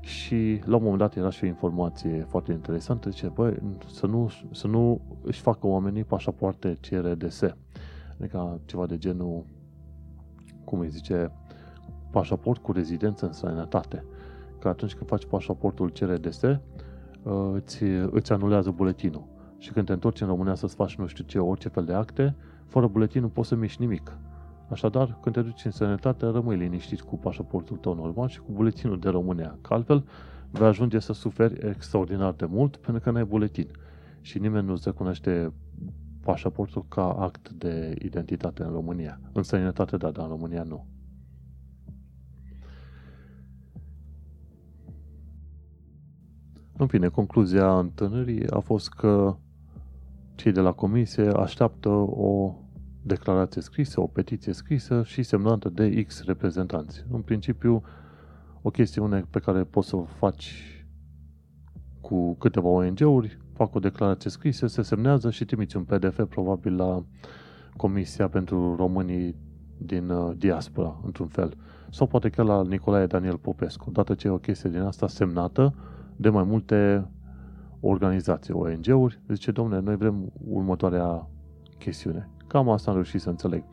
și 0.03 0.61
la 0.65 0.75
un 0.75 0.81
moment 0.83 0.99
dat 0.99 1.15
era 1.15 1.29
și 1.29 1.43
o 1.43 1.47
informație 1.47 2.25
foarte 2.29 2.51
interesantă, 2.51 3.09
zice, 3.09 3.27
băi, 3.27 3.61
să 3.87 4.05
nu, 4.05 4.31
să 4.51 4.67
nu 4.67 5.01
își 5.21 5.41
facă 5.41 5.67
oamenii 5.67 6.03
pașapoarte 6.03 6.77
CRDS. 6.89 7.41
Adică 8.19 8.61
ceva 8.65 8.85
de 8.85 8.97
genul, 8.97 9.45
cum 10.63 10.79
îi 10.79 10.89
zice, 10.89 11.31
pașaport 12.11 12.61
cu 12.61 12.71
rezidență 12.71 13.25
în 13.25 13.31
străinătate. 13.31 14.05
Că 14.59 14.67
atunci 14.67 14.93
când 14.93 15.09
faci 15.09 15.25
pașaportul 15.25 15.91
CRDS, 15.91 16.41
îți, 17.53 17.83
îți 18.11 18.31
anulează 18.31 18.71
buletinul. 18.71 19.27
Și 19.57 19.71
când 19.71 19.85
te 19.85 19.93
întorci 19.93 20.21
în 20.21 20.27
România 20.27 20.55
să-ți 20.55 20.75
faci 20.75 20.95
nu 20.95 21.07
știu 21.07 21.23
ce, 21.23 21.39
orice 21.39 21.69
fel 21.69 21.85
de 21.85 21.93
acte, 21.93 22.35
fără 22.65 22.87
buletin 22.87 23.21
nu 23.21 23.29
poți 23.29 23.47
să 23.47 23.55
miști 23.55 23.81
nimic. 23.81 24.17
Așadar, 24.69 25.17
când 25.21 25.35
te 25.35 25.41
duci 25.41 25.65
în 25.65 25.71
sănătate, 25.71 26.25
rămâi 26.25 26.57
liniștit 26.57 27.01
cu 27.01 27.17
pașaportul 27.17 27.77
tău 27.77 27.93
normal 27.93 28.27
și 28.27 28.39
cu 28.39 28.51
buletinul 28.51 28.99
de 28.99 29.09
România. 29.09 29.57
Că 29.61 29.73
altfel, 29.73 30.05
vei 30.51 30.67
ajunge 30.67 30.99
să 30.99 31.13
suferi 31.13 31.67
extraordinar 31.69 32.33
de 32.33 32.45
mult 32.45 32.75
pentru 32.77 33.01
că 33.01 33.11
n-ai 33.11 33.25
buletin. 33.25 33.67
Și 34.21 34.39
nimeni 34.39 34.67
nu-ți 34.67 34.83
recunoaște 34.85 35.53
pașaportul 36.23 36.85
ca 36.87 37.11
act 37.11 37.49
de 37.49 37.95
identitate 38.01 38.63
în 38.63 38.71
România. 38.71 39.19
În 39.33 39.43
sănătate, 39.43 39.97
da, 39.97 40.11
dar 40.11 40.23
în 40.23 40.29
România 40.29 40.63
nu. 40.63 40.85
În 46.77 46.87
fine, 46.87 47.07
concluzia 47.07 47.79
întâlnirii 47.79 48.49
a 48.49 48.59
fost 48.59 48.89
că 48.89 49.35
cei 50.35 50.51
de 50.51 50.59
la 50.59 50.71
comisie 50.71 51.27
așteaptă 51.27 51.89
o 51.89 52.55
declarație 53.03 53.61
scrisă, 53.61 54.01
o 54.01 54.07
petiție 54.07 54.53
scrisă 54.53 55.03
și 55.05 55.23
semnată 55.23 55.69
de 55.69 56.03
X 56.03 56.23
reprezentanți. 56.23 57.05
În 57.11 57.21
principiu, 57.21 57.83
o 58.61 58.69
chestiune 58.69 59.25
pe 59.29 59.39
care 59.39 59.63
poți 59.63 59.87
să 59.87 59.95
o 59.95 60.03
faci 60.03 60.77
cu 62.01 62.35
câteva 62.35 62.67
ONG-uri, 62.67 63.37
fac 63.53 63.75
o 63.75 63.79
declarație 63.79 64.29
scrisă, 64.29 64.67
se 64.67 64.81
semnează 64.81 65.29
și 65.29 65.45
trimiți 65.45 65.77
un 65.77 65.83
PDF 65.83 66.25
probabil 66.29 66.75
la 66.75 67.03
Comisia 67.77 68.27
pentru 68.27 68.75
Românii 68.75 69.35
din 69.77 70.09
uh, 70.09 70.33
diaspora, 70.37 71.01
într-un 71.05 71.27
fel. 71.27 71.57
Sau 71.89 72.07
poate 72.07 72.29
chiar 72.29 72.45
la 72.45 72.63
Nicolae 72.63 73.05
Daniel 73.05 73.37
Popescu, 73.37 73.85
odată 73.89 74.13
ce 74.13 74.27
e 74.27 74.31
o 74.31 74.37
chestie 74.37 74.69
din 74.69 74.79
asta 74.79 75.07
semnată 75.07 75.75
de 76.15 76.29
mai 76.29 76.43
multe 76.43 77.07
organizații, 77.79 78.53
ONG-uri, 78.53 79.21
zice, 79.27 79.51
domnule, 79.51 79.81
noi 79.81 79.95
vrem 79.95 80.31
următoarea 80.47 81.29
chestiune. 81.77 82.29
Cam 82.53 82.69
asta 82.69 82.89
am 82.89 82.95
reușit 82.95 83.21
să 83.21 83.29
înțeleg. 83.29 83.63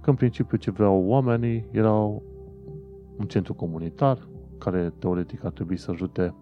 Că 0.00 0.10
în 0.10 0.16
principiu 0.16 0.56
ce 0.56 0.70
vreau 0.70 1.04
oamenii 1.04 1.68
era 1.70 1.92
un 1.92 3.26
centru 3.26 3.54
comunitar 3.54 4.28
care 4.58 4.92
teoretic 4.98 5.44
ar 5.44 5.50
trebui 5.50 5.76
să 5.76 5.90
ajute 5.90 6.34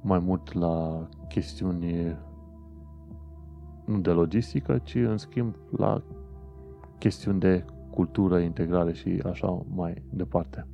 mai 0.00 0.18
mult 0.18 0.52
la 0.52 1.06
chestiuni 1.28 2.16
nu 3.84 3.98
de 3.98 4.10
logistică, 4.10 4.78
ci 4.78 4.94
în 4.94 5.16
schimb 5.16 5.54
la 5.76 6.02
chestiuni 6.98 7.40
de 7.40 7.64
cultură, 7.90 8.38
integrare 8.38 8.92
și 8.92 9.22
așa 9.24 9.64
mai 9.74 10.02
departe. 10.10 10.66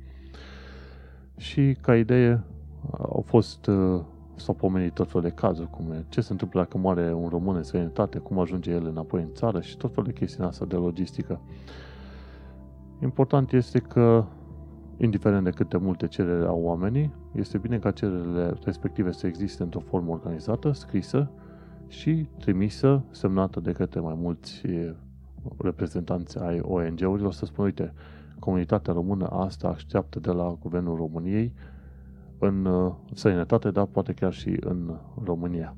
Și 1.37 1.77
ca 1.81 1.95
idee 1.95 2.43
au 2.91 3.23
fost 3.25 3.67
uh, 3.67 4.01
s-au 4.35 4.53
pomenit 4.53 4.93
tot 4.93 5.07
felul 5.07 5.21
de 5.21 5.33
cazuri, 5.33 5.69
cum 5.69 5.91
e, 5.91 6.05
ce 6.09 6.21
se 6.21 6.31
întâmplă 6.31 6.61
dacă 6.61 6.77
moare 6.77 7.13
un 7.13 7.27
român 7.27 7.55
în 7.55 7.63
străinătate, 7.63 8.19
cum 8.19 8.39
ajunge 8.39 8.71
el 8.71 8.85
înapoi 8.85 9.21
în 9.21 9.33
țară 9.33 9.61
și 9.61 9.77
tot 9.77 9.93
felul 9.93 10.05
de 10.05 10.19
chestii 10.19 10.43
asta 10.43 10.65
de 10.65 10.75
logistică. 10.75 11.39
Important 13.01 13.51
este 13.51 13.79
că, 13.79 14.25
indiferent 14.97 15.43
de 15.43 15.49
câte 15.49 15.77
multe 15.77 16.07
cereri 16.07 16.45
au 16.45 16.61
oamenii, 16.61 17.13
este 17.31 17.57
bine 17.57 17.77
ca 17.77 17.91
cererile 17.91 18.53
respective 18.63 19.11
să 19.11 19.27
existe 19.27 19.63
într-o 19.63 19.79
formă 19.79 20.11
organizată, 20.11 20.71
scrisă 20.71 21.29
și 21.87 22.27
trimisă, 22.39 23.03
semnată 23.11 23.59
de 23.59 23.71
către 23.71 23.99
mai 23.99 24.15
mulți 24.17 24.61
reprezentanți 25.57 26.39
ai 26.39 26.59
ONG-urilor 26.59 27.33
să 27.33 27.45
spună, 27.45 27.67
uite, 27.67 27.93
comunitatea 28.39 28.93
română 28.93 29.27
asta 29.27 29.67
așteaptă 29.67 30.19
de 30.19 30.31
la 30.31 30.57
Guvernul 30.61 30.95
României 30.95 31.53
în 32.39 32.65
uh, 32.65 32.93
sănătate, 33.13 33.71
dar 33.71 33.85
poate 33.85 34.13
chiar 34.13 34.33
și 34.33 34.57
în 34.59 34.99
România. 35.23 35.75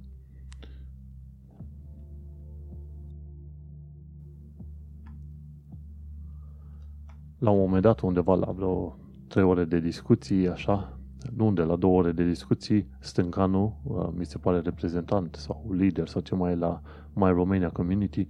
La 7.40 7.50
un 7.50 7.60
moment 7.60 7.82
dat, 7.82 8.00
undeva 8.00 8.36
la 8.36 8.52
vreo 8.52 8.98
3 9.28 9.44
ore 9.44 9.66
de 9.66 9.80
discuții, 9.80 10.50
așa, 10.50 11.00
nu 11.36 11.52
de 11.52 11.62
la 11.62 11.76
2 11.76 11.90
ore 11.90 12.12
de 12.12 12.24
discuții, 12.24 12.88
Stâncanu, 13.00 13.80
uh, 13.84 14.08
mi 14.14 14.26
se 14.26 14.38
pare 14.38 14.60
reprezentant 14.60 15.36
sau 15.36 15.72
lider 15.72 16.08
sau 16.08 16.22
ce 16.22 16.36
mai 16.36 16.52
e 16.52 16.56
la 16.56 16.82
My 17.14 17.30
Romania 17.30 17.70
Community, 17.70 18.28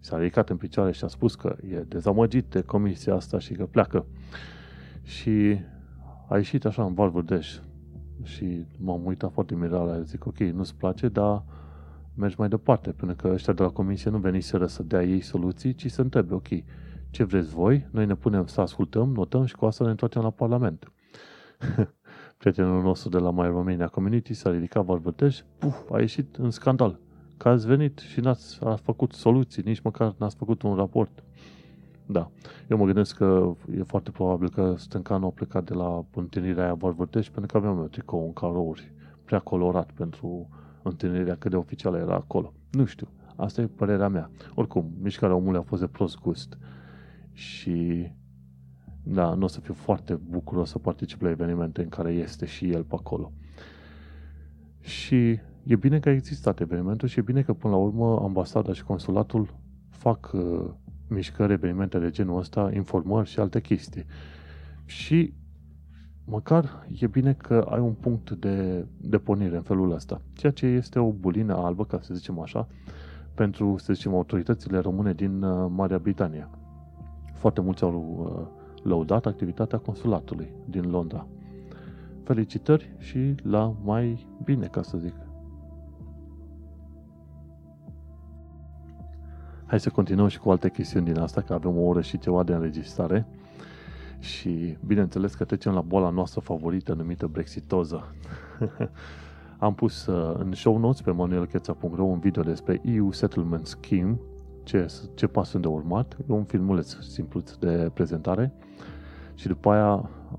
s-a 0.00 0.18
ridicat 0.18 0.50
în 0.50 0.56
picioare 0.56 0.92
și 0.92 1.04
a 1.04 1.06
spus 1.06 1.34
că 1.34 1.56
e 1.70 1.76
dezamăgit 1.76 2.44
de 2.44 2.60
comisia 2.60 3.14
asta 3.14 3.38
și 3.38 3.52
că 3.52 3.66
pleacă. 3.66 4.06
Și 5.02 5.58
a 6.28 6.36
ieșit 6.36 6.64
așa 6.64 6.84
în 6.84 6.94
Valvărdeș 6.94 7.58
și 8.22 8.66
m-am 8.78 9.06
uitat 9.06 9.32
foarte 9.32 9.54
mirat 9.54 9.86
la 9.86 9.94
el. 9.94 10.04
Zic, 10.04 10.26
ok, 10.26 10.38
nu-ți 10.38 10.74
place, 10.74 11.08
dar 11.08 11.44
mergi 12.14 12.34
mai 12.38 12.48
departe, 12.48 12.90
pentru 12.90 13.16
că 13.16 13.32
ăștia 13.32 13.52
de 13.52 13.62
la 13.62 13.68
comisie 13.68 14.10
nu 14.10 14.18
veniseră 14.18 14.66
să 14.66 14.82
dea 14.82 15.02
ei 15.02 15.20
soluții, 15.20 15.74
ci 15.74 15.90
să 15.90 16.00
întrebe, 16.00 16.34
ok, 16.34 16.48
ce 17.10 17.24
vreți 17.24 17.48
voi, 17.48 17.88
noi 17.90 18.06
ne 18.06 18.14
punem 18.14 18.46
să 18.46 18.60
ascultăm, 18.60 19.12
notăm 19.12 19.44
și 19.44 19.54
cu 19.54 19.64
asta 19.64 19.84
ne 19.84 19.90
întoarcem 19.90 20.22
la 20.22 20.30
Parlament. 20.30 20.92
Prietenul 22.38 22.82
nostru 22.82 23.08
de 23.08 23.18
la 23.18 23.30
My 23.30 23.46
Romania 23.46 23.88
Community 23.88 24.34
s-a 24.34 24.50
ridicat 24.50 24.84
Valvărdeș, 24.84 25.40
puf, 25.58 25.90
a 25.90 26.00
ieșit 26.00 26.36
în 26.36 26.50
scandal. 26.50 26.98
Că 27.36 27.48
ați 27.48 27.66
venit 27.66 27.98
și 27.98 28.20
n-ați 28.20 28.58
făcut 28.82 29.12
soluții, 29.12 29.62
nici 29.62 29.80
măcar 29.80 30.14
n-ați 30.18 30.36
făcut 30.36 30.62
un 30.62 30.74
raport. 30.74 31.24
Da. 32.12 32.30
Eu 32.68 32.76
mă 32.76 32.84
gândesc 32.84 33.16
că 33.16 33.54
e 33.78 33.82
foarte 33.82 34.10
probabil 34.10 34.50
că 34.50 34.74
Stâncan 34.76 35.22
a 35.22 35.28
plecat 35.28 35.64
de 35.64 35.74
la 35.74 36.04
întâlnirea 36.14 36.64
aia 36.64 36.74
Valvărdeș 36.74 37.28
pentru 37.30 37.52
că 37.52 37.56
aveam 37.56 37.78
eu 37.78 37.86
tricou 37.86 38.24
în 38.24 38.32
carouri 38.32 38.92
prea 39.24 39.38
colorat 39.38 39.90
pentru 39.92 40.48
întâlnirea 40.82 41.36
cât 41.36 41.50
de 41.50 41.56
oficială 41.56 41.98
era 41.98 42.14
acolo. 42.14 42.52
Nu 42.70 42.84
știu. 42.84 43.08
Asta 43.36 43.60
e 43.60 43.66
părerea 43.66 44.08
mea. 44.08 44.30
Oricum, 44.54 44.90
mișcarea 45.02 45.36
omului 45.36 45.58
a 45.58 45.62
fost 45.62 45.80
de 45.80 45.86
prost 45.86 46.20
gust. 46.20 46.58
Și 47.32 48.08
da, 49.02 49.34
nu 49.34 49.44
o 49.44 49.48
să 49.48 49.60
fiu 49.60 49.74
foarte 49.74 50.14
bucuros 50.14 50.70
să 50.70 50.78
particip 50.78 51.20
la 51.20 51.30
evenimente 51.30 51.82
în 51.82 51.88
care 51.88 52.12
este 52.12 52.46
și 52.46 52.70
el 52.70 52.82
pe 52.82 52.94
acolo. 52.98 53.32
Și 54.80 55.38
e 55.64 55.76
bine 55.76 55.98
că 55.98 56.08
a 56.08 56.12
existat 56.12 56.60
evenimentul 56.60 57.08
și 57.08 57.18
e 57.18 57.22
bine 57.22 57.42
că 57.42 57.52
până 57.52 57.72
la 57.72 57.78
urmă 57.78 58.20
ambasada 58.22 58.72
și 58.72 58.84
consulatul 58.84 59.54
fac 59.88 60.30
uh, 60.34 60.70
mișcări, 61.10 61.52
evenimente 61.52 61.98
de 61.98 62.10
genul 62.10 62.38
ăsta, 62.38 62.70
informări 62.74 63.28
și 63.28 63.40
alte 63.40 63.60
chestii. 63.60 64.04
Și 64.84 65.32
măcar 66.24 66.86
e 67.00 67.06
bine 67.06 67.32
că 67.32 67.66
ai 67.70 67.80
un 67.80 67.92
punct 67.92 68.30
de, 68.30 68.86
de 69.00 69.18
pornire 69.18 69.56
în 69.56 69.62
felul 69.62 69.92
ăsta. 69.92 70.20
Ceea 70.32 70.52
ce 70.52 70.66
este 70.66 70.98
o 70.98 71.10
bulină 71.10 71.54
albă, 71.54 71.84
ca 71.84 72.00
să 72.00 72.14
zicem 72.14 72.38
așa, 72.38 72.68
pentru, 73.34 73.76
să 73.78 73.92
zicem, 73.92 74.14
autoritățile 74.14 74.78
române 74.78 75.12
din 75.12 75.42
uh, 75.42 75.70
Marea 75.74 75.98
Britanie. 75.98 76.48
Foarte 77.34 77.60
mulți 77.60 77.82
au 77.82 78.16
uh, 78.18 78.60
lăudat 78.82 79.26
activitatea 79.26 79.78
consulatului 79.78 80.52
din 80.68 80.90
Londra. 80.90 81.26
Felicitări 82.22 82.94
și 82.98 83.34
la 83.42 83.74
mai 83.82 84.26
bine, 84.44 84.66
ca 84.66 84.82
să 84.82 84.98
zic. 84.98 85.14
Hai 89.70 89.80
să 89.80 89.90
continuăm 89.90 90.28
și 90.28 90.38
cu 90.38 90.50
alte 90.50 90.70
chestiuni 90.70 91.04
din 91.04 91.18
asta, 91.18 91.40
că 91.40 91.52
avem 91.52 91.78
o 91.78 91.80
oră 91.80 92.00
și 92.00 92.18
ceva 92.18 92.42
de 92.42 92.52
înregistrare. 92.52 93.26
Și 94.18 94.76
bineînțeles 94.86 95.34
că 95.34 95.44
trecem 95.44 95.72
la 95.72 95.80
boala 95.80 96.10
noastră 96.10 96.40
favorită 96.40 96.92
numită 96.92 97.26
brexitoză. 97.26 98.14
Am 99.58 99.74
pus 99.74 100.06
uh, 100.06 100.34
în 100.38 100.52
show 100.52 100.78
notes 100.78 101.00
pe 101.00 101.10
manuelcheța.ro 101.10 102.02
un 102.02 102.18
video 102.18 102.42
despre 102.42 102.80
EU 102.84 103.12
Settlement 103.12 103.66
Scheme, 103.66 104.18
ce, 104.62 104.86
ce 105.14 105.26
pas 105.26 105.48
sunt 105.48 105.62
de 105.62 105.68
urmat. 105.68 106.16
E 106.28 106.32
un 106.32 106.44
filmuleț 106.44 106.96
simpluț 107.00 107.52
de 107.52 107.90
prezentare 107.94 108.52
și 109.34 109.46
după 109.46 109.70
aia 109.70 109.90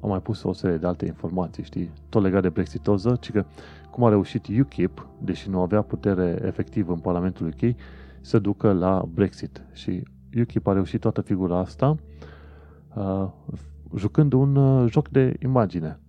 am 0.02 0.10
mai 0.10 0.22
pus 0.22 0.44
o 0.44 0.54
serie 0.54 0.78
de 0.78 0.88
alte 0.88 1.06
informații, 1.06 1.64
știi, 1.64 1.92
tot 2.10 2.22
legat 2.22 2.42
de 2.42 2.50
brexitoză, 2.50 3.18
ci 3.20 3.32
că 3.32 3.46
cum 3.92 4.04
a 4.04 4.10
reușit 4.10 4.48
UKIP, 4.60 5.08
deși 5.18 5.50
nu 5.50 5.62
avea 5.62 5.82
putere 5.82 6.42
efectivă 6.46 6.94
în 6.94 7.00
Parlamentul 7.00 7.48
UK, 7.48 7.76
să 8.22 8.40
ducă 8.40 8.72
la 8.72 9.06
Brexit. 9.14 9.62
Și 9.74 10.04
UKIP 10.40 10.68
a 10.68 10.74
reușit 10.74 11.00
toată 11.00 11.22
figura 11.22 11.58
asta 11.58 11.96
uh, 12.96 13.28
jucând 13.96 14.34
un 14.34 14.56
uh, 14.56 14.92
joc 14.92 15.10
de 15.10 15.36
imagine. 15.44 16.00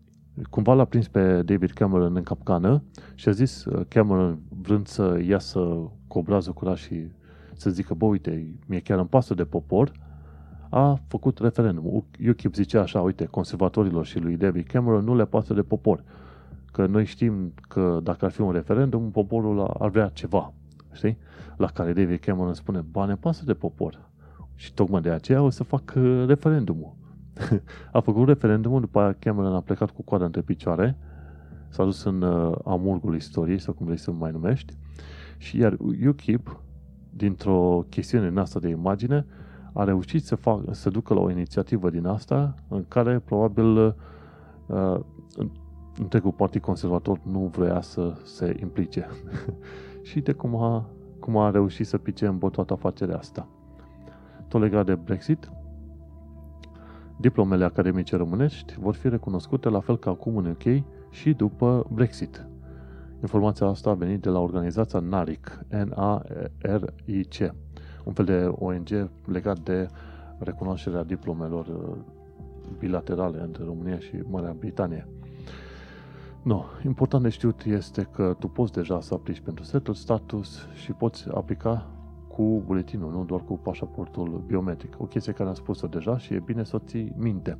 Cumva 0.50 0.74
l-a 0.74 0.84
prins 0.84 1.08
pe 1.08 1.42
David 1.42 1.70
Cameron 1.70 2.16
în 2.16 2.22
capcană 2.22 2.82
și 3.14 3.28
a 3.28 3.32
zis 3.32 3.64
uh, 3.64 3.86
Cameron 3.88 4.38
vrând 4.62 4.86
să 4.86 5.20
iasă 5.26 5.58
cu 6.06 6.18
obrazul 6.18 6.52
curat 6.52 6.76
și 6.76 7.06
să 7.56 7.70
zică, 7.70 7.94
bă, 7.94 8.04
uite, 8.04 8.54
mie 8.66 8.80
chiar 8.80 8.98
îmi 8.98 9.08
pasă 9.08 9.34
de 9.34 9.44
popor, 9.44 9.92
a 10.70 10.98
făcut 11.08 11.38
referendum. 11.38 12.04
UKIP 12.28 12.54
zicea 12.54 12.80
așa, 12.80 13.00
uite, 13.00 13.24
conservatorilor 13.24 14.06
și 14.06 14.18
lui 14.18 14.36
David 14.36 14.66
Cameron 14.66 15.04
nu 15.04 15.16
le 15.16 15.24
pasă 15.24 15.54
de 15.54 15.62
popor. 15.62 16.04
Că 16.72 16.86
noi 16.86 17.04
știm 17.04 17.52
că 17.68 18.00
dacă 18.02 18.24
ar 18.24 18.30
fi 18.30 18.40
un 18.40 18.52
referendum, 18.52 19.10
poporul 19.10 19.60
ar 19.60 19.90
vrea 19.90 20.08
ceva. 20.08 20.52
Știi? 20.92 21.18
La 21.62 21.68
care 21.68 21.92
David 21.92 22.20
Cameron 22.20 22.54
spune, 22.54 22.80
ba, 22.90 23.04
ne 23.04 23.14
pasă 23.14 23.44
de 23.44 23.54
popor. 23.54 24.10
Și 24.54 24.74
tocmai 24.74 25.00
de 25.00 25.10
aceea 25.10 25.42
o 25.42 25.50
să 25.50 25.62
fac 25.62 25.92
uh, 25.96 26.24
referendumul. 26.26 26.94
a 27.92 28.00
făcut 28.00 28.26
referendumul, 28.26 28.80
după 28.80 29.00
aia 29.00 29.12
Cameron 29.12 29.54
a 29.54 29.60
plecat 29.60 29.90
cu 29.90 30.02
coada 30.02 30.24
între 30.24 30.40
picioare, 30.40 30.96
s-a 31.68 31.84
dus 31.84 32.04
în 32.04 32.22
uh, 32.22 32.56
amurgul 32.64 33.14
istoriei, 33.14 33.58
sau 33.58 33.74
cum 33.74 33.86
vrei 33.86 33.98
să 33.98 34.10
mai 34.10 34.30
numești, 34.30 34.76
și 35.38 35.58
iar 35.58 35.76
UKIP, 36.06 36.60
dintr-o 37.10 37.84
chestiune 37.88 38.26
în 38.26 38.38
asta 38.38 38.58
de 38.58 38.68
imagine, 38.68 39.26
a 39.72 39.84
reușit 39.84 40.24
să, 40.24 40.34
fac, 40.34 40.60
să 40.70 40.90
ducă 40.90 41.14
la 41.14 41.20
o 41.20 41.30
inițiativă 41.30 41.90
din 41.90 42.06
asta 42.06 42.54
în 42.68 42.84
care 42.88 43.18
probabil 43.18 43.96
uh, 44.66 45.00
întregul 45.98 46.32
Partid 46.32 46.60
Conservator 46.60 47.20
nu 47.24 47.50
vrea 47.56 47.80
să 47.80 48.12
se 48.24 48.56
implice. 48.60 49.06
și 50.08 50.20
de 50.20 50.32
cum 50.32 50.56
a, 50.56 50.86
cum 51.22 51.36
a 51.36 51.50
reușit 51.50 51.86
să 51.86 51.98
pice 51.98 52.26
în 52.26 52.38
toată 52.38 52.72
afacerea 52.72 53.16
asta. 53.16 53.48
Tot 54.48 54.60
legat 54.60 54.86
de 54.86 54.94
Brexit, 54.94 55.50
diplomele 57.16 57.64
academice 57.64 58.16
românești 58.16 58.76
vor 58.80 58.94
fi 58.94 59.08
recunoscute 59.08 59.68
la 59.68 59.80
fel 59.80 59.98
ca 59.98 60.10
acum 60.10 60.36
în 60.36 60.46
UK 60.46 60.84
și 61.10 61.32
după 61.32 61.86
Brexit. 61.92 62.46
Informația 63.20 63.66
asta 63.66 63.90
a 63.90 63.94
venit 63.94 64.20
de 64.20 64.28
la 64.28 64.38
organizația 64.38 64.98
NARIC, 64.98 65.58
N-A-R-I-C, 65.68 67.52
un 68.04 68.12
fel 68.12 68.24
de 68.24 68.52
ONG 68.58 69.10
legat 69.26 69.58
de 69.58 69.88
recunoașterea 70.38 71.02
diplomelor 71.04 71.66
uh, 71.66 71.96
bilaterale 72.78 73.40
între 73.40 73.64
România 73.64 73.98
și 73.98 74.22
Marea 74.30 74.54
Britanie. 74.58 75.06
No, 76.42 76.64
important 76.84 77.22
de 77.22 77.28
știut 77.28 77.64
este 77.64 78.02
că 78.02 78.36
tu 78.38 78.48
poți 78.48 78.72
deja 78.72 79.00
să 79.00 79.14
aplici 79.14 79.40
pentru 79.40 79.64
settled 79.64 79.96
status 79.96 80.66
și 80.74 80.92
poți 80.92 81.28
aplica 81.34 81.86
cu 82.28 82.62
buletinul, 82.66 83.12
nu 83.12 83.24
doar 83.24 83.40
cu 83.40 83.58
pașaportul 83.58 84.42
biometric. 84.46 84.94
O 85.00 85.04
chestie 85.04 85.32
care 85.32 85.48
am 85.48 85.54
spus-o 85.54 85.86
deja 85.86 86.18
și 86.18 86.34
e 86.34 86.42
bine 86.44 86.64
să 86.64 86.76
o 86.76 86.78
ții 86.78 87.12
minte. 87.16 87.58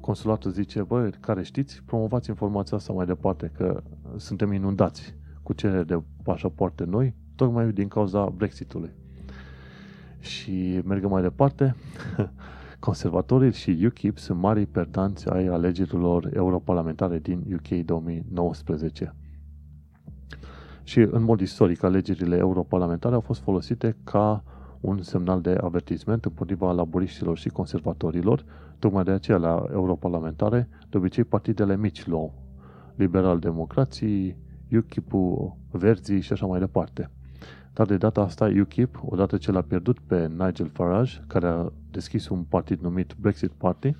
Consulatul 0.00 0.50
zice, 0.50 0.82
bă, 0.82 1.10
care 1.20 1.42
știți, 1.42 1.82
promovați 1.86 2.28
informația 2.28 2.76
asta 2.76 2.92
mai 2.92 3.06
departe, 3.06 3.52
că 3.56 3.82
suntem 4.16 4.52
inundați 4.52 5.14
cu 5.42 5.52
cerere 5.52 5.82
de 5.82 6.02
pașapoarte 6.22 6.84
noi, 6.84 7.14
tocmai 7.34 7.72
din 7.72 7.88
cauza 7.88 8.24
Brexitului. 8.24 8.90
Și 10.18 10.80
mergem 10.84 11.10
mai 11.10 11.22
departe. 11.22 11.74
Conservatorii 12.80 13.52
și 13.52 13.82
UKIP 13.86 14.18
sunt 14.18 14.38
mari 14.38 14.66
perdanți 14.66 15.28
ai 15.28 15.46
alegerilor 15.46 16.30
europarlamentare 16.34 17.18
din 17.18 17.44
UK 17.54 17.84
2019. 17.84 19.14
Și 20.82 20.98
în 20.98 21.22
mod 21.22 21.40
istoric, 21.40 21.82
alegerile 21.82 22.36
europarlamentare 22.36 23.14
au 23.14 23.20
fost 23.20 23.40
folosite 23.40 23.96
ca 24.04 24.44
un 24.80 25.02
semnal 25.02 25.40
de 25.40 25.58
avertisment 25.60 26.24
împotriva 26.24 26.72
laburiștilor 26.72 27.38
și 27.38 27.48
conservatorilor, 27.48 28.44
tocmai 28.78 29.04
de 29.04 29.10
aceea 29.10 29.36
la 29.36 29.64
europarlamentare, 29.72 30.68
de 30.90 30.96
obicei 30.96 31.24
partidele 31.24 31.76
mici 31.76 32.06
luau, 32.06 32.34
liberal-democrații, 32.94 34.36
UKIP-ul, 34.76 35.56
Verzii 35.70 36.20
și 36.20 36.32
așa 36.32 36.46
mai 36.46 36.58
departe. 36.58 37.10
Dar 37.72 37.86
de 37.86 37.96
data 37.96 38.20
asta 38.20 38.52
UKIP, 38.60 39.00
odată 39.04 39.36
ce 39.36 39.52
l-a 39.52 39.62
pierdut 39.62 39.98
pe 39.98 40.30
Nigel 40.38 40.68
Farage, 40.72 41.20
care 41.26 41.46
a 41.46 41.72
deschis 41.90 42.28
un 42.28 42.42
partid 42.42 42.80
numit 42.80 43.14
Brexit 43.20 43.50
Party, 43.50 43.96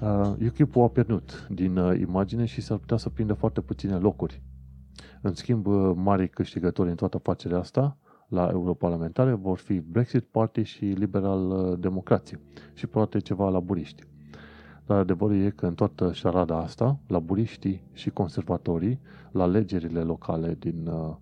uh, 0.00 0.32
UKIP-ul 0.46 0.82
a 0.82 0.88
pierdut 0.88 1.46
din 1.50 1.76
uh, 1.76 1.98
imagine 2.00 2.44
și 2.44 2.60
s-ar 2.60 2.78
putea 2.78 2.96
să 2.96 3.08
prindă 3.08 3.32
foarte 3.32 3.60
puține 3.60 3.94
locuri. 3.94 4.42
În 5.22 5.34
schimb, 5.34 5.66
uh, 5.66 5.92
mari 5.94 6.28
câștigători 6.28 6.88
în 6.88 6.96
toată 6.96 7.16
afacerea 7.16 7.58
asta, 7.58 7.96
la 8.28 8.48
europarlamentare, 8.52 9.32
vor 9.32 9.58
fi 9.58 9.80
Brexit 9.80 10.24
Party 10.24 10.62
și 10.62 10.84
liberal-democrații 10.84 12.38
și 12.74 12.86
poate 12.86 13.18
ceva 13.18 13.48
laburiști. 13.48 14.02
Dar 14.86 14.98
adevărul 14.98 15.36
e 15.36 15.50
că 15.50 15.66
în 15.66 15.74
toată 15.74 16.12
șarada 16.12 16.58
asta, 16.58 16.98
laburiștii 17.06 17.82
și 17.92 18.10
conservatorii, 18.10 19.00
la 19.32 19.42
alegerile 19.42 20.00
locale 20.00 20.56
din 20.58 20.86
uh, 20.86 21.16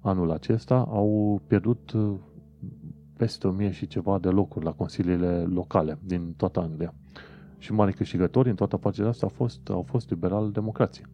anul 0.00 0.30
acesta 0.30 0.74
au 0.74 1.40
pierdut 1.46 1.92
uh, 1.92 2.14
peste 3.16 3.46
1000 3.46 3.70
și 3.70 3.86
ceva 3.86 4.18
de 4.18 4.28
locuri 4.28 4.64
la 4.64 4.72
consiliile 4.72 5.42
locale 5.42 5.98
din 6.04 6.34
toată 6.36 6.60
Anglia. 6.60 6.94
Și 7.58 7.72
mari 7.72 7.92
câștigători 7.92 8.48
în 8.48 8.54
toată 8.54 8.74
afacerea 8.74 9.10
asta 9.10 9.26
au 9.26 9.32
fost, 9.34 9.68
au 9.68 9.82
fost 9.82 10.10
liberal-democrații. 10.10 11.04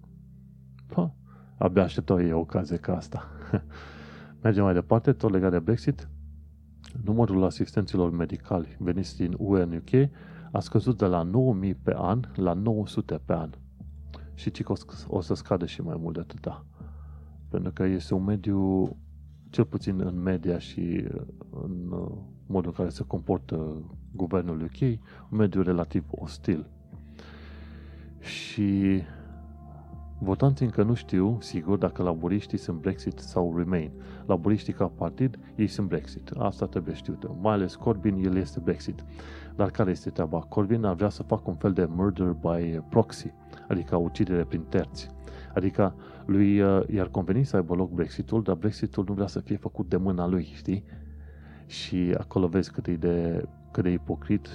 Ha, 0.95 1.15
abia 1.59 1.83
așteptau 1.83 2.23
ei 2.23 2.33
o 2.33 2.39
ocazie 2.39 2.77
ca 2.77 2.97
asta. 2.97 3.29
Mergem 4.43 4.65
mai 4.65 4.75
departe, 4.75 5.13
tot 5.13 5.31
legat 5.31 5.51
de 5.51 5.59
Brexit. 5.59 6.09
Numărul 7.05 7.45
asistenților 7.45 8.11
medicali 8.11 8.77
veniți 8.79 9.17
din 9.17 9.35
UE 9.39 9.63
în 9.63 9.73
UK 9.73 10.11
a 10.53 10.61
scăzut 10.61 10.99
de 10.99 11.07
la 11.07 11.23
9000 11.23 11.75
pe 11.75 11.95
an 11.97 12.21
la 12.35 12.53
900 12.53 13.21
pe 13.25 13.33
an. 13.33 13.51
Și 14.35 14.51
ci 14.51 14.63
că 14.63 14.73
o 15.07 15.21
să 15.21 15.35
scadă 15.35 15.67
și 15.67 15.83
mai 15.83 15.97
mult 15.99 16.15
de 16.15 16.21
atâta. 16.21 16.65
Pentru 17.49 17.73
că 17.73 17.85
este 17.85 18.15
un 18.15 18.25
mediu, 18.25 18.97
cel 19.51 19.65
puțin 19.65 20.01
în 20.01 20.23
media 20.23 20.59
și 20.59 21.05
în 21.51 21.89
modul 22.47 22.71
în 22.71 22.77
care 22.77 22.89
se 22.89 23.05
comportă 23.07 23.83
guvernul 24.13 24.63
UK, 24.63 24.81
un 25.31 25.39
mediu 25.39 25.63
relativ 25.63 26.05
ostil. 26.11 26.67
Și 28.19 29.03
Votanții 30.21 30.65
încă 30.65 30.83
nu 30.83 30.95
știu, 30.95 31.39
sigur, 31.41 31.79
dacă 31.79 32.03
laburiștii 32.03 32.59
sunt 32.59 32.81
Brexit 32.81 33.19
sau 33.19 33.57
Remain. 33.57 33.91
Laburiștii 34.27 34.73
ca 34.73 34.87
partid, 34.87 35.39
ei 35.57 35.67
sunt 35.67 35.89
Brexit. 35.89 36.31
Asta 36.31 36.67
trebuie 36.67 36.95
știută. 36.95 37.37
Mai 37.41 37.53
ales 37.53 37.75
Corbyn, 37.75 38.25
el 38.25 38.37
este 38.37 38.61
Brexit. 38.61 39.05
Dar 39.57 39.71
care 39.71 39.91
este 39.91 40.11
treaba? 40.11 40.39
Corbyn 40.39 40.85
ar 40.85 40.95
vrea 40.95 41.09
să 41.09 41.23
facă 41.23 41.43
un 41.47 41.55
fel 41.57 41.73
de 41.73 41.89
murder 41.91 42.37
by 42.41 42.81
proxy, 42.89 43.33
adică 43.69 43.97
ucidere 43.97 44.45
prin 44.45 44.63
terți. 44.69 45.09
Adică 45.55 45.95
lui 46.29 46.61
uh, 46.61 46.89
i-ar 46.89 47.09
conveni 47.09 47.45
să 47.45 47.57
aibă 47.57 47.75
loc 47.75 47.91
Brexitul, 47.91 48.43
dar 48.43 48.55
Brexitul 48.55 49.05
nu 49.09 49.15
vrea 49.15 49.27
să 49.27 49.41
fie 49.41 49.57
făcut 49.57 49.89
de 49.89 49.97
mâna 49.97 50.27
lui, 50.27 50.51
știi? 50.55 50.85
Și 51.67 52.15
acolo 52.19 52.47
vezi 52.47 52.73
cât 52.73 52.87
e 52.87 52.97
de, 52.97 53.49
cât 53.71 53.83
de 53.83 53.91
ipocrit, 53.91 54.49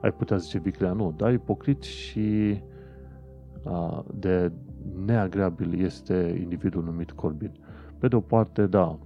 ai 0.00 0.12
putea 0.12 0.36
zice 0.36 0.58
viclea, 0.58 0.92
nu, 0.92 1.14
dar 1.16 1.32
ipocrit 1.32 1.82
și 1.82 2.60
uh, 3.64 4.00
de 4.14 4.52
neagreabil 5.04 5.80
este 5.80 6.38
individul 6.40 6.84
numit 6.84 7.12
Corbyn. 7.12 7.52
Pe 7.98 8.08
de 8.08 8.16
o 8.16 8.20
parte, 8.20 8.66
da, 8.66 8.98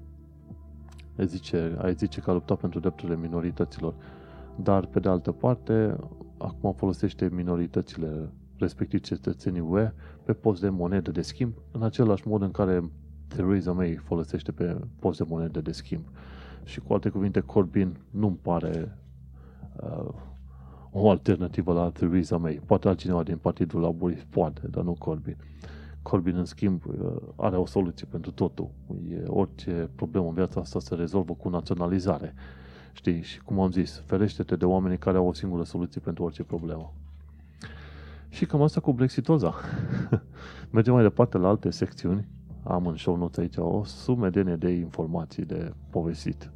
ai 1.19 1.27
zice, 1.27 1.77
ai 1.79 1.95
zice 1.95 2.21
că 2.21 2.31
a 2.31 2.33
luptat 2.33 2.59
pentru 2.59 2.81
drepturile 2.81 3.17
minorităților, 3.17 3.95
dar 4.57 4.87
pe 4.87 5.01
de 5.01 5.09
altă 5.09 5.33
parte, 5.33 5.97
acum 6.39 6.73
folosește 6.73 7.29
minoritățile, 7.33 8.31
respectiv 8.59 9.01
cetățenii 9.01 9.61
UE, 9.61 9.93
pe 10.25 10.33
post 10.33 10.61
de 10.61 10.69
monedă 10.69 11.11
de 11.11 11.23
schimb, 11.23 11.53
în 11.73 11.83
același 11.83 12.29
mod 12.29 12.43
în 12.43 12.51
care 12.51 12.91
Theresa 13.29 13.73
May 13.73 13.95
folosește 13.95 14.53
pe 14.53 14.81
post 14.99 15.19
de 15.19 15.25
monedă 15.29 15.61
de 15.61 15.73
schimb. 15.73 16.05
Și 16.65 16.81
cu 16.81 16.93
alte 16.93 17.09
cuvinte, 17.09 17.41
Corbyn 17.41 17.97
nu-mi 18.11 18.39
pare 18.43 18.99
uh, 19.83 20.09
o 20.91 21.11
alternativă 21.11 21.73
la 21.73 21.91
Theresa 21.91 22.37
May. 22.37 22.61
Poate 22.67 22.89
altcineva 22.89 23.23
din 23.23 23.37
Partidul 23.37 23.81
Laborist, 23.81 24.25
poate, 24.25 24.69
dar 24.71 24.85
nu 24.85 24.93
Corbyn. 24.93 25.37
Corbyn, 26.03 26.37
în 26.37 26.45
schimb, 26.45 26.83
uh, 26.87 27.17
are 27.37 27.57
o 27.57 27.67
soluție 27.67 28.07
pentru 28.11 28.31
totul. 28.31 28.71
E, 29.11 29.23
orice 29.27 29.91
problemă 29.95 30.29
în 30.29 30.35
viața 30.35 30.61
asta 30.61 30.81
se 30.81 30.95
rezolvă 30.95 31.35
cu 31.35 31.49
naționalizare. 31.49 32.35
Știi? 32.93 33.23
Și 33.23 33.41
cum 33.41 33.61
am 33.61 33.71
zis, 33.71 34.03
ferește-te 34.07 34.57
de 34.57 34.65
oamenii 34.65 34.99
care 34.99 35.17
au 35.17 35.27
o 35.27 35.33
singură 35.33 35.63
soluție 35.63 36.01
pentru 36.01 36.25
orice 36.25 36.43
problemă. 36.43 36.93
Și 38.29 38.47
cam 38.47 38.63
asta 38.63 38.81
cu 38.81 38.93
Brexitoza. 38.93 39.55
Mergem 40.73 40.95
mai 40.95 41.03
departe 41.03 41.39
la 41.39 41.49
alte 41.49 41.71
secțiuni. 41.71 42.29
Am 42.65 42.87
în 42.87 42.97
show 42.97 43.17
notes 43.17 43.39
aici 43.39 43.57
o 43.57 43.85
sumedenie 43.85 44.57
de 44.57 44.71
informații 44.71 45.45
de 45.45 45.73
povestit. 45.91 46.53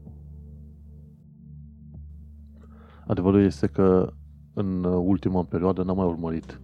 Adevărul 3.06 3.44
este 3.44 3.66
că 3.66 4.12
în 4.54 4.84
ultima 4.84 5.44
perioadă 5.44 5.82
n-am 5.82 5.96
mai 5.96 6.06
urmărit 6.06 6.60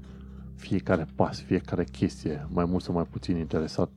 fiecare 0.55 1.07
pas, 1.15 1.41
fiecare 1.41 1.85
chestie, 1.85 2.47
mai 2.51 2.65
mult 2.65 2.83
sau 2.83 2.95
mai 2.95 3.07
puțin 3.11 3.37
interesat 3.37 3.91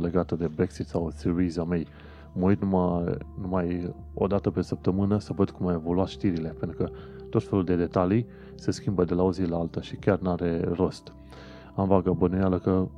legată 0.00 0.34
de 0.36 0.48
Brexit 0.48 0.86
sau 0.86 1.12
Theresa 1.16 1.62
May. 1.62 1.86
Mă 2.34 2.44
uit 2.44 2.60
numai, 2.60 3.16
numai 3.40 3.94
o 4.14 4.26
dată 4.26 4.50
pe 4.50 4.62
săptămână 4.62 5.18
să 5.18 5.32
văd 5.32 5.50
cum 5.50 5.66
au 5.66 5.72
evoluat 5.72 6.08
știrile, 6.08 6.48
pentru 6.48 6.76
că 6.76 6.90
tot 7.30 7.42
felul 7.42 7.64
de 7.64 7.76
detalii 7.76 8.26
se 8.54 8.70
schimbă 8.70 9.04
de 9.04 9.14
la 9.14 9.22
o 9.22 9.32
zi 9.32 9.42
la 9.42 9.56
alta 9.56 9.80
și 9.80 9.96
chiar 9.96 10.18
n-are 10.18 10.60
rost. 10.60 11.12
Am 11.74 11.88
vagă 11.88 12.12
bănuială 12.12 12.58
că 12.58 12.88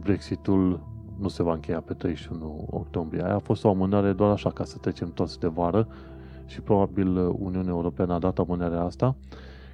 Brexitul 0.00 0.80
nu 1.18 1.28
se 1.28 1.42
va 1.42 1.52
încheia 1.52 1.80
pe 1.80 1.94
31 1.94 2.66
octombrie. 2.70 3.24
Aia 3.24 3.34
a 3.34 3.38
fost 3.38 3.64
o 3.64 3.68
amânare 3.68 4.12
doar 4.12 4.30
așa 4.30 4.50
ca 4.50 4.64
să 4.64 4.78
trecem 4.78 5.12
toți 5.12 5.38
de 5.38 5.46
vară 5.46 5.88
și 6.46 6.60
probabil 6.60 7.16
Uniunea 7.16 7.72
Europeană 7.72 8.12
a 8.12 8.18
dat 8.18 8.38
amânarea 8.38 8.82
asta 8.82 9.16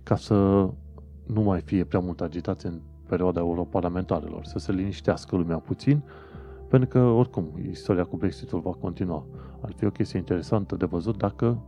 ca 0.03 0.17
să 0.17 0.35
nu 1.27 1.43
mai 1.43 1.61
fie 1.61 1.85
prea 1.85 2.01
multă 2.01 2.25
agitație 2.25 2.69
în 2.69 2.81
perioada 3.09 3.41
europarlamentarelor, 3.41 4.45
să 4.45 4.59
se 4.59 4.73
liniștească 4.73 5.37
lumea 5.37 5.59
puțin, 5.59 6.03
pentru 6.73 6.89
că, 6.89 6.99
oricum, 6.99 7.59
istoria 7.71 8.05
cu 8.05 8.17
Brexitul 8.17 8.61
va 8.61 8.71
continua. 8.71 9.27
Ar 9.61 9.73
fi 9.73 9.85
o 9.85 9.91
chestie 9.91 10.19
interesantă 10.19 10.77
de 10.77 10.85
văzut 10.85 11.17
dacă 11.17 11.63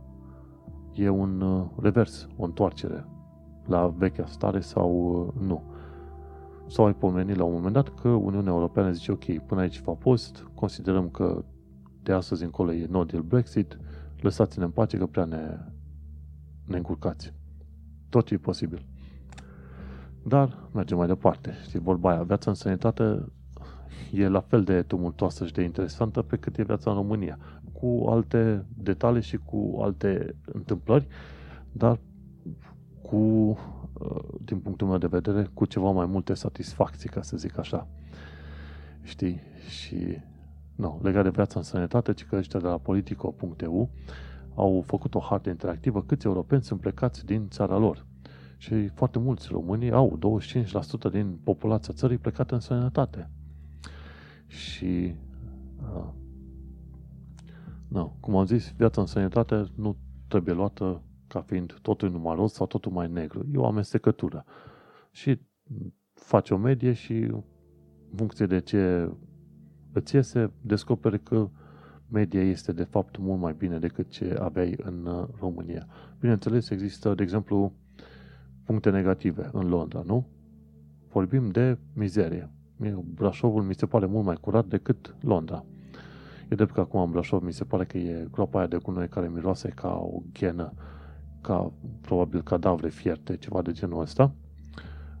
e 0.93 1.09
un 1.09 1.41
uh, 1.41 1.65
revers, 1.81 2.27
o 2.37 2.43
întoarcere 2.43 3.05
la 3.65 3.87
vechea 3.87 4.25
stare 4.25 4.59
sau 4.59 4.91
uh, 4.91 5.47
nu. 5.47 5.63
Sau 6.67 6.85
ai 6.85 6.95
pomenit 6.95 7.35
la 7.35 7.43
un 7.43 7.53
moment 7.53 7.73
dat 7.73 7.89
că 8.01 8.09
Uniunea 8.09 8.51
Europeană 8.51 8.91
zice, 8.91 9.11
ok, 9.11 9.37
până 9.45 9.61
aici 9.61 9.81
va 9.81 9.93
post, 9.93 10.47
considerăm 10.53 11.09
că 11.09 11.45
de 12.03 12.11
astăzi 12.11 12.43
încolo 12.43 12.73
e 12.73 12.87
no 12.89 13.03
deal 13.03 13.23
Brexit, 13.23 13.79
lăsați-ne 14.21 14.65
în 14.65 14.71
pace 14.71 14.97
că 14.97 15.05
prea 15.05 15.25
ne, 15.25 15.57
ne 16.63 16.77
încurcați. 16.77 17.33
Tot 18.09 18.25
ce 18.25 18.33
e 18.33 18.37
posibil. 18.37 18.85
Dar 20.23 20.69
mergem 20.73 20.97
mai 20.97 21.07
departe. 21.07 21.53
Știi, 21.63 21.79
vorba 21.79 22.09
aia, 22.09 22.23
viața 22.23 22.49
în 22.49 22.55
sănătate 22.55 23.33
e 24.11 24.27
la 24.27 24.39
fel 24.39 24.63
de 24.63 24.81
tumultoasă 24.81 25.45
și 25.45 25.53
de 25.53 25.61
interesantă 25.61 26.21
pe 26.21 26.37
cât 26.37 26.57
e 26.57 26.63
viața 26.63 26.89
în 26.89 26.95
România. 26.95 27.37
Cu 27.71 28.05
alte 28.09 28.65
detalii 28.77 29.21
și 29.21 29.37
cu 29.37 29.79
alte 29.81 30.35
întâmplări, 30.45 31.07
dar 31.71 31.99
cu, 33.01 33.15
uh, 33.15 34.23
din 34.45 34.59
punctul 34.59 34.87
meu 34.87 34.97
de 34.97 35.07
vedere, 35.07 35.49
cu 35.53 35.65
ceva 35.65 35.91
mai 35.91 36.05
multe 36.05 36.33
satisfacții, 36.33 37.09
ca 37.09 37.21
să 37.21 37.37
zic 37.37 37.57
așa. 37.57 37.87
Știi? 39.01 39.39
Și, 39.69 40.17
nu, 40.75 40.99
legat 41.03 41.23
de 41.23 41.29
viața 41.29 41.59
în 41.59 41.65
sănătate, 41.65 42.13
ci 42.13 42.25
că 42.25 42.35
ăștia 42.35 42.59
de 42.59 42.67
la 42.67 42.77
politico.eu 42.77 43.89
au 44.55 44.83
făcut 44.85 45.15
o 45.15 45.19
hartă 45.19 45.49
interactivă 45.49 46.03
câți 46.03 46.25
europeni 46.25 46.63
sunt 46.63 46.79
plecați 46.79 47.25
din 47.25 47.47
țara 47.49 47.77
lor. 47.77 48.05
Și 48.57 48.87
foarte 48.87 49.19
mulți 49.19 49.47
români 49.51 49.91
au 49.91 50.19
25% 51.07 51.11
din 51.11 51.37
populația 51.43 51.93
țării 51.93 52.17
plecată 52.17 52.53
în 52.53 52.59
sănătate. 52.59 53.29
Și 54.55 55.15
uh, 55.81 56.09
no, 57.87 58.07
cum 58.19 58.35
am 58.35 58.45
zis, 58.45 58.73
viața 58.77 59.01
în 59.01 59.07
sănătate 59.07 59.65
nu 59.75 59.97
trebuie 60.27 60.53
luată 60.53 61.01
ca 61.27 61.41
fiind 61.41 61.79
totul 61.81 62.11
numai 62.11 62.35
roz 62.35 62.51
sau 62.51 62.65
totul 62.65 62.91
mai 62.91 63.09
negru. 63.11 63.45
E 63.53 63.57
o 63.57 63.65
amestecătură. 63.65 64.45
Și 65.11 65.39
faci 66.13 66.49
o 66.49 66.57
medie 66.57 66.93
și 66.93 67.13
în 67.13 67.43
funcție 68.15 68.45
de 68.45 68.59
ce 68.59 69.11
îți 69.91 70.15
iese, 70.15 70.51
descoperi 70.61 71.23
că 71.23 71.49
media 72.09 72.41
este 72.41 72.71
de 72.71 72.83
fapt 72.83 73.17
mult 73.17 73.39
mai 73.39 73.53
bine 73.53 73.79
decât 73.79 74.09
ce 74.09 74.37
aveai 74.39 74.75
în 74.83 75.05
uh, 75.05 75.27
România. 75.39 75.87
Bineînțeles, 76.19 76.69
există, 76.69 77.13
de 77.13 77.23
exemplu, 77.23 77.73
puncte 78.63 78.89
negative 78.89 79.49
în 79.51 79.67
Londra, 79.67 80.01
nu? 80.05 80.27
Vorbim 81.07 81.49
de 81.49 81.77
mizerie. 81.93 82.49
Brașovul 83.13 83.63
mi 83.63 83.73
se 83.73 83.85
pare 83.85 84.05
mult 84.05 84.25
mai 84.25 84.37
curat 84.41 84.65
decât 84.65 85.15
Londra. 85.21 85.65
E 86.49 86.55
drept 86.55 86.73
că 86.73 86.79
acum 86.79 87.01
în 87.01 87.11
Brașov 87.11 87.43
mi 87.43 87.53
se 87.53 87.63
pare 87.63 87.85
că 87.85 87.97
e 87.97 88.27
groapa 88.31 88.57
aia 88.57 88.67
de 88.67 88.77
gunoi 88.77 89.07
care 89.07 89.27
miroase 89.27 89.69
ca 89.69 89.89
o 89.89 90.21
ghenă, 90.33 90.73
ca 91.41 91.71
probabil 92.01 92.41
cadavre 92.41 92.89
fierte, 92.89 93.37
ceva 93.37 93.61
de 93.61 93.71
genul 93.71 94.01
ăsta. 94.01 94.31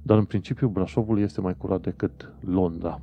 Dar 0.01 0.17
în 0.17 0.25
principiu 0.25 0.67
Brașovul 0.67 1.19
este 1.19 1.41
mai 1.41 1.57
curat 1.57 1.81
decât 1.81 2.33
Londra. 2.39 3.01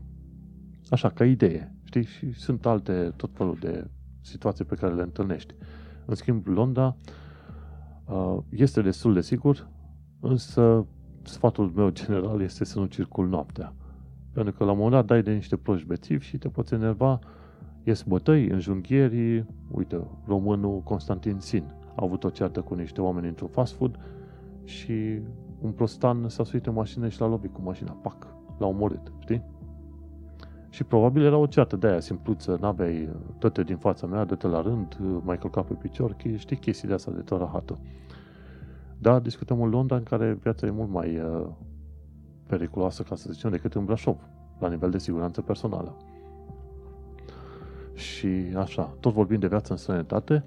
Așa, 0.90 1.10
ca 1.10 1.24
idee, 1.24 1.74
știi? 1.84 2.04
Și 2.04 2.32
sunt 2.32 2.66
alte 2.66 3.12
tot 3.16 3.30
felul 3.32 3.56
de 3.60 3.90
situații 4.20 4.64
pe 4.64 4.74
care 4.74 4.94
le 4.94 5.02
întâlnești. 5.02 5.54
În 6.04 6.14
schimb, 6.14 6.46
Londra 6.46 6.96
uh, 8.04 8.38
este 8.50 8.82
destul 8.82 9.14
de 9.14 9.20
sigur, 9.20 9.70
Însă, 10.24 10.86
sfatul 11.22 11.72
meu 11.74 11.90
general 11.90 12.40
este 12.40 12.64
să 12.64 12.78
nu 12.78 12.86
circul 12.86 13.28
noaptea. 13.28 13.74
Pentru 14.32 14.52
că 14.52 14.64
la 14.64 14.70
un 14.70 14.76
moment 14.76 14.94
dat 14.94 15.04
dai 15.04 15.22
de 15.22 15.32
niște 15.32 15.56
proști 15.56 15.86
bețivi 15.86 16.24
și 16.24 16.38
te 16.38 16.48
poți 16.48 16.74
enerva, 16.74 17.18
ies 17.82 18.02
bătăi, 18.02 18.48
înjunghieri, 18.48 19.44
uite, 19.70 20.06
românul 20.26 20.80
Constantin 20.80 21.38
Sin 21.38 21.64
a 21.94 22.02
avut 22.04 22.24
o 22.24 22.28
ceartă 22.28 22.60
cu 22.60 22.74
niște 22.74 23.00
oameni 23.00 23.28
într-un 23.28 23.48
fast 23.48 23.74
food 23.74 23.98
și 24.64 25.20
un 25.60 25.70
prostan 25.70 26.28
s-a 26.28 26.44
suit 26.44 26.66
în 26.66 26.72
mașină 26.72 27.08
și 27.08 27.20
l-a 27.20 27.26
lovit 27.26 27.52
cu 27.52 27.60
mașina, 27.62 27.92
pac, 27.92 28.26
l-a 28.58 28.66
omorât, 28.66 29.12
știi? 29.18 29.42
Și 30.68 30.84
probabil 30.84 31.22
era 31.22 31.36
o 31.36 31.46
ceartă 31.46 31.76
de 31.76 31.86
aia 31.86 32.00
simpluță, 32.00 32.58
n-aveai 32.60 33.08
toate 33.38 33.62
din 33.62 33.76
fața 33.76 34.06
mea, 34.06 34.24
dă-te 34.24 34.46
la 34.46 34.62
rând, 34.62 34.98
mai 35.22 35.38
călca 35.38 35.62
pe 35.62 35.74
picior, 35.74 36.16
știi 36.36 36.56
chestii 36.56 36.88
de 36.88 36.94
asta 36.94 37.10
de 37.10 37.20
torahatul. 37.20 37.78
Da, 38.98 39.20
discutăm 39.20 39.62
în 39.62 39.68
Londra 39.68 39.96
în 39.96 40.02
care 40.02 40.38
viața 40.42 40.66
e 40.66 40.70
mult 40.70 40.90
mai 40.90 41.18
uh, 41.18 41.46
periculoasă, 42.56 43.02
ca 43.02 43.14
să 43.14 43.32
zicem, 43.32 43.50
decât 43.50 43.74
în 43.74 43.84
Brașov, 43.84 44.16
la 44.58 44.68
nivel 44.68 44.90
de 44.90 44.98
siguranță 44.98 45.40
personală. 45.40 45.96
Și 47.94 48.26
așa, 48.56 48.96
tot 49.00 49.12
vorbim 49.12 49.38
de 49.38 49.46
viață 49.46 49.72
în 49.72 49.78
sănătate, 49.78 50.44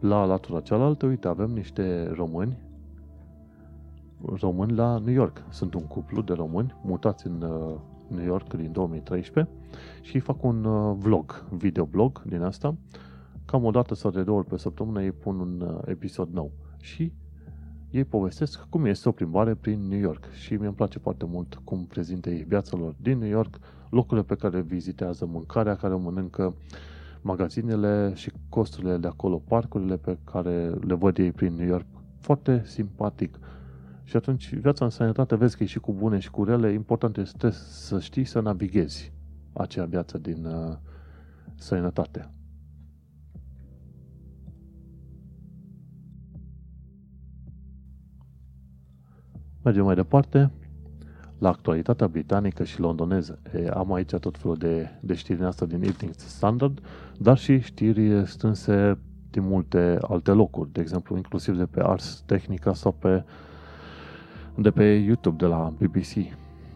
la 0.00 0.24
latura 0.24 0.60
cealaltă, 0.60 1.06
uite, 1.06 1.28
avem 1.28 1.50
niște 1.50 2.12
români 2.14 2.58
români 4.40 4.72
la 4.72 4.98
New 4.98 5.14
York. 5.14 5.42
Sunt 5.50 5.74
un 5.74 5.86
cuplu 5.86 6.22
de 6.22 6.32
români 6.32 6.74
mutați 6.82 7.26
în 7.26 7.42
uh, 7.42 7.74
New 8.08 8.24
York 8.24 8.54
din 8.54 8.72
2013 8.72 9.54
și 10.00 10.18
fac 10.18 10.44
un 10.44 10.64
uh, 10.64 10.96
vlog, 10.98 11.44
videoblog 11.50 12.22
din 12.22 12.42
asta. 12.42 12.76
Cam 13.44 13.64
o 13.64 13.70
dată 13.70 13.94
sau 13.94 14.10
de 14.10 14.22
două 14.22 14.38
ori 14.38 14.46
pe 14.46 14.56
săptămână 14.56 15.02
ei 15.02 15.12
pun 15.12 15.38
un 15.38 15.60
uh, 15.60 15.80
episod 15.84 16.28
nou. 16.32 16.50
Și 16.80 17.12
ei 17.90 18.04
povestesc 18.04 18.66
cum 18.68 18.84
este 18.84 19.08
o 19.08 19.12
plimbare 19.12 19.54
prin 19.54 19.88
New 19.88 19.98
York 19.98 20.30
și 20.32 20.54
mi-mi 20.54 20.74
place 20.74 20.98
foarte 20.98 21.24
mult 21.24 21.60
cum 21.64 21.84
prezintă 21.84 22.30
ei 22.30 22.44
viața 22.48 22.76
lor 22.76 22.94
din 23.02 23.18
New 23.18 23.28
York, 23.28 23.58
locurile 23.90 24.26
pe 24.26 24.34
care 24.34 24.56
le 24.56 24.62
vizitează, 24.62 25.26
mâncarea 25.26 25.76
care 25.76 25.94
o 25.94 25.98
mănâncă, 25.98 26.54
magazinele 27.20 28.12
și 28.14 28.32
costurile 28.48 28.96
de 28.96 29.06
acolo, 29.06 29.36
parcurile 29.36 29.96
pe 29.96 30.18
care 30.32 30.68
le 30.68 30.94
văd 30.94 31.18
ei 31.18 31.32
prin 31.32 31.54
New 31.54 31.66
York. 31.66 31.86
Foarte 32.20 32.62
simpatic. 32.66 33.38
Și 34.04 34.16
atunci, 34.16 34.54
viața 34.54 34.84
în 34.84 34.90
sănătate, 34.90 35.36
vezi 35.36 35.56
că 35.56 35.62
e 35.62 35.66
și 35.66 35.78
cu 35.78 35.92
bune 35.92 36.18
și 36.18 36.30
cu 36.30 36.44
rele, 36.44 36.72
important 36.72 37.16
este 37.16 37.50
să 37.50 38.00
știi 38.00 38.24
să 38.24 38.40
navighezi 38.40 39.12
acea 39.52 39.84
viață 39.84 40.18
din 40.18 40.44
uh, 40.44 40.76
sănătate. 41.54 42.30
Mergem 49.62 49.84
mai 49.84 49.94
departe 49.94 50.50
la 51.38 51.48
actualitatea 51.48 52.06
britanică 52.06 52.64
și 52.64 52.80
londoneză. 52.80 53.38
E, 53.54 53.68
am 53.68 53.92
aici 53.92 54.14
tot 54.14 54.38
felul 54.38 54.56
de, 54.56 54.88
de 55.00 55.14
știri 55.14 55.44
asta 55.44 55.66
din 55.66 55.82
Evening 55.82 56.14
Standard, 56.16 56.80
dar 57.18 57.38
și 57.38 57.60
știri 57.60 58.26
strânse 58.26 58.98
din 59.30 59.42
multe 59.42 59.98
alte 60.00 60.30
locuri, 60.30 60.72
de 60.72 60.80
exemplu, 60.80 61.16
inclusiv 61.16 61.56
de 61.56 61.64
pe 61.64 61.80
Ars 61.82 62.22
Technica 62.26 62.74
sau 62.74 62.92
pe, 62.92 63.24
de 64.54 64.70
pe 64.70 64.84
YouTube, 64.84 65.36
de 65.36 65.46
la 65.46 65.72
BBC, 65.78 66.12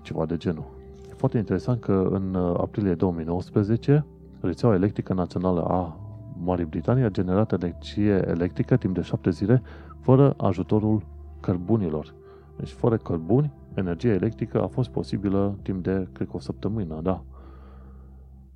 ceva 0.02 0.26
de 0.26 0.36
genul. 0.36 0.64
E 1.10 1.14
foarte 1.16 1.38
interesant 1.38 1.80
că 1.80 2.08
în 2.10 2.34
aprilie 2.34 2.94
2019, 2.94 4.06
rețeaua 4.40 4.74
electrică 4.74 5.12
națională 5.12 5.62
a 5.62 5.96
Marii 6.44 6.64
Britanii 6.64 7.04
a 7.04 7.08
generat 7.08 7.52
energie 7.52 8.24
electrică 8.28 8.76
timp 8.76 8.94
de 8.94 9.02
șapte 9.02 9.30
zile 9.30 9.62
fără 10.00 10.34
ajutorul 10.36 11.02
cărbunilor. 11.40 12.14
Deci, 12.56 12.70
fără 12.70 12.96
cărbuni, 12.96 13.52
energia 13.74 14.12
electrică 14.12 14.62
a 14.62 14.66
fost 14.66 14.90
posibilă 14.90 15.58
timp 15.62 15.82
de, 15.82 16.08
cred 16.12 16.28
că 16.28 16.36
o 16.36 16.40
săptămână, 16.40 17.00
da, 17.02 17.24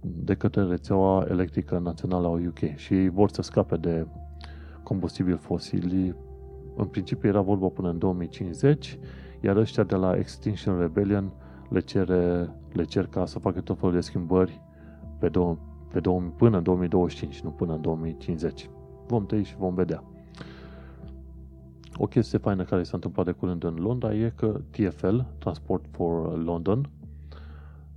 de 0.01 0.35
către 0.35 0.63
rețeaua 0.63 1.27
electrică 1.29 1.79
națională 1.79 2.27
a 2.27 2.31
UK 2.31 2.77
și 2.77 3.09
vor 3.09 3.31
să 3.31 3.43
scape 3.43 3.77
de 3.77 4.07
combustibili 4.83 5.37
fosili. 5.37 6.15
În 6.77 6.87
principiu 6.87 7.29
era 7.29 7.41
vorba 7.41 7.67
până 7.67 7.91
în 7.91 7.99
2050, 7.99 8.99
iar 9.41 9.57
ăștia 9.57 9.83
de 9.83 9.95
la 9.95 10.17
Extinction 10.17 10.79
Rebellion 10.79 11.33
le, 11.69 11.81
cere, 11.81 12.51
le 12.73 12.85
cer 12.85 13.07
ca 13.07 13.27
să 13.27 13.39
facă 13.39 13.61
tot 13.61 13.79
felul 13.79 13.95
de 13.95 14.01
schimbări 14.01 14.61
pe, 15.19 15.29
două, 15.29 15.59
pe 15.93 16.01
două, 16.01 16.21
până 16.37 16.57
în 16.57 16.63
2025, 16.63 17.41
nu 17.41 17.51
până 17.51 17.75
în 17.75 17.81
2050. 17.81 18.71
Vom 19.07 19.27
trăi 19.27 19.45
și 19.45 19.57
vom 19.57 19.75
vedea. 19.75 20.05
O 21.99 22.07
chestie 22.07 22.39
faină 22.39 22.65
care 22.65 22.83
s-a 22.83 22.91
întâmplat 22.95 23.27
de 23.27 23.33
curând 23.33 23.65
în 23.65 23.75
Londra 23.75 24.15
e 24.15 24.33
că 24.37 24.61
TFL, 24.71 25.19
Transport 25.39 25.85
for 25.91 26.39
London, 26.45 26.91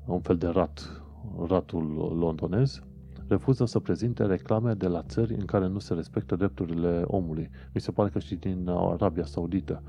un 0.05 0.19
fel 0.19 0.37
de 0.37 0.47
rat, 0.47 1.01
ratul 1.47 2.15
londonez, 2.19 2.81
refuză 3.27 3.65
să 3.65 3.79
prezinte 3.79 4.25
reclame 4.25 4.73
de 4.73 4.87
la 4.87 5.01
țări 5.01 5.33
în 5.33 5.45
care 5.45 5.67
nu 5.67 5.79
se 5.79 5.93
respectă 5.93 6.35
drepturile 6.35 7.01
omului. 7.05 7.49
Mi 7.73 7.81
se 7.81 7.91
pare 7.91 8.09
că 8.09 8.19
și 8.19 8.35
din 8.35 8.69
Arabia 8.69 9.25
Saudită 9.25 9.83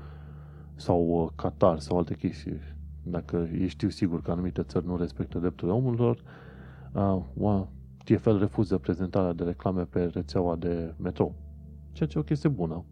sau 0.75 1.23
uh, 1.23 1.29
Qatar 1.35 1.79
sau 1.79 1.97
alte 1.97 2.15
chestii. 2.15 2.59
Dacă 3.03 3.49
ei 3.59 3.67
știu 3.67 3.89
sigur 3.89 4.21
că 4.21 4.31
anumite 4.31 4.63
țări 4.63 4.85
nu 4.85 4.97
respectă 4.97 5.39
drepturile 5.39 5.77
omului, 5.77 6.15
uh, 7.33 7.61
TFL 8.03 8.37
refuză 8.37 8.77
prezentarea 8.77 9.33
de 9.33 9.43
reclame 9.43 9.83
pe 9.83 10.03
rețeaua 10.03 10.55
de 10.55 10.93
metrou. 10.97 11.35
Ceea 11.91 12.09
ce 12.09 12.17
e 12.17 12.21
o 12.21 12.23
chestie 12.23 12.49
bună. 12.49 12.85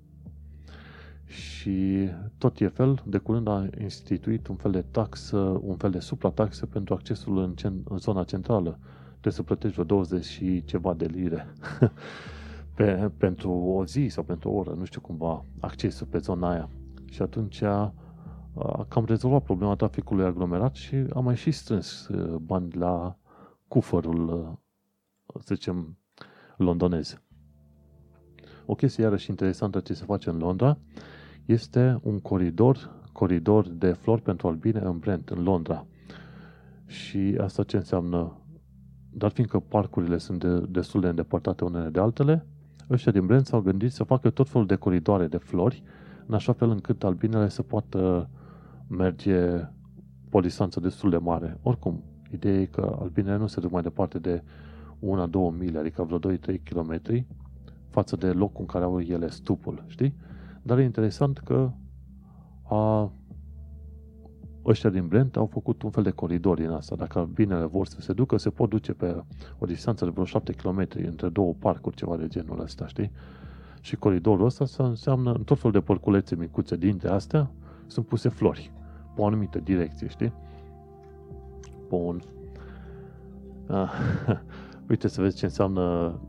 Și 1.29 2.09
tot 2.37 2.59
e 2.59 2.67
fel, 2.67 3.03
de 3.05 3.17
curând 3.17 3.47
a 3.47 3.67
instituit 3.81 4.47
un 4.47 4.55
fel 4.55 4.71
de 4.71 4.85
taxă, 4.91 5.37
un 5.61 5.75
fel 5.75 5.91
de 5.91 5.99
suprataxă 5.99 6.65
pentru 6.65 6.93
accesul 6.93 7.37
în, 7.37 7.53
cen- 7.55 7.83
în 7.83 7.97
zona 7.97 8.23
centrală. 8.23 8.79
Trebuie 9.09 9.33
să 9.33 9.43
plătești 9.43 9.73
vreo 9.73 9.85
20 9.85 10.25
și 10.25 10.63
ceva 10.63 10.93
de 10.93 11.05
lire 11.05 11.53
pe, 12.75 13.11
pentru 13.17 13.51
o 13.51 13.85
zi 13.85 14.07
sau 14.07 14.23
pentru 14.23 14.49
o 14.49 14.53
oră, 14.53 14.71
nu 14.77 14.85
știu 14.85 15.01
cumva, 15.01 15.45
accesul 15.59 16.07
pe 16.07 16.17
zona 16.17 16.49
aia. 16.49 16.69
Și 17.11 17.21
atunci 17.21 17.61
a, 17.61 17.93
a 18.55 18.85
cam 18.87 19.05
rezolvat 19.05 19.43
problema 19.43 19.75
traficului 19.75 20.25
aglomerat 20.25 20.75
și 20.75 20.95
a 21.13 21.19
mai 21.19 21.35
și 21.35 21.51
strâns 21.51 22.07
uh, 22.07 22.35
bani 22.35 22.71
la 22.73 23.17
cufărul, 23.67 24.29
uh, 24.29 25.39
să 25.43 25.55
zicem, 25.55 25.97
londonez. 26.57 27.21
O 28.65 28.75
chestie 28.75 29.03
iarăși 29.03 29.29
interesantă 29.29 29.79
ce 29.79 29.93
se 29.93 30.03
face 30.03 30.29
în 30.29 30.37
Londra 30.37 30.77
este 31.51 31.99
un 32.03 32.19
coridor, 32.19 32.89
coridor 33.11 33.67
de 33.67 33.91
flori 33.91 34.21
pentru 34.21 34.47
albine 34.47 34.79
în 34.79 34.97
Brent, 34.97 35.29
în 35.29 35.43
Londra. 35.43 35.85
Și 36.85 37.37
asta 37.41 37.63
ce 37.63 37.77
înseamnă? 37.77 38.37
Dar 39.11 39.31
fiindcă 39.31 39.59
parcurile 39.59 40.17
sunt 40.17 40.39
de, 40.39 40.65
destul 40.69 41.01
de 41.01 41.07
îndepărtate 41.07 41.63
unele 41.63 41.89
de 41.89 41.99
altele, 41.99 42.45
ăștia 42.89 43.11
din 43.11 43.25
Brent 43.25 43.45
s-au 43.45 43.61
gândit 43.61 43.91
să 43.91 44.03
facă 44.03 44.29
tot 44.29 44.49
felul 44.49 44.67
de 44.67 44.75
coridoare 44.75 45.27
de 45.27 45.37
flori, 45.37 45.83
în 46.25 46.33
așa 46.33 46.53
fel 46.53 46.69
încât 46.69 47.03
albinele 47.03 47.49
să 47.49 47.61
poată 47.61 48.29
merge 48.87 49.39
pe 50.29 50.37
o 50.37 50.39
distanță 50.39 50.79
destul 50.79 51.09
de 51.09 51.17
mare. 51.17 51.57
Oricum, 51.61 52.03
ideea 52.31 52.59
e 52.59 52.65
că 52.65 52.97
albinele 53.01 53.37
nu 53.37 53.47
se 53.47 53.59
duc 53.59 53.71
mai 53.71 53.81
departe 53.81 54.19
de 54.19 54.43
1-2 54.99 55.57
mile, 55.57 55.79
adică 55.79 56.03
vreo 56.03 56.35
2-3 56.37 56.37
km, 56.63 57.01
față 57.89 58.15
de 58.15 58.27
locul 58.27 58.61
în 58.61 58.65
care 58.65 58.83
au 58.83 58.99
ele 58.99 59.29
stupul, 59.29 59.83
știi? 59.87 60.15
Dar 60.61 60.77
e 60.77 60.83
interesant 60.83 61.37
că 61.37 61.71
a, 62.63 63.11
ăștia 64.65 64.89
din 64.89 65.07
Brent 65.07 65.35
au 65.35 65.45
făcut 65.45 65.81
un 65.81 65.89
fel 65.89 66.03
de 66.03 66.11
coridor 66.11 66.57
din 66.57 66.69
asta. 66.69 66.95
Dacă 66.95 67.29
binele 67.33 67.65
vor 67.65 67.87
să 67.87 68.01
se 68.01 68.13
ducă, 68.13 68.37
se 68.37 68.49
pot 68.49 68.69
duce 68.69 68.93
pe 68.93 69.23
o 69.59 69.65
distanță 69.65 70.05
de 70.05 70.11
vreo 70.11 70.25
7 70.25 70.51
km 70.51 70.87
între 70.95 71.29
două 71.29 71.53
parcuri, 71.59 71.95
ceva 71.95 72.17
de 72.17 72.27
genul 72.27 72.59
ăsta, 72.59 72.87
știi? 72.87 73.11
Și 73.81 73.95
coridorul 73.95 74.45
ăsta 74.45 74.83
înseamnă 74.83 75.31
în 75.31 75.43
tot 75.43 75.59
fel 75.59 75.71
de 75.71 75.79
părculețe 75.79 76.35
micuțe 76.35 76.75
dintre 76.75 77.09
astea 77.09 77.51
sunt 77.87 78.05
puse 78.05 78.29
flori 78.29 78.71
pe 79.15 79.21
o 79.21 79.25
anumită 79.25 79.59
direcție, 79.59 80.07
știi? 80.07 80.33
Bun. 81.87 82.23
Ah, 83.67 83.91
uite 84.89 85.07
să 85.07 85.21
vezi 85.21 85.37
ce 85.37 85.45
înseamnă 85.45 86.19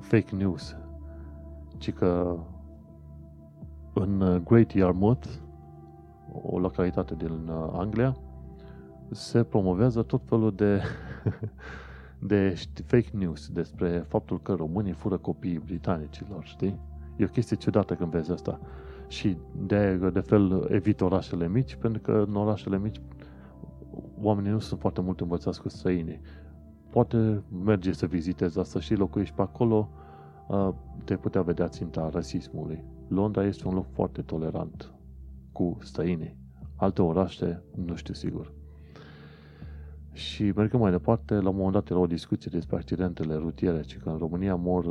fake 0.00 0.36
news. 0.36 0.76
Ci 1.78 1.92
că 1.92 2.38
în 3.92 4.20
uh, 4.20 4.40
Great 4.44 4.72
Yarmouth, 4.72 5.28
o 6.42 6.58
localitate 6.58 7.14
din 7.14 7.48
uh, 7.48 7.68
Anglia, 7.72 8.16
se 9.10 9.42
promovează 9.42 10.02
tot 10.02 10.20
felul 10.24 10.54
de, 10.54 10.82
de 12.30 12.54
fake 12.86 13.10
news 13.12 13.48
despre 13.48 14.04
faptul 14.08 14.40
că 14.40 14.52
românii 14.52 14.92
fură 14.92 15.16
copiii 15.16 15.62
britanicilor, 15.64 16.44
știi? 16.44 16.78
E 17.16 17.24
o 17.24 17.28
chestie 17.28 17.56
ciudată 17.56 17.94
când 17.94 18.10
vezi 18.10 18.32
asta. 18.32 18.60
Și 19.08 19.36
de, 19.66 20.10
de 20.12 20.20
fel 20.20 20.66
evit 20.70 21.00
orașele 21.00 21.48
mici, 21.48 21.74
pentru 21.74 22.00
că 22.00 22.24
în 22.28 22.34
orașele 22.34 22.78
mici 22.78 23.00
oamenii 24.20 24.50
nu 24.50 24.58
sunt 24.58 24.80
foarte 24.80 25.00
mult 25.00 25.20
învățați 25.20 25.60
cu 25.62 25.68
străinii. 25.68 26.20
Poate 26.90 27.42
merge 27.64 27.92
să 27.92 28.06
vizitezi 28.06 28.58
asta 28.58 28.80
și 28.80 28.94
locuiești 28.94 29.34
pe 29.34 29.42
acolo, 29.42 29.88
uh, 30.48 30.68
te 31.04 31.16
putea 31.16 31.42
vedea 31.42 31.68
ținta 31.68 32.08
rasismului. 32.12 32.84
Londra 33.10 33.44
este 33.44 33.68
un 33.68 33.74
loc 33.74 33.86
foarte 33.92 34.22
tolerant 34.22 34.92
cu 35.52 35.78
străinii. 35.82 36.36
Alte 36.76 37.02
orașe, 37.02 37.62
nu 37.84 37.94
știu 37.94 38.14
sigur. 38.14 38.52
Și 40.12 40.42
mergând 40.42 40.82
mai 40.82 40.90
departe, 40.90 41.34
la 41.34 41.48
un 41.48 41.56
moment 41.56 41.72
dat 41.72 41.90
era 41.90 41.98
o 41.98 42.06
discuție 42.06 42.50
despre 42.54 42.76
accidentele 42.76 43.34
rutiere, 43.34 43.80
ci 43.80 43.98
că 43.98 44.08
în 44.08 44.18
România 44.18 44.54
mor 44.54 44.84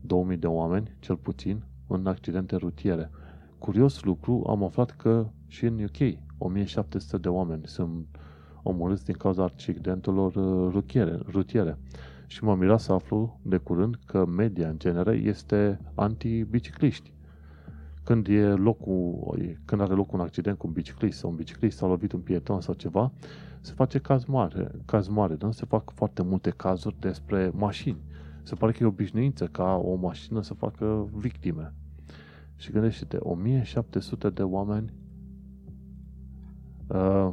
2000 0.00 0.34
uh, 0.34 0.40
de 0.40 0.46
oameni, 0.46 0.96
cel 0.98 1.16
puțin, 1.16 1.62
în 1.86 2.06
accidente 2.06 2.56
rutiere. 2.56 3.10
Curios 3.58 4.02
lucru, 4.02 4.44
am 4.48 4.64
aflat 4.64 4.90
că 4.90 5.26
și 5.46 5.64
în 5.64 5.82
UK 5.82 6.18
1700 6.38 7.16
de 7.16 7.28
oameni 7.28 7.62
sunt 7.66 8.06
omorâți 8.62 9.04
din 9.04 9.14
cauza 9.14 9.42
accidentelor 9.42 10.34
uh, 10.34 10.72
rutiere. 10.72 11.18
rutiere 11.26 11.78
și 12.26 12.44
m-am 12.44 12.58
mirat 12.58 12.80
să 12.80 12.92
aflu 12.92 13.40
de 13.42 13.56
curând 13.56 13.98
că 14.06 14.26
media 14.26 14.68
în 14.68 14.78
genere 14.78 15.16
este 15.16 15.80
anti-bicicliști. 15.94 17.12
Când, 18.02 18.26
e 18.28 18.46
locul, 18.46 19.58
când 19.64 19.80
are 19.80 19.94
loc 19.94 20.12
un 20.12 20.20
accident 20.20 20.58
cu 20.58 20.66
un 20.66 20.72
biciclist 20.72 21.18
sau 21.18 21.30
un 21.30 21.36
biciclist 21.36 21.76
s-a 21.76 21.86
lovit 21.86 22.12
un 22.12 22.20
pieton 22.20 22.60
sau 22.60 22.74
ceva, 22.74 23.12
se 23.60 23.72
face 23.72 23.98
caz 23.98 24.24
mare, 24.24 24.70
caz 24.84 25.08
mare, 25.08 25.36
nu? 25.40 25.50
Se 25.50 25.64
fac 25.64 25.90
foarte 25.90 26.22
multe 26.22 26.50
cazuri 26.50 26.96
despre 27.00 27.50
mașini. 27.54 27.98
Se 28.42 28.54
pare 28.54 28.72
că 28.72 28.82
e 28.82 28.86
obișnuință 28.86 29.46
ca 29.46 29.74
o 29.84 29.94
mașină 29.94 30.42
să 30.42 30.54
facă 30.54 31.08
victime. 31.12 31.74
Și 32.56 32.70
gândește-te, 32.70 33.16
1700 33.16 34.30
de 34.30 34.42
oameni 34.42 34.92
uh, 36.86 37.32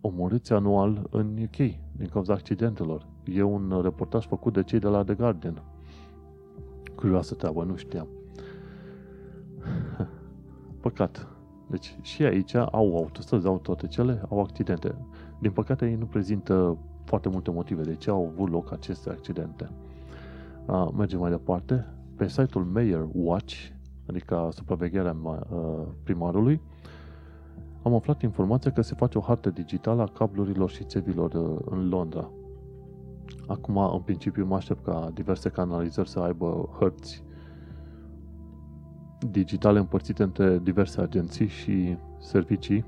omorâți 0.00 0.52
anual 0.52 1.06
în 1.10 1.38
UK 1.42 1.56
din 1.96 2.08
cauza 2.10 2.32
accidentelor. 2.32 3.06
E 3.26 3.42
un 3.42 3.80
reportaj 3.82 4.26
făcut 4.26 4.52
de 4.52 4.62
cei 4.62 4.78
de 4.78 4.88
la 4.88 5.04
The 5.04 5.14
Guardian. 5.14 5.62
Curioasă 6.94 7.34
treabă, 7.34 7.64
nu 7.64 7.76
știam. 7.76 8.08
Păcat. 10.80 11.28
Deci 11.66 11.96
și 12.00 12.22
aici 12.22 12.54
au 12.54 12.96
autostrăzi, 12.96 13.46
au 13.46 13.58
toate 13.58 13.86
cele, 13.86 14.22
au 14.28 14.40
accidente. 14.40 14.94
Din 15.38 15.50
păcate 15.50 15.86
ei 15.86 15.94
nu 15.94 16.06
prezintă 16.06 16.78
foarte 17.04 17.28
multe 17.28 17.50
motive 17.50 17.82
de 17.82 17.94
ce 17.94 18.10
au 18.10 18.32
avut 18.32 18.50
loc 18.50 18.72
aceste 18.72 19.10
accidente. 19.10 19.70
A, 20.66 20.92
mergem 20.96 21.18
mai 21.18 21.30
departe. 21.30 21.86
Pe 22.16 22.28
site-ul 22.28 22.64
Mayor 22.64 23.08
Watch, 23.12 23.54
adică 24.08 24.48
supravegherea 24.52 25.16
primarului, 26.02 26.60
am 27.82 27.94
aflat 27.94 28.22
informația 28.22 28.72
că 28.72 28.80
se 28.80 28.94
face 28.94 29.18
o 29.18 29.20
hartă 29.20 29.50
digitală 29.50 30.02
a 30.02 30.06
cablurilor 30.06 30.70
și 30.70 30.84
țevilor 30.84 31.60
în 31.64 31.88
Londra. 31.88 32.30
Acum, 33.46 33.76
în 33.76 34.00
principiu, 34.00 34.46
mă 34.46 34.54
aștept 34.54 34.84
ca 34.84 35.10
diverse 35.14 35.48
canalizări 35.48 36.08
să 36.08 36.18
aibă 36.18 36.76
hărți 36.78 37.24
digitale 39.30 39.78
împărțite 39.78 40.22
între 40.22 40.58
diverse 40.58 41.00
agenții 41.00 41.46
și 41.46 41.96
servicii, 42.18 42.84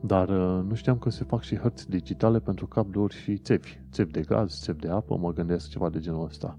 dar 0.00 0.28
uh, 0.28 0.64
nu 0.68 0.74
știam 0.74 0.98
că 0.98 1.10
se 1.10 1.24
fac 1.24 1.42
și 1.42 1.56
hărți 1.56 1.90
digitale 1.90 2.38
pentru 2.38 2.66
cabluri 2.66 3.14
și 3.14 3.36
țevi. 3.36 3.78
Țevi 3.92 4.10
de 4.10 4.20
gaz, 4.20 4.60
țevi 4.60 4.80
de 4.80 4.88
apă, 4.88 5.16
mă 5.16 5.32
gândesc 5.32 5.68
ceva 5.68 5.88
de 5.88 5.98
genul 5.98 6.24
ăsta. 6.24 6.58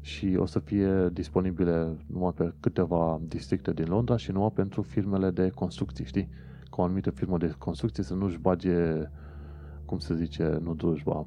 Și 0.00 0.36
o 0.38 0.46
să 0.46 0.58
fie 0.58 1.08
disponibile 1.12 1.96
numai 2.06 2.32
pe 2.32 2.52
câteva 2.60 3.20
districte 3.28 3.72
din 3.72 3.86
Londra 3.88 4.16
și 4.16 4.30
numai 4.30 4.50
pentru 4.54 4.82
firmele 4.82 5.30
de 5.30 5.48
construcții, 5.48 6.04
știi? 6.04 6.28
Ca 6.62 6.76
o 6.76 6.82
anumită 6.82 7.10
firmă 7.10 7.38
de 7.38 7.54
construcții 7.58 8.02
să 8.02 8.14
nu-și 8.14 8.38
bage, 8.38 9.08
cum 9.84 9.98
se 9.98 10.14
zice, 10.14 10.58
nu 10.62 10.74
drujba, 10.74 11.18
uh, 11.18 11.26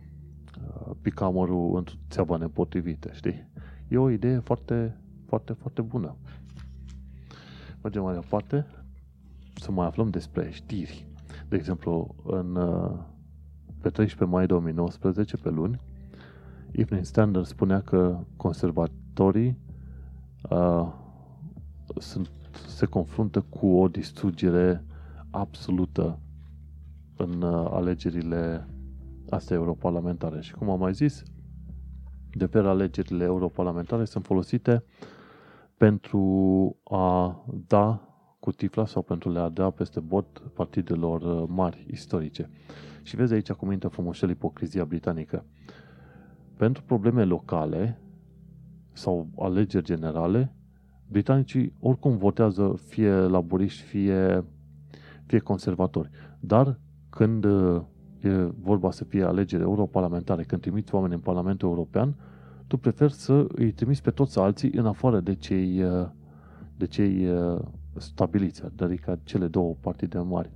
picamărul 1.01 1.77
într-o 1.77 1.95
țeavă 2.09 2.37
nepotrivită, 2.37 3.09
știi? 3.13 3.47
E 3.87 3.97
o 3.97 4.09
idee 4.09 4.39
foarte 4.39 4.95
foarte, 5.25 5.53
foarte 5.53 5.81
bună. 5.81 6.15
Mergem 7.81 8.03
mai 8.03 8.13
departe 8.13 8.65
să 9.55 9.71
mai 9.71 9.85
aflăm 9.85 10.09
despre 10.09 10.49
știri. 10.51 11.07
De 11.47 11.55
exemplu, 11.55 12.15
în, 12.23 12.55
uh, 12.55 12.91
pe 13.81 13.89
13 13.89 14.23
mai 14.35 14.45
2019, 14.45 15.37
pe 15.37 15.49
luni, 15.49 15.79
Evening 16.71 17.05
Standard 17.05 17.45
spunea 17.45 17.81
că 17.81 18.19
conservatorii 18.35 19.57
uh, 20.49 20.93
sunt, 21.97 22.29
se 22.67 22.85
confruntă 22.85 23.41
cu 23.49 23.67
o 23.67 23.87
distrugere 23.87 24.83
absolută 25.29 26.19
în 27.17 27.41
uh, 27.41 27.67
alegerile 27.71 28.67
astea 29.29 29.55
europarlamentare. 29.55 30.41
Și 30.41 30.53
cum 30.53 30.69
am 30.69 30.79
mai 30.79 30.93
zis, 30.93 31.23
de 32.31 32.47
pe 32.47 32.57
alegerile 32.57 33.23
europarlamentare 33.23 34.05
sunt 34.05 34.25
folosite 34.25 34.83
pentru 35.77 36.75
a 36.83 37.39
da 37.67 38.09
cu 38.39 38.51
tifla 38.51 38.85
sau 38.85 39.01
pentru 39.01 39.29
a 39.29 39.31
le 39.31 39.49
da 39.53 39.69
peste 39.69 39.99
bot 39.99 40.39
partidelor 40.53 41.21
uh, 41.21 41.43
mari 41.47 41.85
istorice. 41.91 42.49
Și 43.03 43.15
vezi 43.15 43.33
aici 43.33 43.51
cum 43.51 43.71
intră 43.71 43.87
frumușel 43.87 44.29
ipocrizia 44.29 44.85
britanică. 44.85 45.45
Pentru 46.57 46.83
probleme 46.83 47.23
locale 47.23 47.99
sau 48.91 49.29
alegeri 49.37 49.83
generale, 49.83 50.55
britanicii 51.07 51.73
oricum 51.79 52.17
votează 52.17 52.75
fie 52.87 53.11
laburiști, 53.11 53.81
fie, 53.81 54.43
fie 55.25 55.39
conservatori. 55.39 56.09
Dar 56.39 56.79
când 57.09 57.43
uh, 57.43 57.81
e 58.27 58.51
vorba 58.61 58.91
să 58.91 59.03
fie 59.03 59.23
alegeri 59.23 59.61
europarlamentare, 59.63 60.43
când 60.43 60.61
trimiți 60.61 60.95
oameni 60.95 61.13
în 61.13 61.19
Parlamentul 61.19 61.69
European, 61.69 62.15
tu 62.67 62.77
preferi 62.77 63.13
să 63.13 63.45
îi 63.47 63.71
trimiți 63.71 64.01
pe 64.01 64.11
toți 64.11 64.39
alții 64.39 64.71
în 64.71 64.85
afară 64.85 65.19
de 65.19 65.33
cei, 65.35 65.83
uh, 65.83 66.07
de 66.77 66.85
cei 66.85 67.27
uh, 67.29 67.59
stabiliți, 67.97 68.63
adică 68.79 69.19
cele 69.23 69.47
două 69.47 69.75
partide 69.81 70.17
mari. 70.17 70.49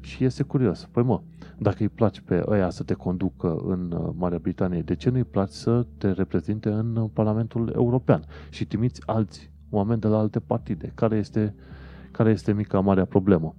Și 0.00 0.24
este 0.24 0.42
curios. 0.42 0.88
Păi 0.92 1.02
mă, 1.02 1.20
dacă 1.58 1.76
îi 1.80 1.88
place 1.88 2.20
pe 2.20 2.42
ăia 2.46 2.70
să 2.70 2.82
te 2.82 2.94
conducă 2.94 3.56
în 3.66 3.92
uh, 3.92 4.12
Marea 4.16 4.38
Britanie, 4.38 4.82
de 4.82 4.94
ce 4.94 5.10
nu 5.10 5.16
îi 5.16 5.24
place 5.24 5.52
să 5.52 5.86
te 5.98 6.10
reprezinte 6.10 6.68
în 6.68 7.08
Parlamentul 7.12 7.72
European 7.74 8.24
și 8.50 8.66
trimiți 8.66 9.02
alți 9.06 9.50
oameni 9.70 10.00
de 10.00 10.06
la 10.06 10.18
alte 10.18 10.40
partide? 10.40 10.92
Care 10.94 11.16
este, 11.16 11.54
care 12.10 12.30
este 12.30 12.52
mica 12.52 12.80
marea 12.80 13.04
problemă? 13.04 13.54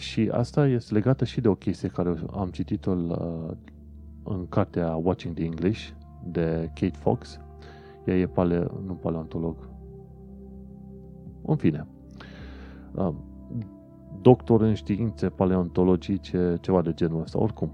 Și 0.00 0.28
asta 0.32 0.66
este 0.66 0.94
legată 0.94 1.24
și 1.24 1.40
de 1.40 1.48
o 1.48 1.54
chestie 1.54 1.88
care 1.88 2.14
am 2.30 2.48
citit-o 2.48 2.90
în 4.22 4.46
cartea 4.48 4.96
Watching 4.96 5.34
the 5.34 5.44
English, 5.44 5.88
de 6.24 6.70
Kate 6.74 6.96
Fox. 6.96 7.40
Ea 8.04 8.16
e 8.16 8.26
pale, 8.26 8.70
nu 8.86 8.92
paleontolog. 8.92 9.56
În 11.42 11.56
fine. 11.56 11.86
Doctor 14.20 14.60
în 14.60 14.74
științe 14.74 15.28
paleontologice, 15.28 16.58
ceva 16.60 16.82
de 16.82 16.92
genul 16.92 17.20
ăsta, 17.20 17.40
oricum. 17.40 17.72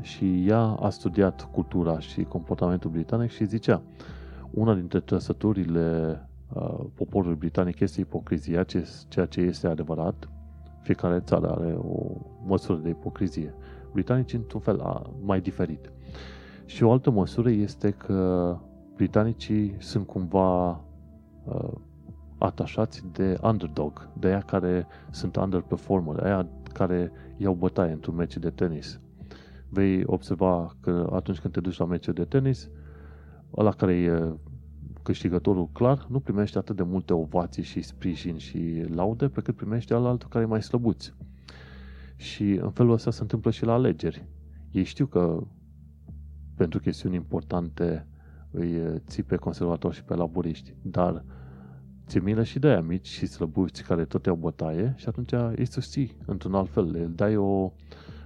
Și 0.00 0.46
ea 0.48 0.60
a 0.60 0.90
studiat 0.90 1.48
cultura 1.52 1.98
și 1.98 2.22
comportamentul 2.22 2.90
britanic 2.90 3.30
și 3.30 3.44
zicea 3.44 3.82
una 4.50 4.74
dintre 4.74 5.00
trăsăturile 5.00 6.18
uh, 6.54 6.84
poporului 6.94 7.36
britanic 7.36 7.80
este 7.80 8.00
ipocrizia, 8.00 8.64
ceea 9.08 9.26
ce 9.26 9.40
este 9.40 9.66
adevărat. 9.66 10.31
Fiecare 10.82 11.20
țară 11.20 11.50
are 11.50 11.74
o 11.78 12.16
măsură 12.44 12.78
de 12.78 12.88
ipocrizie. 12.88 13.54
Britanicii, 13.92 14.38
într-un 14.38 14.60
fel, 14.60 14.82
mai 15.24 15.40
diferit. 15.40 15.92
Și 16.64 16.82
o 16.82 16.92
altă 16.92 17.10
măsură 17.10 17.50
este 17.50 17.90
că 17.90 18.56
britanicii 18.94 19.76
sunt 19.78 20.06
cumva 20.06 20.70
uh, 21.44 21.72
atașați 22.38 23.04
de 23.12 23.38
underdog, 23.42 24.08
de 24.18 24.26
aia 24.26 24.40
care 24.40 24.86
sunt 25.10 25.36
underperformer, 25.36 26.14
de 26.14 26.24
aia 26.24 26.48
care 26.72 27.12
iau 27.36 27.54
bătaie 27.54 27.92
într-un 27.92 28.14
meci 28.14 28.36
de 28.36 28.50
tenis. 28.50 29.00
Vei 29.68 30.02
observa 30.06 30.76
că 30.80 31.10
atunci 31.12 31.38
când 31.38 31.52
te 31.52 31.60
duci 31.60 31.78
la 31.78 31.84
meciuri 31.84 32.16
de 32.16 32.24
tenis, 32.24 32.68
ăla 33.56 33.70
care 33.70 33.94
e 33.94 34.34
câștigătorul 35.02 35.68
clar 35.72 36.06
nu 36.10 36.20
primește 36.20 36.58
atât 36.58 36.76
de 36.76 36.82
multe 36.82 37.12
ovații 37.12 37.62
și 37.62 37.82
sprijin 37.82 38.36
și 38.36 38.84
laude 38.94 39.28
pe 39.28 39.40
cât 39.40 39.56
primește 39.56 39.94
altul 39.94 40.28
care 40.28 40.44
e 40.44 40.48
mai 40.48 40.62
slăbuți. 40.62 41.14
Și 42.16 42.44
în 42.52 42.70
felul 42.70 42.92
ăsta 42.92 43.10
se 43.10 43.22
întâmplă 43.22 43.50
și 43.50 43.64
la 43.64 43.72
alegeri. 43.72 44.26
Ei 44.70 44.84
știu 44.84 45.06
că 45.06 45.46
pentru 46.54 46.80
chestiuni 46.80 47.14
importante 47.14 48.06
îi 48.50 49.00
ții 49.06 49.22
pe 49.22 49.36
conservatori 49.36 49.94
și 49.94 50.04
pe 50.04 50.14
laburiști, 50.14 50.74
dar 50.82 51.24
ți 52.06 52.18
milă 52.18 52.42
și 52.42 52.58
de 52.58 52.68
aia 52.68 52.80
mici 52.80 53.06
și 53.06 53.26
slăbuți 53.26 53.82
care 53.82 54.04
tot 54.04 54.26
iau 54.26 54.36
bătaie 54.36 54.94
și 54.96 55.08
atunci 55.08 55.32
îi 55.56 55.66
susții 55.66 56.16
într-un 56.26 56.54
alt 56.54 56.70
fel, 56.70 56.90
le 56.90 57.04
dai 57.04 57.36
o, 57.36 57.72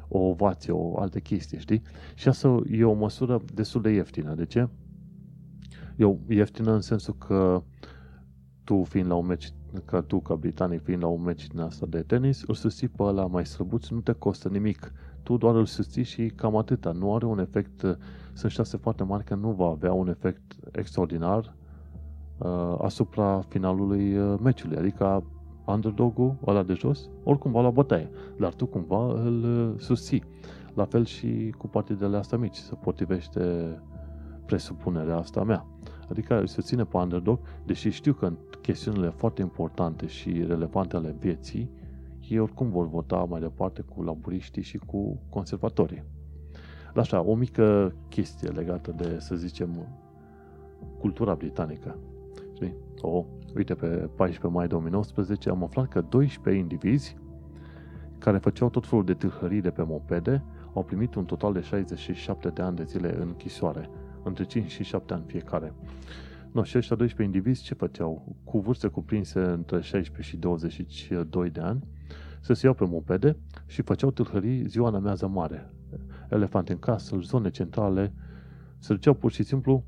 o 0.09 0.19
ovație, 0.19 0.73
o 0.73 0.99
altă 0.99 1.19
chestie, 1.19 1.59
știi? 1.59 1.83
Și 2.15 2.29
asta 2.29 2.61
e 2.71 2.85
o 2.85 2.93
măsură 2.93 3.43
destul 3.55 3.83
de 3.83 3.91
ieftină. 3.91 4.35
De 4.35 4.45
ce? 4.45 4.69
E 5.97 6.35
ieftină 6.35 6.73
în 6.73 6.81
sensul 6.81 7.15
că 7.15 7.63
tu 8.65 8.83
fiind 8.83 9.09
la 9.09 9.15
un 9.15 9.27
meci, 9.27 9.49
ca 9.85 10.01
tu 10.01 10.21
ca 10.21 10.35
britanic 10.35 10.83
fiind 10.83 11.03
la 11.03 11.09
un 11.09 11.23
meci 11.23 11.47
din 11.47 11.61
asta 11.61 11.87
de 11.87 12.03
tenis, 12.03 12.43
îl 12.47 12.55
susții 12.55 12.89
pe 12.89 13.03
ăla 13.03 13.27
mai 13.27 13.47
slăbuț, 13.47 13.89
nu 13.89 14.01
te 14.01 14.13
costă 14.13 14.49
nimic 14.49 14.93
tu 15.27 15.37
doar 15.37 15.55
îl 15.55 15.67
susții 15.67 16.03
și 16.03 16.27
cam 16.27 16.57
atâta. 16.57 16.93
Nu 16.93 17.15
are 17.15 17.27
un 17.27 17.39
efect, 17.39 17.99
sunt 18.33 18.53
șanse 18.53 18.77
foarte 18.77 19.03
mari 19.03 19.25
că 19.25 19.35
nu 19.35 19.51
va 19.51 19.67
avea 19.67 19.93
un 19.93 20.09
efect 20.09 20.57
extraordinar 20.73 21.55
uh, 22.39 22.77
asupra 22.79 23.41
finalului 23.49 24.19
uh, 24.19 24.39
meciului. 24.43 24.77
Adică 24.77 25.25
underdog-ul 25.65 26.37
ăla 26.47 26.63
de 26.63 26.73
jos, 26.73 27.09
oricum 27.25 27.51
va 27.51 27.61
la 27.61 27.71
bătaie, 27.71 28.11
dar 28.39 28.55
tu 28.55 28.67
cumva 28.67 29.13
îl 29.13 29.45
uh, 29.45 29.81
susții. 29.81 30.23
La 30.75 30.85
fel 30.85 31.05
și 31.05 31.55
cu 31.59 31.69
partidele 31.69 32.17
astea 32.17 32.39
mici, 32.39 32.57
se 32.57 32.75
potrivește 32.75 33.43
presupunerea 34.47 35.17
asta 35.17 35.45
mea. 35.45 35.67
Adică 36.11 36.41
îl 36.41 36.47
susține 36.47 36.85
pe 36.85 36.97
underdog, 36.97 37.39
deși 37.65 37.91
știu 37.91 38.13
că 38.13 38.27
în 38.27 38.37
chestiunile 38.61 39.09
foarte 39.09 39.43
importante 39.43 40.07
și 40.07 40.45
relevante 40.47 40.97
ale 40.97 41.17
vieții, 41.19 41.71
ei 42.29 42.39
oricum 42.39 42.71
vor 42.71 42.89
vota 42.89 43.17
mai 43.17 43.41
departe 43.41 43.83
cu 43.83 44.03
laburiștii 44.03 44.63
și 44.63 44.79
cu 44.79 45.21
conservatorii. 45.29 46.05
Așa, 46.95 47.21
o 47.21 47.35
mică 47.35 47.95
chestie 48.09 48.49
legată 48.49 48.93
de, 48.93 49.17
să 49.19 49.35
zicem, 49.35 49.87
cultura 50.99 51.35
britanică. 51.35 51.99
Știi? 52.55 52.75
O, 53.01 53.25
uite, 53.57 53.75
pe 53.75 53.87
14 53.87 54.47
mai 54.47 54.67
2019 54.67 55.51
am 55.51 55.63
aflat 55.63 55.89
că 55.89 56.01
12 56.01 56.63
indivizi 56.63 57.17
care 58.19 58.39
făceau 58.39 58.71
tot 58.71 58.87
felul 58.87 59.05
de 59.05 59.15
tâlhării 59.15 59.61
de 59.61 59.71
pe 59.71 59.83
mopede 59.83 60.45
au 60.75 60.83
primit 60.83 61.15
un 61.15 61.25
total 61.25 61.53
de 61.53 61.61
67 61.61 62.49
de 62.49 62.63
ani 62.63 62.77
de 62.77 62.85
zile 62.85 63.15
în 63.17 63.29
închisoare, 63.29 63.91
între 64.29 64.45
5 64.45 64.71
și 64.71 64.83
7 64.83 65.15
ani 65.15 65.25
fiecare. 65.27 65.73
No, 66.53 66.63
și 66.63 66.79
ăștia 66.79 66.97
12 66.97 67.37
indivizi 67.37 67.65
ce 67.65 67.75
făceau? 67.75 68.37
Cu 68.45 68.59
vârste 68.59 68.89
cuprinse 68.89 69.41
între 69.41 69.81
16 69.81 70.35
și 70.35 70.37
22 70.37 71.51
de 71.51 71.61
ani, 71.61 71.87
să 72.41 72.53
se 72.53 72.67
iau 72.67 72.75
pe 72.75 72.85
mopede 72.85 73.37
și 73.67 73.83
făceau 73.83 74.11
tâlhării 74.11 74.67
ziua 74.67 74.89
în 74.89 74.95
amiază 74.95 75.27
mare. 75.27 75.71
Elefant 76.31 76.69
în 76.69 76.79
casă, 76.79 77.19
zone 77.21 77.51
centrale, 77.51 78.13
se 78.79 78.93
duceau 78.93 79.15
pur 79.15 79.33
și 79.33 79.43
simplu 79.43 79.85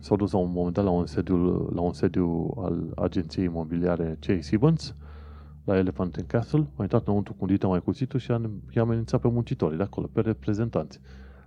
s-au 0.00 0.16
dus 0.16 0.32
la 0.32 0.38
un 0.38 0.52
moment 0.52 0.74
dat 0.74 0.84
la 0.84 0.90
un 0.90 1.06
sediu, 1.06 1.68
la 1.74 1.80
un 1.80 1.92
sediu 1.92 2.54
al 2.56 2.92
agenției 2.96 3.44
imobiliare 3.44 4.16
Chase 4.20 4.54
Evans, 4.54 4.94
la 5.64 5.76
Elephant 5.76 6.16
and 6.16 6.26
Castle, 6.26 6.58
mai 6.58 6.70
intrat 6.78 7.06
înăuntru 7.06 7.34
cu 7.34 7.46
dita 7.46 7.66
mai 7.66 7.82
cuțitul 7.82 8.18
și 8.18 8.30
i-a 8.70 8.82
amenințat 8.82 9.20
pe 9.20 9.28
muncitorii 9.28 9.76
de 9.76 9.82
acolo, 9.82 10.06
pe 10.12 10.20
reprezentanți. 10.20 11.00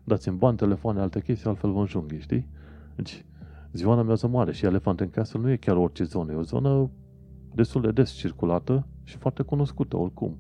Dați-mi 0.08 0.38
bani, 0.38 0.58
telefoane, 0.58 1.00
alte 1.00 1.22
chestii, 1.22 1.50
altfel 1.50 1.72
vă 1.72 1.80
înjunghi, 1.80 2.20
știi? 2.20 2.48
Deci, 2.96 3.26
ziua 3.72 4.04
mea 4.04 4.16
mare 4.30 4.52
și 4.52 4.66
Elephant 4.66 5.02
and 5.02 5.12
Castle 5.12 5.40
nu 5.40 5.50
e 5.50 5.56
chiar 5.56 5.76
orice 5.76 6.04
zonă, 6.04 6.32
e 6.32 6.36
o 6.36 6.42
zonă 6.42 6.90
destul 7.54 7.82
de 7.82 7.92
des 7.92 8.12
circulată 8.12 8.88
și 9.04 9.18
foarte 9.18 9.42
cunoscută 9.42 9.98
oricum. 9.98 10.38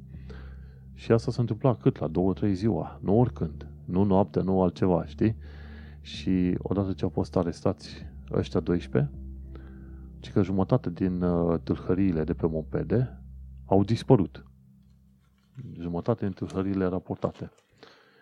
Și 0.93 1.11
asta 1.11 1.31
se 1.31 1.39
întâmpla 1.39 1.75
cât? 1.75 1.99
La 1.99 2.07
două, 2.07 2.33
trei 2.33 2.53
ziua, 2.53 2.99
nu 3.03 3.19
oricând, 3.19 3.67
nu 3.85 4.03
noaptea, 4.03 4.41
nu 4.41 4.61
altceva, 4.61 5.05
știi? 5.05 5.35
Și 6.01 6.57
odată 6.57 6.93
ce 6.93 7.03
au 7.03 7.09
fost 7.09 7.35
arestați 7.35 8.05
ăștia 8.31 8.59
12, 8.59 9.11
ci 10.19 10.31
că 10.31 10.43
jumătate 10.43 10.89
din 10.89 11.21
uh, 11.21 11.59
tâlhăriile 11.63 12.23
de 12.23 12.33
pe 12.33 12.47
mopede 12.47 13.21
au 13.65 13.83
dispărut. 13.83 14.45
Jumătate 15.79 16.25
din 16.25 16.33
tâlhăriile 16.33 16.85
raportate. 16.85 17.51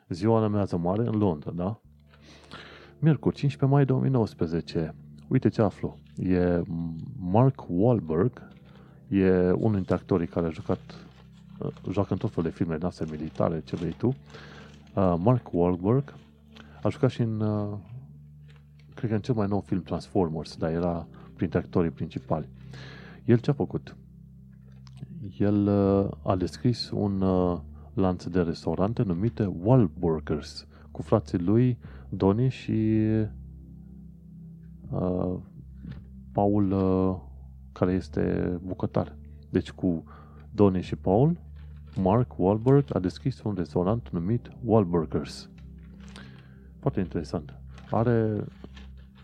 Ziua 0.09 0.38
anamează 0.38 0.77
mare 0.77 1.07
în 1.07 1.17
Londra, 1.17 1.51
da? 1.51 1.80
Miercuri, 2.99 3.35
15 3.35 3.77
mai 3.77 3.85
2019. 3.85 4.95
Uite 5.27 5.49
ce 5.49 5.61
aflu. 5.61 5.99
E 6.15 6.61
Mark 7.19 7.65
Wahlberg, 7.69 8.47
e 9.07 9.51
unul 9.51 9.73
dintre 9.73 9.93
actorii 9.93 10.27
care 10.27 10.45
a 10.45 10.49
jucat, 10.49 10.80
uh, 11.59 11.71
joacă 11.91 12.13
în 12.13 12.19
tot 12.19 12.31
fel 12.31 12.43
de 12.43 12.49
filme 12.49 12.77
din 12.77 12.85
astea 12.85 13.05
militare, 13.09 13.61
ce 13.65 13.75
vrei 13.75 13.95
tu. 13.97 14.07
Uh, 14.07 15.15
Mark 15.17 15.49
Wahlberg 15.51 16.13
a 16.84 16.89
jucat 16.89 17.09
și 17.09 17.21
în, 17.21 17.39
uh, 17.39 17.77
cred 18.93 19.09
că 19.09 19.15
în 19.15 19.21
cel 19.21 19.34
mai 19.34 19.47
nou 19.47 19.59
film 19.59 19.81
Transformers, 19.81 20.57
dar 20.57 20.71
era 20.71 21.07
printre 21.35 21.57
actorii 21.57 21.91
principali. 21.91 22.49
El 23.25 23.38
ce 23.38 23.49
a 23.49 23.53
făcut? 23.53 23.95
El 25.38 25.67
uh, 25.67 26.09
a 26.23 26.35
descris 26.35 26.89
un 26.89 27.21
uh, 27.21 27.59
lanț 27.94 28.26
de 28.26 28.41
restaurante 28.41 29.03
numite 29.03 29.52
Wahlburgers, 29.64 30.68
cu 30.91 31.02
frații 31.02 31.40
lui 31.40 31.78
Doni 32.10 32.49
și 32.49 32.99
uh, 34.90 35.36
Paul, 36.32 36.72
uh, 36.72 37.15
care 37.72 37.91
este 37.91 38.53
bucătar. 38.64 39.15
Deci 39.49 39.72
cu 39.72 40.03
Doni 40.52 40.82
și 40.82 40.95
Paul, 40.95 41.38
Mark 41.95 42.34
Wahlberg 42.38 42.86
a 42.94 42.99
deschis 42.99 43.41
un 43.41 43.53
restaurant 43.53 44.10
numit 44.10 44.52
Wahlburgers. 44.64 45.49
Foarte 46.80 46.99
interesant. 46.99 47.53
Are 47.91 48.45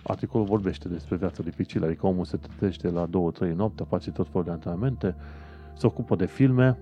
articolul 0.03 0.45
vorbește 0.45 0.87
despre 0.87 1.15
viața 1.15 1.43
dificilă, 1.43 1.85
adică 1.85 2.07
omul 2.07 2.25
se 2.25 2.37
trezește 2.37 2.89
la 2.89 3.07
2-3 3.07 3.09
noaptea, 3.55 3.85
face 3.85 4.11
tot 4.11 4.27
felul 4.27 4.43
de 4.43 4.51
antrenamente, 4.51 5.15
se 5.77 5.87
ocupă 5.87 6.15
de 6.15 6.25
filme, 6.25 6.77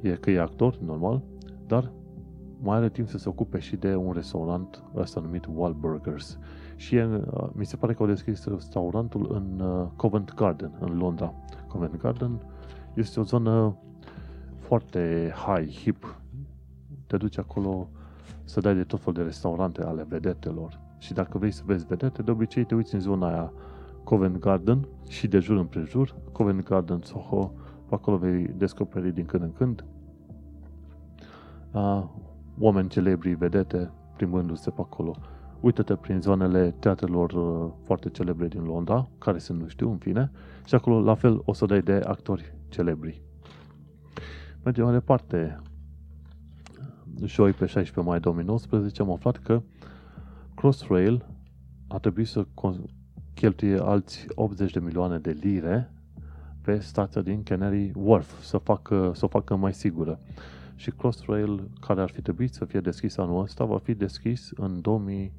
e 0.00 0.10
că 0.10 0.30
e 0.30 0.40
actor, 0.40 0.76
normal, 0.76 1.22
dar 1.66 1.92
mai 2.60 2.76
are 2.76 2.88
timp 2.88 3.08
să 3.08 3.18
se 3.18 3.28
ocupe 3.28 3.58
și 3.58 3.76
de 3.76 3.94
un 3.94 4.12
restaurant 4.12 4.82
ăsta 4.94 5.20
numit 5.20 5.46
Wahlburgers. 5.54 6.38
Și 6.76 6.96
e, 6.96 7.22
mi 7.52 7.66
se 7.66 7.76
pare 7.76 7.94
că 7.94 8.02
au 8.02 8.08
deschis 8.08 8.44
restaurantul 8.44 9.26
în 9.32 9.60
uh, 9.60 9.86
Covent 9.96 10.34
Garden, 10.34 10.72
în 10.80 10.98
Londra. 10.98 11.34
Covent 11.68 11.96
Garden 11.96 12.40
este 12.94 13.20
o 13.20 13.22
zonă 13.22 13.76
foarte 14.58 15.32
high, 15.46 15.72
hip. 15.72 16.20
Te 17.06 17.16
duci 17.16 17.38
acolo 17.38 17.88
să 18.44 18.60
dai 18.60 18.74
de 18.74 18.84
tot 18.84 19.00
fel 19.00 19.12
de 19.12 19.22
restaurante 19.22 19.82
ale 19.82 20.06
vedetelor. 20.08 20.80
Și 20.98 21.12
dacă 21.12 21.38
vrei 21.38 21.50
să 21.50 21.62
vezi 21.66 21.86
vedete, 21.86 22.22
de 22.22 22.30
obicei 22.30 22.64
te 22.64 22.74
uiți 22.74 22.94
în 22.94 23.00
zona 23.00 23.28
aia 23.28 23.52
Covent 24.04 24.38
Garden 24.38 24.88
și 25.08 25.28
de 25.28 25.38
jur 25.38 25.56
împrejur, 25.56 26.14
Covent 26.32 26.68
Garden, 26.68 27.00
Soho, 27.02 27.52
acolo 27.94 28.16
vei 28.16 28.54
descoperi 28.56 29.14
din 29.14 29.24
când 29.24 29.42
în 29.42 29.52
când 29.52 29.84
uh, 31.72 32.04
oameni 32.58 32.88
celebri, 32.88 33.34
vedete, 33.34 33.90
plimbându-se 34.16 34.70
pe 34.70 34.80
acolo. 34.80 35.16
Uită-te 35.60 35.94
prin 35.94 36.20
zonele 36.20 36.70
teatrelor 36.78 37.32
uh, 37.32 37.72
foarte 37.82 38.08
celebre 38.10 38.48
din 38.48 38.62
Londra, 38.62 39.08
care 39.18 39.38
sunt, 39.38 39.60
nu 39.60 39.68
știu, 39.68 39.90
în 39.90 39.96
fine, 39.96 40.30
și 40.64 40.74
acolo, 40.74 41.00
la 41.00 41.14
fel, 41.14 41.42
o 41.44 41.52
să 41.52 41.66
dai 41.66 41.80
de 41.80 41.92
actori 41.92 42.54
celebri. 42.68 43.22
Mergem 44.64 44.84
mai 44.84 44.92
departe. 44.92 45.60
Joi, 47.24 47.52
pe 47.52 47.66
16 47.66 48.10
mai 48.10 48.20
2019, 48.20 49.02
am 49.02 49.12
aflat 49.12 49.36
că 49.36 49.62
Crossrail 50.54 51.26
a 51.88 51.98
trebuit 51.98 52.26
să 52.26 52.46
cheltuie 53.34 53.78
alți 53.78 54.26
80 54.34 54.72
de 54.72 54.80
milioane 54.80 55.18
de 55.18 55.30
lire 55.30 55.90
pe 56.66 56.78
stația 56.78 57.20
din 57.20 57.42
Canary 57.42 57.92
Wharf, 57.94 58.42
să, 58.42 58.58
facă, 58.58 59.12
să 59.14 59.24
o 59.24 59.28
facă 59.28 59.56
mai 59.56 59.74
sigură. 59.74 60.18
Și 60.74 60.90
Crossrail, 60.90 61.70
care 61.80 62.00
ar 62.00 62.10
fi 62.10 62.22
trebuit 62.22 62.54
să 62.54 62.64
fie 62.64 62.80
deschis 62.80 63.16
anul 63.16 63.42
ăsta, 63.42 63.64
va 63.64 63.78
fi 63.78 63.94
deschis 63.94 64.50
în 64.56 64.80
2000, 64.80 65.32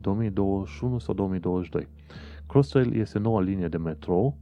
2021 0.00 0.98
sau 0.98 1.14
2022. 1.14 1.88
Crossrail 2.46 2.96
este 2.96 3.18
noua 3.18 3.40
linie 3.40 3.68
de 3.68 3.76
metro 3.76 4.36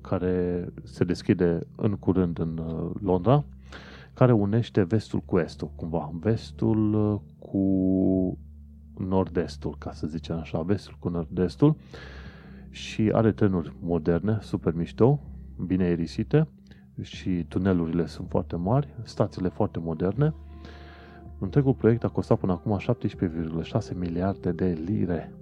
care 0.00 0.66
se 0.82 1.04
deschide 1.04 1.58
în 1.76 1.96
curând 1.96 2.38
în 2.38 2.58
uh, 2.58 2.90
Londra, 3.00 3.44
care 4.14 4.32
unește 4.32 4.82
vestul 4.82 5.20
cu 5.20 5.38
estul, 5.38 5.70
cumva. 5.76 6.10
Vestul 6.20 6.94
uh, 6.94 7.20
cu 7.38 8.38
nord-estul, 8.96 9.74
ca 9.78 9.92
să 9.92 10.06
zicem 10.06 10.36
așa, 10.36 10.62
vestul 10.62 10.96
cu 10.98 11.08
nord-estul 11.08 11.76
și 12.72 13.10
are 13.12 13.32
trenuri 13.32 13.76
moderne, 13.80 14.38
super 14.40 14.74
mișto, 14.74 15.20
bine 15.66 15.84
erisite 15.84 16.48
și 17.00 17.44
tunelurile 17.48 18.06
sunt 18.06 18.28
foarte 18.28 18.56
mari, 18.56 18.94
stațiile 19.02 19.48
foarte 19.48 19.78
moderne. 19.78 20.34
Întregul 21.38 21.74
proiect 21.74 22.04
a 22.04 22.08
costat 22.08 22.38
până 22.38 22.52
acum 22.52 22.78
17,6 22.78 23.94
miliarde 23.94 24.52
de 24.52 24.78
lire. 24.84 25.34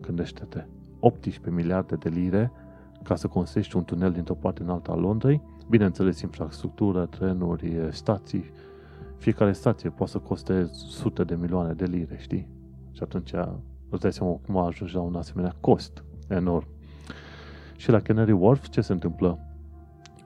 Gândește-te, 0.00 0.64
18 0.98 1.50
miliarde 1.50 1.94
de 1.96 2.08
lire 2.08 2.52
ca 3.02 3.14
să 3.14 3.26
construiești 3.26 3.76
un 3.76 3.84
tunel 3.84 4.12
dintr-o 4.12 4.34
parte 4.34 4.62
în 4.62 4.68
alta 4.68 4.92
a 4.92 4.96
Londrei. 4.96 5.42
Bineînțeles, 5.68 6.20
infrastructură, 6.20 7.06
trenuri, 7.06 7.88
stații. 7.90 8.44
Fiecare 9.16 9.52
stație 9.52 9.90
poate 9.90 10.12
să 10.12 10.18
coste 10.18 10.68
sute 10.72 11.24
de 11.24 11.34
milioane 11.34 11.72
de 11.72 11.84
lire, 11.84 12.16
știi? 12.18 12.48
Și 12.92 13.02
atunci 13.02 13.32
îți 13.90 14.00
dai 14.00 14.12
seama 14.12 14.32
cum 14.46 14.56
ajungi 14.56 14.94
la 14.94 15.00
un 15.00 15.14
asemenea 15.14 15.56
cost 15.60 16.04
enorm. 16.30 16.66
Și 17.76 17.90
la 17.90 18.00
Canary 18.00 18.32
Wharf 18.32 18.68
ce 18.68 18.80
se 18.80 18.92
întâmplă? 18.92 19.38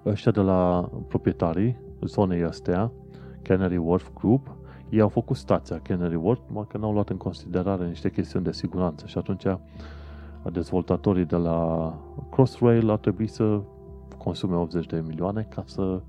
Ăștia 0.06 0.32
de 0.32 0.40
la 0.40 0.90
proprietarii 1.08 1.76
zonei 2.00 2.42
astea, 2.42 2.92
Canary 3.42 3.76
Wharf 3.76 4.10
Group, 4.14 4.56
ei 4.90 5.00
au 5.00 5.08
făcut 5.08 5.36
stația 5.36 5.80
Canary 5.80 6.14
Wharf, 6.14 6.40
numai 6.48 6.66
că 6.68 6.78
n-au 6.78 6.92
luat 6.92 7.08
în 7.08 7.16
considerare 7.16 7.86
niște 7.86 8.10
chestiuni 8.10 8.44
de 8.44 8.52
siguranță 8.52 9.06
și 9.06 9.18
atunci 9.18 9.44
dezvoltatorii 10.52 11.24
de 11.24 11.36
la 11.36 11.92
Crossrail 12.30 12.90
ar 12.90 12.98
trebui 12.98 13.26
să 13.26 13.60
consume 14.18 14.54
80 14.54 14.86
de 14.86 15.02
milioane 15.06 15.46
ca 15.50 15.62
să 15.66 16.02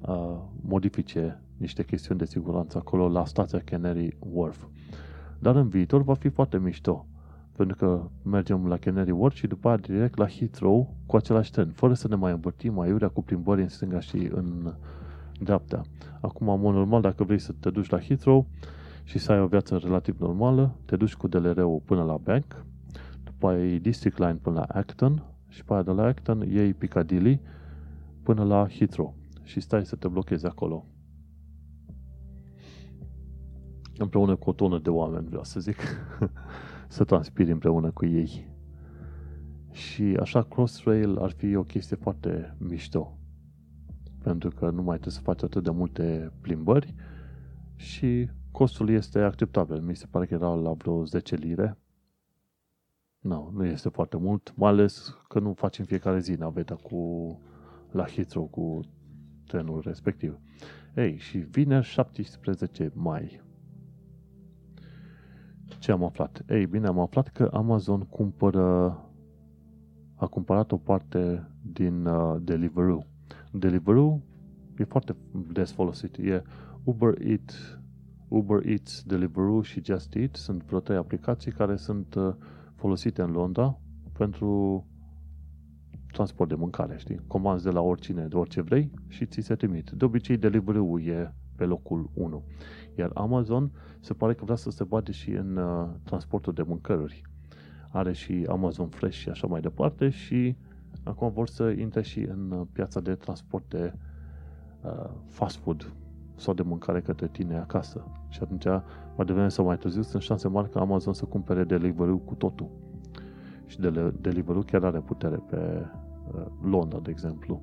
uh, 0.00 0.36
modifice 0.60 1.42
niște 1.56 1.84
chestiuni 1.84 2.18
de 2.18 2.24
siguranță 2.26 2.78
acolo 2.78 3.08
la 3.08 3.24
stația 3.24 3.60
Canary 3.64 4.16
Wharf. 4.32 4.66
Dar 5.38 5.56
în 5.56 5.68
viitor 5.68 6.02
va 6.02 6.14
fi 6.14 6.28
foarte 6.28 6.58
mișto 6.58 7.06
pentru 7.58 7.76
că 7.76 8.08
mergem 8.22 8.66
la 8.66 8.76
Canary 8.76 9.10
Wharf 9.10 9.34
și 9.34 9.46
după 9.46 9.68
aia 9.68 9.76
direct 9.76 10.18
la 10.18 10.28
Heathrow 10.28 10.94
cu 11.06 11.16
același 11.16 11.50
tren, 11.50 11.70
fără 11.70 11.94
să 11.94 12.08
ne 12.08 12.14
mai 12.14 12.32
învârtim 12.32 12.74
mai 12.74 12.88
iurea 12.88 13.08
cu 13.08 13.22
plimbări 13.22 13.62
în 13.62 13.68
stânga 13.68 14.00
și 14.00 14.30
în 14.32 14.74
dreapta. 15.40 15.82
Acum, 16.20 16.48
am 16.48 16.60
normal, 16.60 17.00
dacă 17.00 17.24
vrei 17.24 17.38
să 17.38 17.54
te 17.60 17.70
duci 17.70 17.88
la 17.88 18.00
Heathrow 18.00 18.46
și 19.04 19.18
să 19.18 19.32
ai 19.32 19.40
o 19.40 19.46
viață 19.46 19.76
relativ 19.76 20.20
normală, 20.20 20.74
te 20.84 20.96
duci 20.96 21.14
cu 21.14 21.28
DLR-ul 21.28 21.82
până 21.84 22.02
la 22.02 22.16
Bank, 22.16 22.64
după 23.24 23.48
aia 23.48 23.64
iei 23.64 23.80
District 23.80 24.18
Line 24.18 24.38
până 24.42 24.58
la 24.58 24.78
Acton 24.78 25.22
și 25.48 25.64
pe 25.64 25.72
aia 25.72 25.82
de 25.82 25.90
la 25.90 26.02
Acton 26.02 26.40
iei 26.40 26.74
Piccadilly 26.74 27.40
până 28.22 28.44
la 28.44 28.68
Heathrow 28.68 29.14
și 29.42 29.60
stai 29.60 29.86
să 29.86 29.96
te 29.96 30.08
blochezi 30.08 30.46
acolo. 30.46 30.86
Împreună 33.96 34.36
cu 34.36 34.50
o 34.50 34.52
tonă 34.52 34.78
de 34.78 34.90
oameni, 34.90 35.26
vreau 35.26 35.44
să 35.44 35.60
zic. 35.60 35.76
să 36.88 37.04
transpiri 37.04 37.50
împreună 37.50 37.90
cu 37.90 38.06
ei. 38.06 38.56
Și 39.70 40.16
așa 40.20 40.42
Crossrail 40.42 41.18
ar 41.18 41.30
fi 41.30 41.54
o 41.54 41.62
chestie 41.62 41.96
foarte 41.96 42.56
mișto. 42.58 43.18
Pentru 44.22 44.50
că 44.50 44.70
nu 44.70 44.82
mai 44.82 44.98
trebuie 44.98 45.12
să 45.12 45.20
faci 45.20 45.42
atât 45.42 45.62
de 45.62 45.70
multe 45.70 46.32
plimbări 46.40 46.94
și 47.74 48.28
costul 48.50 48.88
este 48.88 49.18
acceptabil. 49.18 49.80
Mi 49.80 49.96
se 49.96 50.06
pare 50.10 50.26
că 50.26 50.34
era 50.34 50.54
la 50.54 50.72
vreo 50.72 51.04
10 51.04 51.36
lire. 51.36 51.78
Nu, 53.20 53.50
nu 53.54 53.64
este 53.64 53.88
foarte 53.88 54.16
mult, 54.16 54.52
mai 54.56 54.70
ales 54.70 55.16
că 55.28 55.38
nu 55.38 55.52
facem 55.52 55.84
fiecare 55.84 56.18
zi 56.18 56.32
naveta 56.32 56.74
cu 56.74 57.40
la 57.90 58.06
Heathrow 58.06 58.46
cu 58.46 58.80
trenul 59.46 59.80
respectiv. 59.84 60.38
Ei, 60.96 61.18
și 61.18 61.38
vineri 61.38 61.86
17 61.86 62.90
mai. 62.94 63.40
Ce 65.78 65.92
am 65.92 66.04
aflat? 66.04 66.44
Ei, 66.48 66.66
bine, 66.66 66.86
am 66.86 66.98
aflat 66.98 67.28
că 67.28 67.50
Amazon 67.52 68.00
cumpără 68.00 68.98
a 70.14 70.26
cumpărat 70.26 70.72
o 70.72 70.76
parte 70.76 71.50
din 71.62 72.06
uh, 72.06 72.36
Deliveroo. 72.42 73.06
Deliveroo 73.52 74.20
e 74.78 74.84
foarte 74.84 75.16
des 75.52 75.72
folosit. 75.72 76.16
E 76.16 76.42
Uber 76.84 77.14
Eats, 77.26 77.78
Uber 78.28 78.66
Eats, 78.66 79.02
Deliveroo 79.02 79.62
și 79.62 79.84
Just 79.84 80.14
Eat 80.14 80.34
sunt 80.34 80.64
vreo 80.64 80.80
trei 80.80 80.96
aplicații 80.96 81.52
care 81.52 81.76
sunt 81.76 82.14
uh, 82.14 82.34
folosite 82.74 83.22
în 83.22 83.30
Londra 83.30 83.78
pentru 84.12 84.84
transport 86.12 86.48
de 86.48 86.54
mâncare, 86.54 86.96
știi? 86.98 87.20
Comanzi 87.26 87.64
de 87.64 87.70
la 87.70 87.80
oricine, 87.80 88.26
de 88.26 88.36
orice 88.36 88.60
vrei 88.60 88.90
și 89.08 89.26
ți 89.26 89.40
se 89.40 89.54
trimit. 89.54 89.90
De 89.90 90.04
obicei, 90.04 90.36
Deliveroo 90.36 91.00
e 91.00 91.32
pe 91.58 91.64
locul 91.64 92.10
1. 92.14 92.42
Iar 92.94 93.10
Amazon 93.14 93.70
se 94.00 94.14
pare 94.14 94.34
că 94.34 94.44
vrea 94.44 94.56
să 94.56 94.70
se 94.70 94.84
bage 94.84 95.12
și 95.12 95.30
în 95.30 95.56
uh, 95.56 95.88
transportul 96.02 96.52
de 96.52 96.62
mâncăruri. 96.62 97.22
Are 97.92 98.12
și 98.12 98.46
Amazon 98.48 98.88
Fresh 98.88 99.16
și 99.16 99.28
așa 99.28 99.46
mai 99.46 99.60
departe 99.60 100.08
și 100.08 100.56
acum 101.04 101.30
vor 101.30 101.48
să 101.48 101.70
intre 101.70 102.02
și 102.02 102.20
în 102.20 102.50
uh, 102.50 102.66
piața 102.72 103.00
de 103.00 103.14
transport 103.14 103.68
de 103.68 103.92
uh, 104.82 105.10
fast 105.28 105.56
food 105.56 105.92
sau 106.36 106.54
de 106.54 106.62
mâncare 106.62 107.00
către 107.00 107.28
tine 107.28 107.58
acasă. 107.58 108.04
Și 108.28 108.38
atunci, 108.42 108.64
mai 109.16 109.26
devreme 109.26 109.48
sau 109.48 109.64
mai 109.64 109.78
târziu, 109.78 110.02
sunt 110.02 110.22
șanse 110.22 110.48
mari 110.48 110.70
ca 110.70 110.80
Amazon 110.80 111.12
să 111.12 111.24
cumpere 111.24 111.64
Deliveroo 111.64 112.16
cu 112.16 112.34
totul. 112.34 112.68
Și 113.66 113.80
Deliveroo 114.20 114.62
chiar 114.62 114.84
are 114.84 115.00
putere 115.00 115.36
pe 115.36 115.86
uh, 116.34 116.46
Londra, 116.62 116.98
de 116.98 117.10
exemplu. 117.10 117.62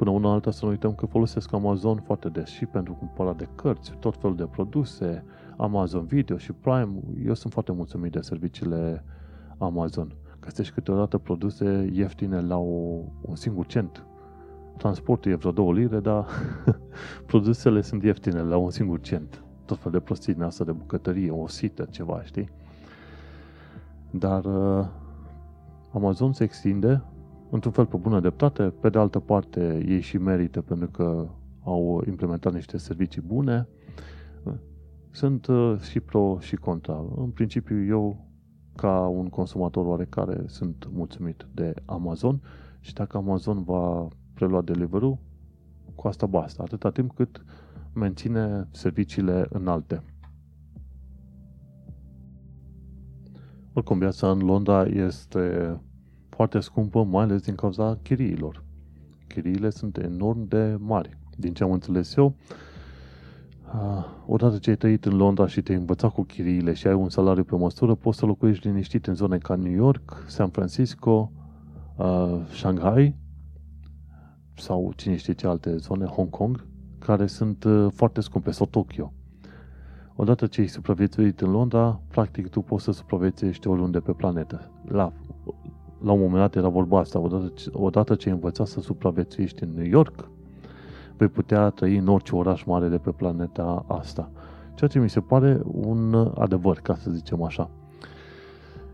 Până 0.00 0.12
una 0.12 0.32
alta 0.32 0.50
să 0.50 0.64
nu 0.64 0.70
uităm 0.70 0.94
că 0.94 1.06
folosesc 1.06 1.52
Amazon 1.52 1.96
foarte 1.96 2.28
des 2.28 2.48
și 2.48 2.66
pentru 2.66 2.92
cumpăra 2.92 3.32
de 3.32 3.48
cărți, 3.54 3.92
tot 3.98 4.16
felul 4.16 4.36
de 4.36 4.46
produse, 4.46 5.24
Amazon 5.56 6.04
Video 6.04 6.36
și 6.36 6.52
Prime. 6.52 6.90
Eu 7.24 7.34
sunt 7.34 7.52
foarte 7.52 7.72
mulțumit 7.72 8.12
de 8.12 8.20
serviciile 8.20 9.04
Amazon. 9.58 10.14
Găsești 10.40 10.72
câteodată 10.72 11.18
produse 11.18 11.90
ieftine 11.92 12.40
la 12.40 12.56
o, 12.56 13.02
un 13.20 13.34
singur 13.34 13.66
cent. 13.66 14.04
Transportul 14.76 15.30
e 15.32 15.34
vreo 15.34 15.50
2 15.50 15.72
lire, 15.72 16.00
dar 16.00 16.26
produsele 17.26 17.80
sunt 17.80 18.02
ieftine 18.02 18.42
la 18.42 18.56
un 18.56 18.70
singur 18.70 19.00
cent. 19.00 19.44
Tot 19.64 19.78
fel 19.78 19.92
de 19.92 20.00
prostii 20.00 20.34
din 20.34 20.42
asta 20.42 20.64
de 20.64 20.72
bucătărie, 20.72 21.30
o 21.30 21.48
sită, 21.48 21.84
ceva, 21.90 22.22
știi? 22.22 22.50
Dar 24.10 24.44
uh, 24.44 24.86
Amazon 25.92 26.32
se 26.32 26.44
extinde 26.44 27.02
într-un 27.50 27.72
fel 27.72 27.86
pe 27.86 27.96
bună 27.96 28.20
dreptate, 28.20 28.62
pe 28.62 28.88
de 28.88 28.98
altă 28.98 29.18
parte 29.18 29.84
ei 29.86 30.00
și 30.00 30.18
merită 30.18 30.60
pentru 30.60 30.88
că 30.88 31.28
au 31.64 32.02
implementat 32.06 32.52
niște 32.52 32.76
servicii 32.76 33.22
bune. 33.22 33.68
Sunt 35.10 35.46
uh, 35.46 35.80
și 35.80 36.00
pro 36.00 36.38
și 36.40 36.56
contra. 36.56 37.04
În 37.16 37.30
principiu 37.30 37.84
eu, 37.84 38.28
ca 38.76 39.06
un 39.06 39.28
consumator 39.28 39.86
oarecare, 39.86 40.42
sunt 40.46 40.88
mulțumit 40.92 41.46
de 41.54 41.74
Amazon 41.84 42.40
și 42.80 42.92
dacă 42.94 43.16
Amazon 43.16 43.62
va 43.62 44.08
prelua 44.34 44.62
Deliveroo, 44.62 45.18
cu 45.94 46.08
asta 46.08 46.26
basta, 46.26 46.62
atâta 46.62 46.90
timp 46.90 47.14
cât 47.14 47.44
menține 47.92 48.68
serviciile 48.70 49.46
înalte. 49.48 50.02
Oricum, 53.72 53.98
viața 53.98 54.30
în 54.30 54.38
Londra 54.38 54.86
este 54.86 55.76
foarte 56.40 56.60
scumpă, 56.60 57.04
mai 57.04 57.22
ales 57.22 57.42
din 57.42 57.54
cauza 57.54 57.98
chiriilor. 58.02 58.64
Chiriile 59.26 59.70
sunt 59.70 59.96
enorm 59.96 60.48
de 60.48 60.76
mari. 60.78 61.18
Din 61.36 61.52
ce 61.52 61.62
am 61.62 61.72
înțeles 61.72 62.16
eu, 62.16 62.34
odată 64.26 64.58
ce 64.58 64.70
ai 64.70 64.76
trăit 64.76 65.04
în 65.04 65.16
Londra 65.16 65.46
și 65.46 65.62
te-ai 65.62 65.78
învățat 65.78 66.12
cu 66.12 66.22
chiriile 66.22 66.72
și 66.72 66.86
ai 66.86 66.94
un 66.94 67.08
salariu 67.08 67.44
pe 67.44 67.56
măsură, 67.56 67.94
poți 67.94 68.18
să 68.18 68.26
locuiești 68.26 68.66
liniștit 68.66 69.06
în 69.06 69.14
zone 69.14 69.38
ca 69.38 69.54
New 69.54 69.72
York, 69.72 70.24
San 70.26 70.48
Francisco, 70.48 71.32
Shanghai 72.52 73.16
sau 74.54 74.92
cine 74.96 75.16
știe 75.16 75.32
ce 75.32 75.46
alte 75.46 75.76
zone, 75.76 76.04
Hong 76.04 76.30
Kong, 76.30 76.66
care 76.98 77.26
sunt 77.26 77.64
foarte 77.94 78.20
scumpe, 78.20 78.50
sau 78.50 78.66
Tokyo. 78.66 79.12
Odată 80.14 80.46
ce 80.46 80.60
ai 80.60 80.66
supraviețuit 80.66 81.40
în 81.40 81.50
Londra, 81.50 82.00
practic 82.08 82.48
tu 82.48 82.60
poți 82.60 82.84
să 82.84 82.90
supraviețuiești 82.90 83.68
oriunde 83.68 84.00
pe 84.00 84.12
planetă. 84.12 84.70
La 84.84 85.12
la 86.02 86.12
un 86.12 86.20
moment 86.20 86.38
dat 86.38 86.54
era 86.54 86.68
vorba 86.68 86.98
asta, 86.98 87.18
odată, 87.18 87.52
odată 87.72 88.14
ce 88.14 88.28
ai 88.28 88.34
învățat 88.34 88.66
să 88.66 88.80
supraviețuiești 88.80 89.62
în 89.62 89.70
New 89.74 89.86
York, 89.86 90.28
vei 91.16 91.28
putea 91.28 91.70
trăi 91.70 91.96
în 91.96 92.08
orice 92.08 92.34
oraș 92.34 92.62
mare 92.64 92.88
de 92.88 92.98
pe 92.98 93.10
planeta 93.10 93.84
asta. 93.88 94.30
Ceea 94.74 94.90
ce 94.90 94.98
mi 94.98 95.10
se 95.10 95.20
pare 95.20 95.60
un 95.64 96.32
adevăr, 96.34 96.78
ca 96.78 96.94
să 96.94 97.10
zicem 97.10 97.42
așa. 97.42 97.70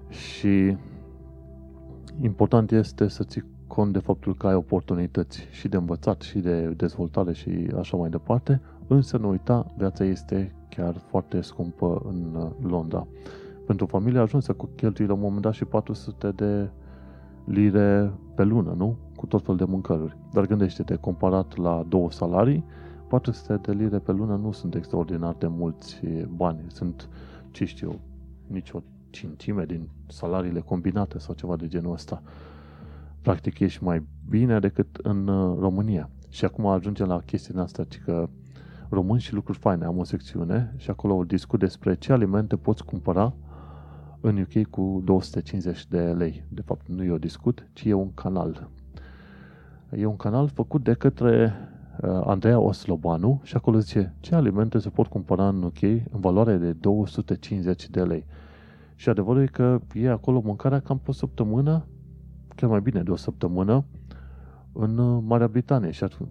Și 0.08 0.76
important 2.20 2.70
este 2.70 3.08
să 3.08 3.24
ții 3.24 3.44
cont 3.66 3.92
de 3.92 3.98
faptul 3.98 4.36
că 4.36 4.46
ai 4.46 4.54
oportunități 4.54 5.48
și 5.50 5.68
de 5.68 5.76
învățat 5.76 6.20
și 6.20 6.38
de 6.38 6.66
dezvoltare 6.76 7.32
și 7.32 7.66
așa 7.78 7.96
mai 7.96 8.10
departe, 8.10 8.60
însă 8.86 9.16
nu 9.16 9.28
uita, 9.28 9.66
viața 9.76 10.04
este 10.04 10.54
chiar 10.68 10.94
foarte 11.08 11.40
scumpă 11.40 12.02
în 12.08 12.50
Londra. 12.68 13.06
Pentru 13.66 13.86
familie 13.86 14.20
ajuns 14.20 14.44
să 14.44 14.56
cheltui 14.76 15.06
la 15.06 15.12
un 15.12 15.20
moment 15.20 15.42
dat 15.42 15.52
și 15.52 15.64
400 15.64 16.30
de 16.30 16.70
lire 17.46 18.12
pe 18.34 18.44
lună, 18.44 18.74
nu? 18.76 18.96
Cu 19.16 19.26
tot 19.26 19.44
fel 19.44 19.56
de 19.56 19.64
mâncăruri. 19.64 20.16
Dar 20.32 20.46
gândește-te, 20.46 20.94
comparat 20.94 21.56
la 21.56 21.84
două 21.88 22.10
salarii, 22.10 22.64
400 23.08 23.56
de 23.62 23.72
lire 23.72 23.98
pe 23.98 24.12
lună 24.12 24.36
nu 24.36 24.52
sunt 24.52 24.74
extraordinar 24.74 25.34
de 25.38 25.46
mulți 25.46 26.00
bani. 26.36 26.64
Sunt, 26.66 27.08
ce 27.50 27.64
știu, 27.64 28.00
nici 28.46 28.70
o 28.70 28.80
cincime 29.10 29.64
din 29.64 29.88
salariile 30.08 30.60
combinate 30.60 31.18
sau 31.18 31.34
ceva 31.34 31.56
de 31.56 31.66
genul 31.66 31.92
ăsta. 31.92 32.22
Practic 33.22 33.58
ești 33.58 33.84
mai 33.84 34.06
bine 34.28 34.58
decât 34.58 34.96
în 35.02 35.28
uh, 35.28 35.56
România. 35.58 36.10
Și 36.28 36.44
acum 36.44 36.66
ajungem 36.66 37.06
la 37.06 37.20
chestia 37.20 37.62
asta, 37.62 37.84
ci 37.84 38.00
că 38.04 38.28
români 38.88 39.20
și 39.20 39.34
lucruri 39.34 39.58
faine. 39.58 39.84
Am 39.84 39.98
o 39.98 40.04
secțiune 40.04 40.74
și 40.76 40.90
acolo 40.90 41.24
discut 41.24 41.58
despre 41.58 41.94
ce 41.94 42.12
alimente 42.12 42.56
poți 42.56 42.84
cumpăra 42.84 43.34
în 44.20 44.38
UK 44.38 44.66
cu 44.70 45.02
250 45.04 45.86
de 45.86 46.00
lei. 46.00 46.44
De 46.48 46.62
fapt, 46.64 46.88
nu 46.88 47.04
e 47.04 47.10
o 47.10 47.18
discut, 47.18 47.66
ci 47.72 47.84
e 47.84 47.92
un 47.92 48.14
canal. 48.14 48.68
E 49.90 50.06
un 50.06 50.16
canal 50.16 50.48
făcut 50.48 50.82
de 50.84 50.94
către 50.94 51.54
uh, 52.02 52.20
Andreea 52.24 52.58
Oslobanu 52.58 53.40
și 53.44 53.56
acolo 53.56 53.78
zice 53.78 54.14
ce 54.20 54.34
alimente 54.34 54.78
se 54.78 54.88
pot 54.88 55.06
cumpăra 55.06 55.48
în 55.48 55.62
UK 55.62 55.82
în 55.82 56.20
valoare 56.20 56.56
de 56.56 56.72
250 56.72 57.88
de 57.88 58.02
lei. 58.02 58.26
Și 58.94 59.08
adevărul 59.08 59.42
e 59.42 59.46
că 59.46 59.80
e 59.94 60.10
acolo 60.10 60.40
mâncarea 60.44 60.80
cam 60.80 60.98
pe 60.98 61.10
o 61.10 61.12
săptămână, 61.12 61.86
chiar 62.54 62.70
mai 62.70 62.80
bine 62.80 63.02
de 63.02 63.10
o 63.10 63.16
săptămână, 63.16 63.84
în 64.72 64.98
uh, 64.98 65.22
Marea 65.26 65.48
Britanie. 65.48 65.90
Și 65.90 66.04
atunci, 66.04 66.30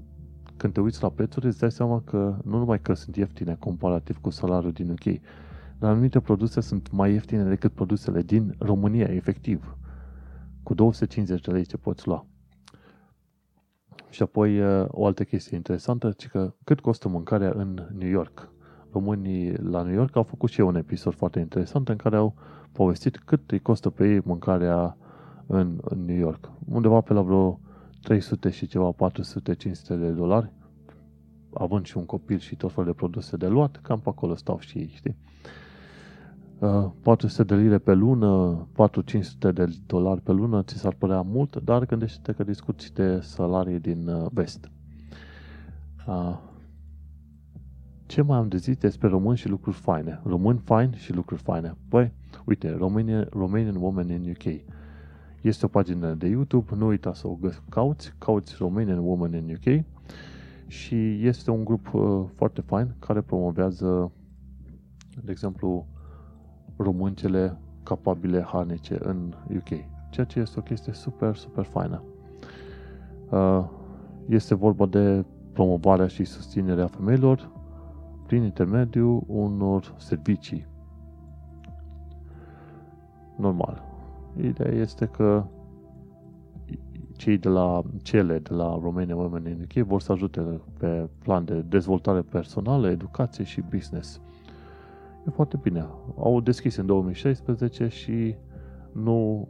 când 0.58 0.74
te 0.74 0.80
uiți 0.80 1.02
la 1.02 1.10
prețuri, 1.10 1.46
îți 1.46 1.60
dai 1.60 1.72
seama 1.72 2.02
că 2.06 2.38
nu 2.44 2.58
numai 2.58 2.80
că 2.80 2.94
sunt 2.94 3.16
ieftine 3.16 3.56
comparativ 3.60 4.18
cu 4.22 4.30
salariul 4.30 4.72
din 4.72 4.90
UK, 4.90 5.22
dar 5.86 5.94
anumite 5.94 6.20
produse 6.20 6.62
sunt 6.62 6.92
mai 6.92 7.12
ieftine 7.12 7.44
decât 7.44 7.72
produsele 7.72 8.22
din 8.22 8.56
România, 8.60 9.06
efectiv. 9.06 9.78
Cu 10.64 10.74
250 10.74 11.42
de 11.42 11.52
lei 11.52 11.66
ce 11.66 11.78
poți 11.78 12.08
lua. 12.08 12.26
Și 14.10 14.22
apoi 14.22 14.84
o 14.88 15.06
altă 15.06 15.24
chestie 15.24 15.56
interesantă, 15.56 16.12
ci 16.12 16.28
că 16.28 16.54
cât 16.64 16.80
costă 16.80 17.08
mâncarea 17.08 17.52
în 17.56 17.88
New 17.98 18.10
York. 18.10 18.50
Românii 18.92 19.54
la 19.58 19.82
New 19.82 19.94
York 19.94 20.16
au 20.16 20.24
făcut 20.24 20.50
și 20.50 20.60
eu 20.60 20.68
un 20.68 20.76
episod 20.76 21.14
foarte 21.14 21.40
interesant 21.40 21.90
în 21.90 21.96
care 21.96 22.16
au 22.16 22.36
povestit 22.72 23.18
cât 23.18 23.52
îi 23.52 23.60
costă 23.60 23.90
pe 23.90 24.08
ei 24.08 24.22
mâncarea 24.24 24.98
în, 25.46 25.80
în 25.82 26.06
New 26.06 26.18
York. 26.18 26.52
Undeva 26.70 27.02
pe 27.02 27.14
la 27.14 27.22
vreo 27.22 27.60
300 28.02 28.50
și 28.50 28.68
ceva, 28.68 28.94
400-500 28.94 28.96
de 29.88 30.10
dolari, 30.10 30.52
având 31.54 31.86
și 31.86 31.98
un 31.98 32.06
copil 32.06 32.40
și 32.40 32.56
tot 32.56 32.72
felul 32.72 32.90
de 32.90 32.96
produse 32.96 33.38
de 33.38 33.48
luat, 33.48 33.80
cam 33.82 34.00
pe 34.00 34.10
acolo 34.10 34.36
stau 34.36 34.60
și 34.60 34.78
ei, 34.78 34.92
știi? 34.96 35.18
400 36.60 37.42
uh, 37.42 37.48
de 37.48 37.56
lire 37.56 37.78
pe 37.78 37.94
lună, 37.94 38.68
4-500 39.50 39.54
de 39.54 39.76
dolari 39.86 40.22
pe 40.22 40.32
lună, 40.32 40.64
ți 40.64 40.78
s-ar 40.78 40.94
părea 40.94 41.22
mult, 41.22 41.62
dar 41.64 41.86
gândește-te 41.86 42.32
că 42.32 42.44
discuți 42.44 42.94
de 42.94 43.20
salarii 43.20 43.80
din 43.80 44.08
uh, 44.08 44.26
vest. 44.34 44.70
Uh, 46.08 46.38
ce 48.06 48.22
mai 48.22 48.38
am 48.38 48.48
de 48.48 48.58
zis 48.58 48.78
despre 48.78 49.08
români 49.08 49.38
și 49.38 49.50
lucruri 49.50 49.76
faine? 49.76 50.22
Români 50.24 50.60
fain 50.64 50.94
și 50.96 51.14
lucruri 51.14 51.42
faine. 51.42 51.76
Păi, 51.90 52.12
uite, 52.46 52.76
Romanian, 52.78 53.28
Romanian 53.32 53.76
Woman 53.76 54.10
in 54.10 54.30
UK. 54.30 54.62
Este 55.42 55.66
o 55.66 55.70
pagină 55.70 56.14
de 56.14 56.28
YouTube, 56.28 56.76
nu 56.76 56.88
uita 56.88 57.14
să 57.14 57.28
o 57.28 57.38
cauți, 57.70 58.14
cauți 58.18 58.56
Romanian 58.58 58.98
Woman 58.98 59.34
in 59.34 59.56
UK 59.56 59.84
și 60.68 61.28
este 61.28 61.52
un 61.52 61.64
grup 61.64 61.92
foarte 62.34 62.62
fain 62.62 62.96
care 63.00 63.22
promovează, 63.22 64.12
de 65.24 65.32
exemplu, 65.32 65.88
româncele 66.78 67.58
capabile 67.84 68.42
harnice 68.42 68.98
în 69.02 69.34
UK. 69.56 69.70
Ceea 70.10 70.26
ce 70.26 70.40
este 70.40 70.60
o 70.60 70.62
chestie 70.62 70.94
super, 70.94 71.36
super 71.36 71.64
faină. 71.64 72.04
Uh, 73.30 73.64
este 74.30 74.56
vorba 74.56 74.86
de 74.86 75.26
promovarea 75.54 76.08
și 76.08 76.24
susținerea 76.24 76.88
femeilor 76.88 77.52
prin 78.26 78.44
intermediul 78.44 79.24
unor 79.28 79.94
servicii. 79.98 80.68
Normal. 83.36 83.84
Ideea 84.42 84.74
este 84.74 85.06
că 85.06 85.46
cei 87.18 87.38
de 87.38 87.50
la 87.50 87.82
cele 88.02 88.40
de 88.40 88.54
la 88.54 88.80
Romania 88.82 89.16
Women 89.16 89.46
in 89.46 89.62
UK 89.62 89.86
vor 89.86 90.02
să 90.02 90.12
ajute 90.12 90.62
pe 90.78 91.10
plan 91.20 91.46
de 91.46 91.62
dezvoltare 91.62 92.22
personală, 92.22 92.90
educație 92.90 93.44
și 93.44 93.62
business. 93.62 94.22
E 95.28 95.30
foarte 95.32 95.60
bine. 95.62 95.88
Au 96.18 96.42
deschis 96.42 96.76
în 96.76 96.86
2016 96.86 97.88
și 97.88 98.36
nu 98.92 99.48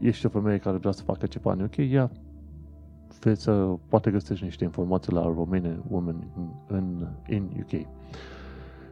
ești 0.00 0.26
o 0.26 0.28
femeie 0.28 0.58
care 0.58 0.76
vrea 0.76 0.92
să 0.92 1.02
facă 1.02 1.26
ceva 1.26 1.52
în 1.52 1.60
UK, 1.60 1.76
ea 1.76 2.10
să 3.34 3.52
poate 3.88 4.10
găsești 4.10 4.44
niște 4.44 4.64
informații 4.64 5.12
la 5.12 5.22
Romanian 5.22 5.84
Women 5.88 6.30
in, 6.36 6.50
în, 6.66 7.08
in 7.28 7.50
UK. 7.60 7.86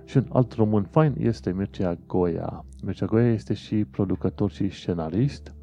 Și 0.04 0.16
un 0.16 0.26
alt 0.32 0.52
român 0.52 0.82
fain 0.82 1.14
este 1.18 1.52
Mircea 1.52 1.98
Goia. 2.06 2.64
Mircea 2.82 3.06
Goia 3.06 3.32
este 3.32 3.54
și 3.54 3.84
producător 3.84 4.50
și 4.50 4.68
scenarist. 4.68 5.54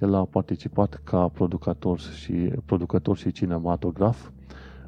El 0.00 0.14
a 0.14 0.24
participat 0.24 1.00
ca 1.04 1.28
producător 1.28 1.98
și, 1.98 2.32
producător 2.64 3.16
și 3.16 3.32
cinematograf 3.32 4.30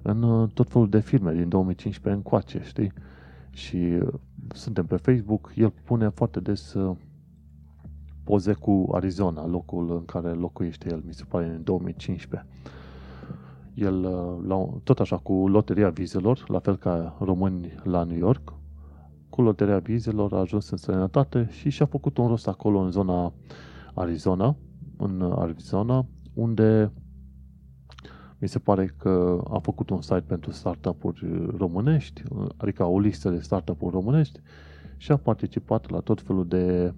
în 0.03 0.23
uh, 0.23 0.49
tot 0.55 0.69
felul 0.69 0.89
de 0.89 1.01
filme 1.01 1.33
din 1.33 1.49
2015 1.49 2.23
încoace, 2.23 2.61
știi? 2.65 2.93
Și 3.55 3.77
uh, 3.77 4.09
suntem 4.49 4.87
pe 4.87 4.97
Facebook, 4.97 5.53
el 5.57 5.73
pune 5.85 6.09
foarte 6.09 6.41
des 6.41 6.75
uh, 6.75 6.97
poze 8.25 8.53
cu 8.53 8.89
Arizona, 8.93 9.47
locul 9.47 9.91
în 9.91 10.05
care 10.05 10.33
locuiește 10.33 10.89
el, 10.91 11.03
mi 11.07 11.15
se 11.15 11.25
pare, 11.29 11.47
în 11.47 11.63
2015. 11.65 12.49
El, 13.75 14.01
la, 14.47 14.69
tot 14.83 15.01
așa, 15.01 15.17
cu 15.17 15.49
loteria 15.49 15.91
vizelor, 15.91 16.45
la 16.49 16.59
fel 16.59 16.77
ca 16.77 17.17
români 17.21 17.75
la 17.83 18.03
New 18.05 18.17
York, 18.17 18.53
cu 19.29 19.43
loteria 19.43 19.79
vizelor 19.79 20.33
a 20.33 20.39
ajuns 20.39 20.71
în 20.71 20.77
străinătate 20.77 21.49
și 21.51 21.71
și-a 21.71 21.87
făcut 21.87 22.17
un 22.19 22.27
rost 22.27 22.49
acolo 22.49 22.79
în 22.79 22.91
zona 22.91 23.33
Arizona, 23.95 24.57
în 24.97 25.35
Arizona, 25.39 26.07
unde 26.35 26.93
mi 28.39 28.49
se 28.49 28.59
pare 28.59 28.95
că 28.99 29.43
a 29.51 29.59
făcut 29.59 29.91
un 29.91 30.01
site 30.01 30.25
pentru 30.27 30.51
startup-uri 30.51 31.47
românești, 31.57 32.23
adică 32.57 32.85
o 32.85 32.99
listă 32.99 33.31
de 33.31 33.39
startup-uri 33.39 33.95
românești 33.95 34.41
și 34.97 35.13
a 35.13 35.17
participat 35.17 35.91
la 35.91 36.01
tot 36.01 36.23
felul 36.23 36.47
de 36.47 36.95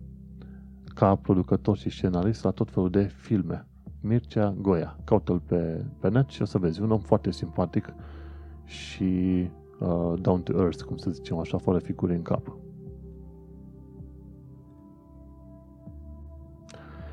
ca 0.94 1.14
producător 1.14 1.76
și 1.76 1.90
scenarist 1.90 2.44
la 2.44 2.50
tot 2.50 2.70
felul 2.70 2.90
de 2.90 3.02
filme. 3.02 3.66
Mircea 4.00 4.54
Goia. 4.60 4.98
Caută-l 5.04 5.40
pe, 5.40 5.84
pe 5.98 6.08
net 6.08 6.28
și 6.28 6.42
o 6.42 6.44
să 6.44 6.58
vezi. 6.58 6.80
Un 6.80 6.90
om 6.90 6.98
foarte 6.98 7.30
simpatic 7.30 7.94
și 8.64 9.48
uh, 9.80 10.14
down 10.20 10.42
to 10.42 10.52
earth, 10.52 10.82
cum 10.82 10.96
să 10.96 11.10
zicem 11.10 11.38
așa, 11.38 11.58
fără 11.58 11.78
figuri 11.78 12.14
în 12.14 12.22
cap. 12.22 12.56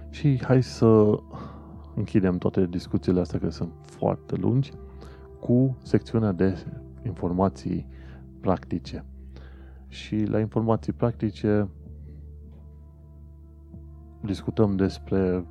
Și 0.09 0.43
hai 0.43 0.63
să 0.63 1.19
închidem 1.95 2.37
toate 2.37 2.65
discuțiile 2.65 3.19
astea, 3.19 3.39
că 3.39 3.49
sunt 3.49 3.71
foarte 3.81 4.35
lungi, 4.35 4.71
cu 5.39 5.77
secțiunea 5.83 6.31
de 6.31 6.65
informații 7.05 7.87
practice. 8.39 9.05
Și 9.87 10.23
la 10.23 10.39
informații 10.39 10.93
practice 10.93 11.67
discutăm 14.21 14.75
despre 14.75 15.45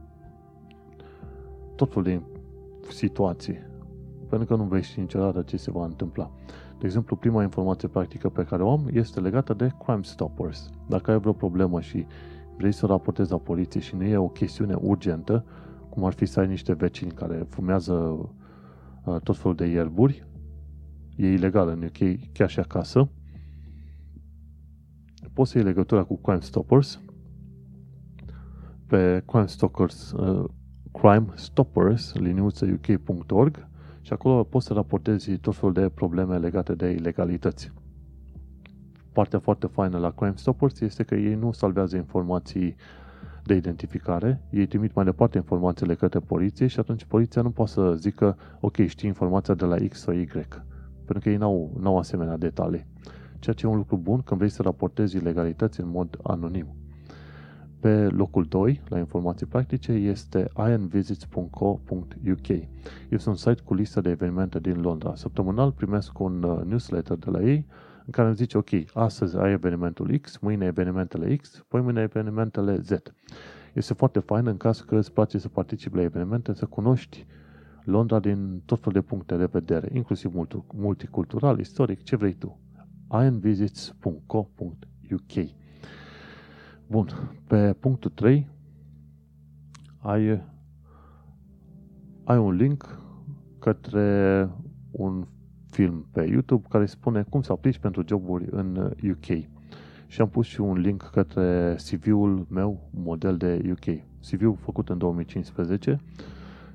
tot 1.76 1.88
felul 1.92 2.04
de 2.04 2.22
situații, 2.90 3.58
pentru 4.28 4.46
că 4.46 4.62
nu 4.62 4.68
vei 4.68 4.82
ști 4.82 5.00
niciodată 5.00 5.42
ce 5.42 5.56
se 5.56 5.70
va 5.70 5.84
întâmpla. 5.84 6.30
De 6.78 6.86
exemplu, 6.86 7.16
prima 7.16 7.42
informație 7.42 7.88
practică 7.88 8.28
pe 8.28 8.44
care 8.44 8.62
o 8.62 8.70
am 8.70 8.88
este 8.92 9.20
legată 9.20 9.54
de 9.54 9.72
Crime 9.84 10.02
Stoppers. 10.02 10.70
Dacă 10.88 11.10
ai 11.10 11.18
vreo 11.18 11.32
problemă 11.32 11.80
și 11.80 12.06
vrei 12.56 12.72
să 12.72 12.84
o 12.84 12.88
raportezi 12.88 13.30
la 13.30 13.38
poliție 13.38 13.80
și 13.80 13.96
nu 13.96 14.04
e 14.04 14.16
o 14.16 14.28
chestiune 14.28 14.74
urgentă, 14.74 15.44
cum 15.92 16.04
ar 16.04 16.12
fi 16.12 16.26
să 16.26 16.40
ai 16.40 16.46
niște 16.46 16.72
vecini 16.72 17.10
care 17.10 17.46
fumează 17.48 17.92
uh, 17.92 19.20
tot 19.22 19.36
felul 19.36 19.56
de 19.56 19.66
ierburi, 19.66 20.26
e 21.16 21.32
ilegal 21.32 21.68
în 21.68 21.82
UK, 21.82 22.32
chiar 22.32 22.50
și 22.50 22.58
acasă, 22.58 23.08
poți 25.32 25.50
să 25.50 25.58
iei 25.58 25.66
legătura 25.66 26.02
cu 26.02 26.16
Crime 26.20 26.40
Stoppers. 26.40 27.00
Pe 28.86 29.22
Crime 29.26 29.46
Stoppers, 29.46 30.12
uh, 30.12 30.50
Crime 30.92 31.26
Stoppers, 31.34 32.14
liniuță.uk.org 32.14 33.68
și 34.00 34.12
acolo 34.12 34.44
poți 34.44 34.66
să 34.66 34.72
raportezi 34.72 35.36
tot 35.36 35.54
felul 35.54 35.72
de 35.72 35.88
probleme 35.88 36.38
legate 36.38 36.74
de 36.74 36.90
ilegalități. 36.90 37.72
Partea 39.12 39.38
foarte 39.38 39.66
faină 39.66 39.98
la 39.98 40.10
Crime 40.10 40.36
Stoppers 40.36 40.80
este 40.80 41.02
că 41.02 41.14
ei 41.14 41.34
nu 41.34 41.52
salvează 41.52 41.96
informații 41.96 42.76
de 43.44 43.54
identificare, 43.54 44.40
ei 44.50 44.66
trimit 44.66 44.94
mai 44.94 45.04
departe 45.04 45.36
informațiile 45.36 45.94
către 45.94 46.18
poliție 46.18 46.66
și 46.66 46.78
atunci 46.78 47.04
poliția 47.04 47.42
nu 47.42 47.50
poate 47.50 47.70
să 47.70 47.94
zică 47.94 48.36
ok, 48.60 48.76
știi 48.76 49.08
informația 49.08 49.54
de 49.54 49.64
la 49.64 49.76
X 49.88 49.98
sau 49.98 50.14
Y, 50.14 50.26
pentru 51.04 51.18
că 51.22 51.28
ei 51.30 51.36
n-au, 51.36 51.78
n-au 51.80 51.98
asemenea 51.98 52.36
detalii. 52.36 52.86
Ceea 53.38 53.54
ce 53.54 53.66
e 53.66 53.68
un 53.68 53.76
lucru 53.76 53.96
bun 53.96 54.20
când 54.20 54.38
vrei 54.40 54.52
să 54.52 54.62
raportezi 54.62 55.16
ilegalități 55.16 55.80
în 55.80 55.88
mod 55.88 56.18
anonim. 56.22 56.66
Pe 57.80 58.08
locul 58.08 58.44
2, 58.44 58.80
la 58.88 58.98
informații 58.98 59.46
practice, 59.46 59.92
este 59.92 60.48
ironvisits.co.uk. 60.56 62.48
Este 63.08 63.28
un 63.28 63.34
site 63.34 63.62
cu 63.64 63.74
listă 63.74 64.00
de 64.00 64.10
evenimente 64.10 64.58
din 64.60 64.80
Londra. 64.80 65.14
Săptămânal 65.14 65.72
primesc 65.72 66.18
un 66.18 66.42
uh, 66.42 66.60
newsletter 66.64 67.16
de 67.16 67.30
la 67.30 67.42
ei 67.42 67.66
în 68.06 68.10
care 68.10 68.26
îmi 68.26 68.36
zice, 68.36 68.56
ok, 68.56 68.68
astăzi 68.94 69.36
ai 69.36 69.52
evenimentul 69.52 70.18
X, 70.18 70.38
mâine 70.38 70.66
evenimentele 70.66 71.36
X, 71.36 71.64
poi 71.68 71.80
mâine 71.80 72.00
evenimentele 72.00 72.78
Z. 72.78 72.90
Este 73.72 73.94
foarte 73.94 74.18
fain 74.18 74.46
în 74.46 74.56
caz 74.56 74.80
că 74.80 74.96
îți 74.96 75.12
place 75.12 75.38
să 75.38 75.48
participi 75.48 75.96
la 75.96 76.02
evenimente, 76.02 76.54
să 76.54 76.66
cunoști 76.66 77.26
Londra 77.84 78.20
din 78.20 78.62
tot 78.64 78.78
felul 78.78 79.00
de 79.00 79.08
puncte 79.08 79.36
de 79.36 79.44
vedere, 79.44 79.88
inclusiv 79.92 80.32
multicultural, 80.74 81.58
istoric, 81.58 82.02
ce 82.02 82.16
vrei 82.16 82.34
tu. 82.34 82.60
ironvisits.co.uk 83.10 85.48
Bun, 86.86 87.08
pe 87.46 87.72
punctul 87.72 88.10
3 88.10 88.48
ai, 89.98 90.42
ai 92.24 92.38
un 92.38 92.54
link 92.54 93.00
către 93.58 94.48
un 94.90 95.26
film 95.72 96.06
pe 96.10 96.22
YouTube 96.22 96.66
care 96.68 96.86
spune 96.86 97.22
cum 97.22 97.42
să 97.42 97.52
aplici 97.52 97.78
pentru 97.78 98.04
joburi 98.06 98.46
în 98.50 98.94
UK. 99.10 99.48
Și 100.06 100.20
am 100.20 100.28
pus 100.28 100.46
și 100.46 100.60
un 100.60 100.78
link 100.78 101.02
către 101.02 101.76
CV-ul 101.90 102.46
meu, 102.50 102.88
model 102.90 103.36
de 103.36 103.70
UK. 103.70 104.02
CV-ul 104.30 104.56
făcut 104.60 104.88
în 104.88 104.98
2015 104.98 106.00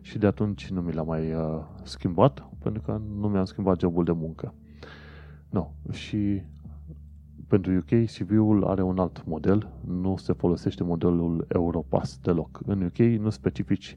și 0.01 0.17
de 0.17 0.25
atunci 0.25 0.69
nu 0.69 0.81
mi 0.81 0.93
l-am 0.93 1.05
mai 1.05 1.33
uh, 1.33 1.59
schimbat, 1.83 2.49
pentru 2.63 2.81
că 2.81 3.01
nu 3.19 3.27
mi-am 3.27 3.45
schimbat 3.45 3.79
jobul 3.79 4.03
de 4.03 4.11
muncă. 4.11 4.53
No. 5.49 5.71
Și 5.91 6.41
pentru 7.47 7.71
UK 7.71 8.05
CV-ul 8.05 8.63
are 8.63 8.81
un 8.81 8.99
alt 8.99 9.25
model, 9.25 9.69
nu 9.85 10.15
se 10.17 10.33
folosește 10.33 10.83
modelul 10.83 11.45
Europass 11.49 12.19
deloc. 12.21 12.59
În 12.65 12.81
UK 12.81 12.97
nu 12.97 13.29
specifici 13.29 13.95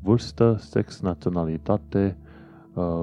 vârstă, 0.00 0.56
sex, 0.58 1.00
naționalitate, 1.00 2.16
uh, 2.20 2.30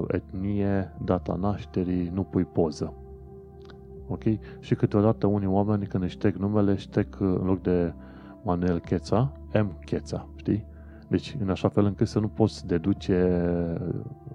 etnie, 0.08 0.94
data 1.04 1.36
nașterii, 1.36 2.12
nu 2.14 2.24
pui 2.24 2.44
poză. 2.44 2.94
Ok? 4.08 4.24
Și 4.60 4.76
câteodată 4.76 5.28
unii 5.28 5.48
oameni 5.48 5.88
când 5.88 6.04
își 6.04 6.14
ștec 6.14 6.36
numele, 6.36 6.72
își 6.72 6.82
ștec 6.82 7.18
uh, 7.20 7.38
în 7.40 7.46
loc 7.46 7.62
de 7.62 7.94
Manuel 8.44 8.80
Cheța, 8.80 9.32
M. 9.54 9.80
Cheța, 9.86 10.28
știi? 10.36 10.66
Deci, 11.08 11.36
în 11.40 11.50
așa 11.50 11.70
fel 11.70 11.86
încât 11.86 12.08
să 12.08 12.20
nu 12.20 12.28
poți 12.28 12.68
deduce 12.68 13.44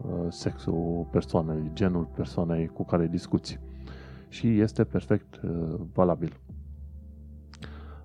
uh, 0.02 0.26
sexul 0.28 1.06
persoanei, 1.10 1.70
genul 1.72 2.08
persoanei 2.14 2.66
cu 2.66 2.84
care 2.84 3.06
discuți 3.06 3.60
și 4.28 4.60
este 4.60 4.84
perfect 4.84 5.40
uh, 5.42 5.74
valabil. 5.92 6.32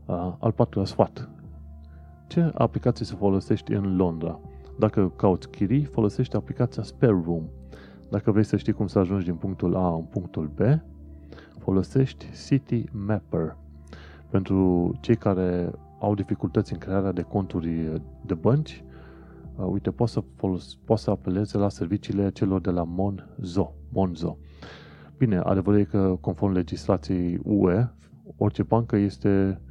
Uh, 0.05 0.33
al 0.39 0.51
patrulea 0.51 0.87
sfat. 0.87 1.29
Ce 2.27 2.51
aplicație 2.55 3.05
să 3.05 3.15
folosești 3.15 3.73
în 3.73 3.95
Londra? 3.95 4.39
Dacă 4.79 5.11
cauți 5.15 5.49
chirii, 5.49 5.83
folosește 5.83 6.35
aplicația 6.35 6.83
Spare 6.83 7.21
Room. 7.25 7.43
Dacă 8.09 8.31
vrei 8.31 8.43
să 8.43 8.57
știi 8.57 8.73
cum 8.73 8.87
să 8.87 8.99
ajungi 8.99 9.25
din 9.25 9.35
punctul 9.35 9.75
A 9.75 9.93
în 9.93 10.03
punctul 10.03 10.51
B, 10.55 10.59
folosești 11.57 12.25
City 12.47 12.83
Mapper. 12.91 13.57
Pentru 14.29 14.91
cei 14.99 15.15
care 15.15 15.71
au 15.99 16.15
dificultăți 16.15 16.73
în 16.73 16.79
crearea 16.79 17.11
de 17.11 17.21
conturi 17.21 18.01
de 18.25 18.33
bănci, 18.33 18.83
uh, 19.55 19.65
uite, 19.69 19.91
poți 19.91 20.11
să, 20.11 20.23
folos- 20.35 20.77
poți 20.85 21.03
să 21.03 21.09
apeleze 21.09 21.57
la 21.57 21.69
serviciile 21.69 22.29
celor 22.29 22.61
de 22.61 22.69
la 22.69 22.83
Monzo. 22.83 23.73
Monzo. 23.89 24.37
Bine, 25.17 25.37
adevărul 25.37 25.79
e 25.79 25.83
că, 25.83 26.17
conform 26.21 26.53
legislației 26.53 27.39
UE, 27.43 27.87
orice 28.37 28.63
bancă 28.63 28.95
este 28.95 29.61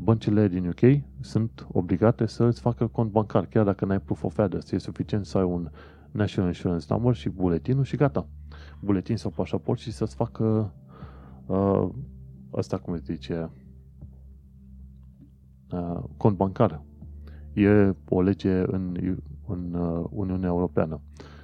băncile 0.00 0.48
din 0.48 0.66
UK 0.66 1.02
sunt 1.20 1.66
obligate 1.72 2.26
să 2.26 2.44
îți 2.44 2.60
facă 2.60 2.86
cont 2.86 3.10
bancar, 3.10 3.46
chiar 3.46 3.64
dacă 3.64 3.84
n-ai 3.84 4.00
proof 4.00 4.24
of 4.24 4.38
address. 4.38 4.70
E 4.70 4.78
suficient 4.78 5.26
să 5.26 5.38
ai 5.38 5.44
un 5.44 5.70
National 6.10 6.50
Insurance 6.50 6.86
Number 6.88 7.14
și 7.14 7.28
buletinul 7.28 7.84
și 7.84 7.96
gata. 7.96 8.26
Buletin 8.80 9.16
sau 9.16 9.30
pașaport 9.30 9.78
și 9.78 9.92
să-ți 9.92 10.14
facă 10.14 10.72
uh, 11.46 11.88
asta 12.50 12.78
cum 12.78 12.96
se 12.96 13.12
zice 13.14 13.50
uh, 15.72 16.02
cont 16.16 16.36
bancar. 16.36 16.82
E 17.52 17.94
o 18.08 18.22
lege 18.22 18.62
în, 18.66 19.16
în 19.46 19.74
uh, 19.74 20.04
Uniunea 20.10 20.48
Europeană. 20.48 21.00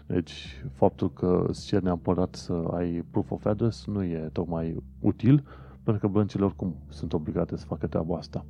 Deci, 0.07 0.65
faptul 0.73 1.13
că 1.13 1.45
îți 1.49 1.67
cer 1.67 1.83
neapărat 1.83 2.35
să 2.35 2.53
ai 2.53 3.05
proof 3.11 3.31
of 3.31 3.45
address 3.45 3.87
nu 3.87 4.03
e 4.03 4.31
tocmai 4.33 4.83
util, 5.01 5.45
pentru 5.83 6.07
că 6.07 6.13
băncile 6.13 6.45
oricum 6.45 6.75
sunt 6.89 7.13
obligate 7.13 7.57
să 7.57 7.67
facă 7.67 7.87
treaba 7.87 8.17
asta. 8.17 8.45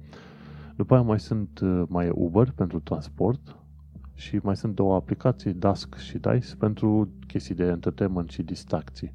După 0.77 0.94
aia 0.94 1.02
mai 1.02 1.20
sunt 1.20 1.61
uh, 1.61 1.82
mai 1.89 2.07
e 2.07 2.11
Uber 2.15 2.51
pentru 2.51 2.81
transport 2.81 3.57
și 4.15 4.40
mai 4.43 4.57
sunt 4.57 4.74
două 4.74 4.94
aplicații, 4.94 5.52
Dusk 5.52 5.94
și 5.94 6.19
Dice, 6.19 6.57
pentru 6.57 7.09
chestii 7.27 7.55
de 7.55 7.65
entertainment 7.65 8.31
și 8.31 8.43
distracții. 8.43 9.12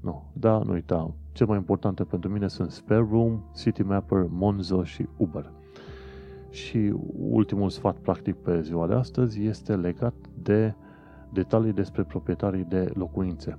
Nu, 0.00 0.30
da, 0.32 0.58
nu 0.58 0.72
uita. 0.72 1.14
Cel 1.32 1.46
mai 1.46 1.56
importante 1.56 2.04
pentru 2.04 2.30
mine 2.30 2.48
sunt 2.48 2.70
Spare 2.70 3.06
Room, 3.10 3.42
City 3.56 3.82
Mapper, 3.82 4.26
Monzo 4.28 4.84
și 4.84 5.08
Uber. 5.16 5.52
Și 6.50 6.94
ultimul 7.16 7.70
sfat 7.70 7.96
practic 7.96 8.34
pe 8.34 8.60
ziua 8.60 8.86
de 8.86 8.94
astăzi 8.94 9.44
este 9.44 9.76
legat 9.76 10.14
de 10.42 10.74
detalii 11.32 11.72
despre 11.72 12.02
proprietarii 12.02 12.64
de 12.64 12.90
locuințe. 12.94 13.58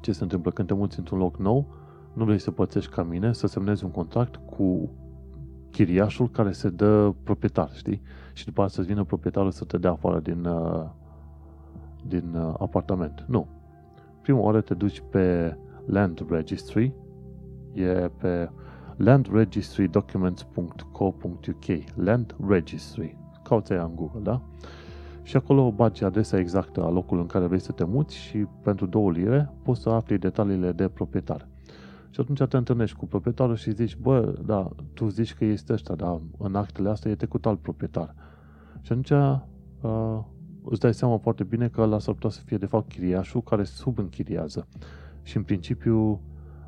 Ce 0.00 0.12
se 0.12 0.22
întâmplă 0.22 0.50
când 0.50 0.68
te 0.68 0.74
muți 0.74 0.98
într-un 0.98 1.18
loc 1.18 1.38
nou, 1.38 1.66
nu 2.12 2.24
vrei 2.24 2.38
să 2.38 2.50
pățești 2.50 2.90
ca 2.90 3.02
mine, 3.02 3.32
să 3.32 3.46
semnezi 3.46 3.84
un 3.84 3.90
contract 3.90 4.36
cu 4.36 4.90
chiriașul 5.70 6.30
care 6.30 6.52
se 6.52 6.68
dă 6.68 7.14
proprietar, 7.22 7.70
știi? 7.74 8.02
Și 8.32 8.44
după 8.44 8.62
aceea 8.62 8.84
să 8.84 8.92
vină 8.92 9.04
proprietarul 9.04 9.50
să 9.50 9.64
te 9.64 9.78
dea 9.78 9.90
afară 9.90 10.20
din, 10.20 10.44
uh, 10.44 10.86
din 12.06 12.34
uh, 12.34 12.54
apartament. 12.58 13.24
Nu. 13.28 13.46
Prima 14.22 14.38
oară 14.38 14.60
te 14.60 14.74
duci 14.74 15.02
pe 15.10 15.56
Land 15.86 16.26
Registry, 16.30 16.94
e 17.72 18.10
pe 18.16 18.50
landregistrydocuments.co.uk 18.96 21.64
Land 21.94 22.36
Registry. 22.48 23.16
Cauți 23.42 23.72
aia 23.72 23.82
în 23.82 23.94
Google, 23.94 24.20
da? 24.22 24.42
Și 25.22 25.36
acolo 25.36 25.72
bagi 25.72 26.04
adresa 26.04 26.38
exactă 26.38 26.84
a 26.84 26.88
locului 26.88 27.22
în 27.22 27.28
care 27.28 27.46
vrei 27.46 27.60
să 27.60 27.72
te 27.72 27.84
muți 27.84 28.16
și 28.16 28.46
pentru 28.62 28.86
două 28.86 29.10
lire 29.10 29.52
poți 29.62 29.80
să 29.80 29.88
afli 29.88 30.18
detaliile 30.18 30.72
de 30.72 30.88
proprietar. 30.88 31.49
Și 32.10 32.20
atunci 32.20 32.42
te 32.48 32.56
întâlnești 32.56 32.96
cu 32.96 33.06
proprietarul 33.06 33.56
și 33.56 33.74
zici, 33.74 33.96
bă, 33.96 34.38
da, 34.44 34.70
tu 34.94 35.08
zici 35.08 35.34
că 35.34 35.44
este 35.44 35.72
ăsta, 35.72 35.94
dar 35.94 36.20
în 36.38 36.54
actele 36.54 36.88
astea 36.88 37.10
e 37.10 37.14
trecut 37.14 37.46
alt 37.46 37.60
proprietar. 37.60 38.14
Și 38.80 38.92
atunci 38.92 39.10
uh, 39.10 40.20
îți 40.64 40.80
dai 40.80 40.94
seama 40.94 41.16
foarte 41.16 41.44
bine 41.44 41.68
că 41.68 41.80
ăla 41.80 41.98
s-ar 41.98 42.14
putea 42.14 42.30
să 42.30 42.40
fie 42.44 42.56
de 42.56 42.66
fapt 42.66 42.88
chiriașul 42.88 43.42
care 43.42 43.64
subînchiriază. 43.64 44.66
Și 45.22 45.36
în 45.36 45.42
principiu 45.42 46.20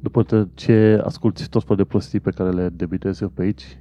După 0.00 0.50
ce 0.54 1.00
asculti 1.04 1.48
tot 1.48 1.62
felul 1.62 1.76
de 1.76 1.84
prostii 1.84 2.20
pe 2.20 2.30
care 2.30 2.50
le 2.50 2.68
debitezi 2.68 3.22
eu 3.22 3.28
pe 3.28 3.42
aici, 3.42 3.78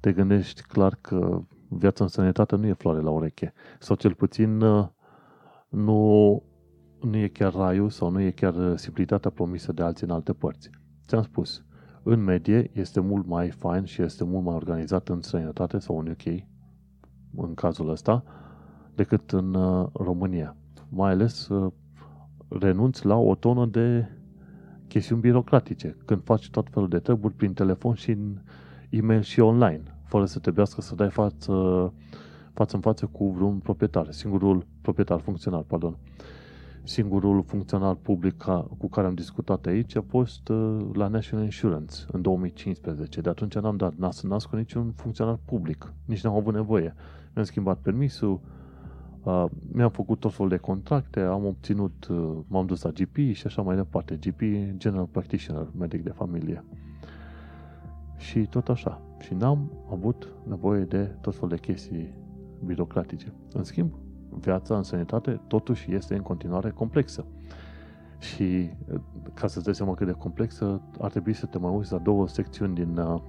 te 0.00 0.12
gândești 0.12 0.62
clar 0.62 0.98
că 1.00 1.42
viața 1.68 2.04
în 2.04 2.10
sănătate 2.10 2.56
nu 2.56 2.66
e 2.66 2.72
floare 2.72 3.00
la 3.00 3.10
ureche. 3.10 3.52
Sau 3.78 3.96
cel 3.96 4.14
puțin 4.14 4.60
uh, 4.60 4.88
nu, 5.68 6.42
nu 7.00 7.16
e 7.16 7.28
chiar 7.28 7.52
raiul 7.52 7.90
sau 7.90 8.10
nu 8.10 8.20
e 8.20 8.30
chiar 8.30 8.76
simplitatea 8.76 9.30
promisă 9.30 9.72
de 9.72 9.82
alții 9.82 10.06
în 10.06 10.12
alte 10.12 10.32
părți. 10.32 10.70
Ți-am 11.06 11.22
spus, 11.22 11.64
în 12.02 12.24
medie 12.24 12.70
este 12.72 13.00
mult 13.00 13.26
mai 13.26 13.50
fain 13.50 13.84
și 13.84 14.02
este 14.02 14.24
mult 14.24 14.44
mai 14.44 14.54
organizat 14.54 15.08
în 15.08 15.22
străinătate 15.22 15.78
sau 15.78 15.98
în 15.98 16.06
UK, 16.06 16.42
în 17.36 17.54
cazul 17.54 17.90
ăsta, 17.90 18.24
decât 18.94 19.30
în 19.30 19.54
uh, 19.54 19.88
România. 19.92 20.56
Mai 20.88 21.10
ales 21.10 21.48
uh, 21.48 21.72
renunți 22.48 23.06
la 23.06 23.16
o 23.16 23.34
tonă 23.34 23.66
de 23.66 24.08
chestiuni 24.88 25.20
birocratice, 25.20 25.96
când 26.04 26.22
faci 26.24 26.50
tot 26.50 26.68
felul 26.70 26.88
de 26.88 26.98
treburi 26.98 27.34
prin 27.34 27.52
telefon 27.52 27.94
și 27.94 28.10
în 28.10 28.38
e-mail 28.90 29.20
și 29.20 29.40
online, 29.40 29.82
fără 30.04 30.24
să 30.24 30.38
trebuiască 30.38 30.80
să 30.80 30.94
dai 30.94 31.10
față, 31.10 31.52
față 32.52 32.76
în 32.76 32.82
față 32.82 33.06
cu 33.06 33.30
vreun 33.30 33.58
proprietar, 33.58 34.10
singurul 34.10 34.66
proprietar 34.80 35.20
funcțional, 35.20 35.62
pardon. 35.62 35.96
Singurul 36.84 37.42
funcționar 37.42 37.94
public 37.94 38.36
ca, 38.36 38.70
cu 38.78 38.88
care 38.88 39.06
am 39.06 39.14
discutat 39.14 39.66
aici 39.66 39.96
a 39.96 40.04
fost 40.08 40.48
uh, 40.48 40.80
la 40.92 41.08
National 41.08 41.44
Insurance 41.44 41.94
în 42.12 42.22
2015. 42.22 43.20
De 43.20 43.28
atunci 43.28 43.54
n-am 43.54 43.76
dat 43.76 43.94
nas 43.94 44.22
în 44.22 44.28
nas 44.28 44.44
cu 44.44 44.56
niciun 44.56 44.92
funcționar 44.96 45.38
public. 45.44 45.92
Nici 46.04 46.22
n-am 46.22 46.34
avut 46.34 46.54
nevoie. 46.54 46.94
Mi-am 47.34 47.46
schimbat 47.46 47.78
permisul, 47.78 48.40
uh, 49.22 49.44
mi-am 49.72 49.90
făcut 49.90 50.20
tot 50.20 50.32
felul 50.32 50.48
de 50.48 50.56
contracte, 50.56 51.20
am 51.20 51.44
obținut, 51.44 52.06
uh, 52.10 52.38
m-am 52.46 52.66
dus 52.66 52.82
la 52.82 52.90
GP 52.90 53.16
și 53.32 53.46
așa 53.46 53.62
mai 53.62 53.76
departe. 53.76 54.18
GP, 54.20 54.40
General 54.76 55.06
Practitioner, 55.06 55.66
medic 55.78 56.02
de 56.02 56.10
familie. 56.10 56.64
Și 58.16 58.38
tot 58.38 58.68
așa. 58.68 59.00
Și 59.18 59.34
n-am 59.34 59.72
avut 59.90 60.28
nevoie 60.48 60.84
de 60.84 61.04
tot 61.20 61.34
felul 61.34 61.48
de 61.48 61.58
chestii 61.58 62.14
birocratice. 62.64 63.32
În 63.52 63.64
schimb, 63.64 63.92
viața 64.40 64.76
în 64.76 64.82
sănătate 64.82 65.40
totuși 65.46 65.94
este 65.94 66.14
în 66.14 66.22
continuare 66.22 66.70
complexă. 66.70 67.24
Și 68.18 68.70
ca 69.34 69.46
să-ți 69.46 69.64
dai 69.64 69.74
seama 69.74 69.94
cât 69.94 70.06
de 70.06 70.12
complexă, 70.12 70.80
ar 71.00 71.10
trebui 71.10 71.32
să 71.32 71.46
te 71.46 71.58
mai 71.58 71.74
uiți 71.74 71.92
la 71.92 71.98
două 71.98 72.28
secțiuni 72.28 72.74
din, 72.74 72.96
uh, 72.96 73.20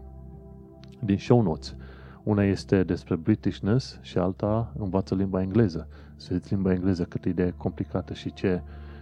din 0.99 1.17
show 1.17 1.41
notes. 1.41 1.75
Una 2.23 2.43
este 2.43 2.83
despre 2.83 3.15
Britishness 3.15 3.99
și 4.01 4.17
alta 4.17 4.73
învață 4.77 5.15
limba 5.15 5.41
engleză. 5.41 5.87
Să 6.15 6.27
vedeți 6.31 6.53
limba 6.53 6.71
engleză 6.71 7.03
cât 7.03 7.25
e 7.25 7.31
de 7.31 7.53
complicată 7.57 8.13
și 8.13 8.33
ce 8.33 8.61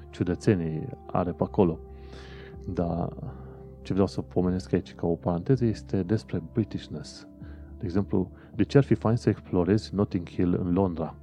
ciudățenii 0.10 0.88
are 1.06 1.32
pe 1.32 1.44
acolo. 1.44 1.80
Dar 2.74 3.10
ce 3.82 3.94
vreau 3.94 4.08
să 4.08 4.22
pomenesc 4.22 4.74
aici 4.74 4.94
ca 4.94 5.08
o 5.08 5.16
paranteză 5.16 5.66
este 5.66 6.04
despre 6.04 6.42
Britishness. 6.54 7.28
De 7.78 7.86
exemplu, 7.86 8.32
de 8.56 8.64
ce 8.64 8.78
ar 8.78 8.84
fi 8.84 8.94
fain 8.94 9.16
să 9.16 9.30
explorezi 9.30 9.96
Notting 9.96 10.30
Hill 10.30 10.60
în 10.64 10.74
Londra? 10.74 11.16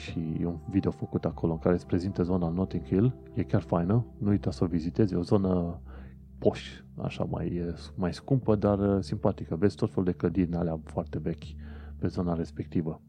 Și 0.00 0.36
e 0.40 0.46
un 0.46 0.58
video 0.70 0.90
făcut 0.90 1.24
acolo 1.24 1.52
în 1.52 1.58
care 1.58 1.74
îți 1.74 1.86
prezintă 1.86 2.22
zona 2.22 2.48
Notting 2.48 2.84
Hill. 2.84 3.14
E 3.34 3.42
chiar 3.42 3.60
faină, 3.60 4.06
nu 4.18 4.28
uita 4.28 4.50
să 4.50 4.64
o 4.64 4.66
vizitezi, 4.66 5.14
e 5.14 5.16
o 5.16 5.22
zonă 5.22 5.80
poș, 6.38 6.82
așa 6.96 7.24
mai, 7.24 7.74
mai 7.94 8.14
scumpă, 8.14 8.54
dar 8.54 8.78
uh, 8.78 9.02
simpatică. 9.02 9.56
Vezi 9.56 9.76
tot 9.76 9.88
felul 9.88 10.04
de 10.04 10.12
clădiri 10.12 10.54
alea 10.54 10.80
foarte 10.84 11.18
vechi 11.18 11.44
pe 11.98 12.06
zona 12.06 12.34
respectivă. 12.34 13.00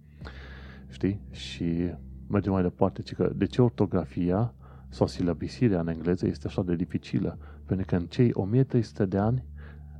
Știi? 0.89 1.21
Și 1.29 1.93
mergem 2.27 2.51
mai 2.51 2.61
departe, 2.61 3.01
ci 3.01 3.13
că 3.13 3.31
de 3.35 3.45
ce 3.45 3.61
ortografia 3.61 4.53
sau 4.89 5.07
silabisirea 5.07 5.79
în 5.79 5.87
engleză 5.87 6.27
este 6.27 6.47
așa 6.47 6.63
de 6.63 6.75
dificilă? 6.75 7.37
Pentru 7.65 7.85
că 7.85 7.95
în 7.95 8.05
cei 8.05 8.29
1300 8.33 9.05
de 9.05 9.17
ani 9.17 9.45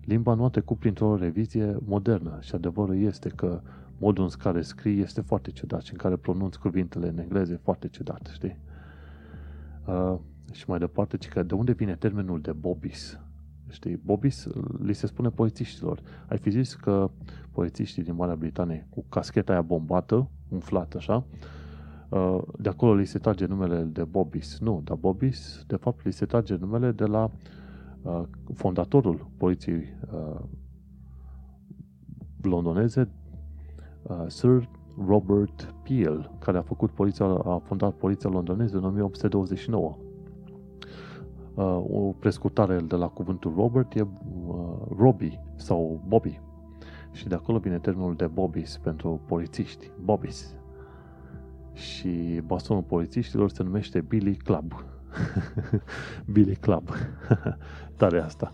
limba 0.01 0.33
nu 0.33 0.43
a 0.43 0.49
trecut 0.49 0.79
printr-o 0.79 1.15
revizie 1.15 1.77
modernă 1.85 2.37
și 2.41 2.55
adevărul 2.55 3.01
este 3.01 3.29
că 3.29 3.61
modul 4.01 4.23
în 4.23 4.29
care 4.37 4.61
scrii 4.61 5.01
este 5.01 5.21
foarte 5.21 5.51
ciudat 5.51 5.81
și 5.81 5.91
în 5.91 5.97
care 5.97 6.15
pronunți 6.15 6.59
cuvintele 6.59 7.07
în 7.07 7.17
engleză 7.17 7.53
e 7.53 7.59
foarte 7.63 7.87
ciudat, 7.87 8.29
știi? 8.33 8.57
Uh, 9.85 10.17
și 10.51 10.65
mai 10.67 10.79
departe, 10.79 11.17
ci 11.17 11.27
că 11.27 11.43
de 11.43 11.53
unde 11.53 11.71
vine 11.71 11.95
termenul 11.95 12.41
de 12.41 12.51
bobis? 12.51 13.19
Știi, 13.69 13.95
bobis 13.95 14.47
li 14.83 14.93
se 14.93 15.07
spune 15.07 15.29
polițiștilor. 15.29 16.01
Ai 16.27 16.37
fi 16.37 16.49
zis 16.49 16.73
că 16.73 17.11
polițiștii 17.51 18.03
din 18.03 18.15
Marea 18.15 18.35
Britanie 18.35 18.87
cu 18.89 19.05
cascheta 19.09 19.51
aia 19.51 19.61
bombată, 19.61 20.29
umflată 20.49 20.97
așa, 20.97 21.25
uh, 22.09 22.41
de 22.59 22.69
acolo 22.69 22.95
li 22.95 23.05
se 23.05 23.19
trage 23.19 23.45
numele 23.45 23.81
de 23.81 24.03
Bobis. 24.03 24.59
Nu, 24.59 24.81
dar 24.83 24.97
Bobis, 24.97 25.63
de 25.67 25.75
fapt, 25.75 26.05
li 26.05 26.11
se 26.11 26.25
trage 26.25 26.55
numele 26.55 26.91
de 26.91 27.05
la 27.05 27.31
uh, 28.01 28.21
fondatorul 28.53 29.29
poliției 29.37 29.83
uh, 30.13 30.39
londoneze, 32.41 33.01
uh, 33.01 33.20
Sir 34.27 34.69
Robert 35.07 35.75
Peel, 35.83 36.31
care 36.39 36.57
a 36.57 36.61
făcut 36.61 36.89
poliția, 36.91 37.25
a 37.25 37.61
fondat 37.63 37.93
poliția 37.93 38.29
londoneză 38.29 38.77
în 38.77 38.83
1829. 38.83 39.97
Uh, 41.53 41.83
o 41.89 41.99
prescurtare 42.19 42.79
de 42.79 42.95
la 42.95 43.07
cuvântul 43.07 43.53
Robert 43.55 43.95
e 43.95 44.01
uh, 44.01 44.07
Robbie 44.97 45.43
sau 45.55 46.01
Bobby. 46.07 46.39
Și 47.11 47.27
de 47.27 47.35
acolo 47.35 47.57
vine 47.57 47.79
termenul 47.79 48.15
de 48.15 48.27
Bobbies 48.27 48.77
pentru 48.77 49.21
polițiști. 49.25 49.91
Bobbies. 50.03 50.55
și 51.73 52.41
bastonul 52.45 52.83
polițiștilor 52.83 53.49
se 53.49 53.63
numește 53.63 54.01
Billy 54.01 54.35
Club. 54.35 54.73
Billy 56.33 56.55
Club. 56.55 56.89
Tare 57.97 58.21
asta. 58.21 58.53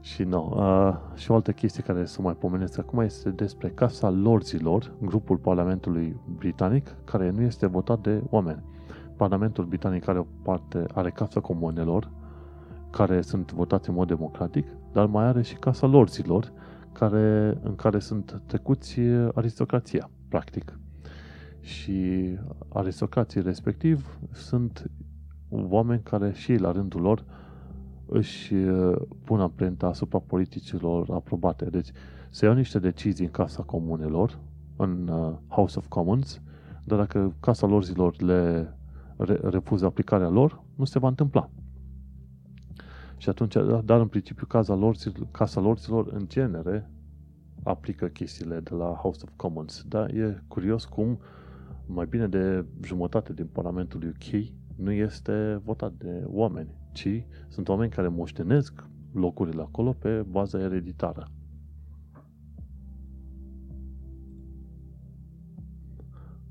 Și 0.00 0.22
nu. 0.22 0.52
Uh, 0.56 0.96
și 1.14 1.30
o 1.30 1.34
altă 1.34 1.52
chestie 1.52 1.82
care 1.82 2.04
să 2.04 2.22
mai 2.22 2.34
pomenesc 2.34 2.78
acum 2.78 3.00
este 3.00 3.30
despre 3.30 3.68
Casa 3.68 4.10
Lorzilor, 4.10 4.92
grupul 5.02 5.36
Parlamentului 5.36 6.20
Britanic, 6.36 6.96
care 7.04 7.30
nu 7.30 7.40
este 7.40 7.66
votat 7.66 8.00
de 8.00 8.22
oameni. 8.30 8.62
Parlamentul 9.16 9.64
Britanic 9.64 10.08
are 10.08 10.18
o 10.18 10.26
parte, 10.42 10.84
are 10.94 11.10
Casa 11.10 11.40
Comunelor, 11.40 12.10
care 12.90 13.20
sunt 13.20 13.52
votați 13.52 13.88
în 13.88 13.94
mod 13.94 14.08
democratic, 14.08 14.66
dar 14.92 15.06
mai 15.06 15.24
are 15.24 15.42
și 15.42 15.54
Casa 15.54 15.86
Lorzilor, 15.86 16.52
care, 16.92 17.58
în 17.62 17.74
care 17.74 17.98
sunt 17.98 18.42
trecuți 18.46 19.00
aristocrația, 19.34 20.10
practic. 20.28 20.78
Și 21.60 22.22
aristocrații 22.68 23.42
respectiv 23.42 24.18
sunt 24.32 24.90
oameni 25.50 26.02
care 26.02 26.32
și 26.32 26.52
ei, 26.52 26.58
la 26.58 26.72
rândul 26.72 27.00
lor, 27.00 27.24
își 28.08 28.54
uh, 28.54 28.96
pun 29.24 29.40
amprenta 29.40 29.86
asupra 29.86 30.18
politicilor 30.18 31.10
aprobate. 31.10 31.64
Deci 31.64 31.88
se 32.30 32.44
iau 32.44 32.54
niște 32.54 32.78
decizii 32.78 33.24
în 33.24 33.30
Casa 33.30 33.62
Comunelor, 33.62 34.38
în 34.76 35.08
uh, 35.08 35.34
House 35.46 35.78
of 35.78 35.86
Commons, 35.88 36.40
dar 36.84 36.98
dacă 36.98 37.34
Casa 37.40 37.66
lor 37.66 37.84
zilor 37.84 38.22
le 38.22 38.72
refuză 39.42 39.84
aplicarea 39.86 40.28
lor, 40.28 40.62
nu 40.74 40.84
se 40.84 40.98
va 40.98 41.08
întâmpla. 41.08 41.50
Și 43.16 43.28
atunci, 43.28 43.56
dar 43.84 44.00
în 44.00 44.06
principiu, 44.06 44.46
Casa 44.46 44.74
lor, 44.74 44.96
Casa 45.30 45.60
lor 45.60 45.78
zilor, 45.78 46.08
în 46.12 46.24
genere, 46.28 46.90
aplică 47.62 48.06
chestiile 48.06 48.60
de 48.60 48.74
la 48.74 48.84
House 48.84 49.20
of 49.22 49.32
Commons. 49.36 49.84
Dar 49.88 50.10
e 50.10 50.42
curios 50.48 50.84
cum 50.84 51.18
mai 51.86 52.06
bine 52.06 52.26
de 52.26 52.64
jumătate 52.82 53.32
din 53.32 53.46
Parlamentul 53.52 54.02
UK 54.14 54.44
nu 54.76 54.92
este 54.92 55.60
votat 55.64 55.92
de 55.92 56.22
oameni, 56.26 56.77
ci 56.92 57.24
sunt 57.48 57.68
oameni 57.68 57.90
care 57.90 58.08
moștenesc 58.08 58.84
locurile 59.12 59.62
acolo 59.62 59.92
pe 59.92 60.22
baza 60.28 60.60
ereditară. 60.60 61.30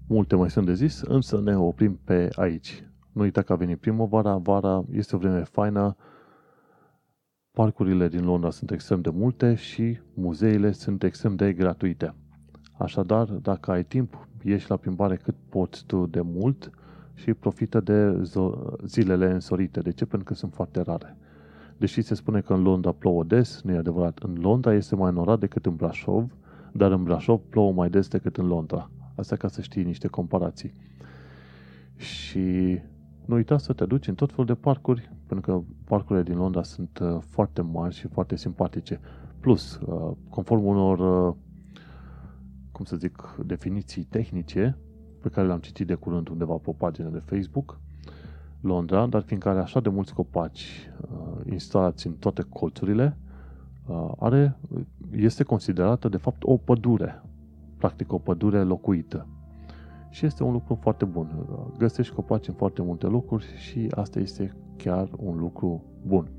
Multe 0.07 0.35
mai 0.35 0.49
sunt 0.49 0.65
de 0.65 0.73
zis, 0.73 1.01
însă 1.01 1.41
ne 1.41 1.57
oprim 1.57 1.99
pe 2.03 2.29
aici. 2.35 2.83
Nu 3.11 3.21
uita 3.21 3.41
că 3.41 3.53
a 3.53 3.55
venit 3.55 3.79
primăvara, 3.79 4.37
vara 4.37 4.85
este 4.91 5.15
o 5.15 5.19
vreme 5.19 5.43
faină, 5.43 5.95
parcurile 7.51 8.07
din 8.07 8.25
Londra 8.25 8.49
sunt 8.49 8.71
extrem 8.71 9.01
de 9.01 9.09
multe 9.09 9.55
și 9.55 9.99
muzeile 10.13 10.71
sunt 10.71 11.03
extrem 11.03 11.35
de 11.35 11.53
gratuite. 11.53 12.15
Așadar, 12.77 13.25
dacă 13.25 13.71
ai 13.71 13.83
timp, 13.83 14.27
ieși 14.43 14.69
la 14.69 14.77
plimbare 14.77 15.15
cât 15.15 15.35
poți 15.49 15.85
tu 15.85 16.05
de 16.05 16.21
mult 16.21 16.71
și 17.17 17.33
profită 17.33 17.79
de 17.79 18.23
zilele 18.85 19.31
însorite. 19.31 19.79
De 19.79 19.91
ce? 19.91 20.05
Pentru 20.05 20.27
că 20.27 20.33
sunt 20.33 20.53
foarte 20.53 20.81
rare. 20.81 21.17
Deși 21.77 22.01
se 22.01 22.15
spune 22.15 22.41
că 22.41 22.53
în 22.53 22.61
Londra 22.61 22.91
plouă 22.91 23.23
des, 23.23 23.61
nu 23.63 23.71
e 23.71 23.77
adevărat. 23.77 24.19
În 24.19 24.37
Londra 24.41 24.73
este 24.73 24.95
mai 24.95 25.11
norat 25.11 25.39
decât 25.39 25.65
în 25.65 25.75
Brașov, 25.75 26.35
dar 26.71 26.91
în 26.91 27.03
Brașov 27.03 27.41
plouă 27.49 27.71
mai 27.71 27.89
des 27.89 28.07
decât 28.07 28.37
în 28.37 28.47
Londra. 28.47 28.91
Asta 29.15 29.35
ca 29.35 29.47
să 29.47 29.61
știi 29.61 29.83
niște 29.83 30.07
comparații. 30.07 30.73
Și 31.95 32.79
nu 33.25 33.35
uita 33.35 33.57
să 33.57 33.73
te 33.73 33.85
duci 33.85 34.07
în 34.07 34.15
tot 34.15 34.29
felul 34.29 34.45
de 34.45 34.53
parcuri, 34.53 35.11
pentru 35.27 35.51
că 35.51 35.61
parcurile 35.83 36.23
din 36.23 36.37
Londra 36.37 36.63
sunt 36.63 36.99
uh, 36.99 37.17
foarte 37.19 37.61
mari 37.61 37.95
și 37.95 38.07
foarte 38.07 38.35
simpatice. 38.35 38.99
Plus, 39.39 39.75
uh, 39.75 40.11
conform 40.29 40.65
unor, 40.65 41.27
uh, 41.29 41.35
cum 42.71 42.85
să 42.85 42.95
zic, 42.95 43.35
definiții 43.45 44.03
tehnice, 44.03 44.77
pe 45.27 45.33
care 45.33 45.47
l-am 45.47 45.59
citit 45.59 45.87
de 45.87 45.93
curând 45.93 46.27
undeva 46.27 46.53
pe 46.53 46.69
o 46.69 46.73
pagină 46.73 47.09
de 47.09 47.21
Facebook, 47.25 47.79
Londra, 48.61 49.05
dar 49.05 49.21
fiindcă 49.21 49.49
are 49.49 49.59
așa 49.59 49.79
de 49.79 49.89
mulți 49.89 50.13
copaci 50.13 50.89
uh, 51.01 51.51
instalați 51.51 52.07
în 52.07 52.13
toate 52.13 52.41
colțurile, 52.49 53.17
uh, 53.87 54.11
are, 54.19 54.57
este 55.11 55.43
considerată 55.43 56.09
de 56.09 56.17
fapt 56.17 56.43
o 56.43 56.57
pădure, 56.57 57.23
practic 57.77 58.13
o 58.13 58.17
pădure 58.17 58.63
locuită. 58.63 59.27
Și 60.09 60.25
este 60.25 60.43
un 60.43 60.51
lucru 60.51 60.77
foarte 60.81 61.05
bun. 61.05 61.27
Găsești 61.77 62.13
copaci 62.13 62.47
în 62.47 62.53
foarte 62.53 62.81
multe 62.81 63.05
locuri 63.05 63.45
și 63.57 63.87
asta 63.95 64.19
este 64.19 64.55
chiar 64.77 65.09
un 65.17 65.37
lucru 65.37 65.83
bun. 66.05 66.29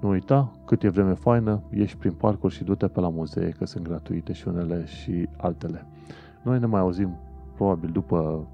Nu 0.00 0.08
uita, 0.08 0.52
cât 0.64 0.82
e 0.82 0.88
vreme 0.88 1.14
faină, 1.14 1.62
ieși 1.70 1.96
prin 1.96 2.12
parcuri 2.12 2.54
și 2.54 2.64
du-te 2.64 2.86
pe 2.86 3.00
la 3.00 3.08
muzee, 3.08 3.48
că 3.48 3.64
sunt 3.66 3.84
gratuite 3.84 4.32
și 4.32 4.48
unele 4.48 4.84
și 4.84 5.28
altele. 5.36 5.86
Noi 6.42 6.58
ne 6.58 6.66
mai 6.66 6.80
auzim 6.80 7.16
probabil 7.56 7.90
după 7.90 8.48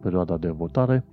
perioada 0.00 0.36
de 0.36 0.48
votare 0.48 1.04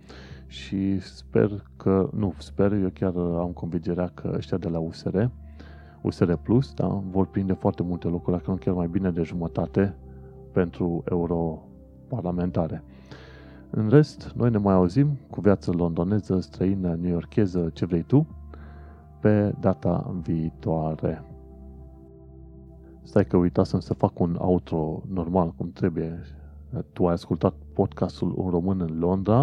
și 0.48 1.00
sper 1.00 1.64
că, 1.78 2.10
nu, 2.14 2.34
sper, 2.38 2.74
eu 2.74 2.90
chiar 2.94 3.16
am 3.16 3.52
convingerea 3.54 4.12
că 4.14 4.32
ăștia 4.36 4.58
de 4.58 4.68
la 4.70 4.80
USR, 4.80 5.24
USR 6.02 6.34
Plus, 6.34 6.74
da, 6.74 6.88
vor 7.12 7.28
prinde 7.28 7.54
foarte 7.54 7.84
multe 7.84 8.08
locuri, 8.08 8.38
dacă 8.38 8.52
nu 8.52 8.58
chiar 8.58 8.74
mai 8.74 8.88
bine 8.88 9.12
de 9.12 9.24
jumătate 9.24 9.96
pentru 10.52 11.04
europarlamentare. 11.10 12.84
În 13.70 13.90
rest, 13.90 14.32
noi 14.36 14.50
ne 14.50 14.58
mai 14.58 14.74
auzim 14.74 15.18
cu 15.30 15.42
viață 15.42 15.72
londoneză, 15.72 16.40
străină, 16.40 16.98
newyorkeză, 17.02 17.70
ce 17.74 17.86
vrei 17.86 18.04
tu, 18.04 18.28
pe 19.20 19.56
data 19.60 20.16
viitoare. 20.22 21.24
Stai 23.04 23.26
că 23.26 23.38
uitasem 23.38 23.80
să 23.80 23.94
fac 23.94 24.20
un 24.20 24.36
outro 24.40 25.02
normal, 25.08 25.54
cum 25.58 25.72
trebuie 25.72 26.20
tu 26.94 27.08
ai 27.08 27.14
ascultat 27.14 27.54
podcastul 27.74 28.34
Un 28.36 28.50
Român 28.50 28.82
în 28.82 29.00
Londra. 29.00 29.40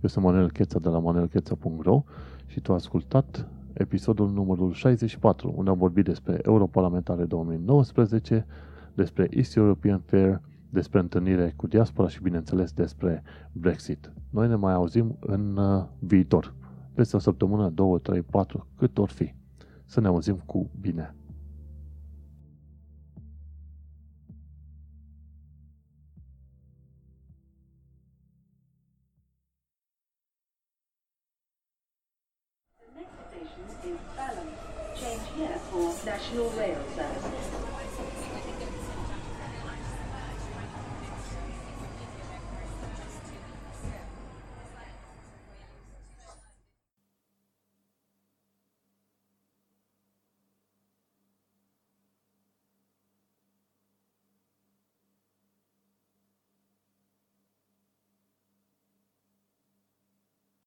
Eu 0.00 0.08
sunt 0.08 0.24
Manuel 0.24 0.50
Cheța 0.50 0.78
de 0.78 0.88
la 0.88 0.98
manuelcheța.ro 0.98 2.02
și 2.46 2.60
tu 2.60 2.70
ai 2.70 2.76
ascultat 2.76 3.48
episodul 3.72 4.30
numărul 4.30 4.72
64, 4.72 5.52
unde 5.56 5.70
am 5.70 5.78
vorbit 5.78 6.04
despre 6.04 6.38
Europarlamentare 6.42 7.24
2019, 7.24 8.46
despre 8.94 9.28
East 9.30 9.56
European 9.56 9.98
Fair, 9.98 10.40
despre 10.70 10.98
întâlnire 10.98 11.52
cu 11.56 11.66
diaspora 11.66 12.08
și, 12.08 12.22
bineînțeles, 12.22 12.72
despre 12.72 13.22
Brexit. 13.52 14.12
Noi 14.30 14.48
ne 14.48 14.54
mai 14.54 14.72
auzim 14.72 15.16
în 15.20 15.56
uh, 15.56 15.84
viitor, 15.98 16.54
peste 16.94 17.16
o 17.16 17.18
săptămână, 17.18 17.68
două, 17.68 17.98
trei, 17.98 18.22
patru, 18.22 18.66
cât 18.76 18.98
or 18.98 19.08
fi. 19.08 19.34
Să 19.84 20.00
ne 20.00 20.06
auzim 20.06 20.42
cu 20.46 20.70
bine! 20.80 21.14
National 36.32 36.50
Rail 36.58 36.72
Service. 36.72 36.81